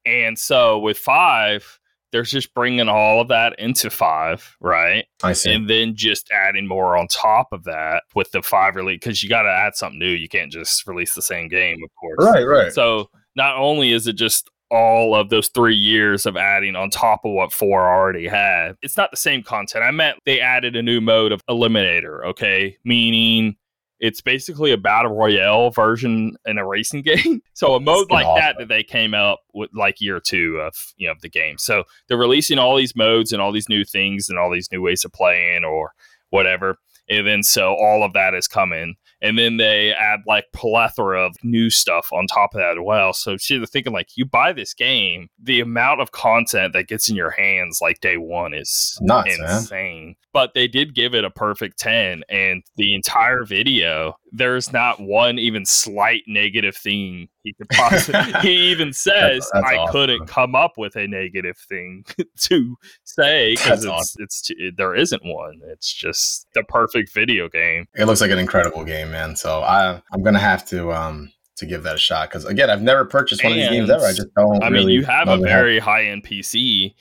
And 0.07 0.39
so 0.39 0.79
with 0.79 0.99
five, 0.99 1.79
there's 2.13 2.31
just 2.31 2.55
bringing 2.55 2.89
all 2.89 3.21
of 3.21 3.27
that 3.29 3.59
into 3.59 3.91
five, 3.91 4.57
right? 4.61 5.05
I 5.25 5.33
see. 5.33 5.53
And 5.53 5.69
then 5.69 5.97
just 5.97 6.31
adding 6.31 6.67
more 6.67 6.97
on 6.97 7.09
top 7.09 7.49
of 7.53 7.65
that 7.65 8.05
with 8.15 8.31
the 8.31 8.41
five 8.41 8.77
release 8.77 9.01
because 9.01 9.23
you 9.23 9.29
got 9.29 9.43
to 9.43 9.51
add 9.51 9.75
something 9.75 9.99
new. 9.99 10.11
You 10.11 10.29
can't 10.29 10.53
just 10.53 10.87
release 10.87 11.15
the 11.15 11.23
same 11.23 11.49
game, 11.49 11.83
of 11.83 11.91
course. 12.01 12.19
Right, 12.21 12.45
right. 12.45 12.73
So 12.73 13.11
not 13.35 13.57
only 13.57 13.91
is 13.91 14.07
it 14.07 14.13
just 14.13 14.49
all 14.71 15.15
of 15.15 15.29
those 15.29 15.49
three 15.49 15.75
years 15.75 16.25
of 16.25 16.37
adding 16.37 16.77
on 16.77 16.91
top 16.91 17.25
of 17.25 17.33
what 17.33 17.53
four 17.53 17.89
already 17.89 18.29
had, 18.29 18.77
it's 18.81 18.97
not 18.97 19.11
the 19.11 19.17
same 19.17 19.43
content. 19.43 19.85
I 19.85 19.91
meant 19.91 20.19
they 20.25 20.39
added 20.39 20.77
a 20.77 20.83
new 20.83 21.01
mode 21.01 21.33
of 21.33 21.41
Eliminator, 21.51 22.25
okay? 22.27 22.77
Meaning 22.85 23.57
it's 24.05 24.21
basically 24.21 24.71
a 24.71 24.77
battle 24.77 25.15
royale 25.15 25.71
version 25.71 26.37
in 26.45 26.59
a 26.59 26.67
racing 26.67 27.01
game. 27.03 27.41
So 27.55 27.75
a 27.75 27.81
mode 27.81 28.11
like 28.11 28.27
awesome. 28.27 28.41
that 28.41 28.57
that 28.59 28.69
they 28.69 28.83
came 28.83 29.15
up 29.15 29.41
with 29.55 29.71
like 29.73 29.99
year 29.99 30.21
two 30.21 30.59
of 30.61 30.75
you 30.97 31.09
know 31.09 31.15
the 31.23 31.31
game. 31.31 31.57
So 31.57 31.85
they're 32.07 32.19
releasing 32.19 32.59
all 32.59 32.77
these 32.77 32.95
modes 32.95 33.33
and 33.33 33.41
all 33.41 33.51
these 33.51 33.71
new 33.71 33.83
things 33.83 34.29
and 34.29 34.39
all 34.39 34.53
these 34.53 34.69
new 34.71 34.83
ways 34.83 35.07
of 35.07 35.13
playing 35.13 35.65
or 35.65 35.93
whatever. 36.29 36.77
And 37.09 37.27
then 37.27 37.43
so 37.43 37.75
all 37.75 38.03
of 38.03 38.13
that 38.13 38.35
is 38.35 38.47
coming 38.47 38.97
and 39.25 39.39
then 39.39 39.57
they 39.57 39.91
add 39.95 40.21
like 40.27 40.53
plethora 40.53 41.25
of 41.25 41.35
new 41.43 41.71
stuff 41.71 42.13
on 42.13 42.27
top 42.27 42.55
of 42.55 42.61
that 42.61 42.77
as 42.77 42.85
well. 42.85 43.15
So 43.15 43.37
they're 43.49 43.65
thinking 43.65 43.95
like 43.95 44.17
you 44.17 44.27
buy 44.27 44.53
this 44.53 44.75
game, 44.75 45.31
the 45.43 45.61
amount 45.61 46.03
of 46.03 46.13
content 46.13 46.75
that 46.75 46.89
gets 46.89 47.09
in 47.09 47.17
your 47.17 47.31
hands 47.31 47.79
like 47.81 48.01
day 48.01 48.19
one 48.19 48.53
is 48.53 48.99
Nuts, 49.01 49.35
insane. 49.39 50.07
Man. 50.07 50.17
But 50.35 50.53
they 50.53 50.69
did 50.69 50.95
give 50.95 51.15
it 51.15 51.25
a 51.25 51.31
perfect 51.31 51.79
ten, 51.79 52.23
and 52.29 52.63
the 52.77 52.95
entire 52.95 53.45
video, 53.45 54.19
there's 54.37 54.73
not 54.73 55.01
one 55.01 55.39
even 55.39 55.65
slight 55.65 56.23
negative 56.27 56.77
thing 56.77 57.29
he 57.45 57.53
could 57.53 57.69
possibly. 57.69 58.33
he 58.43 58.73
even 58.73 58.93
says, 58.93 59.49
that's, 59.53 59.53
that's 59.53 59.67
"I 59.67 59.77
awesome. 59.77 59.93
couldn't 59.93 60.27
come 60.27 60.55
up 60.55 60.73
with 60.77 60.97
a 60.97 61.07
negative 61.07 61.57
thing 61.57 62.05
to 62.41 62.77
say 63.05 63.55
because 63.55 63.85
it's 63.85 63.93
awesome. 63.93 64.25
it's 64.25 64.51
it, 64.51 64.77
there 64.77 64.95
isn't 64.95 65.25
one. 65.25 65.61
It's 65.69 65.93
just 65.93 66.49
the 66.55 66.65
perfect 66.65 67.13
video 67.13 67.49
game. 67.49 67.87
It 67.95 68.07
looks 68.07 68.21
like 68.21 68.33
an 68.33 68.39
incredible 68.39 68.85
game, 68.85 69.13
man. 69.13 69.37
So 69.37 69.63
I 69.63 70.03
I'm 70.13 70.23
gonna 70.23 70.39
have 70.39 70.67
to 70.67 70.93
um 70.93 71.33
to 71.57 71.67
give 71.67 71.85
that 71.85 71.95
a 71.95 71.99
shot 71.99 72.29
because 72.29 72.45
again, 72.45 72.71
I've 72.71 72.83
never 72.83 73.05
purchased 73.05 73.45
one 73.45 73.53
of 73.53 73.57
these 73.57 73.71
games 73.71 73.91
ever. 73.91 74.05
I 74.05 74.13
just 74.13 74.35
don't. 74.35 74.63
I 74.63 74.69
really 74.69 74.87
mean, 74.87 74.95
you 74.97 75.05
have 75.05 75.29
a 75.29 75.39
very 75.39 75.79
high 75.79 76.07
end 76.07 76.25
PC. 76.25 76.95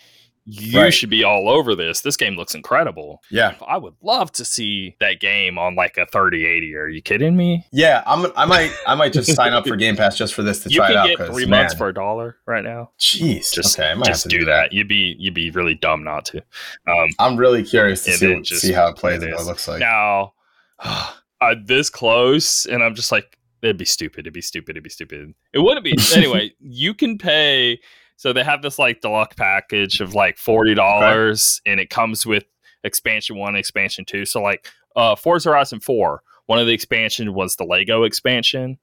You 0.45 0.81
right. 0.81 0.93
should 0.93 1.09
be 1.09 1.23
all 1.23 1.47
over 1.47 1.73
this. 1.73 2.01
This 2.01 2.17
game 2.17 2.35
looks 2.35 2.53
incredible. 2.53 3.21
Yeah, 3.31 3.55
I 3.65 3.77
would 3.77 3.93
love 4.01 4.31
to 4.33 4.43
see 4.43 4.95
that 4.99 5.21
game 5.21 5.57
on 5.57 5.75
like 5.75 5.97
a 5.97 6.05
3080. 6.05 6.75
Are 6.75 6.87
you 6.87 7.01
kidding 7.01 7.37
me? 7.37 7.65
Yeah, 7.71 8.03
I'm. 8.05 8.25
I 8.35 8.45
might. 8.45 8.71
I 8.85 8.95
might 8.95 9.13
just 9.13 9.33
sign 9.35 9.53
up 9.53 9.65
for 9.65 9.77
Game 9.77 9.95
Pass 9.95 10.17
just 10.17 10.33
for 10.33 10.43
this 10.43 10.61
to 10.63 10.69
you 10.69 10.77
try 10.77 10.91
it 10.91 10.97
out. 10.97 11.09
You 11.09 11.17
get 11.17 11.27
three 11.27 11.45
man. 11.45 11.61
months 11.61 11.75
for 11.75 11.87
a 11.87 11.93
dollar 11.93 12.37
right 12.45 12.63
now. 12.63 12.91
Jeez. 12.99 13.53
Just 13.53 13.79
okay, 13.79 13.97
just 14.03 14.27
do, 14.27 14.39
do 14.39 14.45
that. 14.45 14.69
that. 14.69 14.73
You'd 14.73 14.89
be 14.89 15.15
you'd 15.17 15.33
be 15.33 15.49
really 15.51 15.75
dumb 15.75 16.03
not 16.03 16.25
to. 16.25 16.39
Um, 16.87 17.09
I'm 17.19 17.37
really 17.37 17.63
curious 17.63 18.03
to 18.03 18.11
see, 18.11 18.43
see 18.43 18.73
how 18.73 18.87
it 18.89 18.97
plays. 18.97 19.23
It, 19.23 19.29
it 19.29 19.45
looks 19.45 19.67
like 19.67 19.79
now. 19.79 20.33
uh, 20.79 21.55
this 21.65 21.89
close, 21.89 22.65
and 22.65 22.83
I'm 22.83 22.95
just 22.95 23.11
like, 23.11 23.37
it'd 23.61 23.77
be 23.77 23.85
stupid. 23.85 24.21
It'd 24.21 24.33
be 24.33 24.41
stupid. 24.41 24.71
It'd 24.71 24.83
be 24.83 24.89
stupid. 24.89 25.33
It 25.53 25.59
wouldn't 25.59 25.83
be 25.83 25.97
anyway. 26.15 26.51
You 26.59 26.93
can 26.93 27.17
pay. 27.17 27.79
So 28.15 28.33
they 28.33 28.43
have 28.43 28.61
this 28.61 28.79
like 28.79 29.01
deluxe 29.01 29.35
package 29.35 30.01
of 30.01 30.13
like 30.13 30.37
forty 30.37 30.73
dollars, 30.73 31.61
okay. 31.63 31.71
and 31.71 31.79
it 31.79 31.89
comes 31.89 32.25
with 32.25 32.45
expansion 32.83 33.37
one, 33.37 33.55
expansion 33.55 34.05
two. 34.05 34.25
So 34.25 34.41
like, 34.41 34.67
uh, 34.95 35.15
Forza 35.15 35.49
Horizon 35.49 35.79
four. 35.79 36.21
One 36.45 36.59
of 36.59 36.67
the 36.67 36.73
expansion 36.73 37.33
was 37.33 37.55
the 37.55 37.63
Lego 37.63 38.03
expansion, 38.03 38.77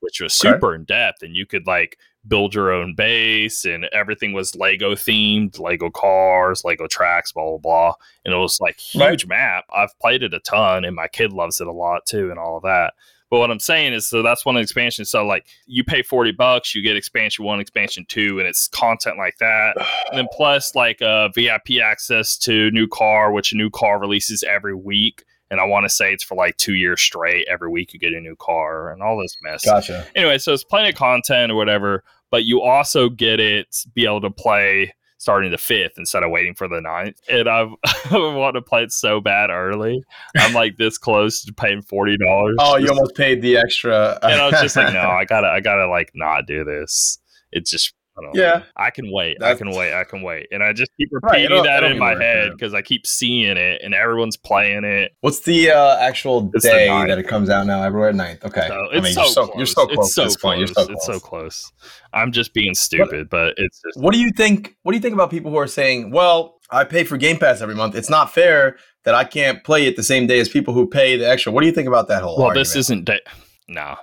which 0.00 0.20
was 0.20 0.34
super 0.34 0.68
okay. 0.68 0.76
in 0.76 0.84
depth, 0.84 1.22
and 1.22 1.34
you 1.34 1.46
could 1.46 1.66
like 1.66 1.98
build 2.28 2.54
your 2.54 2.72
own 2.72 2.94
base 2.94 3.64
and 3.64 3.84
everything 3.92 4.32
was 4.32 4.56
Lego 4.56 4.94
themed, 4.94 5.58
Lego 5.58 5.90
cars, 5.90 6.64
Lego 6.64 6.86
tracks, 6.86 7.32
blah 7.32 7.44
blah 7.44 7.58
blah. 7.58 7.94
And 8.24 8.34
it 8.34 8.38
was 8.38 8.60
like 8.60 8.78
huge 8.78 9.24
right. 9.24 9.28
map. 9.28 9.64
I've 9.72 9.98
played 10.00 10.22
it 10.22 10.34
a 10.34 10.40
ton 10.40 10.84
and 10.84 10.96
my 10.96 11.08
kid 11.08 11.32
loves 11.32 11.60
it 11.60 11.66
a 11.66 11.72
lot 11.72 12.06
too 12.06 12.30
and 12.30 12.38
all 12.38 12.56
of 12.56 12.62
that. 12.64 12.94
But 13.30 13.40
what 13.40 13.50
I'm 13.50 13.60
saying 13.60 13.92
is 13.92 14.08
so 14.08 14.22
that's 14.22 14.44
one 14.44 14.56
of 14.56 14.60
the 14.60 14.64
expansions. 14.64 15.10
So 15.10 15.26
like 15.26 15.46
you 15.66 15.84
pay 15.84 16.02
40 16.02 16.32
bucks, 16.32 16.74
you 16.74 16.82
get 16.82 16.96
expansion 16.96 17.44
one, 17.44 17.60
expansion 17.60 18.04
two, 18.08 18.38
and 18.38 18.46
it's 18.46 18.68
content 18.68 19.18
like 19.18 19.38
that. 19.38 19.76
And 20.08 20.18
then 20.18 20.28
plus 20.32 20.74
like 20.74 21.02
uh 21.02 21.28
VIP 21.30 21.80
access 21.82 22.36
to 22.38 22.70
new 22.70 22.86
car, 22.86 23.32
which 23.32 23.52
a 23.52 23.56
new 23.56 23.70
car 23.70 23.98
releases 23.98 24.42
every 24.44 24.74
week 24.74 25.24
and 25.50 25.60
I 25.60 25.64
want 25.64 25.84
to 25.84 25.90
say 25.90 26.12
it's 26.12 26.24
for 26.24 26.34
like 26.34 26.56
two 26.56 26.74
years 26.74 27.00
straight. 27.00 27.46
Every 27.48 27.70
week 27.70 27.92
you 27.92 28.00
get 28.00 28.12
a 28.12 28.20
new 28.20 28.36
car 28.36 28.90
and 28.90 29.02
all 29.02 29.20
this 29.20 29.36
mess. 29.42 29.64
Gotcha. 29.64 30.06
Anyway, 30.14 30.38
so 30.38 30.52
it's 30.52 30.64
plenty 30.64 30.90
of 30.90 30.94
content 30.94 31.52
or 31.52 31.56
whatever 31.56 32.04
but 32.30 32.44
you 32.44 32.60
also 32.60 33.08
get 33.08 33.40
it 33.40 33.84
be 33.94 34.04
able 34.04 34.20
to 34.20 34.30
play 34.30 34.92
starting 35.26 35.50
the 35.50 35.58
fifth 35.58 35.94
instead 35.98 36.22
of 36.22 36.30
waiting 36.30 36.54
for 36.54 36.68
the 36.68 36.80
ninth. 36.80 37.20
And 37.28 37.48
I, 37.48 37.62
I 38.12 38.16
want 38.16 38.54
to 38.54 38.62
play 38.62 38.84
it 38.84 38.92
so 38.92 39.20
bad 39.20 39.50
early. 39.50 40.00
I'm 40.36 40.52
like 40.52 40.76
this 40.76 40.98
close 40.98 41.42
to 41.42 41.52
paying 41.52 41.82
forty 41.82 42.16
dollars. 42.16 42.54
Oh, 42.60 42.76
you 42.76 42.88
almost 42.90 43.16
paid 43.16 43.42
the 43.42 43.56
extra. 43.56 44.20
and 44.22 44.40
I 44.40 44.48
was 44.48 44.60
just 44.60 44.76
like, 44.76 44.92
no, 44.94 45.00
I 45.00 45.24
gotta, 45.24 45.48
I 45.48 45.58
gotta 45.58 45.88
like 45.88 46.12
not 46.14 46.46
do 46.46 46.62
this. 46.62 47.18
It's 47.50 47.72
just 47.72 47.92
yeah, 48.34 48.62
I 48.76 48.90
can 48.90 49.10
wait. 49.10 49.36
That's, 49.40 49.60
I 49.60 49.64
can 49.64 49.74
wait. 49.74 49.92
I 49.92 50.04
can 50.04 50.22
wait. 50.22 50.48
And 50.50 50.62
I 50.62 50.72
just 50.72 50.90
keep 50.98 51.08
repeating 51.12 51.50
right, 51.50 51.64
that 51.64 51.84
in 51.84 51.98
my 51.98 52.14
head 52.14 52.52
because 52.52 52.74
I 52.74 52.82
keep 52.82 53.06
seeing 53.06 53.56
it 53.56 53.80
and 53.82 53.94
everyone's 53.94 54.36
playing 54.36 54.84
it. 54.84 55.12
What's 55.20 55.40
the 55.40 55.70
uh, 55.70 55.98
actual 55.98 56.50
it's 56.54 56.64
day 56.64 56.88
that 56.88 57.18
it 57.18 57.28
comes 57.28 57.50
out 57.50 57.66
now? 57.66 57.82
Everywhere 57.82 58.12
9th. 58.12 58.44
Okay. 58.44 58.66
So, 58.68 58.88
I 58.92 59.00
mean, 59.00 59.12
so 59.12 59.22
you're, 59.22 59.30
so, 59.30 59.52
you're 59.56 59.66
so 59.66 59.86
close. 59.86 60.06
It's 60.06 60.14
so 60.14 60.22
close. 60.22 60.36
Point. 60.36 60.58
You're 60.58 60.68
so 60.68 60.74
close. 60.74 60.90
It's 60.90 61.06
so 61.06 61.20
close. 61.20 61.72
I'm 62.12 62.32
just 62.32 62.54
being 62.54 62.74
stupid, 62.74 63.18
what, 63.18 63.30
but 63.30 63.54
it's 63.56 63.80
just. 63.80 64.00
What 64.02 64.12
do 64.12 64.20
you 64.20 64.30
think? 64.36 64.76
What 64.82 64.92
do 64.92 64.96
you 64.96 65.02
think 65.02 65.14
about 65.14 65.30
people 65.30 65.50
who 65.50 65.58
are 65.58 65.66
saying, 65.66 66.10
well, 66.10 66.58
I 66.70 66.84
pay 66.84 67.04
for 67.04 67.16
Game 67.16 67.38
Pass 67.38 67.60
every 67.60 67.74
month. 67.74 67.94
It's 67.94 68.10
not 68.10 68.32
fair 68.32 68.76
that 69.04 69.14
I 69.14 69.24
can't 69.24 69.62
play 69.62 69.86
it 69.86 69.96
the 69.96 70.02
same 70.02 70.26
day 70.26 70.40
as 70.40 70.48
people 70.48 70.74
who 70.74 70.86
pay 70.86 71.16
the 71.16 71.28
extra. 71.28 71.52
What 71.52 71.60
do 71.60 71.66
you 71.66 71.72
think 71.72 71.88
about 71.88 72.08
that 72.08 72.22
whole? 72.22 72.36
Well, 72.36 72.46
argument? 72.48 72.66
this 72.66 72.76
isn't. 72.76 73.04
Da- 73.04 73.20
no, 73.68 73.96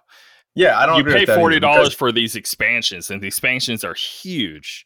yeah, 0.56 0.78
I 0.80 0.86
don't. 0.86 0.98
You 0.98 1.04
pay 1.04 1.26
forty 1.26 1.60
dollars 1.60 1.94
for 1.94 2.12
these 2.12 2.36
expansions, 2.36 3.10
and 3.10 3.22
the 3.22 3.28
expansions 3.28 3.84
are 3.84 3.96
huge. 3.96 4.86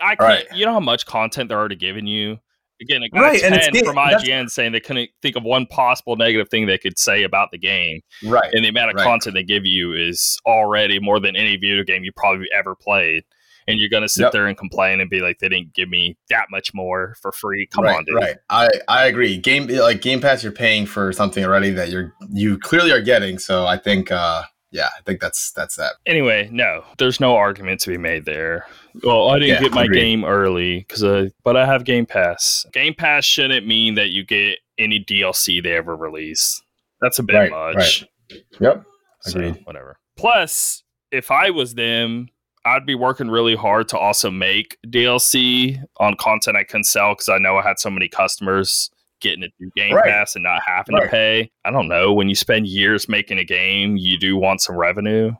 I 0.00 0.14
can't. 0.16 0.20
Right. 0.20 0.46
You 0.54 0.66
know 0.66 0.72
how 0.72 0.80
much 0.80 1.06
content 1.06 1.48
they're 1.48 1.58
already 1.58 1.76
giving 1.76 2.06
you. 2.06 2.38
Again, 2.80 3.02
got 3.12 3.20
right, 3.20 3.36
a 3.38 3.40
10 3.40 3.52
and 3.54 3.86
from 3.86 3.96
IGN 3.96 4.48
saying 4.48 4.70
they 4.70 4.78
couldn't 4.78 5.10
think 5.20 5.34
of 5.34 5.42
one 5.42 5.66
possible 5.66 6.14
negative 6.14 6.48
thing 6.48 6.66
they 6.66 6.78
could 6.78 6.96
say 6.96 7.24
about 7.24 7.50
the 7.50 7.58
game. 7.58 8.00
Right. 8.24 8.52
And 8.52 8.64
the 8.64 8.68
amount 8.68 8.90
of 8.90 8.96
right. 8.96 9.04
content 9.04 9.34
they 9.34 9.42
give 9.42 9.64
you 9.64 9.94
is 9.94 10.38
already 10.46 11.00
more 11.00 11.18
than 11.18 11.34
any 11.34 11.56
video 11.56 11.82
game 11.82 12.04
you 12.04 12.12
probably 12.16 12.46
ever 12.56 12.76
played. 12.76 13.24
And 13.66 13.78
you're 13.78 13.90
gonna 13.90 14.08
sit 14.08 14.22
yep. 14.22 14.32
there 14.32 14.46
and 14.46 14.56
complain 14.56 15.00
and 15.00 15.10
be 15.10 15.20
like, 15.20 15.40
they 15.40 15.48
didn't 15.48 15.74
give 15.74 15.88
me 15.90 16.16
that 16.30 16.46
much 16.50 16.72
more 16.72 17.16
for 17.20 17.32
free. 17.32 17.66
Come 17.66 17.84
right, 17.84 17.96
on, 17.96 18.04
dude. 18.04 18.14
Right. 18.14 18.36
I, 18.48 18.68
I 18.86 19.06
agree. 19.06 19.36
Game 19.36 19.66
like 19.66 20.00
Game 20.00 20.20
Pass, 20.20 20.42
you're 20.42 20.52
paying 20.52 20.86
for 20.86 21.12
something 21.12 21.44
already 21.44 21.70
that 21.70 21.90
you're 21.90 22.14
you 22.30 22.58
clearly 22.58 22.92
are 22.92 23.02
getting. 23.02 23.38
So 23.38 23.66
I 23.66 23.76
think 23.76 24.10
uh 24.10 24.44
yeah, 24.70 24.88
I 24.96 25.00
think 25.02 25.20
that's 25.20 25.52
that's 25.52 25.76
that. 25.76 25.94
Anyway, 26.06 26.48
no, 26.52 26.84
there's 26.98 27.20
no 27.20 27.36
argument 27.36 27.80
to 27.80 27.90
be 27.90 27.98
made 27.98 28.24
there. 28.24 28.66
Well, 29.02 29.28
I 29.28 29.38
didn't 29.38 29.54
yeah, 29.54 29.60
get 29.60 29.72
my 29.72 29.84
agreed. 29.84 30.00
game 30.00 30.24
early 30.24 30.80
because, 30.80 31.02
uh, 31.02 31.28
but 31.42 31.56
I 31.56 31.64
have 31.66 31.84
Game 31.84 32.06
Pass. 32.06 32.66
Game 32.72 32.94
Pass 32.94 33.24
shouldn't 33.24 33.66
mean 33.66 33.94
that 33.94 34.10
you 34.10 34.24
get 34.24 34.58
any 34.78 35.02
DLC 35.02 35.62
they 35.62 35.72
ever 35.72 35.96
release. 35.96 36.62
That's 37.00 37.18
a 37.18 37.22
bit 37.22 37.34
right, 37.34 37.50
much. 37.50 38.04
Right. 38.30 38.40
Yep. 38.60 38.84
Agreed. 39.26 39.54
So, 39.54 39.60
whatever. 39.64 39.98
Plus, 40.16 40.82
if 41.10 41.30
I 41.30 41.50
was 41.50 41.74
them, 41.74 42.28
I'd 42.64 42.84
be 42.84 42.94
working 42.94 43.30
really 43.30 43.54
hard 43.54 43.88
to 43.88 43.98
also 43.98 44.30
make 44.30 44.76
DLC 44.86 45.82
on 45.98 46.16
content 46.16 46.56
I 46.56 46.64
can 46.64 46.84
sell 46.84 47.14
because 47.14 47.28
I 47.28 47.38
know 47.38 47.56
I 47.56 47.62
had 47.62 47.78
so 47.78 47.90
many 47.90 48.08
customers 48.08 48.90
getting 49.20 49.42
it 49.42 49.52
through 49.58 49.70
Game 49.76 49.94
Right. 49.94 50.04
Pass 50.04 50.34
and 50.34 50.42
not 50.44 50.60
having 50.66 50.94
Right. 50.94 51.04
to 51.04 51.08
pay. 51.08 51.50
I 51.64 51.70
don't 51.70 51.88
know. 51.88 52.12
When 52.12 52.28
you 52.28 52.34
spend 52.34 52.66
years 52.66 53.08
making 53.08 53.38
a 53.38 53.44
game, 53.44 53.96
you 53.96 54.18
do 54.18 54.36
want 54.36 54.60
some 54.60 54.76
revenue 54.76 55.32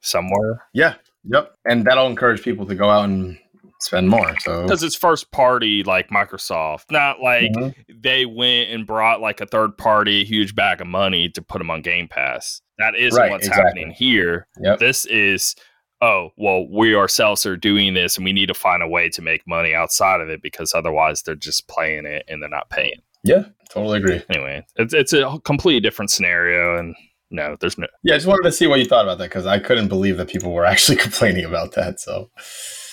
somewhere 0.00 0.62
Yeah. 0.74 0.94
Yep. 1.24 1.54
And 1.68 1.84
that'll 1.84 2.06
encourage 2.06 2.42
people 2.42 2.64
to 2.66 2.74
go 2.74 2.88
out 2.88 3.04
and 3.04 3.38
spend 3.80 4.08
more. 4.08 4.38
So 4.40 4.62
because 4.62 4.82
it's 4.82 4.94
first 4.96 5.30
party 5.32 5.82
like 5.82 6.08
Microsoft, 6.08 6.84
not 6.90 7.20
like 7.20 7.50
Mhm. 7.52 7.74
they 8.02 8.24
went 8.26 8.70
and 8.70 8.86
brought 8.86 9.20
like 9.20 9.40
a 9.40 9.46
third 9.46 9.76
party 9.76 10.24
huge 10.24 10.54
bag 10.54 10.80
of 10.80 10.86
money 10.86 11.28
to 11.30 11.42
put 11.42 11.58
them 11.58 11.70
on 11.70 11.82
Game 11.82 12.08
Pass. 12.08 12.60
That 12.78 12.94
isn't 12.96 13.20
Right, 13.20 13.30
what's 13.30 13.46
exactly. 13.46 13.64
happening 13.82 13.90
here. 13.90 14.46
Yep. 14.62 14.78
This 14.78 15.04
is, 15.06 15.54
oh, 16.00 16.30
well, 16.36 16.66
we 16.70 16.94
ourselves 16.94 17.44
are 17.44 17.56
doing 17.56 17.94
this 17.94 18.16
and 18.16 18.24
we 18.24 18.32
need 18.32 18.46
to 18.46 18.54
find 18.54 18.82
a 18.82 18.88
way 18.88 19.08
to 19.10 19.20
make 19.20 19.42
money 19.46 19.74
outside 19.74 20.20
of 20.20 20.28
it 20.30 20.40
because 20.42 20.72
otherwise 20.74 21.22
they're 21.22 21.34
just 21.34 21.68
playing 21.68 22.06
it 22.06 22.24
and 22.28 22.40
they're 22.40 22.48
not 22.48 22.70
paying. 22.70 23.00
Yeah, 23.24 23.44
totally 23.70 23.98
agree. 23.98 24.22
Anyway, 24.30 24.64
it's, 24.76 24.94
it's 24.94 25.12
a 25.12 25.38
completely 25.44 25.80
different 25.80 26.10
scenario. 26.10 26.78
And 26.78 26.94
no, 27.30 27.56
there's 27.60 27.76
no. 27.78 27.86
Yeah, 28.04 28.14
I 28.14 28.16
just 28.18 28.26
wanted 28.26 28.44
to 28.44 28.52
see 28.52 28.66
what 28.66 28.78
you 28.78 28.84
thought 28.86 29.04
about 29.04 29.18
that 29.18 29.28
because 29.28 29.46
I 29.46 29.58
couldn't 29.58 29.88
believe 29.88 30.16
that 30.18 30.28
people 30.28 30.52
were 30.52 30.64
actually 30.72 30.96
complaining 30.98 31.44
about 31.44 31.72
that. 31.72 32.00
So 32.00 32.30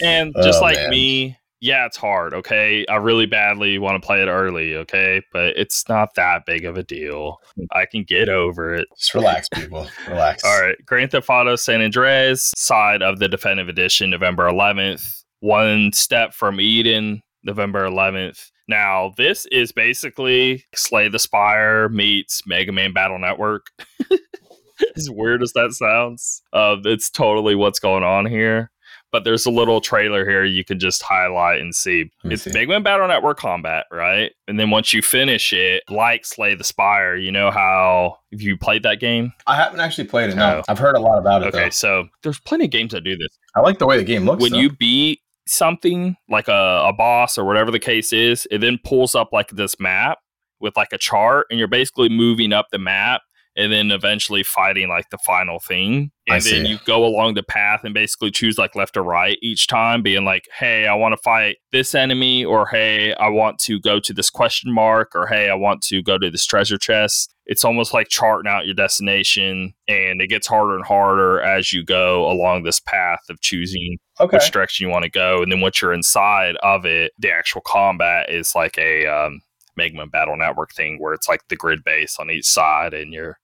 And 0.02 0.34
just 0.44 0.60
Oh, 0.60 0.64
like 0.66 0.76
man. 0.78 0.90
me, 0.90 1.38
yeah, 1.62 1.86
it's 1.86 1.96
hard. 1.98 2.34
Okay. 2.34 2.86
I 2.88 2.96
really 2.98 3.26
badly 3.26 3.78
want 3.80 4.02
to 4.02 4.06
play 4.06 4.22
it 4.22 4.28
early. 4.28 4.76
Okay. 4.76 5.22
But 5.32 5.56
it's 5.58 5.88
not 5.88 6.10
that 6.16 6.46
big 6.46 6.66
of 6.66 6.78
a 6.78 6.84
deal. 6.84 7.38
I 7.72 7.86
can 7.86 8.04
get 8.04 8.28
over 8.30 8.74
it. 8.76 8.88
just 8.98 9.14
relax, 9.14 9.48
people. 9.50 9.88
Relax. 10.08 10.44
All 10.44 10.62
right. 10.62 10.76
Grand 10.86 11.12
Theft 11.12 11.30
Auto 11.30 11.56
San 11.56 11.82
Andreas, 11.82 12.52
side 12.58 13.02
of 13.02 13.20
the 13.20 13.30
definitive 13.30 13.70
edition, 13.70 14.10
November 14.10 14.50
11th. 14.50 15.24
One 15.40 15.92
step 15.94 16.34
from 16.34 16.60
Eden, 16.60 17.22
November 17.46 17.88
11th. 17.88 18.52
Now, 18.68 19.14
this 19.16 19.46
is 19.52 19.72
basically 19.72 20.66
Slay 20.74 21.08
the 21.08 21.20
Spire 21.20 21.88
meets 21.90 22.42
Mega 22.48 22.72
Man 22.72 22.92
Battle 22.94 23.20
Network. 23.20 23.68
as 24.98 25.10
weird 25.10 25.42
as 25.42 25.54
that 25.54 25.72
sounds, 25.72 26.42
uh, 26.54 26.78
it's 26.84 27.10
totally 27.10 27.56
what's 27.56 27.80
going 27.80 28.04
on 28.04 28.26
here. 28.26 28.72
But 29.12 29.24
there's 29.24 29.46
a 29.46 29.52
little 29.52 29.80
trailer 29.80 30.28
here 30.28 30.44
you 30.44 30.66
can 30.66 30.78
just 30.78 31.02
highlight 31.02 31.62
and 31.62 31.74
see. 31.74 32.12
It's 32.26 32.42
see. 32.42 32.52
Mega 32.52 32.68
Man 32.72 32.84
Battle 32.84 33.08
Network 33.08 33.38
combat, 33.40 33.86
right? 33.90 34.32
And 34.50 34.60
then 34.60 34.72
once 34.72 34.92
you 34.92 35.02
finish 35.02 35.54
it, 35.54 35.84
like 35.90 36.26
Slay 36.26 36.54
the 36.56 36.66
Spire, 36.66 37.16
you 37.16 37.32
know 37.32 37.50
how 37.50 38.18
if 38.32 38.42
you 38.42 38.58
played 38.58 38.84
that 38.84 39.00
game, 39.00 39.32
I 39.48 39.56
haven't 39.56 39.80
actually 39.80 40.08
played 40.10 40.32
it. 40.32 40.36
No, 40.36 40.58
Oh. 40.58 40.64
I've 40.68 40.80
heard 40.80 40.96
a 40.98 41.00
lot 41.00 41.18
about 41.18 41.44
it. 41.44 41.48
Okay, 41.50 41.66
though. 41.66 41.70
so 41.70 42.08
there's 42.24 42.40
plenty 42.42 42.66
of 42.66 42.72
games 42.72 42.92
that 42.92 43.02
do 43.06 43.16
this. 43.16 43.30
I 43.56 43.62
like 43.62 43.78
the 43.80 43.86
way 43.86 43.98
the 43.98 44.04
game 44.04 44.26
looks. 44.26 44.42
when 44.42 44.52
though. 44.52 44.58
you 44.58 44.70
beat 44.72 45.22
something 45.48 46.16
like 46.30 46.48
a, 46.48 46.86
a 46.88 46.94
boss 46.94 47.38
or 47.38 47.46
whatever 47.46 47.72
the 47.72 47.80
case 47.80 48.14
is, 48.14 48.48
it 48.52 48.60
then 48.60 48.80
pulls 48.84 49.16
up 49.16 49.30
like 49.32 49.50
this 49.50 49.80
map 49.80 50.20
with 50.60 50.76
like 50.76 50.94
a 50.94 50.98
chart, 50.98 51.48
and 51.50 51.60
you're 51.60 51.68
basically 51.68 52.10
moving 52.10 52.54
up 52.54 52.68
the 52.72 52.80
map 52.80 53.22
and 53.58 53.72
then 53.72 53.90
eventually 53.90 54.44
fighting 54.44 54.90
like 54.90 55.10
the 55.12 55.18
final 55.20 55.60
thing. 55.60 56.12
I 56.30 56.36
And 56.36 56.44
then 56.44 56.66
you 56.66 56.78
go 56.86 57.06
along 57.06 57.36
the 57.36 57.44
path 57.44 57.86
and 57.86 57.94
basically 57.94 58.30
choose 58.30 58.58
like 58.58 58.76
left 58.76 58.98
or 58.98 59.04
right 59.04 59.38
each 59.42 59.68
time, 59.68 60.02
being 60.02 60.26
like, 60.26 60.44
hey, 60.58 60.88
I 60.88 60.96
want 60.96 61.14
to 61.14 61.22
fight 61.22 61.58
this 61.72 61.96
enemy, 61.96 62.44
or 62.44 62.68
hey, 62.68 63.14
I 63.14 63.30
want 63.30 63.60
to 63.60 63.80
go 63.80 64.00
to 64.00 64.14
this 64.14 64.30
question 64.30 64.74
mark, 64.74 65.12
or 65.16 65.28
hey, 65.28 65.50
I 65.50 65.56
want 65.56 65.82
to 65.84 66.02
go 66.02 66.18
to 66.18 66.30
this 66.30 66.46
treasure 66.46 66.78
chest. 66.78 67.34
It's 67.46 67.64
almost 67.64 67.94
like 67.94 68.10
charting 68.10 68.52
out 68.52 68.66
your 68.66 68.76
destination, 68.76 69.74
and 69.88 70.22
it 70.22 70.28
gets 70.28 70.48
harder 70.48 70.76
and 70.76 70.86
harder 70.86 71.40
as 71.40 71.72
you 71.72 71.86
go 71.86 72.30
along 72.30 72.64
this 72.64 72.82
path 72.82 73.22
of 73.30 73.40
choosing 73.40 73.98
okay, 74.20 74.38
which 74.38 74.52
direction 74.52 74.86
you 74.86 74.92
want 74.92 75.04
to 75.04 75.10
go. 75.10 75.42
And 75.42 75.52
then 75.52 75.62
once 75.62 75.82
you're 75.82 75.94
inside 75.94 76.56
of 76.64 76.86
it, 76.86 77.12
the 77.20 77.32
actual 77.32 77.62
combat 77.62 78.30
is 78.30 78.56
like 78.56 78.78
a 78.78 79.06
um, 79.08 79.42
Mega 79.76 79.96
Man 79.98 80.10
Battle 80.10 80.38
Network 80.38 80.74
thing 80.74 80.98
where 81.00 81.14
it's 81.14 81.28
like 81.30 81.48
the 81.50 81.56
grid 81.56 81.84
base 81.84 82.18
on 82.20 82.30
each 82.32 82.46
side, 82.46 82.94
and 82.94 83.14
you're, 83.14 83.40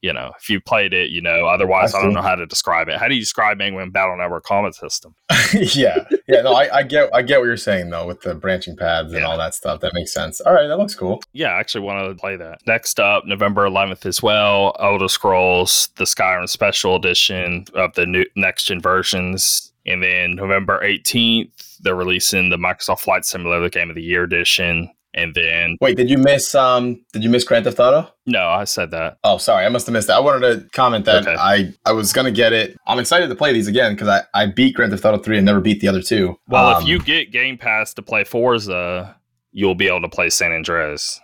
you 0.00 0.12
know, 0.12 0.32
if 0.40 0.48
you 0.50 0.60
played 0.60 0.92
it, 0.92 1.10
you 1.10 1.20
know. 1.20 1.46
Otherwise, 1.46 1.94
I 1.94 1.98
I, 1.98 2.02
don't 2.02 2.12
know 2.14 2.22
how 2.22 2.34
to 2.34 2.46
describe 2.46 2.88
it. 2.88 2.98
How 2.98 3.06
do 3.08 3.14
you 3.14 3.20
describe 3.20 3.58
Mega 3.58 3.76
Man 3.76 3.90
Battle 3.90 4.16
Network 4.16 4.44
combat 4.44 4.74
system? 4.74 5.14
yeah, 5.54 6.04
yeah. 6.26 6.42
No, 6.42 6.54
I, 6.54 6.78
I 6.78 6.82
get, 6.82 7.10
I 7.14 7.22
get 7.22 7.38
what 7.40 7.46
you're 7.46 7.56
saying 7.56 7.90
though 7.90 8.06
with 8.06 8.20
the 8.22 8.34
branching 8.34 8.76
paths 8.76 9.12
and 9.12 9.20
Yeah. 9.20 9.26
all 9.26 9.36
that 9.38 9.54
stuff. 9.54 9.80
That 9.80 9.92
makes 9.94 10.12
sense. 10.12 10.40
All 10.40 10.52
right, 10.54 10.66
that 10.66 10.76
looks 10.78 10.94
cool. 10.94 11.20
Yeah, 11.32 11.48
I 11.48 11.60
actually 11.60 11.82
want 11.82 12.08
to 12.08 12.20
play 12.20 12.36
that. 12.36 12.60
Next 12.66 12.98
up, 12.98 13.24
November 13.26 13.68
11th 13.68 14.06
as 14.06 14.22
well, 14.22 14.74
Elder 14.80 15.08
Scrolls, 15.08 15.88
the 15.96 16.04
Skyrim 16.04 16.48
Special 16.48 16.96
Edition 16.96 17.66
of 17.74 17.94
the 17.94 18.06
new 18.06 18.24
next 18.36 18.64
gen 18.64 18.80
versions. 18.80 19.71
And 19.86 20.02
then 20.02 20.36
November 20.36 20.80
18th, 20.84 21.78
they're 21.80 21.94
releasing 21.94 22.50
the 22.50 22.56
Microsoft 22.56 23.00
Flight 23.00 23.24
Simulator 23.24 23.68
Game 23.68 23.90
of 23.90 23.96
the 23.96 24.02
Year 24.02 24.22
edition. 24.24 24.90
And 25.14 25.34
then, 25.34 25.76
Wait, 25.80 25.96
did 25.98 26.08
you 26.08 26.16
miss? 26.16 26.54
Um, 26.54 27.04
did 27.12 27.22
you 27.22 27.28
miss 27.28 27.44
Grand 27.44 27.64
Theft 27.66 27.78
Auto? 27.78 28.08
no, 28.24 28.48
I 28.48 28.64
said 28.64 28.92
that. 28.92 29.18
Oh, 29.24 29.36
sorry, 29.36 29.66
I 29.66 29.68
must 29.68 29.86
have 29.86 29.92
missed 29.92 30.06
that. 30.06 30.16
I 30.16 30.20
wanted 30.20 30.40
to 30.62 30.68
comment 30.70 31.04
that 31.04 31.26
Okay. 31.26 31.36
I 31.38 31.74
I 31.84 31.92
was 31.92 32.14
gonna 32.14 32.30
get 32.30 32.54
it. 32.54 32.78
I'm 32.86 32.98
excited 32.98 33.28
to 33.28 33.34
play 33.34 33.52
these 33.52 33.68
again 33.68 33.92
because 33.92 34.08
I 34.08 34.22
I 34.32 34.46
beat 34.46 34.74
Grand 34.74 34.90
Theft 34.90 35.04
Auto 35.04 35.18
three 35.18 35.36
and 35.36 35.44
never 35.44 35.60
beat 35.60 35.80
the 35.80 35.88
other 35.88 36.00
two. 36.00 36.38
Well, 36.48 36.76
Um, 36.76 36.82
if 36.82 36.88
you 36.88 36.98
get 36.98 37.30
Game 37.30 37.58
Pass 37.58 37.92
to 37.94 38.02
play 38.02 38.24
Forza, 38.24 39.14
you'll 39.50 39.74
be 39.74 39.86
able 39.86 40.00
to 40.00 40.08
play 40.08 40.30
San 40.30 40.50
Andreas. 40.50 41.20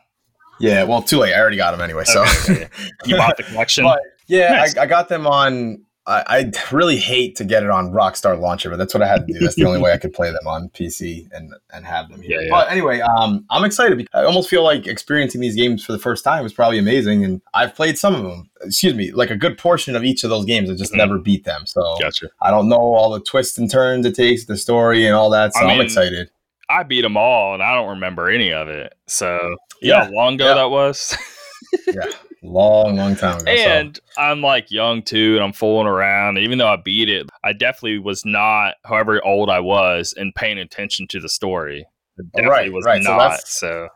yeah, 0.60 0.82
well, 0.82 1.00
too 1.00 1.18
late. 1.20 1.32
I 1.32 1.40
already 1.40 1.56
got 1.56 1.70
them 1.70 1.80
anyway. 1.80 2.04
So 2.04 2.22
Okay, 2.42 2.64
okay. 2.64 2.68
You 3.06 3.16
bought 3.16 3.38
the 3.38 3.42
collection? 3.44 3.84
But 3.84 4.00
yeah, 4.26 4.50
Nice. 4.52 4.76
I, 4.76 4.82
I 4.82 4.86
got 4.86 5.08
them 5.08 5.26
on. 5.26 5.82
I, 6.08 6.24
I 6.26 6.52
really 6.72 6.96
hate 6.96 7.36
to 7.36 7.44
get 7.44 7.62
it 7.62 7.70
on 7.70 7.90
Rockstar 7.92 8.40
Launcher, 8.40 8.70
but 8.70 8.76
that's 8.78 8.94
what 8.94 9.02
I 9.02 9.06
had 9.06 9.26
to 9.26 9.32
do. 9.32 9.38
That's 9.40 9.54
the 9.56 9.66
only 9.66 9.78
way 9.80 9.92
I 9.92 9.98
could 9.98 10.12
play 10.14 10.30
them 10.30 10.46
on 10.46 10.70
PC 10.70 11.28
and 11.32 11.54
and 11.72 11.84
have 11.84 12.08
them 12.08 12.22
here. 12.22 12.40
Yeah, 12.40 12.46
yeah. 12.46 12.50
But 12.50 12.70
anyway, 12.70 13.00
um, 13.00 13.44
I'm 13.50 13.62
excited. 13.64 13.98
because 13.98 14.22
I 14.22 14.24
almost 14.24 14.48
feel 14.48 14.64
like 14.64 14.86
experiencing 14.86 15.40
these 15.40 15.54
games 15.54 15.84
for 15.84 15.92
the 15.92 15.98
first 15.98 16.24
time 16.24 16.46
is 16.46 16.52
probably 16.52 16.78
amazing, 16.78 17.24
and 17.24 17.42
I've 17.52 17.74
played 17.74 17.98
some 17.98 18.14
of 18.14 18.22
them. 18.22 18.48
Excuse 18.62 18.94
me, 18.94 19.12
like 19.12 19.30
a 19.30 19.36
good 19.36 19.58
portion 19.58 19.94
of 19.94 20.02
each 20.02 20.24
of 20.24 20.30
those 20.30 20.44
games. 20.46 20.70
I 20.70 20.74
just 20.74 20.92
Mhm. 20.92 20.96
never 20.96 21.18
beat 21.18 21.44
them, 21.44 21.66
so 21.66 21.96
Gotcha. 22.00 22.28
I 22.40 22.50
don't 22.50 22.68
know 22.68 22.76
all 22.78 23.10
the 23.10 23.20
twists 23.20 23.58
and 23.58 23.70
turns 23.70 24.06
it 24.06 24.14
takes, 24.14 24.46
the 24.46 24.56
story, 24.56 25.06
and 25.06 25.14
all 25.14 25.30
that. 25.30 25.54
So 25.54 25.60
I 25.66 25.70
I 25.70 25.72
am 25.74 25.80
excited. 25.80 26.30
I 26.70 26.82
beat 26.82 27.02
them 27.02 27.16
all, 27.16 27.54
and 27.54 27.62
I 27.62 27.74
don't 27.74 27.88
remember 27.88 28.28
any 28.28 28.52
of 28.52 28.68
it. 28.68 28.94
So, 29.06 29.56
yeah, 29.80 30.04
how 30.04 30.10
long 30.10 30.34
ago 30.34 30.48
yeah. 30.48 30.54
that 30.54 30.70
was. 30.70 31.16
Yeah, 31.86 32.04
long, 32.42 32.96
long 32.96 33.16
time 33.16 33.36
ago. 33.40 33.44
so. 33.44 33.52
and 33.52 34.00
I'm 34.16 34.40
like 34.40 34.70
young 34.70 35.02
too, 35.02 35.34
and 35.36 35.44
I'm 35.44 35.52
fooling 35.52 35.86
around. 35.86 36.38
Even 36.38 36.58
though 36.58 36.68
I 36.68 36.76
beat 36.76 37.08
it, 37.08 37.28
I 37.44 37.52
definitely 37.52 37.98
was 37.98 38.24
not, 38.24 38.74
however 38.84 39.24
old 39.24 39.50
I 39.50 39.60
was, 39.60 40.14
and 40.16 40.34
paying 40.34 40.58
attention 40.58 41.06
to 41.08 41.20
the 41.20 41.28
story. 41.28 41.86
Definitely 42.34 42.48
Right, 42.50 42.72
was 42.72 42.84
right. 42.84 43.02
So 43.02 43.10
not. 43.10 43.18
that's- 43.18 43.50
So, 43.50 43.88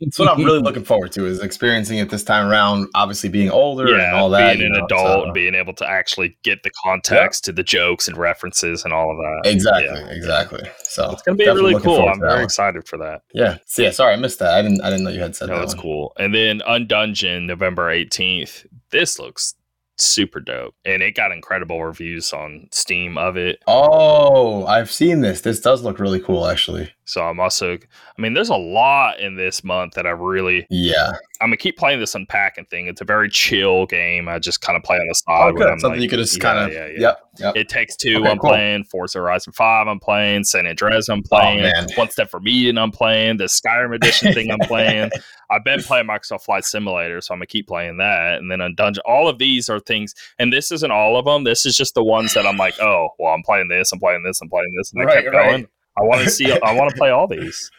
That's 0.00 0.18
what 0.18 0.28
I'm 0.28 0.44
really 0.44 0.58
looking 0.60 0.84
forward 0.84 1.12
to 1.12 1.26
is 1.26 1.40
experiencing 1.40 1.98
it 1.98 2.10
this 2.10 2.24
time 2.24 2.48
around. 2.48 2.88
Obviously, 2.94 3.28
being 3.28 3.50
older 3.50 3.94
and 3.94 4.14
all 4.16 4.30
that. 4.30 4.54
being 4.56 4.66
an 4.66 4.72
know, 4.78 4.84
adult 4.86 5.06
so- 5.06 5.24
and 5.24 5.34
being 5.34 5.54
able 5.54 5.72
to 5.74 5.88
actually 5.88 6.36
get 6.42 6.62
the 6.62 6.70
context 6.84 7.44
to 7.44 7.52
the 7.52 7.62
jokes 7.62 8.08
and 8.08 8.16
references 8.16 8.84
and 8.84 8.92
all 8.92 9.10
of 9.10 9.16
that. 9.16 9.50
Exactly, 9.50 10.00
Yeah. 10.00 10.08
exactly. 10.10 10.70
So 10.82 11.10
It's 11.12 11.22
gonna 11.22 11.36
be 11.36 11.46
really 11.46 11.80
cool. 11.80 12.08
I'm 12.08 12.20
very 12.20 12.42
excited 12.44 12.86
for 12.88 12.96
that. 12.98 13.22
Yeah. 13.32 13.58
So, 13.66 13.82
yeah. 13.82 13.90
Sorry, 13.90 14.14
I 14.14 14.16
missed 14.16 14.38
that. 14.40 14.54
I 14.54 14.62
didn't. 14.62 14.80
I 14.82 14.90
didn't 14.90 15.04
know 15.04 15.10
you 15.10 15.20
had 15.20 15.36
said 15.36 15.48
No, 15.48 15.56
that. 15.56 15.64
it's 15.64 15.74
one. 15.74 15.82
cool. 15.82 16.12
And 16.18 16.34
then 16.34 16.60
Undungeon, 16.68 17.46
November 17.46 17.90
18th. 17.90 18.66
This 18.90 19.18
looks 19.18 19.54
super 19.98 20.40
dope. 20.40 20.74
And 20.84 21.02
it 21.02 21.14
got 21.14 21.32
incredible 21.32 21.82
reviews 21.84 22.32
on 22.32 22.68
Steam 22.72 23.16
of 23.16 23.36
it. 23.36 23.60
Oh, 23.66 24.66
I've 24.66 24.90
seen 24.90 25.20
this. 25.22 25.40
This 25.40 25.60
does 25.60 25.82
look 25.82 25.98
really 25.98 26.20
cool, 26.20 26.46
actually. 26.46 26.90
So 27.06 27.22
I'm 27.22 27.38
also, 27.40 27.74
I 27.74 28.20
mean, 28.20 28.34
there's 28.34 28.48
a 28.50 28.56
lot 28.56 29.20
in 29.20 29.36
this 29.36 29.62
month 29.64 29.94
that 29.94 30.06
I 30.06 30.10
really, 30.10 30.66
Yeah. 30.70 31.12
I'm 31.40 31.48
gonna 31.48 31.56
keep 31.56 31.76
playing 31.76 32.00
this 32.00 32.14
unpacking 32.14 32.64
thing. 32.64 32.86
It's 32.88 33.00
a 33.00 33.04
very 33.04 33.28
chill 33.28 33.86
game. 33.86 34.28
I 34.28 34.38
just 34.38 34.60
kind 34.62 34.76
of 34.76 34.82
play 34.82 34.96
on 34.96 35.06
the 35.06 35.14
side. 35.14 35.50
Oh, 35.50 35.54
when. 35.54 35.68
I'm 35.68 35.78
Something 35.78 36.00
like- 36.00 36.02
you 36.02 36.08
could 36.08 36.18
just 36.18 36.36
yeah, 36.36 36.40
kind 36.42 36.58
of. 36.58 36.72
yeah, 36.72 36.86
yeah. 36.86 36.98
Yep. 36.98 37.20
Yep. 37.38 37.56
It 37.56 37.68
takes 37.68 37.94
two. 37.96 38.16
Okay, 38.20 38.30
I'm 38.30 38.38
cool. 38.38 38.50
playing 38.50 38.84
Forza 38.84 39.18
Horizon 39.18 39.52
Five. 39.52 39.86
I'm 39.88 40.00
playing 40.00 40.44
San 40.44 40.66
Andreas. 40.66 41.08
I'm 41.10 41.18
oh, 41.18 41.28
playing 41.28 41.66
Oh. 41.76 41.86
One 41.96 42.08
Step 42.10 42.30
from 42.30 42.48
Eden. 42.48 42.78
I'm 42.78 42.90
playing 42.90 43.36
the 43.36 43.44
Skyrim 43.44 43.94
edition 43.94 44.32
thing. 44.32 44.50
I'm 44.50 44.58
playing. 44.66 45.10
I've 45.50 45.62
been 45.62 45.82
playing 45.82 46.06
Microsoft 46.06 46.42
Flight 46.44 46.64
Simulator, 46.64 47.20
so 47.20 47.34
I'm 47.34 47.38
gonna 47.38 47.46
keep 47.46 47.68
playing 47.68 47.98
that. 47.98 48.38
And 48.38 48.50
then 48.50 48.58
Undungeon, 48.60 48.98
all 49.04 49.28
of 49.28 49.38
these 49.38 49.68
are 49.68 49.78
things, 49.78 50.14
and 50.38 50.50
this 50.52 50.72
isn't 50.72 50.90
all 50.90 51.16
of 51.18 51.26
them. 51.26 51.44
This 51.44 51.66
is 51.66 51.76
just 51.76 51.94
the 51.94 52.02
ones 52.02 52.32
that 52.34 52.46
I'm 52.46 52.56
like, 52.56 52.80
oh, 52.80 53.10
well, 53.18 53.34
I'm 53.34 53.42
playing 53.42 53.68
this. 53.68 53.92
I'm 53.92 54.00
playing 54.00 54.22
this. 54.24 54.40
I'm 54.40 54.48
playing 54.48 54.72
this, 54.78 54.92
and 54.92 55.02
I 55.02 55.04
Right, 55.04 55.24
kept 55.24 55.36
right. 55.36 55.68
Going. 55.98 56.06
I 56.12 56.16
want 56.16 56.24
to 56.24 56.30
see. 56.34 56.52
I 56.52 56.72
want 56.72 56.90
to 56.90 56.96
play 56.96 57.10
all 57.10 57.26
these. 57.26 57.70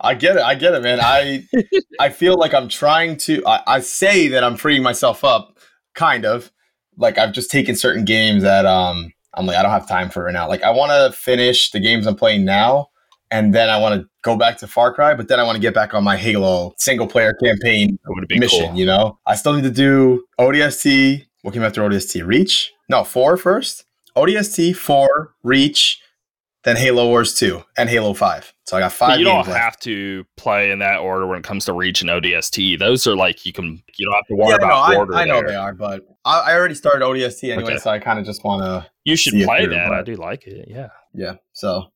I 0.00 0.14
get 0.14 0.36
it. 0.36 0.42
I 0.42 0.54
get 0.56 0.74
it, 0.74 0.82
man. 0.82 0.98
I 1.00 1.46
I 2.00 2.08
feel 2.08 2.36
like 2.36 2.54
I'm 2.54 2.68
trying 2.68 3.16
to. 3.18 3.42
I, 3.46 3.62
I 3.66 3.80
say 3.80 4.28
that 4.28 4.42
I'm 4.44 4.56
freeing 4.56 4.82
myself 4.82 5.24
up, 5.24 5.58
kind 5.94 6.24
of. 6.26 6.50
Like 6.96 7.18
I've 7.18 7.32
just 7.32 7.50
taken 7.50 7.74
certain 7.76 8.04
games 8.04 8.42
that 8.42 8.66
um 8.66 9.12
I'm 9.34 9.46
like 9.46 9.56
I 9.56 9.62
don't 9.62 9.70
have 9.70 9.88
time 9.88 10.10
for 10.10 10.24
right 10.24 10.32
now. 10.34 10.48
Like 10.48 10.62
I 10.62 10.70
want 10.70 10.90
to 10.92 11.16
finish 11.16 11.70
the 11.70 11.80
games 11.80 12.06
I'm 12.06 12.16
playing 12.16 12.44
now, 12.44 12.88
and 13.30 13.54
then 13.54 13.70
I 13.70 13.78
want 13.78 14.00
to 14.00 14.08
go 14.22 14.36
back 14.36 14.58
to 14.58 14.66
Far 14.66 14.92
Cry, 14.92 15.14
but 15.14 15.28
then 15.28 15.40
I 15.40 15.44
want 15.44 15.56
to 15.56 15.60
get 15.62 15.72
back 15.72 15.94
on 15.94 16.04
my 16.04 16.16
Halo 16.16 16.74
single 16.76 17.06
player 17.06 17.32
campaign 17.32 17.94
It 17.94 18.08
would 18.08 18.28
be 18.28 18.38
mission. 18.38 18.66
cool. 18.68 18.76
You 18.76 18.86
know, 18.86 19.18
I 19.26 19.36
still 19.36 19.54
need 19.54 19.62
to 19.64 19.70
do 19.70 20.24
ODST. 20.38 21.24
What 21.42 21.54
came 21.54 21.62
after 21.62 21.80
ODST? 21.80 22.26
Reach? 22.26 22.72
No, 22.88 23.04
four 23.04 23.36
first. 23.36 23.84
ODST 24.16 24.76
four, 24.76 25.34
Reach, 25.42 26.01
then 26.64 26.76
Halo 26.76 27.08
Wars 27.08 27.34
two, 27.34 27.62
and 27.76 27.88
Halo 27.88 28.14
five. 28.14 28.52
So 28.66 28.76
I 28.76 28.80
got 28.80 28.92
five. 28.92 29.08
But 29.10 29.18
you 29.18 29.24
don't 29.24 29.46
left. 29.46 29.58
have 29.58 29.78
to 29.80 30.24
play 30.36 30.70
in 30.70 30.78
that 30.78 30.98
order 31.00 31.26
when 31.26 31.38
it 31.38 31.44
comes 31.44 31.64
to 31.66 31.72
Reach 31.72 32.00
and 32.02 32.10
ODST. 32.10 32.78
Those 32.78 33.06
are 33.06 33.16
like 33.16 33.44
you 33.44 33.52
can 33.52 33.82
you 33.96 34.06
don't 34.06 34.14
have 34.14 34.26
to 34.28 34.34
worry 34.34 34.50
Yeah, 34.50 34.56
about 34.56 34.90
no, 34.92 34.98
order. 34.98 35.14
I, 35.14 35.22
I 35.22 35.24
know 35.24 35.34
there. 35.40 35.48
they 35.48 35.54
are, 35.56 35.74
but 35.74 36.06
I, 36.24 36.40
I 36.40 36.54
already 36.54 36.74
started 36.74 37.04
ODST 37.04 37.52
anyway, 37.52 37.72
Okay. 37.72 37.78
so 37.80 37.90
I 37.90 37.98
kind 37.98 38.18
of 38.18 38.24
just 38.24 38.44
want 38.44 38.62
to. 38.62 38.88
You 39.04 39.16
should 39.16 39.34
play 39.44 39.66
that. 39.66 39.92
I 39.92 40.02
do 40.02 40.14
like 40.16 40.46
it. 40.46 40.66
Yeah. 40.68 40.88
Yeah, 41.14 41.34
so 41.52 41.86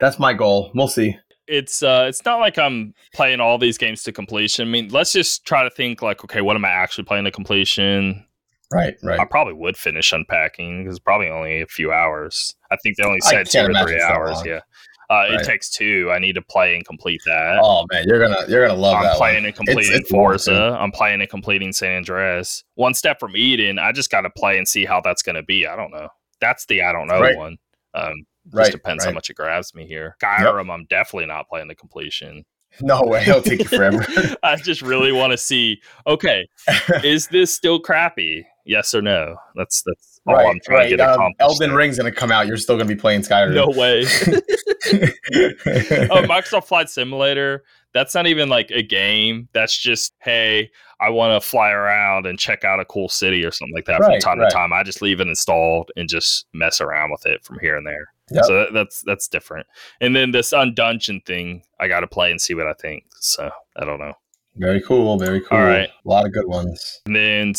that's 0.00 0.18
my 0.18 0.34
goal. 0.34 0.70
We'll 0.74 0.88
see. 0.88 1.16
it's 1.48 1.82
uh 1.82 2.04
it's 2.08 2.22
not 2.24 2.40
like 2.40 2.58
I'm 2.58 2.92
playing 3.14 3.40
all 3.40 3.56
these 3.56 3.78
games 3.78 4.02
to 4.02 4.12
completion. 4.12 4.66
I 4.68 4.70
mean, 4.70 4.88
let's 4.88 5.12
just 5.12 5.46
try 5.46 5.62
to 5.62 5.70
think 5.70 6.02
like, 6.02 6.24
okay, 6.24 6.40
what 6.42 6.56
am 6.56 6.64
I 6.64 6.70
actually 6.70 7.04
playing 7.04 7.24
to 7.24 7.30
completion? 7.30 8.26
Right, 8.72 8.96
right. 9.02 9.20
I 9.20 9.24
probably 9.24 9.52
would 9.54 9.76
finish 9.76 10.12
unpacking 10.12 10.84
because 10.84 10.98
probably 10.98 11.28
only 11.28 11.60
a 11.62 11.66
few 11.66 11.92
hours. 11.92 12.54
I 12.70 12.76
think 12.82 12.96
they 12.96 13.04
only 13.04 13.20
said 13.20 13.48
two 13.48 13.60
or 13.60 13.72
three 13.84 14.00
hours. 14.00 14.42
Yeah. 14.44 14.60
Uh, 15.08 15.26
It 15.30 15.44
takes 15.44 15.70
two. 15.70 16.10
I 16.12 16.18
need 16.18 16.32
to 16.34 16.42
play 16.42 16.74
and 16.74 16.84
complete 16.84 17.20
that. 17.26 17.60
Oh 17.62 17.86
man, 17.92 18.06
you're 18.08 18.18
gonna 18.18 18.44
you're 18.48 18.66
gonna 18.66 18.78
love 18.78 18.96
I'm 18.96 19.02
that. 19.04 19.16
playing 19.16 19.36
one. 19.42 19.46
and 19.46 19.54
completing 19.54 19.92
it's 19.94 20.10
long, 20.10 20.22
Forza. 20.24 20.76
I'm 20.80 20.90
playing 20.90 21.20
and 21.20 21.30
completing 21.30 21.72
San 21.72 21.98
Andreas. 21.98 22.64
One 22.74 22.92
step 22.92 23.20
from 23.20 23.36
Eden. 23.36 23.78
I 23.78 23.92
just 23.92 24.10
got 24.10 24.22
to 24.22 24.30
play 24.30 24.58
and 24.58 24.66
see 24.66 24.84
how 24.84 25.00
that's 25.00 25.22
going 25.22 25.36
to 25.36 25.44
be. 25.44 25.64
I 25.64 25.76
don't 25.76 25.92
know. 25.92 26.08
That's 26.40 26.66
the 26.66 26.82
I 26.82 26.92
don't 26.92 27.06
know 27.06 27.20
Right. 27.20 27.36
one. 27.36 27.56
Um, 27.94 28.14
just 28.46 28.54
Right, 28.56 28.72
depends 28.72 29.04
right. 29.04 29.10
how 29.10 29.14
much 29.14 29.30
it 29.30 29.34
grabs 29.34 29.74
me 29.76 29.86
here. 29.86 30.16
Skyrim, 30.20 30.72
I'm 30.72 30.86
definitely 30.86 31.26
not 31.26 31.48
playing 31.48 31.68
the 31.68 31.74
completion. 31.76 32.44
No 32.80 33.02
way, 33.02 33.22
it'll 33.22 33.42
take 33.42 33.60
you 33.60 33.64
forever. 33.64 34.04
I 34.42 34.56
just 34.56 34.82
really 34.82 35.12
want 35.12 35.32
to 35.32 35.38
see. 35.38 35.80
Okay, 36.06 36.46
is 37.04 37.28
this 37.28 37.52
still 37.52 37.80
crappy? 37.80 38.46
Yes 38.64 38.94
or 38.94 39.02
no? 39.02 39.36
That's 39.54 39.82
that's 39.86 40.20
all 40.26 40.36
I'm 40.36 40.60
trying 40.60 40.78
right. 40.78 40.90
to 40.90 40.96
get 40.96 41.00
Um, 41.00 41.14
accomplished. 41.14 41.40
Elden 41.40 41.72
Ring's 41.72 41.96
gonna 41.96 42.12
come 42.12 42.32
out. 42.32 42.46
You're 42.46 42.56
still 42.56 42.76
gonna 42.76 42.88
be 42.88 42.96
playing 42.96 43.22
Skyrim. 43.22 43.54
No 43.54 43.68
way. 43.68 44.02
oh, 46.10 46.22
Microsoft 46.26 46.64
Flight 46.64 46.90
Simulator. 46.90 47.64
That's 47.94 48.14
not 48.14 48.26
even 48.26 48.48
like 48.48 48.70
a 48.70 48.82
game. 48.82 49.48
That's 49.52 49.76
just 49.76 50.12
hey, 50.20 50.70
I 51.00 51.10
want 51.10 51.40
to 51.40 51.48
fly 51.48 51.70
around 51.70 52.26
and 52.26 52.38
check 52.38 52.64
out 52.64 52.80
a 52.80 52.84
cool 52.84 53.08
city 53.08 53.44
or 53.44 53.52
something 53.52 53.74
like 53.74 53.86
that 53.86 54.02
from 54.02 54.18
time 54.18 54.38
right. 54.38 54.50
to 54.50 54.54
time. 54.54 54.72
I 54.72 54.82
just 54.82 55.00
leave 55.00 55.20
it 55.20 55.28
installed 55.28 55.90
and 55.96 56.08
just 56.08 56.46
mess 56.52 56.80
around 56.80 57.10
with 57.10 57.24
it 57.24 57.42
from 57.44 57.58
here 57.60 57.76
and 57.76 57.86
there. 57.86 58.12
Yep. 58.30 58.44
So 58.44 58.54
that, 58.54 58.72
that's 58.72 59.02
that's 59.02 59.28
different. 59.28 59.66
And 60.00 60.16
then 60.16 60.32
this 60.32 60.52
Undungeon 60.52 61.24
thing, 61.24 61.62
I 61.78 61.88
got 61.88 62.00
to 62.00 62.06
play 62.06 62.30
and 62.30 62.40
see 62.40 62.54
what 62.54 62.66
I 62.66 62.72
think. 62.72 63.04
So 63.20 63.50
I 63.76 63.84
don't 63.84 64.00
know. 64.00 64.14
Very 64.56 64.80
cool. 64.80 65.18
Very 65.18 65.40
cool. 65.40 65.58
All 65.58 65.64
right. 65.64 65.88
A 65.88 66.08
lot 66.08 66.26
of 66.26 66.32
good 66.32 66.46
ones. 66.46 67.00
And 67.06 67.14
then 67.14 67.52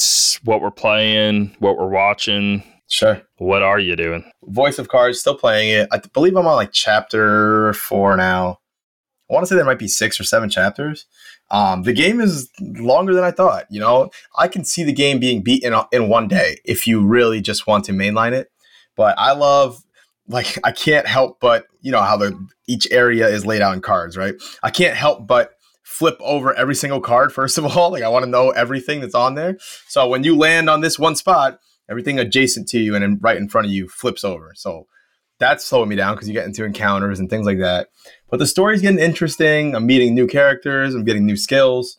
what 0.44 0.62
we're 0.62 0.72
playing, 0.72 1.56
what 1.60 1.78
we're 1.78 1.90
watching. 1.90 2.64
Sure. 2.90 3.22
What 3.38 3.64
are 3.64 3.80
you 3.80 3.96
doing? 3.96 4.30
Voice 4.44 4.80
of 4.80 4.88
Cards, 4.88 5.20
still 5.20 5.38
playing 5.38 5.70
it. 5.70 5.90
I 5.92 6.00
believe 6.14 6.36
I'm 6.36 6.48
on 6.48 6.56
like 6.56 6.72
chapter 6.72 7.74
four 7.74 8.16
now. 8.16 8.60
I 9.30 9.34
want 9.34 9.44
to 9.44 9.48
say 9.48 9.56
there 9.56 9.66
might 9.66 9.78
be 9.78 9.90
six 9.90 10.20
or 10.20 10.24
seven 10.24 10.50
chapters. 10.50 11.06
Um, 11.52 11.84
the 11.84 11.94
game 11.94 12.22
is 12.22 12.50
longer 12.60 13.14
than 13.14 13.26
I 13.26 13.32
thought. 13.32 13.66
You 13.70 13.82
know, 13.82 14.10
I 14.38 14.48
can 14.48 14.64
see 14.64 14.84
the 14.84 14.94
game 14.94 15.20
being 15.20 15.42
beaten 15.42 15.76
in 15.92 16.08
one 16.08 16.30
day 16.30 16.60
if 16.64 16.88
you 16.88 17.06
really 17.06 17.42
just 17.42 17.68
want 17.68 17.84
to 17.86 17.92
mainline 17.92 18.32
it. 18.32 18.50
But 18.96 19.20
I 19.20 19.34
love, 19.34 19.84
like, 20.28 20.58
I 20.64 20.72
can't 20.72 21.08
help 21.08 21.40
but 21.40 21.66
you 21.82 21.92
know 21.92 22.02
how 22.02 22.18
the 22.18 22.38
each 22.68 22.88
area 22.92 23.28
is 23.28 23.46
laid 23.46 23.62
out 23.62 23.74
in 23.74 23.82
cards, 23.82 24.18
right? 24.18 24.36
I 24.62 24.72
can't 24.72 24.96
help 24.96 25.28
but 25.28 25.52
flip 25.84 26.18
over 26.20 26.54
every 26.54 26.76
single 26.76 27.00
card 27.00 27.34
first 27.34 27.58
of 27.58 27.66
all. 27.78 27.92
Like, 27.92 28.04
I 28.04 28.10
want 28.10 28.26
to 28.26 28.30
know 28.30 28.52
everything 28.52 29.02
that's 29.02 29.16
on 29.16 29.36
there. 29.36 29.58
So 29.88 30.08
when 30.08 30.24
you 30.24 30.36
land 30.36 30.70
on 30.70 30.82
this 30.82 31.00
one 31.00 31.16
spot, 31.16 31.60
everything 31.90 32.20
adjacent 32.20 32.68
to 32.70 32.80
you 32.80 32.96
and 32.96 33.04
then 33.04 33.18
right 33.22 33.38
in 33.38 33.48
front 33.48 33.68
of 33.68 33.72
you 33.72 33.88
flips 33.88 34.24
over. 34.24 34.52
So 34.56 34.88
that's 35.40 35.64
slowing 35.66 35.90
me 35.90 35.96
down 35.96 36.16
because 36.16 36.28
you 36.28 36.34
get 36.34 36.46
into 36.46 36.66
encounters 36.66 37.20
and 37.20 37.30
things 37.30 37.46
like 37.46 37.60
that. 37.60 37.90
But 38.30 38.40
the 38.40 38.48
story's 38.48 38.82
getting 38.82 39.00
interesting. 39.00 39.76
I'm 39.76 39.86
meeting 39.86 40.14
new 40.14 40.28
characters. 40.28 40.94
I'm 40.94 41.06
getting 41.06 41.26
new 41.26 41.38
skills. 41.38 41.98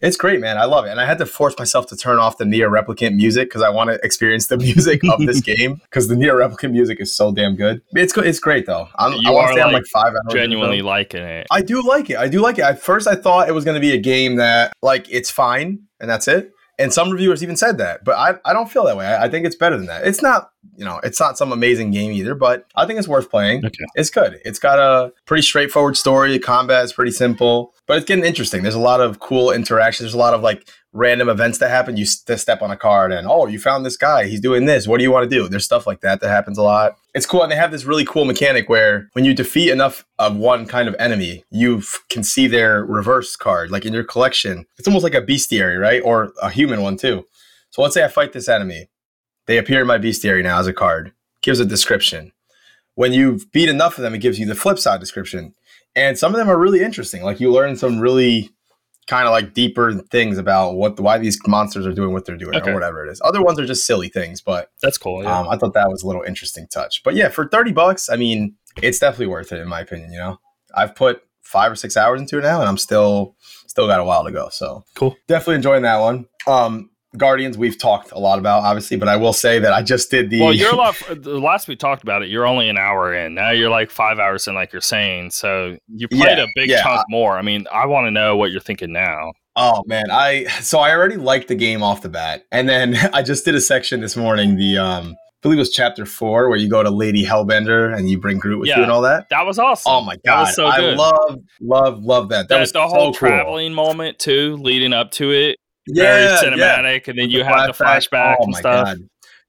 It's 0.00 0.16
great, 0.16 0.40
man. 0.40 0.56
I 0.56 0.64
love 0.64 0.86
it. 0.86 0.90
And 0.90 1.00
I 1.00 1.04
had 1.04 1.18
to 1.18 1.26
force 1.26 1.54
myself 1.58 1.86
to 1.88 1.96
turn 1.96 2.18
off 2.18 2.38
the 2.38 2.44
NieR 2.44 2.70
Replicant 2.70 3.14
music 3.14 3.48
because 3.48 3.62
I 3.62 3.68
want 3.68 3.90
to 3.90 3.98
experience 4.02 4.46
the 4.46 4.56
music 4.58 5.02
of 5.10 5.20
this 5.26 5.40
game 5.40 5.80
because 5.84 6.08
the 6.08 6.14
NieR 6.14 6.34
Replicant 6.34 6.72
music 6.72 7.00
is 7.00 7.14
so 7.14 7.32
damn 7.32 7.56
good. 7.56 7.82
It's 7.92 8.12
go- 8.12 8.22
it's 8.22 8.40
great 8.40 8.66
though. 8.66 8.88
I'm, 8.96 9.12
You 9.12 9.30
I 9.30 9.32
want 9.32 9.48
to 9.48 9.54
say 9.54 9.60
I'm 9.60 9.72
like, 9.72 9.82
like 9.82 9.86
five 9.86 10.12
hours. 10.12 10.32
Genuinely 10.32 10.82
liking 10.82 11.22
it. 11.22 11.46
I 11.50 11.60
do 11.62 11.86
like 11.86 12.10
it. 12.10 12.16
I 12.16 12.28
do 12.28 12.40
like 12.40 12.58
it. 12.58 12.62
At 12.62 12.80
first, 12.80 13.06
I 13.06 13.14
thought 13.14 13.48
it 13.48 13.52
was 13.52 13.64
going 13.64 13.74
to 13.74 13.80
be 13.80 13.92
a 13.92 13.98
game 13.98 14.36
that, 14.36 14.72
like, 14.82 15.06
it's 15.10 15.30
fine 15.30 15.80
and 16.00 16.08
that's 16.08 16.28
it. 16.28 16.52
And 16.80 16.92
some 16.92 17.10
reviewers 17.10 17.42
even 17.42 17.56
said 17.56 17.76
that, 17.78 18.04
but 18.04 18.16
I, 18.16 18.36
I 18.48 18.54
don't 18.54 18.70
feel 18.70 18.84
that 18.84 18.96
way. 18.96 19.06
I, 19.06 19.26
I 19.26 19.28
think 19.28 19.44
it's 19.44 19.54
better 19.54 19.76
than 19.76 19.86
that. 19.86 20.06
It's 20.06 20.22
not, 20.22 20.50
you 20.76 20.84
know, 20.84 20.98
it's 21.04 21.20
not 21.20 21.36
some 21.36 21.52
amazing 21.52 21.90
game 21.90 22.10
either, 22.10 22.34
but 22.34 22.64
I 22.74 22.86
think 22.86 22.98
it's 22.98 23.06
worth 23.06 23.30
playing. 23.30 23.66
Okay. 23.66 23.84
It's 23.94 24.08
good. 24.08 24.40
It's 24.46 24.58
got 24.58 24.78
a 24.78 25.12
pretty 25.26 25.42
straightforward 25.42 25.98
story. 25.98 26.32
The 26.32 26.38
combat 26.38 26.82
is 26.84 26.94
pretty 26.94 27.10
simple, 27.12 27.74
but 27.86 27.98
it's 27.98 28.06
getting 28.06 28.24
interesting. 28.24 28.62
There's 28.62 28.74
a 28.74 28.80
lot 28.80 29.02
of 29.02 29.20
cool 29.20 29.50
interactions. 29.52 30.06
There's 30.06 30.14
a 30.14 30.18
lot 30.18 30.32
of 30.32 30.40
like 30.40 30.68
random 30.92 31.28
events 31.28 31.58
that 31.58 31.70
happen. 31.70 31.96
You 31.96 32.04
st- 32.04 32.38
step 32.40 32.62
on 32.62 32.70
a 32.70 32.76
card 32.76 33.12
and, 33.12 33.26
oh, 33.28 33.46
you 33.46 33.58
found 33.58 33.86
this 33.86 33.96
guy. 33.96 34.26
He's 34.26 34.40
doing 34.40 34.64
this. 34.64 34.88
What 34.88 34.98
do 34.98 35.04
you 35.04 35.10
want 35.10 35.28
to 35.28 35.36
do? 35.36 35.48
There's 35.48 35.64
stuff 35.64 35.86
like 35.86 36.00
that 36.00 36.20
that 36.20 36.28
happens 36.28 36.58
a 36.58 36.62
lot. 36.62 36.96
It's 37.14 37.26
cool. 37.26 37.42
And 37.42 37.52
they 37.52 37.56
have 37.56 37.70
this 37.70 37.84
really 37.84 38.04
cool 38.04 38.24
mechanic 38.24 38.68
where 38.68 39.08
when 39.12 39.24
you 39.24 39.34
defeat 39.34 39.70
enough 39.70 40.04
of 40.18 40.36
one 40.36 40.66
kind 40.66 40.88
of 40.88 40.96
enemy, 40.98 41.44
you 41.50 41.78
f- 41.78 42.04
can 42.08 42.22
see 42.22 42.46
their 42.46 42.84
reverse 42.84 43.36
card, 43.36 43.70
like 43.70 43.84
in 43.84 43.92
your 43.92 44.04
collection. 44.04 44.66
It's 44.78 44.88
almost 44.88 45.04
like 45.04 45.14
a 45.14 45.22
bestiary, 45.22 45.80
right? 45.80 46.02
Or 46.04 46.32
a 46.42 46.50
human 46.50 46.82
one 46.82 46.96
too. 46.96 47.26
So 47.70 47.82
let's 47.82 47.94
say 47.94 48.04
I 48.04 48.08
fight 48.08 48.32
this 48.32 48.48
enemy. 48.48 48.88
They 49.46 49.58
appear 49.58 49.80
in 49.80 49.86
my 49.86 49.98
bestiary 49.98 50.42
now 50.42 50.58
as 50.58 50.66
a 50.66 50.72
card. 50.72 51.12
Gives 51.42 51.60
a 51.60 51.64
description. 51.64 52.32
When 52.96 53.12
you 53.12 53.40
beat 53.52 53.68
enough 53.68 53.96
of 53.96 54.02
them, 54.02 54.14
it 54.14 54.18
gives 54.18 54.38
you 54.38 54.46
the 54.46 54.54
flip 54.54 54.78
side 54.78 55.00
description. 55.00 55.54
And 55.96 56.18
some 56.18 56.34
of 56.34 56.38
them 56.38 56.48
are 56.48 56.58
really 56.58 56.82
interesting. 56.82 57.22
Like 57.22 57.40
you 57.40 57.50
learn 57.50 57.76
some 57.76 57.98
really 57.98 58.50
kind 59.10 59.26
of 59.26 59.32
like 59.32 59.52
deeper 59.54 59.92
things 60.12 60.38
about 60.38 60.74
what 60.76 60.98
why 61.00 61.18
these 61.18 61.36
monsters 61.46 61.84
are 61.84 61.92
doing 61.92 62.12
what 62.12 62.24
they're 62.24 62.36
doing 62.44 62.54
Okay. 62.56 62.70
or 62.70 62.74
whatever 62.74 63.04
it 63.04 63.10
is. 63.10 63.20
Other 63.24 63.42
ones 63.42 63.58
are 63.58 63.66
just 63.66 63.84
silly 63.84 64.08
things, 64.08 64.40
but 64.40 64.70
That's 64.82 64.98
cool. 64.98 65.22
Yeah. 65.24 65.36
um, 65.38 65.48
I 65.48 65.56
thought 65.56 65.74
that 65.74 65.88
was 65.90 66.02
a 66.04 66.06
little 66.06 66.22
interesting 66.22 66.66
touch. 66.68 67.02
But 67.02 67.14
yeah, 67.16 67.28
for 67.28 67.48
30 67.48 67.72
bucks, 67.72 68.08
I 68.08 68.16
mean, 68.16 68.54
it's 68.80 69.00
definitely 69.00 69.26
worth 69.26 69.50
it 69.52 69.58
in 69.60 69.68
my 69.68 69.80
opinion, 69.80 70.12
you 70.12 70.18
know. 70.20 70.38
I've 70.76 70.94
put 70.94 71.22
5 71.42 71.72
or 71.72 71.74
6 71.74 71.96
hours 71.96 72.20
into 72.20 72.38
it 72.38 72.42
now 72.42 72.60
and 72.60 72.68
I'm 72.68 72.78
still 72.78 73.34
still 73.66 73.88
got 73.88 73.98
a 74.00 74.04
while 74.04 74.24
to 74.24 74.30
go. 74.30 74.48
So, 74.50 74.84
Cool. 74.94 75.16
Definitely 75.26 75.56
enjoying 75.56 75.82
that 75.82 75.98
one. 75.98 76.26
Um 76.46 76.90
Guardians 77.16 77.58
we've 77.58 77.76
talked 77.78 78.12
a 78.12 78.18
lot 78.18 78.38
about 78.38 78.62
obviously, 78.62 78.96
but 78.96 79.08
I 79.08 79.16
will 79.16 79.32
say 79.32 79.58
that 79.58 79.72
I 79.72 79.82
just 79.82 80.10
did 80.10 80.30
the 80.30 80.40
well, 80.40 80.52
you're 80.52 80.72
a 80.72 80.76
lot. 80.76 80.94
The 81.10 81.38
last 81.40 81.66
we 81.66 81.74
talked 81.76 82.02
about 82.02 82.22
it, 82.22 82.28
you're 82.28 82.46
only 82.46 82.68
an 82.68 82.78
hour 82.78 83.12
in. 83.14 83.34
Now 83.34 83.50
you're 83.50 83.70
like 83.70 83.90
five 83.90 84.18
hours 84.18 84.46
in, 84.46 84.54
like 84.54 84.72
you're 84.72 84.80
saying. 84.80 85.30
So 85.32 85.76
you 85.88 86.06
played 86.08 86.38
Yeah, 86.38 86.44
a 86.44 86.46
big 86.54 86.70
yeah. 86.70 86.82
chunk 86.82 87.02
more. 87.08 87.36
I 87.36 87.42
mean, 87.42 87.66
I 87.72 87.86
want 87.86 88.06
to 88.06 88.10
know 88.12 88.36
what 88.36 88.52
you're 88.52 88.60
thinking 88.60 88.92
now. 88.92 89.32
Oh 89.56 89.82
man, 89.86 90.04
I 90.10 90.44
so 90.60 90.78
I 90.78 90.92
already 90.94 91.16
liked 91.16 91.48
the 91.48 91.56
game 91.56 91.82
off 91.82 92.02
the 92.02 92.08
bat, 92.08 92.44
and 92.52 92.68
then 92.68 92.96
I 93.12 93.22
just 93.22 93.44
did 93.44 93.54
a 93.56 93.60
section 93.60 94.00
this 94.00 94.16
morning. 94.16 94.56
The 94.56 94.78
um, 94.78 95.16
I 95.16 95.42
believe 95.42 95.58
it 95.58 95.62
was 95.62 95.70
chapter 95.72 96.06
four, 96.06 96.48
where 96.48 96.58
you 96.58 96.68
go 96.68 96.82
to 96.84 96.90
Lady 96.90 97.24
Hellbender 97.24 97.96
and 97.96 98.08
you 98.08 98.20
bring 98.20 98.38
Groot 98.38 98.60
with 98.60 98.68
Yeah. 98.68 98.76
you 98.76 98.82
and 98.84 98.92
all 98.92 99.00
that. 99.02 99.26
That 99.30 99.46
was 99.46 99.58
awesome. 99.58 99.90
Oh 99.92 100.00
my 100.02 100.14
That 100.14 100.22
god, 100.24 100.40
was 100.42 100.54
so 100.54 100.66
I 100.66 100.78
love, 100.94 101.38
love, 101.60 102.04
love 102.04 102.28
that. 102.28 102.48
That 102.48 102.56
the, 102.56 102.60
was 102.60 102.72
the 102.72 102.86
whole 102.86 103.12
so 103.12 103.18
cool. 103.18 103.28
traveling 103.28 103.72
moment 103.74 104.18
too, 104.20 104.56
leading 104.58 104.92
up 104.92 105.10
to 105.12 105.32
it, 105.32 105.58
very 105.88 106.24
Yeah, 106.24 106.40
yeah. 106.42 106.50
cinematic, 106.50 107.08
and 107.08 107.18
then 107.18 107.30
you 107.30 107.40
the 107.40 107.44
have 107.46 107.66
the 107.66 107.84
flashback 107.84 108.36
Oh 108.40 108.44
and 108.44 108.52
my 108.52 108.60
stuff. 108.60 108.84
god, 108.86 108.98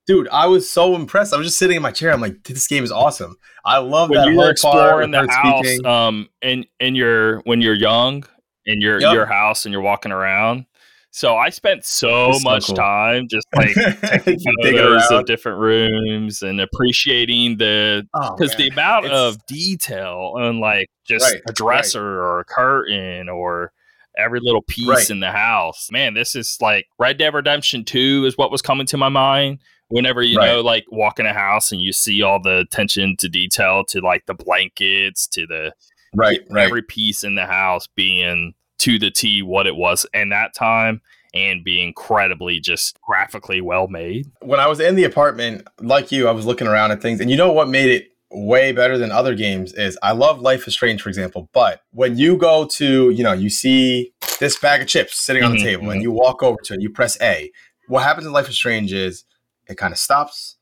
dude, 0.07 0.27
I 0.29 0.47
was 0.47 0.69
so 0.69 0.95
impressed. 0.95 1.33
I 1.33 1.37
was 1.37 1.47
just 1.47 1.57
sitting 1.59 1.77
in 1.77 1.81
my 1.83 1.91
chair. 1.91 2.11
I'm 2.11 2.21
like, 2.21 2.43
this 2.43 2.67
game 2.67 2.83
is 2.83 2.91
awesome. 2.91 3.35
I 3.65 3.77
love 3.77 4.09
When 4.09 4.19
that 4.19 4.27
you 4.27 4.35
whole 4.35 4.45
were 4.45 4.51
exploring 4.51 5.11
the 5.11 5.27
house, 5.29 5.65
speaking. 5.65 5.85
um, 5.85 6.29
and 6.41 6.65
and 6.79 6.95
you're 6.97 7.39
when 7.41 7.61
you're 7.61 7.75
young 7.75 8.23
in 8.65 8.79
your 8.81 8.99
Yep. 8.99 9.13
your 9.13 9.25
house 9.25 9.65
and 9.65 9.73
you're 9.73 9.81
walking 9.81 10.11
around. 10.11 10.65
So 11.13 11.35
I 11.35 11.49
spent 11.49 11.83
so 11.83 12.31
so 12.31 12.39
much 12.41 12.67
cool. 12.67 12.75
time 12.75 13.27
just 13.29 13.45
like 13.55 13.73
taking 14.01 14.39
photos 14.63 15.11
of 15.11 15.25
different 15.25 15.59
rooms 15.59 16.41
and 16.41 16.61
appreciating 16.61 17.57
the 17.57 18.07
Oh, 18.13 18.33
because 18.35 18.55
the 18.55 18.69
amount 18.69 19.05
It's- 19.05 19.19
of 19.19 19.45
detail 19.45 20.35
on 20.37 20.61
like 20.61 20.87
just 21.05 21.25
Right, 21.33 21.41
a 21.49 21.51
dresser 21.53 22.01
or 22.01 22.39
a 22.39 22.45
curtain 22.45 23.27
or 23.27 23.73
every 24.22 24.39
little 24.41 24.61
piece 24.61 24.88
Right. 24.88 25.10
in 25.10 25.19
the 25.19 25.31
house. 25.31 25.89
Man, 25.91 26.14
this 26.14 26.35
is 26.35 26.57
like 26.61 26.85
Red 26.99 27.18
Dead 27.18 27.34
Redemption 27.34 27.84
2 27.84 28.26
is 28.26 28.38
what 28.38 28.52
was 28.52 28.61
coming 28.61 28.88
to 28.88 28.98
my 28.98 29.10
mind. 29.10 29.60
Whenever 29.89 30.22
you 30.23 30.38
Right. 30.38 30.45
know, 30.48 30.61
like 30.61 30.85
walk 30.89 31.19
in 31.19 31.26
a 31.26 31.34
house 31.34 31.72
and 31.72 31.81
you 31.81 31.91
see 31.91 32.22
all 32.22 32.41
the 32.41 32.60
attention 32.60 33.15
to 33.18 33.27
detail 33.27 33.84
to 33.89 33.99
like 33.99 34.26
the 34.26 34.34
blankets 34.34 35.27
to 35.27 35.45
the 35.45 35.73
right, 36.15 36.39
right. 36.49 36.65
every 36.65 36.81
piece 36.81 37.23
in 37.26 37.35
the 37.35 37.45
house 37.45 37.88
being 37.95 38.53
to 38.80 38.98
the 38.98 39.11
T 39.11 39.41
what 39.41 39.68
it 39.68 39.76
was 39.76 40.06
in 40.14 40.30
that 40.30 40.53
time 40.56 41.02
and 41.34 41.64
be 41.64 41.81
incredibly 41.84 42.60
just 42.60 42.98
graphically 43.02 43.61
well 43.61 43.88
made. 43.88 44.27
when 44.41 44.60
I 44.60 44.68
was 44.68 44.80
in 44.81 44.95
the 44.95 45.03
apartment, 45.06 45.65
like 45.80 46.11
you, 46.11 46.27
I 46.27 46.31
was 46.31 46.45
looking 46.45 46.68
around 46.68 46.91
at 46.91 47.02
things, 47.02 47.19
and 47.22 47.30
you 47.30 47.38
know 47.38 47.52
what 47.52 47.69
made 47.69 47.89
it 47.89 48.10
way 48.31 48.71
better 48.71 48.97
than 48.97 49.11
other 49.11 49.35
games 49.35 49.73
is 49.73 49.97
I 50.01 50.11
love 50.13 50.39
Life 50.39 50.67
is 50.67 50.73
Strange, 50.73 51.01
for 51.01 51.09
example. 51.09 51.49
But 51.53 51.81
when 51.91 52.17
you 52.17 52.37
go 52.37 52.65
to, 52.65 53.09
you 53.09 53.23
know, 53.23 53.33
you 53.33 53.49
see 53.49 54.13
this 54.39 54.57
bag 54.57 54.81
of 54.81 54.87
chips 54.87 55.19
sitting 55.19 55.43
on 55.43 55.51
the 55.51 55.57
Mhm, 55.57 55.63
table, 55.63 55.83
mhm. 55.85 55.93
and 55.93 56.01
you 56.01 56.11
walk 56.11 56.41
over 56.41 56.57
to 56.63 56.73
it, 56.73 56.81
you 56.81 56.89
press 56.89 57.17
A. 57.21 57.51
What 57.87 58.03
happens 58.03 58.25
in 58.25 58.33
Life 58.33 58.49
is 58.49 58.55
Strange 58.55 58.93
is 58.93 59.25
it 59.67 59.75
kind 59.75 59.91
of 59.91 59.99
stops, 59.99 60.57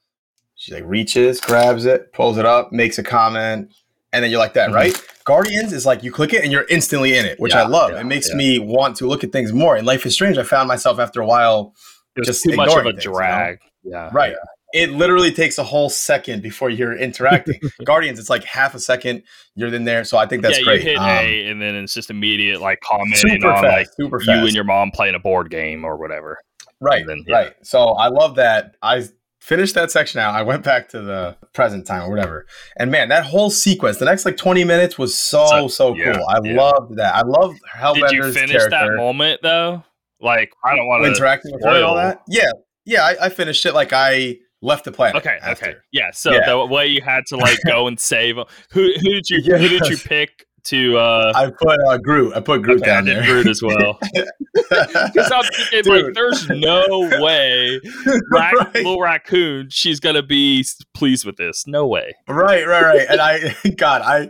She 0.56 0.74
like 0.74 0.84
reaches, 0.86 1.40
grabs 1.40 1.86
it, 1.86 2.12
pulls 2.12 2.38
it 2.38 2.46
up, 2.46 2.74
makes 2.74 2.98
a 3.00 3.04
comment, 3.04 3.72
and 4.12 4.24
then 4.24 4.30
you're 4.32 4.40
like 4.40 4.56
that, 4.56 4.68
mm-hmm. 4.68 4.76
right? 4.76 5.06
Guardians 5.24 5.72
is 5.72 5.86
like 5.86 6.04
you 6.04 6.12
click 6.12 6.34
it 6.34 6.44
and 6.44 6.52
you're 6.52 6.66
instantly 6.70 7.16
in 7.16 7.26
it, 7.26 7.40
which 7.40 7.54
yeah, 7.54 7.64
I 7.64 7.68
love. 7.68 7.92
Yeah, 7.92 8.02
it 8.02 8.06
makes 8.06 8.30
yeah. 8.30 8.36
me 8.36 8.60
want 8.60 8.98
to 8.98 9.08
look 9.08 9.24
at 9.24 9.32
things 9.32 9.54
more. 9.54 9.78
In 9.78 9.86
Life 9.86 10.06
is 10.06 10.16
Strange, 10.16 10.38
I 10.38 10.44
found 10.44 10.68
myself 10.68 11.00
after 11.00 11.22
a 11.22 11.26
while 11.26 11.74
just 12.26 12.44
too 12.44 12.56
much 12.56 12.76
of 12.76 12.86
a 12.86 12.92
things, 12.92 13.04
drag. 13.04 13.60
You 13.84 13.92
know? 13.92 13.98
Yeah, 13.98 14.10
right. 14.12 14.36
It 14.74 14.92
literally 14.92 15.32
takes 15.32 15.58
a 15.58 15.64
whole 15.64 15.90
second 15.90 16.44
before 16.44 16.70
you're 16.70 16.96
interacting. 16.96 17.60
Guardians, 17.84 18.20
it's 18.20 18.30
like 18.30 18.44
half 18.44 18.76
a 18.76 18.80
second 18.80 19.24
you're 19.56 19.74
in 19.74 19.84
there, 19.84 20.04
so 20.04 20.18
I 20.18 20.28
think 20.28 20.44
that's 20.44 20.62
great. 20.64 20.84
You 20.84 20.92
hit 20.92 20.98
um, 20.98 21.08
A, 21.08 21.46
and 21.48 21.62
then 21.62 21.76
it's 21.76 21.94
just 21.94 22.10
immediate 22.10 22.62
like 22.62 22.80
commenting 22.82 23.44
on 23.44 23.64
fast, 23.64 23.64
like 23.64 23.88
super 23.98 24.22
you 24.22 24.32
and 24.32 24.54
your 24.54 24.64
mom 24.64 24.92
playing 24.92 25.16
a 25.16 25.20
board 25.20 25.50
game 25.50 25.84
or 25.84 25.98
whatever. 25.98 26.38
Right, 26.82 27.06
then, 27.06 27.26
right. 27.30 27.54
So 27.64 27.90
I 27.90 28.08
love 28.08 28.36
that. 28.36 28.76
I 28.82 29.04
finished 29.40 29.76
that 29.76 29.90
section 29.90 30.20
out. 30.20 30.36
I 30.36 30.44
went 30.44 30.64
back 30.64 30.90
to 30.90 31.02
the 31.02 31.36
present 31.54 31.88
time 31.88 32.04
or 32.04 32.10
whatever. 32.10 32.46
And 32.78 32.92
man, 32.92 33.10
that 33.10 33.26
whole 33.26 33.50
sequence, 33.50 33.98
the 33.98 34.06
next 34.06 34.26
like 34.26 34.38
20 34.38 34.64
minutes 34.64 34.98
was 34.98 35.18
so, 35.18 35.46
so, 35.48 35.68
so 35.68 35.96
yeah, 35.96 36.14
cool. 36.14 36.26
I 36.28 36.40
yeah. 36.44 36.62
loved 36.62 36.98
that. 36.98 37.16
I 37.16 37.22
love 37.22 37.56
Hellbender's 37.76 38.12
Did 38.12 38.14
you 38.14 38.32
finish 38.32 38.52
character. 38.52 38.70
that 38.70 38.96
moment 38.96 39.42
though? 39.42 39.84
Like, 40.22 40.52
I 40.64 40.76
don't 40.76 40.88
want 40.88 41.04
to 41.04 41.10
interacting 41.10 41.54
with 41.54 41.64
her 41.64 41.84
all 41.84 41.96
that. 41.96 42.22
Yeah. 42.28 42.52
Yeah. 42.86 43.04
I, 43.04 43.26
I, 43.26 43.30
finished 43.30 43.66
it 43.66 43.74
like 43.74 43.94
I 43.94 44.38
left 44.62 44.86
the 44.86 44.92
planet. 44.92 45.16
Okay. 45.18 45.38
After. 45.42 45.66
Okay. 45.70 45.78
Yeah. 45.92 46.12
So 46.12 46.32
yeah. 46.32 46.50
the 46.50 46.66
way 46.66 46.88
you 46.88 47.02
had 47.02 47.26
to 47.28 47.38
like 47.38 47.58
go 47.66 47.88
and 47.88 48.00
save 48.00 48.36
who, 48.36 48.44
who 48.72 48.92
did 48.92 49.30
you, 49.30 49.42
who 49.58 49.68
did 49.68 49.88
you 49.88 49.98
pick 50.06 50.46
to 50.70 50.98
uh 50.98 51.32
I 51.36 51.52
put 51.52 51.80
uh 51.88 51.98
Groot. 51.98 52.36
I 52.36 52.40
put 52.40 52.62
Groot 52.62 52.82
okay, 52.82 52.86
down 52.90 53.06
there. 53.06 53.24
Groot 53.24 53.48
as 53.48 53.62
well. 53.62 54.00
Because 54.54 55.32
I'm 55.32 55.44
thinking 55.44 55.84
Dude. 55.84 56.06
like 56.06 56.14
there's 56.14 56.50
no 56.50 57.10
way 57.22 57.80
rac- 58.32 58.54
right. 58.54 58.76
little 58.76 59.00
raccoon 59.00 59.70
she's 59.70 60.00
gonna 60.00 60.24
be 60.24 60.66
pleased 60.94 61.26
with 61.26 61.38
this. 61.38 61.66
No 61.68 61.88
way. 61.88 62.16
Right, 62.28 62.68
right, 62.68 62.84
right. 62.84 63.08
and 63.10 63.20
I 63.22 63.54
God, 63.78 64.02
I 64.04 64.30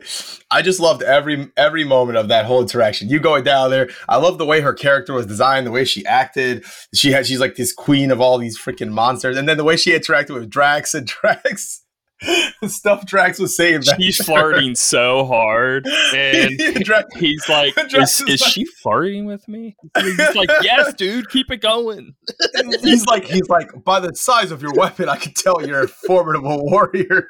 I 0.51 0.61
just 0.61 0.79
loved 0.79 1.03
every 1.03 1.51
every 1.57 1.83
moment 1.83 2.17
of 2.17 2.27
that 2.29 2.45
whole 2.45 2.61
interaction. 2.61 3.09
You 3.09 3.19
going 3.19 3.43
down 3.43 3.71
there. 3.71 3.89
I 4.07 4.17
love 4.17 4.37
the 4.37 4.45
way 4.45 4.61
her 4.61 4.73
character 4.73 5.13
was 5.13 5.25
designed, 5.25 5.67
the 5.67 5.71
way 5.71 5.85
she 5.85 6.05
acted. 6.05 6.65
She 6.93 7.11
had 7.11 7.25
she's 7.25 7.39
like 7.39 7.55
this 7.55 7.73
queen 7.73 8.11
of 8.11 8.21
all 8.21 8.37
these 8.37 8.59
freaking 8.59 8.91
monsters. 8.91 9.37
And 9.37 9.47
then 9.47 9.57
the 9.57 9.63
way 9.63 9.77
she 9.77 9.91
interacted 9.91 10.33
with 10.33 10.49
Drax 10.49 10.93
and 10.93 11.07
Drax 11.21 11.83
Stuff 12.67 13.05
Drax 13.05 13.39
was 13.39 13.55
saying 13.55 13.81
that 13.81 13.95
she's 13.99 14.17
flirting 14.23 14.75
so 14.75 15.25
hard, 15.25 15.85
and 16.13 16.59
he's 17.17 17.47
like, 17.47 17.73
"Is, 17.77 18.21
is 18.21 18.41
like, 18.41 18.51
she 18.51 18.65
flirting 18.65 19.25
with 19.25 19.47
me?" 19.47 19.75
He's 19.97 20.35
like, 20.35 20.49
"Yes, 20.61 20.93
dude, 20.97 21.29
keep 21.29 21.51
it 21.51 21.61
going." 21.61 22.15
he's 22.81 23.05
like, 23.05 23.25
he's 23.25 23.49
like, 23.49 23.71
by 23.83 23.99
the 23.99 24.13
size 24.15 24.51
of 24.51 24.61
your 24.61 24.73
weapon, 24.73 25.07
I 25.09 25.15
can 25.15 25.33
tell 25.33 25.65
you're 25.65 25.83
a 25.83 25.87
formidable 25.87 26.65
warrior. 26.65 27.27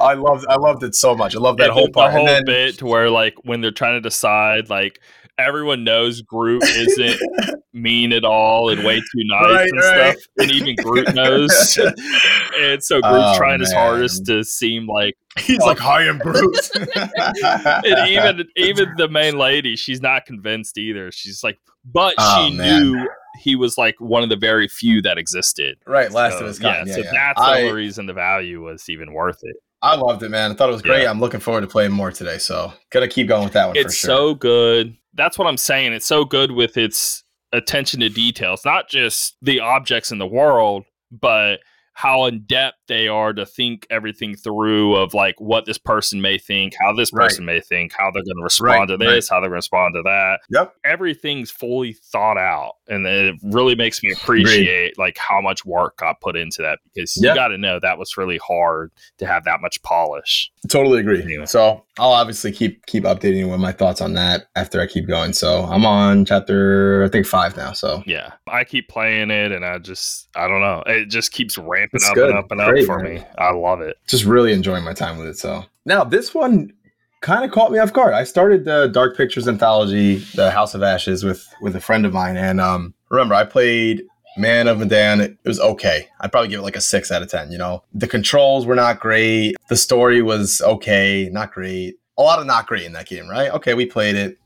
I 0.00 0.14
loved, 0.14 0.46
I 0.48 0.56
loved 0.56 0.82
it 0.82 0.94
so 0.94 1.14
much. 1.14 1.36
I 1.36 1.38
love 1.38 1.58
that 1.58 1.70
whole 1.70 1.88
part. 1.90 2.12
The 2.12 2.18
whole 2.18 2.26
then, 2.26 2.44
bit 2.44 2.78
to 2.78 2.86
where 2.86 3.10
like 3.10 3.34
when 3.44 3.60
they're 3.60 3.70
trying 3.70 3.94
to 3.94 4.00
decide 4.00 4.68
like 4.68 5.00
everyone 5.38 5.84
knows 5.84 6.20
Groot 6.22 6.64
isn't 6.64 7.20
mean 7.72 8.12
at 8.12 8.24
all 8.24 8.70
and 8.70 8.84
way 8.84 8.96
too 8.96 9.24
nice 9.24 9.44
right, 9.44 9.68
and 9.68 9.78
right. 9.78 10.18
stuff. 10.18 10.24
And 10.38 10.50
even 10.50 10.74
Groot 10.76 11.14
knows. 11.14 11.78
and 12.58 12.82
so 12.82 13.00
Groot's 13.00 13.24
oh, 13.28 13.36
trying 13.36 13.52
man. 13.52 13.60
his 13.60 13.72
hardest 13.72 14.26
to 14.26 14.44
seem 14.44 14.86
like 14.86 15.16
he's 15.38 15.60
like, 15.60 15.78
"Hi, 15.78 16.08
I'm 16.08 16.18
Groot." 16.18 16.70
and 16.96 18.08
even 18.10 18.44
even 18.56 18.94
the 18.96 19.08
main 19.08 19.38
lady, 19.38 19.76
she's 19.76 20.02
not 20.02 20.26
convinced 20.26 20.76
either. 20.76 21.12
She's 21.12 21.44
like, 21.44 21.58
but 21.92 22.14
oh, 22.18 22.48
she 22.48 22.56
man. 22.56 22.82
knew 22.82 23.08
he 23.40 23.56
was 23.56 23.78
like 23.78 23.96
one 24.00 24.22
of 24.22 24.28
the 24.28 24.36
very 24.36 24.68
few 24.68 25.00
that 25.02 25.18
existed. 25.18 25.78
Right, 25.86 26.10
last 26.10 26.34
so, 26.34 26.40
of 26.40 26.46
his 26.46 26.58
kind. 26.58 26.86
Yeah, 26.88 26.96
yeah 26.96 27.02
so 27.02 27.12
yeah. 27.12 27.12
that's 27.12 27.40
I, 27.40 27.60
the 27.60 27.68
only 27.68 27.82
reason 27.82 28.06
the 28.06 28.12
value 28.12 28.62
was 28.62 28.88
even 28.88 29.12
worth 29.12 29.38
it. 29.42 29.56
I 29.80 29.94
loved 29.94 30.22
it, 30.24 30.28
man. 30.30 30.50
I 30.50 30.54
thought 30.54 30.70
it 30.70 30.72
was 30.72 30.82
great. 30.82 31.02
Yeah. 31.02 31.10
I'm 31.10 31.20
looking 31.20 31.38
forward 31.38 31.60
to 31.60 31.68
playing 31.68 31.92
more 31.92 32.10
today. 32.10 32.38
So 32.38 32.72
gotta 32.90 33.06
keep 33.06 33.28
going 33.28 33.44
with 33.44 33.52
that 33.52 33.66
one. 33.66 33.76
It's 33.76 33.94
sure. 33.94 34.08
so 34.08 34.34
good 34.34 34.96
that's 35.18 35.36
what 35.36 35.48
I'm 35.48 35.58
saying. 35.58 35.92
It's 35.92 36.06
so 36.06 36.24
good 36.24 36.52
with 36.52 36.78
its 36.78 37.24
attention 37.52 38.00
to 38.00 38.08
details, 38.08 38.64
not 38.64 38.88
just 38.88 39.36
the 39.42 39.60
objects 39.60 40.10
in 40.10 40.18
the 40.18 40.26
world, 40.26 40.84
but 41.10 41.56
how 41.92 42.26
in 42.26 42.44
depth 42.44 42.77
they 42.88 43.08
are 43.08 43.32
to 43.32 43.46
think 43.46 43.86
everything 43.90 44.34
through 44.34 44.96
of 44.96 45.14
like 45.14 45.40
what 45.40 45.66
this 45.66 45.78
person 45.78 46.20
may 46.20 46.38
think, 46.38 46.74
how 46.78 46.92
this 46.92 47.10
person 47.10 47.46
right. 47.46 47.54
may 47.54 47.60
think, 47.60 47.92
how 47.92 48.10
they're 48.10 48.22
going 48.22 48.36
to 48.36 48.42
respond 48.42 48.70
right, 48.70 48.86
to 48.88 48.96
this, 48.96 49.30
right. 49.30 49.34
how 49.34 49.40
they're 49.40 49.50
going 49.50 49.60
to 49.60 49.66
respond 49.66 49.94
to 49.94 50.02
that. 50.02 50.40
Yep. 50.50 50.74
Everything's 50.84 51.50
fully 51.50 51.92
thought 51.92 52.38
out. 52.38 52.74
And 52.88 53.06
it 53.06 53.36
really 53.42 53.74
makes 53.74 54.02
me 54.02 54.12
appreciate 54.12 54.98
like 54.98 55.18
how 55.18 55.40
much 55.40 55.64
work 55.64 55.98
got 55.98 56.20
put 56.20 56.36
into 56.36 56.62
that 56.62 56.78
because 56.84 57.16
yep. 57.20 57.34
you 57.34 57.40
got 57.40 57.48
to 57.48 57.58
know 57.58 57.78
that 57.80 57.98
was 57.98 58.16
really 58.16 58.38
hard 58.38 58.90
to 59.18 59.26
have 59.26 59.44
that 59.44 59.60
much 59.60 59.82
polish. 59.82 60.50
Totally 60.68 61.00
agree. 61.00 61.22
Anyway. 61.22 61.46
So 61.46 61.84
I'll 61.98 62.12
obviously 62.12 62.52
keep 62.52 62.86
keep 62.86 63.04
updating 63.04 63.38
you 63.38 63.48
with 63.48 63.60
my 63.60 63.72
thoughts 63.72 64.00
on 64.00 64.14
that 64.14 64.46
after 64.56 64.80
I 64.80 64.86
keep 64.86 65.06
going. 65.06 65.32
So 65.32 65.64
I'm 65.64 65.84
on 65.84 66.24
chapter 66.24 67.04
I 67.04 67.08
think 67.08 67.26
five 67.26 67.56
now. 67.56 67.72
So 67.72 68.02
yeah, 68.06 68.32
I 68.46 68.64
keep 68.64 68.88
playing 68.88 69.30
it 69.30 69.52
and 69.52 69.64
I 69.64 69.78
just 69.78 70.28
I 70.34 70.48
don't 70.48 70.60
know. 70.60 70.82
It 70.86 71.06
just 71.06 71.32
keeps 71.32 71.58
ramping 71.58 71.90
it's 71.94 72.08
up 72.08 72.14
good. 72.14 72.30
and 72.30 72.38
up 72.38 72.50
and 72.50 72.60
Great, 72.68 72.77
up 72.80 72.86
for 72.86 72.98
man. 73.00 73.14
me. 73.14 73.24
I 73.38 73.52
love 73.52 73.80
it. 73.80 73.96
Just 74.06 74.24
really 74.24 74.52
enjoying 74.52 74.84
my 74.84 74.92
time 74.92 75.18
with 75.18 75.26
it. 75.26 75.38
So 75.38 75.64
now 75.84 76.04
this 76.04 76.34
one 76.34 76.72
kind 77.20 77.44
of 77.44 77.50
caught 77.50 77.72
me 77.72 77.78
off 77.78 77.92
guard. 77.92 78.14
I 78.14 78.24
started 78.24 78.64
the 78.64 78.88
Dark 78.88 79.16
Pictures 79.16 79.48
anthology, 79.48 80.16
The 80.34 80.50
House 80.50 80.74
of 80.74 80.82
Ashes, 80.82 81.24
with 81.24 81.48
with 81.60 81.76
a 81.76 81.80
friend 81.80 82.06
of 82.06 82.12
mine, 82.12 82.36
and 82.36 82.60
um, 82.60 82.94
remember 83.10 83.34
I 83.34 83.44
played 83.44 84.02
Man 84.36 84.68
of 84.68 84.78
Medan. 84.78 85.20
It 85.20 85.38
was 85.44 85.60
okay. 85.60 86.08
I'd 86.20 86.32
probably 86.32 86.48
give 86.48 86.60
it 86.60 86.64
like 86.64 86.76
a 86.76 86.80
six 86.80 87.10
out 87.10 87.22
of 87.22 87.30
ten. 87.30 87.50
You 87.50 87.58
know, 87.58 87.82
the 87.92 88.08
controls 88.08 88.66
were 88.66 88.76
not 88.76 89.00
great. 89.00 89.56
The 89.68 89.76
story 89.76 90.22
was 90.22 90.60
okay, 90.60 91.28
not 91.32 91.52
great. 91.52 91.96
A 92.16 92.22
lot 92.22 92.40
of 92.40 92.46
not 92.46 92.66
great 92.66 92.84
in 92.84 92.92
that 92.92 93.06
game, 93.06 93.28
right? 93.28 93.50
Okay, 93.52 93.74
we 93.74 93.86
played 93.86 94.16
it. 94.16 94.38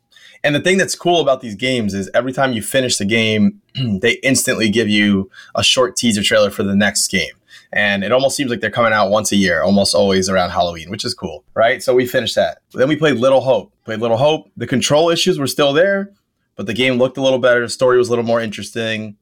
And 0.45 0.55
the 0.55 0.61
thing 0.61 0.77
that's 0.77 0.95
cool 0.95 1.21
about 1.21 1.41
these 1.41 1.55
games 1.55 1.95
is 1.95 2.11
every 2.15 2.33
time 2.33 2.53
you 2.53 2.63
finish 2.63 2.97
the 2.97 3.05
game, 3.05 3.61
they 3.75 4.15
instantly 4.23 4.69
give 4.69 4.89
you 4.89 5.31
a 5.55 5.63
short 5.63 5.97
teaser 5.97 6.23
trailer 6.23 6.51
for 6.51 6.65
the 6.65 6.75
next 6.75 7.09
game. 7.09 7.33
And 7.73 8.05
it 8.05 8.13
almost 8.13 8.37
seems 8.37 8.51
like 8.51 8.61
they're 8.61 8.71
coming 8.71 8.93
out 8.93 9.11
once 9.11 9.33
a 9.33 9.37
year, 9.37 9.63
almost 9.63 9.95
always 9.95 10.29
around 10.29 10.51
Halloween, 10.51 10.91
which 10.91 11.05
is 11.05 11.15
cool, 11.15 11.45
right? 11.55 11.83
So 11.83 11.95
we 11.95 12.07
finished 12.07 12.35
that. 12.35 12.59
Then 12.75 12.89
we 12.89 12.97
played 12.97 13.17
Little 13.17 13.41
Hope. 13.41 13.73
Played 13.85 14.01
Little 14.01 14.19
Hope. 14.19 14.51
The 14.57 14.67
control 14.67 15.09
issues 15.09 15.39
were 15.39 15.47
still 15.47 15.73
there, 15.73 16.13
but 16.55 16.67
the 16.67 16.75
game 16.75 16.99
looked 16.99 17.17
a 17.17 17.23
little 17.23 17.39
better. 17.39 17.63
The 17.63 17.71
story 17.71 17.97
was 17.97 18.09
a 18.09 18.11
little 18.11 18.25
more 18.25 18.43
interesting. 18.43 19.17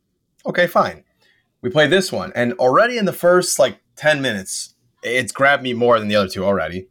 Okay, 0.45 0.67
fine. 0.67 1.05
We 1.63 1.71
play 1.71 1.87
this 1.87 2.11
one, 2.11 2.33
and 2.35 2.55
already 2.55 2.99
in 2.99 3.05
the 3.05 3.13
first 3.13 3.59
like 3.59 3.79
10 3.97 4.21
minutes, 4.23 4.75
it's 5.03 5.31
grabbed 5.31 5.63
me 5.63 5.73
more 5.73 5.99
than 5.99 6.09
the 6.09 6.17
other 6.17 6.29
two 6.29 6.45
already. 6.45 6.89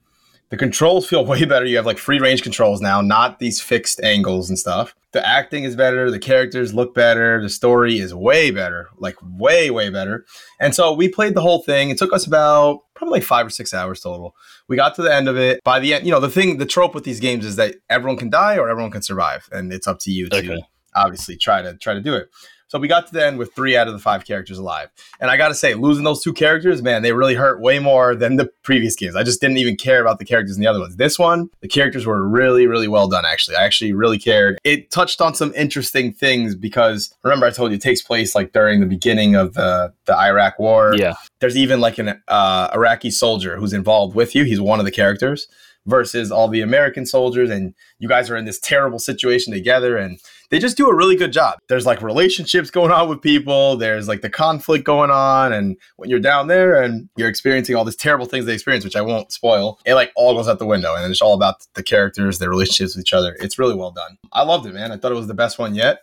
The 0.50 0.58
controls 0.58 1.08
feel 1.08 1.26
way 1.28 1.44
better. 1.44 1.66
You 1.66 1.76
have 1.78 1.86
like 1.86 1.98
free 1.98 2.20
range 2.20 2.42
controls 2.42 2.80
now, 2.80 3.02
not 3.02 3.40
these 3.40 3.60
fixed 3.60 4.02
angles 4.02 4.50
and 4.50 4.58
stuff. 4.58 4.96
The 5.12 5.28
acting 5.28 5.64
is 5.64 5.76
better. 5.76 6.12
The 6.12 6.20
characters 6.20 6.74
look 6.74 6.94
better. 6.94 7.42
The 7.42 7.50
story 7.50 8.00
is 8.00 8.14
way 8.14 8.52
better, 8.52 8.90
like 8.98 9.16
way, 9.22 9.72
way 9.72 9.90
better. 9.90 10.26
And 10.60 10.76
so 10.76 10.94
we 10.94 11.10
played 11.10 11.34
the 11.34 11.42
whole 11.42 11.64
thing. 11.64 11.90
It 11.90 11.98
took 11.98 12.14
us 12.14 12.28
about 12.28 12.82
probably 12.94 13.20
like 13.20 13.24
five 13.24 13.48
or 13.48 13.50
six 13.50 13.74
hours 13.74 14.02
total. 14.02 14.36
We 14.68 14.76
got 14.76 14.94
to 14.96 15.02
the 15.02 15.14
end 15.14 15.28
of 15.28 15.36
it. 15.36 15.64
By 15.64 15.80
the 15.80 15.96
end, 15.96 16.06
you 16.06 16.12
know, 16.12 16.20
the 16.20 16.30
thing, 16.30 16.58
the 16.58 16.66
trope 16.66 16.94
with 16.94 17.06
these 17.06 17.20
games 17.20 17.44
is 17.44 17.56
that 17.56 17.76
everyone 17.90 18.18
can 18.18 18.30
die 18.30 18.58
or 18.58 18.70
everyone 18.70 18.92
can 18.92 19.02
survive. 19.02 19.50
And 19.52 19.74
it's 19.74 19.88
up 19.88 19.98
to 20.02 20.12
you 20.12 20.30
to 20.30 20.62
obviously 20.96 21.38
try 21.38 21.62
to 21.64 21.76
try 21.76 21.94
to 21.96 22.02
do 22.02 22.14
it. 22.14 22.30
So 22.70 22.78
we 22.78 22.88
got 22.88 23.08
to 23.08 23.14
the 23.14 23.26
end 23.26 23.40
with 23.40 23.54
three 23.56 23.76
out 23.76 23.88
of 23.88 23.94
the 23.94 24.00
five 24.00 24.26
characters 24.26 24.60
alive. 24.60 24.90
And 25.20 25.32
I 25.32 25.38
got 25.38 25.48
to 25.48 25.56
say, 25.56 25.74
losing 25.74 26.04
those 26.04 26.22
two 26.22 26.34
characters, 26.34 26.84
man, 26.84 27.02
they 27.02 27.14
really 27.14 27.34
hurt 27.34 27.60
way 27.60 27.80
more 27.80 28.14
than 28.14 28.36
the 28.36 28.46
previous 28.62 28.96
games. 28.96 29.16
I 29.16 29.24
just 29.24 29.42
didn't 29.42 29.58
even 29.58 29.76
care 29.76 30.00
about 30.00 30.20
the 30.20 30.26
characters 30.26 30.56
in 30.56 30.62
the 30.62 30.68
other 30.68 30.80
ones. 30.80 30.96
This 30.96 31.18
one, 31.18 31.50
the 31.62 31.68
characters 31.68 32.06
were 32.06 32.28
really, 32.28 32.68
really 32.68 32.88
well 32.88 33.08
done, 33.08 33.26
actually. 33.26 33.58
I 33.58 33.64
actually 33.64 33.94
really 33.94 34.20
cared. 34.20 34.60
It 34.64 34.92
touched 34.92 35.20
on 35.20 35.34
some 35.34 35.52
interesting 35.56 36.14
things 36.14 36.54
because 36.54 37.12
remember, 37.24 37.48
I 37.48 37.50
told 37.50 37.72
you 37.72 37.78
it 37.78 37.82
takes 37.82 38.04
place 38.04 38.36
like 38.36 38.54
during 38.54 38.82
the 38.82 38.86
beginning 38.86 39.34
of 39.34 39.56
the, 39.56 39.92
the 40.06 40.16
Iraq 40.16 40.60
war. 40.60 40.94
Yeah. 40.96 41.16
There's 41.40 41.58
even 41.58 41.82
like 41.82 41.98
an 41.98 42.22
uh, 42.28 42.70
Iraqi 42.72 43.10
soldier 43.10 43.58
who's 43.58 43.74
involved 43.74 44.14
with 44.14 44.36
you. 44.36 44.44
He's 44.44 44.62
one 44.62 44.78
of 44.78 44.86
the 44.86 44.92
characters 44.92 45.48
versus 45.88 46.32
all 46.32 46.48
the 46.48 46.62
American 46.62 47.08
soldiers. 47.08 47.50
And 47.50 47.74
you 47.98 48.08
guys 48.08 48.30
are 48.30 48.38
in 48.38 48.46
this 48.46 48.60
terrible 48.60 49.00
situation 49.00 49.54
together. 49.54 49.98
And 49.98 50.20
they 50.50 50.60
just 50.60 50.78
do 50.78 50.90
a 50.90 50.96
really 50.96 51.16
good 51.16 51.32
job. 51.32 51.60
There's 51.68 51.86
like 51.86 52.02
relationships 52.02 52.72
going 52.72 52.92
on 52.92 53.08
with 53.08 53.22
people, 53.22 53.78
there's 53.78 54.08
like 54.08 54.22
the 54.22 54.30
conflict 54.30 54.84
going 54.84 55.12
on. 55.12 55.54
And 55.54 55.78
when 55.98 56.10
you're 56.10 56.20
down 56.20 56.48
there 56.48 56.82
and 56.82 57.10
you're 57.16 57.30
experiencing 57.30 57.76
all 57.76 57.86
these 57.86 57.96
terrible 57.96 58.26
things 58.26 58.46
they 58.46 58.54
experience, 58.54 58.84
which 58.84 58.96
I 58.96 59.02
won't 59.02 59.32
spoil, 59.32 59.80
it 59.86 59.94
like 59.94 60.12
all 60.16 60.34
goes 60.34 60.48
out 60.48 60.60
the 60.60 60.66
window. 60.66 60.96
And 60.96 61.10
it's 61.12 61.22
all 61.22 61.34
about 61.34 61.66
the 61.76 61.84
characters, 61.84 62.40
their 62.40 62.50
relationships 62.50 62.96
with 62.96 63.04
each 63.04 63.14
other. 63.14 63.36
It's 63.40 63.60
really 63.60 63.76
well 63.76 63.92
done. 63.92 64.18
I 64.32 64.44
loved 64.44 64.66
it, 64.66 64.74
man. 64.74 64.92
I 64.92 64.98
thought 64.98 65.12
it 65.12 65.16
was 65.16 65.28
the 65.28 65.34
best 65.34 65.60
one 65.60 65.76
yet. 65.76 66.00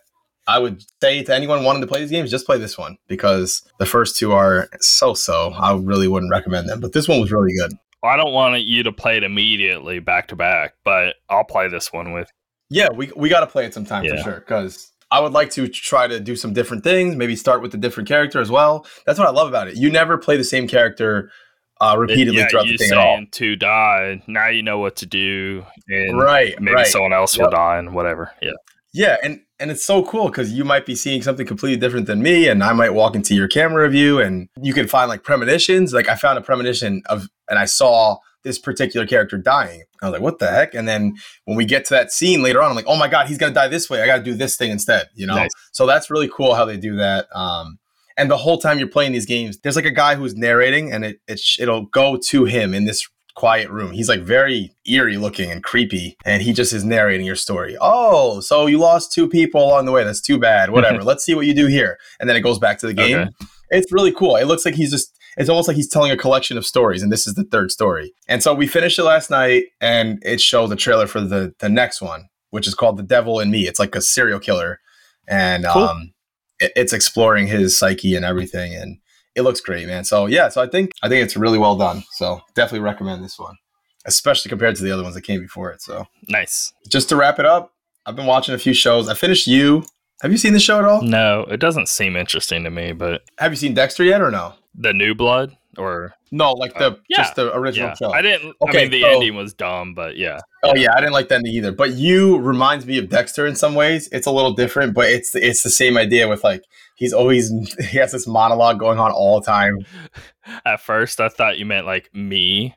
I 0.47 0.59
would 0.59 0.81
say 1.01 1.23
to 1.23 1.35
anyone 1.35 1.65
wanting 1.65 1.81
to 1.81 1.87
play 1.87 1.99
these 1.99 2.11
games, 2.11 2.31
just 2.31 2.45
play 2.45 2.57
this 2.57 2.77
one 2.77 2.97
because 3.07 3.63
the 3.79 3.85
first 3.85 4.17
two 4.17 4.31
are 4.31 4.69
so 4.79 5.13
so. 5.13 5.51
I 5.51 5.75
really 5.75 6.07
wouldn't 6.07 6.31
recommend 6.31 6.69
them, 6.69 6.79
but 6.79 6.93
this 6.93 7.07
one 7.07 7.19
was 7.19 7.33
really 7.33 7.53
good. 7.53 7.77
I 8.01 8.15
don't 8.15 8.31
want 8.31 8.61
you 8.61 8.83
to 8.83 8.93
play 8.93 9.17
it 9.17 9.23
immediately 9.23 9.99
back 9.99 10.29
to 10.29 10.35
back, 10.37 10.75
but 10.85 11.15
I'll 11.29 11.43
play 11.43 11.67
this 11.67 11.91
one 11.91 12.13
with 12.13 12.31
yeah, 12.69 12.89
we 12.93 13.11
we 13.15 13.29
got 13.29 13.41
to 13.41 13.47
play 13.47 13.65
it 13.65 13.73
sometime 13.73 14.03
yeah. 14.03 14.17
for 14.17 14.23
sure 14.23 14.39
because 14.39 14.91
I 15.09 15.19
would 15.19 15.33
like 15.33 15.51
to 15.51 15.67
try 15.67 16.07
to 16.07 16.19
do 16.19 16.35
some 16.35 16.53
different 16.53 16.83
things, 16.83 17.15
maybe 17.15 17.35
start 17.35 17.61
with 17.61 17.73
a 17.73 17.77
different 17.77 18.09
character 18.09 18.39
as 18.39 18.51
well. 18.51 18.85
That's 19.05 19.17
what 19.17 19.27
I 19.27 19.31
love 19.31 19.47
about 19.47 19.67
it. 19.67 19.77
You 19.77 19.89
never 19.89 20.17
play 20.17 20.37
the 20.37 20.43
same 20.43 20.67
character 20.67 21.31
uh, 21.79 21.95
repeatedly 21.97 22.39
yeah, 22.39 22.47
throughout 22.49 22.65
the 22.65 22.77
thing 22.77 22.91
at 22.91 22.97
all. 22.97 23.23
to 23.31 23.55
die. 23.55 24.21
Now 24.27 24.49
you 24.49 24.63
know 24.63 24.79
what 24.79 24.97
to 24.97 25.05
do, 25.05 25.63
and 25.87 26.19
Right, 26.19 26.59
maybe 26.59 26.75
right. 26.75 26.87
someone 26.87 27.13
else 27.13 27.37
will 27.37 27.49
die 27.49 27.77
and 27.77 27.93
whatever. 27.93 28.31
Yeah, 28.41 28.51
Yeah, 28.93 29.17
and 29.23 29.41
and 29.59 29.71
it's 29.71 29.83
so 29.83 30.03
cool 30.03 30.27
because 30.27 30.51
you 30.51 30.65
might 30.65 30.85
be 30.85 30.95
seeing 30.95 31.21
something 31.21 31.45
completely 31.45 31.79
different 31.79 32.07
than 32.07 32.21
me, 32.21 32.47
and 32.47 32.63
I 32.63 32.73
might 32.73 32.91
walk 32.91 33.15
into 33.15 33.33
your 33.33 33.47
camera 33.47 33.89
view, 33.89 34.19
and 34.19 34.49
you 34.61 34.73
can 34.73 34.87
find 34.87 35.07
like 35.07 35.23
premonitions. 35.23 35.93
Like 35.93 36.09
I 36.09 36.15
found 36.15 36.37
a 36.37 36.41
premonition 36.41 37.01
of, 37.05 37.27
and 37.49 37.57
I 37.57 37.65
saw 37.65 38.17
this 38.47 38.59
particular 38.59 39.05
character 39.05 39.37
dying. 39.37 39.83
I 40.01 40.07
was 40.07 40.13
like, 40.13 40.21
what 40.21 40.39
the 40.39 40.49
heck? 40.49 40.73
And 40.73 40.87
then 40.87 41.15
when 41.45 41.57
we 41.57 41.65
get 41.65 41.85
to 41.85 41.93
that 41.93 42.11
scene 42.11 42.41
later 42.41 42.61
on, 42.61 42.69
I'm 42.69 42.75
like, 42.75 42.85
oh 42.87 42.97
my 42.97 43.07
god, 43.07 43.27
he's 43.27 43.37
gonna 43.37 43.53
die 43.53 43.67
this 43.67 43.89
way. 43.89 44.01
I 44.01 44.05
got 44.05 44.17
to 44.17 44.23
do 44.23 44.33
this 44.33 44.57
thing 44.57 44.71
instead. 44.71 45.09
You 45.15 45.27
know. 45.27 45.35
Nice. 45.35 45.51
So 45.71 45.85
that's 45.85 46.09
really 46.09 46.29
cool 46.29 46.55
how 46.55 46.65
they 46.65 46.77
do 46.77 46.95
that. 46.95 47.27
Um, 47.35 47.79
and 48.17 48.31
the 48.31 48.37
whole 48.37 48.57
time 48.57 48.79
you're 48.79 48.87
playing 48.87 49.11
these 49.11 49.27
games, 49.27 49.59
there's 49.59 49.75
like 49.75 49.85
a 49.85 49.91
guy 49.91 50.15
who's 50.15 50.35
narrating, 50.35 50.91
and 50.91 51.05
it, 51.05 51.19
it 51.27 51.39
sh- 51.39 51.59
it'll 51.59 51.85
go 51.85 52.17
to 52.17 52.45
him 52.45 52.73
in 52.73 52.85
this 52.85 53.07
quiet 53.35 53.69
room. 53.69 53.91
He's 53.91 54.09
like 54.09 54.21
very 54.21 54.75
eerie 54.85 55.17
looking 55.17 55.51
and 55.51 55.63
creepy, 55.63 56.17
and 56.25 56.41
he 56.41 56.51
just 56.51 56.73
is 56.73 56.83
narrating 56.83 57.25
your 57.25 57.35
story. 57.35 57.77
Oh, 57.79 58.39
so 58.39 58.65
you 58.65 58.79
lost 58.79 59.13
two 59.13 59.29
people 59.29 59.63
along 59.63 59.85
the 59.85 59.91
way. 59.91 60.03
That's 60.03 60.21
too 60.21 60.39
bad. 60.39 60.71
Whatever. 60.71 61.03
Let's 61.03 61.23
see 61.23 61.35
what 61.35 61.45
you 61.45 61.53
do 61.53 61.67
here, 61.67 61.99
and 62.19 62.27
then 62.27 62.35
it 62.35 62.41
goes 62.41 62.57
back 62.57 62.79
to 62.79 62.87
the 62.87 62.93
game. 62.93 63.17
Okay. 63.17 63.31
It's 63.69 63.91
really 63.91 64.11
cool. 64.11 64.35
It 64.35 64.45
looks 64.45 64.65
like 64.65 64.75
he's 64.75 64.91
just. 64.91 65.16
It's 65.37 65.49
almost 65.49 65.67
like 65.67 65.77
he's 65.77 65.87
telling 65.89 66.11
a 66.11 66.17
collection 66.17 66.57
of 66.57 66.65
stories, 66.65 67.01
and 67.03 67.11
this 67.11 67.27
is 67.27 67.35
the 67.35 67.43
third 67.43 67.71
story. 67.71 68.11
And 68.27 68.41
so 68.43 68.53
we 68.53 68.67
finished 68.67 68.97
it 68.99 69.03
last 69.03 69.29
night, 69.29 69.65
and 69.79 70.19
it 70.25 70.41
showed 70.41 70.67
the 70.67 70.75
trailer 70.75 71.07
for 71.07 71.21
the 71.21 71.53
the 71.59 71.69
next 71.69 72.01
one, 72.01 72.27
which 72.49 72.67
is 72.67 72.73
called 72.75 72.97
"The 72.97 73.03
Devil 73.03 73.39
in 73.39 73.51
Me." 73.51 73.67
It's 73.67 73.79
like 73.79 73.95
a 73.95 74.01
serial 74.01 74.39
killer, 74.39 74.79
and 75.27 75.65
Cool. 75.65 75.83
um, 75.83 76.13
it, 76.59 76.71
it's 76.75 76.91
exploring 76.93 77.47
his 77.47 77.77
psyche 77.77 78.15
and 78.15 78.25
everything, 78.25 78.73
and 78.75 78.97
it 79.35 79.43
looks 79.43 79.61
great, 79.61 79.87
man. 79.87 80.03
So 80.03 80.25
yeah, 80.25 80.49
so 80.49 80.61
I 80.61 80.67
think 80.67 80.91
I 81.03 81.07
think 81.09 81.23
it's 81.23 81.37
really 81.37 81.59
well 81.59 81.77
done. 81.77 82.03
So 82.13 82.41
definitely 82.55 82.79
recommend 82.79 83.23
this 83.23 83.37
one, 83.37 83.55
especially 84.05 84.49
compared 84.49 84.75
to 84.77 84.83
the 84.83 84.91
other 84.91 85.03
ones 85.03 85.13
that 85.15 85.21
came 85.21 85.39
before 85.41 85.71
it. 85.71 85.81
So 85.81 86.07
nice. 86.27 86.73
just 86.89 87.09
to 87.09 87.15
wrap 87.15 87.37
it 87.37 87.45
up, 87.45 87.73
I've 88.07 88.15
been 88.15 88.25
watching 88.25 88.55
a 88.55 88.57
few 88.57 88.73
shows. 88.73 89.07
I 89.07 89.13
finished 89.13 89.45
You. 89.47 89.83
Have 90.21 90.31
you 90.31 90.37
seen 90.37 90.53
the 90.53 90.59
show 90.59 90.79
at 90.79 90.85
all? 90.85 91.01
No, 91.01 91.41
it 91.49 91.59
doesn't 91.59 91.89
seem 91.89 92.15
interesting 92.15 92.63
to 92.63 92.69
me, 92.71 92.91
but 92.91 93.21
Have 93.37 93.51
you 93.51 93.55
seen 93.57 93.73
Dexter 93.73 94.03
yet 94.03 94.21
or 94.21 94.31
no? 94.31 94.53
the 94.79 94.93
new 94.93 95.13
blood 95.15 95.55
or 95.77 96.13
No, 96.31 96.51
like 96.53 96.73
the 96.77 96.91
Uh, 96.91 96.95
yeah. 97.09 97.17
just 97.17 97.35
the 97.35 97.55
original 97.55 97.89
yeah, 97.89 97.95
show. 97.95 98.11
I 98.11 98.21
didn't. 98.21 98.55
Okay, 98.61 98.79
I 98.79 98.81
mean, 98.83 98.91
the 98.91 99.01
so- 99.01 99.07
ending 99.09 99.35
was 99.35 99.53
dumb, 99.53 99.93
but 99.93 100.17
yeah, 100.17 100.39
Oh 100.63 100.75
yeah, 100.75 100.89
I 100.95 100.99
didn't 100.99 101.13
like 101.13 101.29
that 101.29 101.45
either. 101.45 101.71
But 101.71 101.91
you 101.93 102.37
reminds 102.39 102.85
me 102.85 102.97
of 102.97 103.09
Dexter 103.09 103.45
in 103.47 103.55
some 103.55 103.73
ways. 103.75 104.09
It's 104.11 104.27
a 104.27 104.31
little 104.31 104.53
different, 104.53 104.93
but 104.95 105.09
it's 105.09 105.33
it's 105.35 105.61
the 105.63 105.69
same 105.69 105.97
idea 105.97 106.27
with 106.27 106.43
like 106.43 106.63
he's 106.95 107.13
always 107.13 107.51
he 107.91 107.97
has 107.99 108.11
this 108.11 108.27
monologue 108.27 108.79
going 108.79 108.99
on 108.99 109.11
all 109.11 109.39
the 109.39 109.45
time. 109.45 109.77
at 110.65 110.81
first 110.81 111.19
I 111.21 111.29
thought 111.29 111.57
you 111.59 111.65
meant 111.65 111.85
like 111.85 112.09
me. 112.13 112.75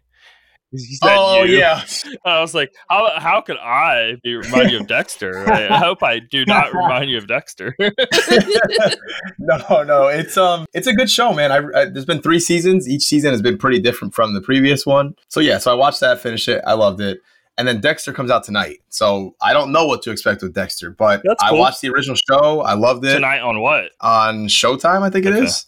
Oh 1.03 1.43
you. 1.43 1.59
yeah, 1.59 1.85
I 2.25 2.41
was 2.41 2.55
like, 2.55 2.73
how 2.89 3.19
how 3.19 3.41
could 3.41 3.57
I 3.59 4.17
be 4.23 4.35
remind 4.37 4.71
you 4.71 4.81
of 4.81 4.87
Dexter? 4.87 5.51
I, 5.53 5.69
I 5.69 5.77
hope 5.79 6.03
I 6.03 6.21
do 6.21 6.45
not 6.47 6.73
remind 6.75 7.11
you 7.11 7.19
of 7.19 7.27
Dexter. 7.27 7.75
no, 9.39 9.83
no, 9.83 10.09
it's 10.09 10.37
um, 10.37 10.67
it's 10.73 10.87
a 10.87 10.93
good 10.95 11.11
show, 11.11 11.33
man. 11.33 11.53
I, 11.53 11.57
I 11.81 11.85
there's 11.87 12.05
been 12.05 12.23
three 12.23 12.41
seasons. 12.41 12.89
Each 12.89 13.03
season 13.05 13.31
has 13.33 13.43
been 13.43 13.59
pretty 13.59 13.81
different 13.81 14.15
from 14.15 14.35
the 14.35 14.41
previous 14.41 14.87
one. 14.87 15.15
So 15.29 15.41
yeah, 15.41 15.59
so 15.59 15.71
I 15.73 15.75
watched 15.75 16.01
that, 16.01 16.21
finished 16.21 16.49
it, 16.49 16.63
I 16.67 16.75
loved 16.75 17.01
it, 17.01 17.21
and 17.59 17.67
then 17.67 17.81
Dexter 17.81 18.13
comes 18.13 18.31
out 18.31 18.45
tonight. 18.45 18.81
So 18.91 19.35
I 19.43 19.53
don't 19.53 19.73
know 19.73 19.87
what 19.87 20.03
to 20.03 20.11
expect 20.11 20.43
with 20.43 20.55
Dexter, 20.55 20.91
but 20.91 21.23
That's 21.25 21.43
I 21.43 21.53
watched 21.53 21.81
the 21.81 21.89
original 21.91 22.17
show. 22.17 22.61
I 22.61 22.75
loved 22.75 23.05
it 23.05 23.15
Tonight 23.15 23.41
on 23.41 23.61
what? 23.61 23.91
on 24.01 24.47
Showtime. 24.47 25.03
I 25.03 25.11
think 25.11 25.27
it 25.27 25.33
Okay. 25.35 25.45
is. 25.47 25.67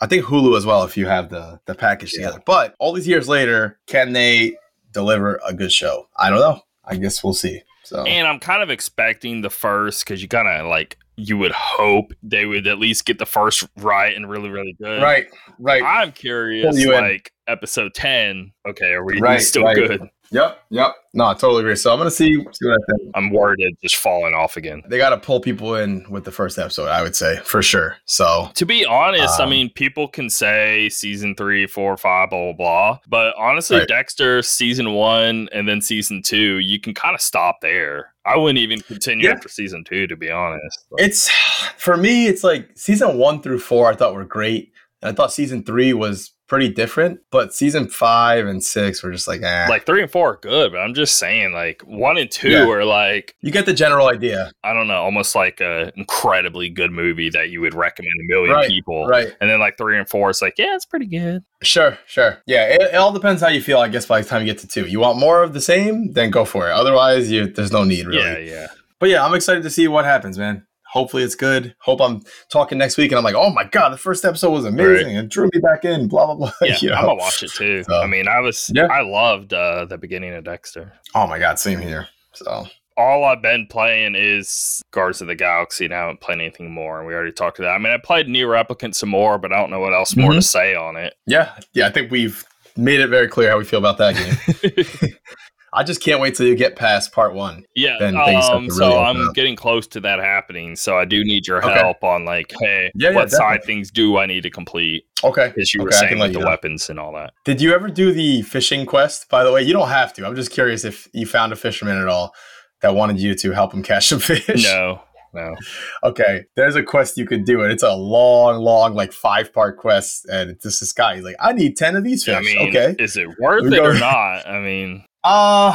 I 0.00 0.06
think 0.06 0.24
Hulu 0.24 0.56
as 0.56 0.66
well 0.66 0.84
if 0.84 0.96
you 0.96 1.06
have 1.06 1.30
the 1.30 1.60
the 1.66 1.74
package 1.74 2.12
Yeah. 2.14 2.26
together. 2.26 2.42
But 2.46 2.74
all 2.78 2.92
these 2.92 3.08
years 3.08 3.28
later, 3.28 3.78
can 3.86 4.12
they 4.12 4.56
deliver 4.92 5.40
a 5.46 5.52
good 5.54 5.72
show? 5.72 6.08
I 6.16 6.30
don't 6.30 6.40
know. 6.40 6.60
I 6.84 6.96
guess 6.96 7.22
we'll 7.24 7.34
see. 7.34 7.62
So 7.84 8.02
And 8.04 8.26
I'm 8.26 8.38
kind 8.40 8.62
of 8.62 8.70
expecting 8.70 9.42
the 9.42 9.50
first 9.50 10.04
because 10.04 10.22
you 10.22 10.28
kind 10.28 10.48
of 10.48 10.66
like 10.66 10.98
you 11.16 11.38
would 11.38 11.52
hope 11.52 12.12
they 12.22 12.44
would 12.44 12.66
at 12.66 12.78
least 12.78 13.04
get 13.06 13.18
the 13.18 13.26
first 13.26 13.64
right 13.76 14.16
and 14.16 14.28
really 14.28 14.48
really 14.50 14.74
good. 14.80 15.02
right, 15.02 15.26
right. 15.58 15.82
I'm 15.82 16.10
curious, 16.12 16.76
you 16.78 16.92
in. 16.92 17.00
like 17.00 17.32
episode 17.46 17.94
ten. 17.94 18.52
Okay, 18.66 18.90
are 18.92 19.04
we 19.04 19.20
Right, 19.20 19.40
still 19.40 19.64
right. 19.64 19.76
good? 19.76 20.08
Yep, 20.34 20.58
yep. 20.70 20.94
No, 21.14 21.26
I 21.26 21.34
totally 21.34 21.60
agree. 21.60 21.76
So 21.76 21.92
I'm 21.92 21.98
gonna 21.98 22.10
see 22.10 22.34
see 22.34 22.66
what 22.66 22.74
I 22.74 22.92
think. 22.92 23.10
I'm 23.14 23.30
worried 23.30 23.58
it's 23.60 23.80
just 23.80 23.96
falling 23.96 24.34
off 24.34 24.56
again. 24.56 24.82
They 24.88 24.98
got 24.98 25.10
to 25.10 25.16
pull 25.16 25.38
people 25.38 25.76
in 25.76 26.04
with 26.10 26.24
the 26.24 26.32
first 26.32 26.58
episode, 26.58 26.88
I 26.88 27.02
would 27.04 27.14
say 27.14 27.36
for 27.44 27.62
sure. 27.62 27.96
So 28.06 28.50
To 28.54 28.66
be 28.66 28.84
honest, 28.84 29.38
I 29.38 29.44
Um, 29.44 29.50
mean, 29.50 29.70
people 29.70 30.08
can 30.08 30.28
say 30.28 30.88
season 30.88 31.36
three, 31.36 31.68
four, 31.68 31.96
five, 31.96 32.30
blah, 32.30 32.52
blah, 32.52 32.52
blah. 32.54 32.98
But 33.06 33.34
honestly, 33.38 33.78
Right. 33.78 33.86
Dexter 33.88 34.42
season 34.42 34.92
one 34.94 35.48
and 35.52 35.68
then 35.68 35.80
season 35.80 36.20
two, 36.20 36.58
you 36.58 36.80
can 36.80 36.94
kind 36.94 37.14
of 37.14 37.20
stop 37.20 37.60
there. 37.62 38.12
I 38.26 38.36
wouldn't 38.36 38.58
even 38.58 38.80
continue 38.80 39.28
Yeah. 39.28 39.34
after 39.34 39.48
season 39.48 39.84
two, 39.84 40.08
to 40.08 40.16
be 40.16 40.30
honest. 40.32 40.80
it's 40.98 41.30
for 41.78 41.96
me. 41.96 42.26
It's 42.26 42.42
like 42.42 42.70
season 42.74 43.18
one 43.18 43.40
through 43.40 43.60
four. 43.60 43.88
I 43.88 43.94
thought 43.94 44.14
were 44.14 44.24
great, 44.24 44.72
and 45.00 45.10
I 45.10 45.14
thought 45.14 45.32
season 45.32 45.62
three 45.62 45.92
was 45.92 46.32
pretty 46.46 46.68
different. 46.68 47.20
But 47.30 47.54
season 47.54 47.88
five 47.88 48.46
and 48.46 48.62
six 48.62 49.02
were 49.02 49.10
just 49.12 49.26
like, 49.26 49.42
eh. 49.42 49.66
Like 49.68 49.86
three 49.86 50.02
and 50.02 50.10
four 50.10 50.32
are 50.34 50.36
good, 50.36 50.72
but 50.72 50.78
I'm 50.78 50.94
just 50.94 51.16
saying, 51.18 51.52
like 51.52 51.82
one 51.82 52.16
and 52.18 52.30
two 52.30 52.50
Yeah. 52.50 52.66
are 52.68 52.84
like, 52.84 53.34
you 53.40 53.50
get 53.50 53.66
the 53.66 53.72
general 53.72 54.08
idea, 54.08 54.52
I 54.62 54.72
don't 54.74 54.86
know, 54.88 54.96
almost 54.96 55.34
like 55.34 55.60
a 55.60 55.92
incredibly 55.96 56.68
good 56.68 56.92
movie 56.92 57.30
that 57.30 57.50
you 57.50 57.60
would 57.60 57.74
recommend 57.74 58.12
a 58.20 58.32
million 58.34 58.54
Right, 58.54 58.68
people. 58.68 59.06
right? 59.06 59.34
And 59.40 59.48
then 59.48 59.58
like 59.58 59.76
three 59.78 59.98
and 59.98 60.08
four, 60.08 60.30
it's 60.30 60.42
like, 60.42 60.54
yeah, 60.58 60.74
it's 60.74 60.84
pretty 60.84 61.06
good. 61.06 61.42
Sure, 61.62 61.98
sure. 62.06 62.38
Yeah, 62.46 62.66
it, 62.74 62.82
it 62.82 62.94
all 62.96 63.12
depends 63.12 63.40
how 63.42 63.48
you 63.48 63.62
feel. 63.62 63.78
I 63.78 63.88
guess 63.88 64.06
by 64.06 64.20
the 64.20 64.28
time 64.28 64.42
you 64.42 64.46
get 64.46 64.58
to 64.60 64.68
two, 64.68 64.86
you 64.86 65.00
want 65.00 65.18
more 65.18 65.42
of 65.42 65.54
the 65.54 65.60
same, 65.60 66.12
then 66.12 66.30
go 66.30 66.44
for 66.44 66.68
it. 66.68 66.72
Otherwise, 66.72 67.30
you 67.30 67.46
there's 67.46 67.72
no 67.72 67.84
need 67.84 68.06
really. 68.06 68.22
Yeah, 68.22 68.38
yeah. 68.38 68.66
But 69.00 69.08
yeah, 69.08 69.24
I'm 69.24 69.34
excited 69.34 69.62
to 69.64 69.70
see 69.70 69.88
what 69.88 70.04
happens, 70.04 70.38
man. 70.38 70.66
Hopefully 70.94 71.24
it's 71.24 71.34
good. 71.34 71.74
Hope 71.80 72.00
I'm 72.00 72.22
talking 72.50 72.78
next 72.78 72.96
week 72.96 73.10
and 73.10 73.18
I'm 73.18 73.24
like, 73.24 73.34
oh 73.34 73.50
my 73.50 73.64
god, 73.64 73.88
the 73.90 73.96
first 73.98 74.24
episode 74.24 74.50
was 74.50 74.64
amazing 74.64 75.16
and 75.16 75.28
drew 75.28 75.50
me 75.52 75.60
back 75.60 75.84
in. 75.84 76.06
Blah 76.06 76.26
blah 76.26 76.34
blah. 76.36 76.52
Yeah, 76.62 76.76
you 76.80 76.90
know? 76.90 76.94
I'm 76.94 77.04
gonna 77.06 77.14
watch 77.16 77.42
it 77.42 77.50
too. 77.50 77.82
So, 77.82 78.00
I 78.00 78.06
mean, 78.06 78.28
I 78.28 78.38
was, 78.38 78.70
yeah. 78.72 78.86
I 78.86 79.00
loved 79.02 79.52
uh, 79.52 79.86
the 79.86 79.98
beginning 79.98 80.32
of 80.34 80.44
Dexter. 80.44 80.92
Oh 81.16 81.26
my 81.26 81.40
god, 81.40 81.58
same 81.58 81.80
here. 81.80 82.06
So 82.34 82.66
all 82.96 83.24
I've 83.24 83.42
been 83.42 83.66
playing 83.68 84.14
is 84.16 84.80
Guards 84.92 85.20
of 85.20 85.26
the 85.26 85.34
Galaxy, 85.34 85.86
and 85.86 85.92
I 85.94 85.98
haven't 85.98 86.20
played 86.20 86.38
anything 86.38 86.70
more. 86.72 86.98
And 87.00 87.08
we 87.08 87.12
already 87.14 87.32
talked 87.32 87.58
about 87.58 87.70
that. 87.70 87.74
I 87.74 87.78
mean, 87.78 87.92
I 87.92 87.96
played 87.98 88.28
NieR 88.28 88.46
Replicant 88.64 88.94
some 88.94 89.08
more, 89.08 89.36
but 89.36 89.52
I 89.52 89.56
don't 89.56 89.70
know 89.70 89.80
what 89.80 89.92
else 89.94 90.14
more 90.16 90.30
to 90.32 90.38
Mhm. 90.38 90.44
say 90.44 90.76
on 90.76 90.94
it. 90.94 91.14
yeah, 91.26 91.56
yeah, 91.72 91.88
I 91.88 91.90
think 91.90 92.12
we've 92.12 92.44
made 92.76 93.00
it 93.00 93.08
very 93.08 93.26
clear 93.26 93.50
how 93.50 93.58
we 93.58 93.64
feel 93.64 93.80
about 93.80 93.98
that 93.98 94.14
game. 94.14 95.14
I 95.74 95.82
just 95.82 96.00
can't 96.00 96.20
wait 96.20 96.36
till 96.36 96.46
you 96.46 96.54
get 96.54 96.76
past 96.76 97.10
part 97.12 97.34
one. 97.34 97.64
yeah, 97.74 97.96
Then 97.98 98.16
um, 98.16 98.68
to 98.68 98.74
so 98.74 98.98
I'm 99.02 99.28
up. 99.28 99.34
getting 99.34 99.56
close 99.56 99.86
to 99.88 100.00
that 100.00 100.20
happening. 100.20 100.76
So 100.76 100.96
I 100.96 101.04
do 101.04 101.24
need 101.24 101.46
your 101.48 101.58
Okay. 101.64 101.72
help 101.74 102.04
on 102.04 102.24
like, 102.24 102.54
hey, 102.60 102.92
Yeah, 102.94 103.10
yeah, 103.10 103.16
what 103.16 103.30
side 103.30 103.64
things 103.64 103.90
do 103.90 104.16
I 104.18 104.26
need 104.26 104.44
to 104.44 104.50
complete? 104.50 105.04
Okay. 105.24 105.48
Because 105.48 105.74
you 105.74 105.82
were 105.82 105.88
Okay, 105.88 106.08
can 106.08 106.18
saying 106.18 106.22
you 106.28 106.32
the 106.34 106.38
know. 106.40 106.46
weapons 106.46 106.88
and 106.88 107.00
all 107.00 107.12
that. 107.14 107.32
Did 107.44 107.60
you 107.60 107.74
ever 107.74 107.88
do 107.88 108.12
the 108.12 108.42
fishing 108.42 108.86
quest? 108.86 109.28
By 109.28 109.42
the 109.42 109.50
way, 109.52 109.62
you 109.62 109.72
don't 109.72 109.88
have 109.88 110.12
to. 110.14 110.26
I'm 110.26 110.36
just 110.36 110.52
curious 110.52 110.84
if 110.84 111.08
you 111.12 111.26
found 111.26 111.52
a 111.52 111.56
fisherman 111.56 111.98
at 112.00 112.06
all 112.08 112.34
that 112.80 112.94
wanted 112.94 113.18
you 113.18 113.34
to 113.34 113.50
help 113.52 113.74
him 113.74 113.82
catch 113.82 114.06
some 114.08 114.20
fish. 114.20 114.62
No, 114.64 115.00
no. 115.32 115.54
Okay, 116.04 116.44
there's 116.54 116.76
a 116.76 116.82
quest 116.82 117.16
you 117.16 117.26
could 117.26 117.44
do, 117.44 117.62
and 117.62 117.72
it's 117.72 117.82
a 117.82 117.94
long, 117.94 118.62
long, 118.62 118.94
like 118.94 119.12
five 119.12 119.52
part 119.52 119.78
quest. 119.78 120.26
And 120.30 120.50
it's 120.50 120.62
just 120.62 120.80
this 120.80 120.92
guy. 120.92 121.16
He's 121.16 121.24
like, 121.24 121.36
I 121.40 121.52
need 121.52 121.76
ten 121.76 121.96
of 121.96 122.04
these 122.04 122.24
fish. 122.24 122.36
I 122.36 122.40
mean, 122.40 122.68
okay. 122.68 122.94
is 122.98 123.16
it 123.16 123.28
worth 123.40 123.72
it 123.72 123.78
or 123.80 123.94
not? 123.98 124.46
I 124.46 124.60
mean, 124.60 125.04
Uh 125.24 125.74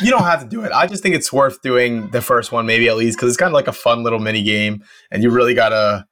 you 0.00 0.10
don't 0.10 0.22
have 0.22 0.40
to 0.42 0.46
do 0.48 0.62
it. 0.62 0.70
I 0.72 0.86
just 0.86 1.02
think 1.02 1.16
it's 1.16 1.32
worth 1.32 1.60
doing 1.60 2.10
the 2.10 2.22
first 2.22 2.52
one, 2.52 2.66
maybe 2.66 2.88
at 2.88 2.96
least, 2.96 3.18
because 3.18 3.28
it's 3.30 3.36
kind 3.36 3.48
of 3.48 3.54
like 3.54 3.66
a 3.66 3.72
fun 3.72 4.04
little 4.04 4.20
mini 4.20 4.42
game, 4.42 4.84
and 5.10 5.22
you 5.24 5.30
really 5.30 5.54
gotta. 5.54 6.06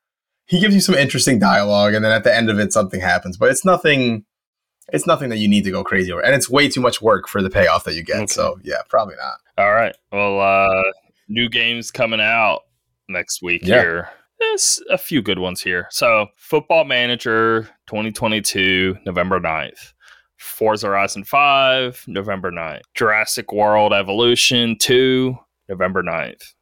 He 0.47 0.61
gives 0.61 0.75
you 0.75 0.81
some 0.81 0.95
interesting 0.97 1.39
dialogue, 1.39 1.95
and 1.95 2.05
then 2.05 2.11
at 2.13 2.25
the 2.25 2.35
end 2.35 2.51
of 2.51 2.59
it, 2.59 2.73
something 2.73 3.01
happens. 3.01 3.37
But 3.37 3.51
it's 3.51 3.65
nothing. 3.65 4.25
It's 4.93 5.07
nothing 5.07 5.29
that 5.31 5.39
you 5.39 5.47
need 5.49 5.63
to 5.65 5.71
go 5.71 5.85
crazy 5.85 6.11
over, 6.13 6.21
and 6.25 6.35
it's 6.35 6.51
way 6.51 6.69
too 6.69 6.81
much 6.81 7.01
work 7.01 7.29
for 7.29 7.43
the 7.43 7.51
payoff 7.51 7.85
that 7.85 7.95
you 7.95 8.03
get. 8.05 8.17
Okay. 8.17 8.27
So 8.27 8.59
yeah, 8.65 8.83
probably 8.89 9.15
not. 9.17 9.39
all 9.65 9.73
right. 9.73 9.95
Well, 10.13 10.41
uh, 10.41 10.83
new 11.29 11.49
games 11.49 11.91
coming 11.93 12.21
out 12.21 12.63
next 13.09 13.41
week 13.41 13.63
Yeah. 13.65 13.81
here. 13.81 14.09
There's 14.41 14.83
a 14.91 14.99
few 14.99 15.23
good 15.23 15.39
ones 15.39 15.63
here. 15.63 15.87
So, 15.91 16.27
Football 16.37 16.85
Manager 16.85 17.71
2022, 17.87 18.99
November 19.07 19.41
9th. 19.41 19.93
Forza 20.37 20.89
Horizon 20.89 21.25
5, 21.25 22.05
November 22.07 22.51
9th. 22.51 22.83
Jurassic 22.95 23.53
World 23.53 23.93
Evolution 23.93 24.77
2, 24.79 25.37
November 25.69 26.03
9th. 26.03 26.55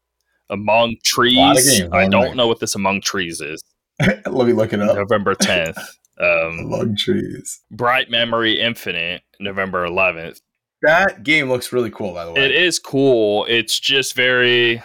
Among 0.51 0.96
Trees. 1.05 1.82
I 1.92 2.06
don't 2.09 2.36
know 2.36 2.46
what 2.46 2.60
this 2.60 2.74
Among 2.74 3.01
Trees 3.01 3.40
is. 3.40 3.62
Let 4.01 4.26
me 4.26 4.52
look 4.52 4.72
it 4.72 4.80
up. 4.80 4.96
November 4.96 5.34
10th. 5.36 5.78
Um, 6.20 6.70
Lug 6.70 6.96
trees. 6.96 7.60
Bright 7.70 8.09
Memory 8.10 8.60
Infinite, 8.60 9.22
November 9.40 9.86
11th. 9.86 10.40
That 10.82 11.22
game 11.22 11.48
looks 11.48 11.72
really 11.72 11.90
cool, 11.90 12.12
by 12.12 12.24
the 12.24 12.32
way. 12.32 12.44
It 12.44 12.51
is 12.52 12.78
cool. 12.78 13.46
It's 13.48 13.80
just 13.80 14.14
very. 14.14 14.82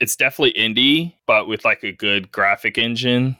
it's 0.00 0.16
definitely 0.16 0.60
indie, 0.60 1.14
but 1.26 1.46
with 1.46 1.64
like 1.64 1.82
a 1.84 1.92
good 1.92 2.32
graphic 2.32 2.76
engine. 2.76 3.36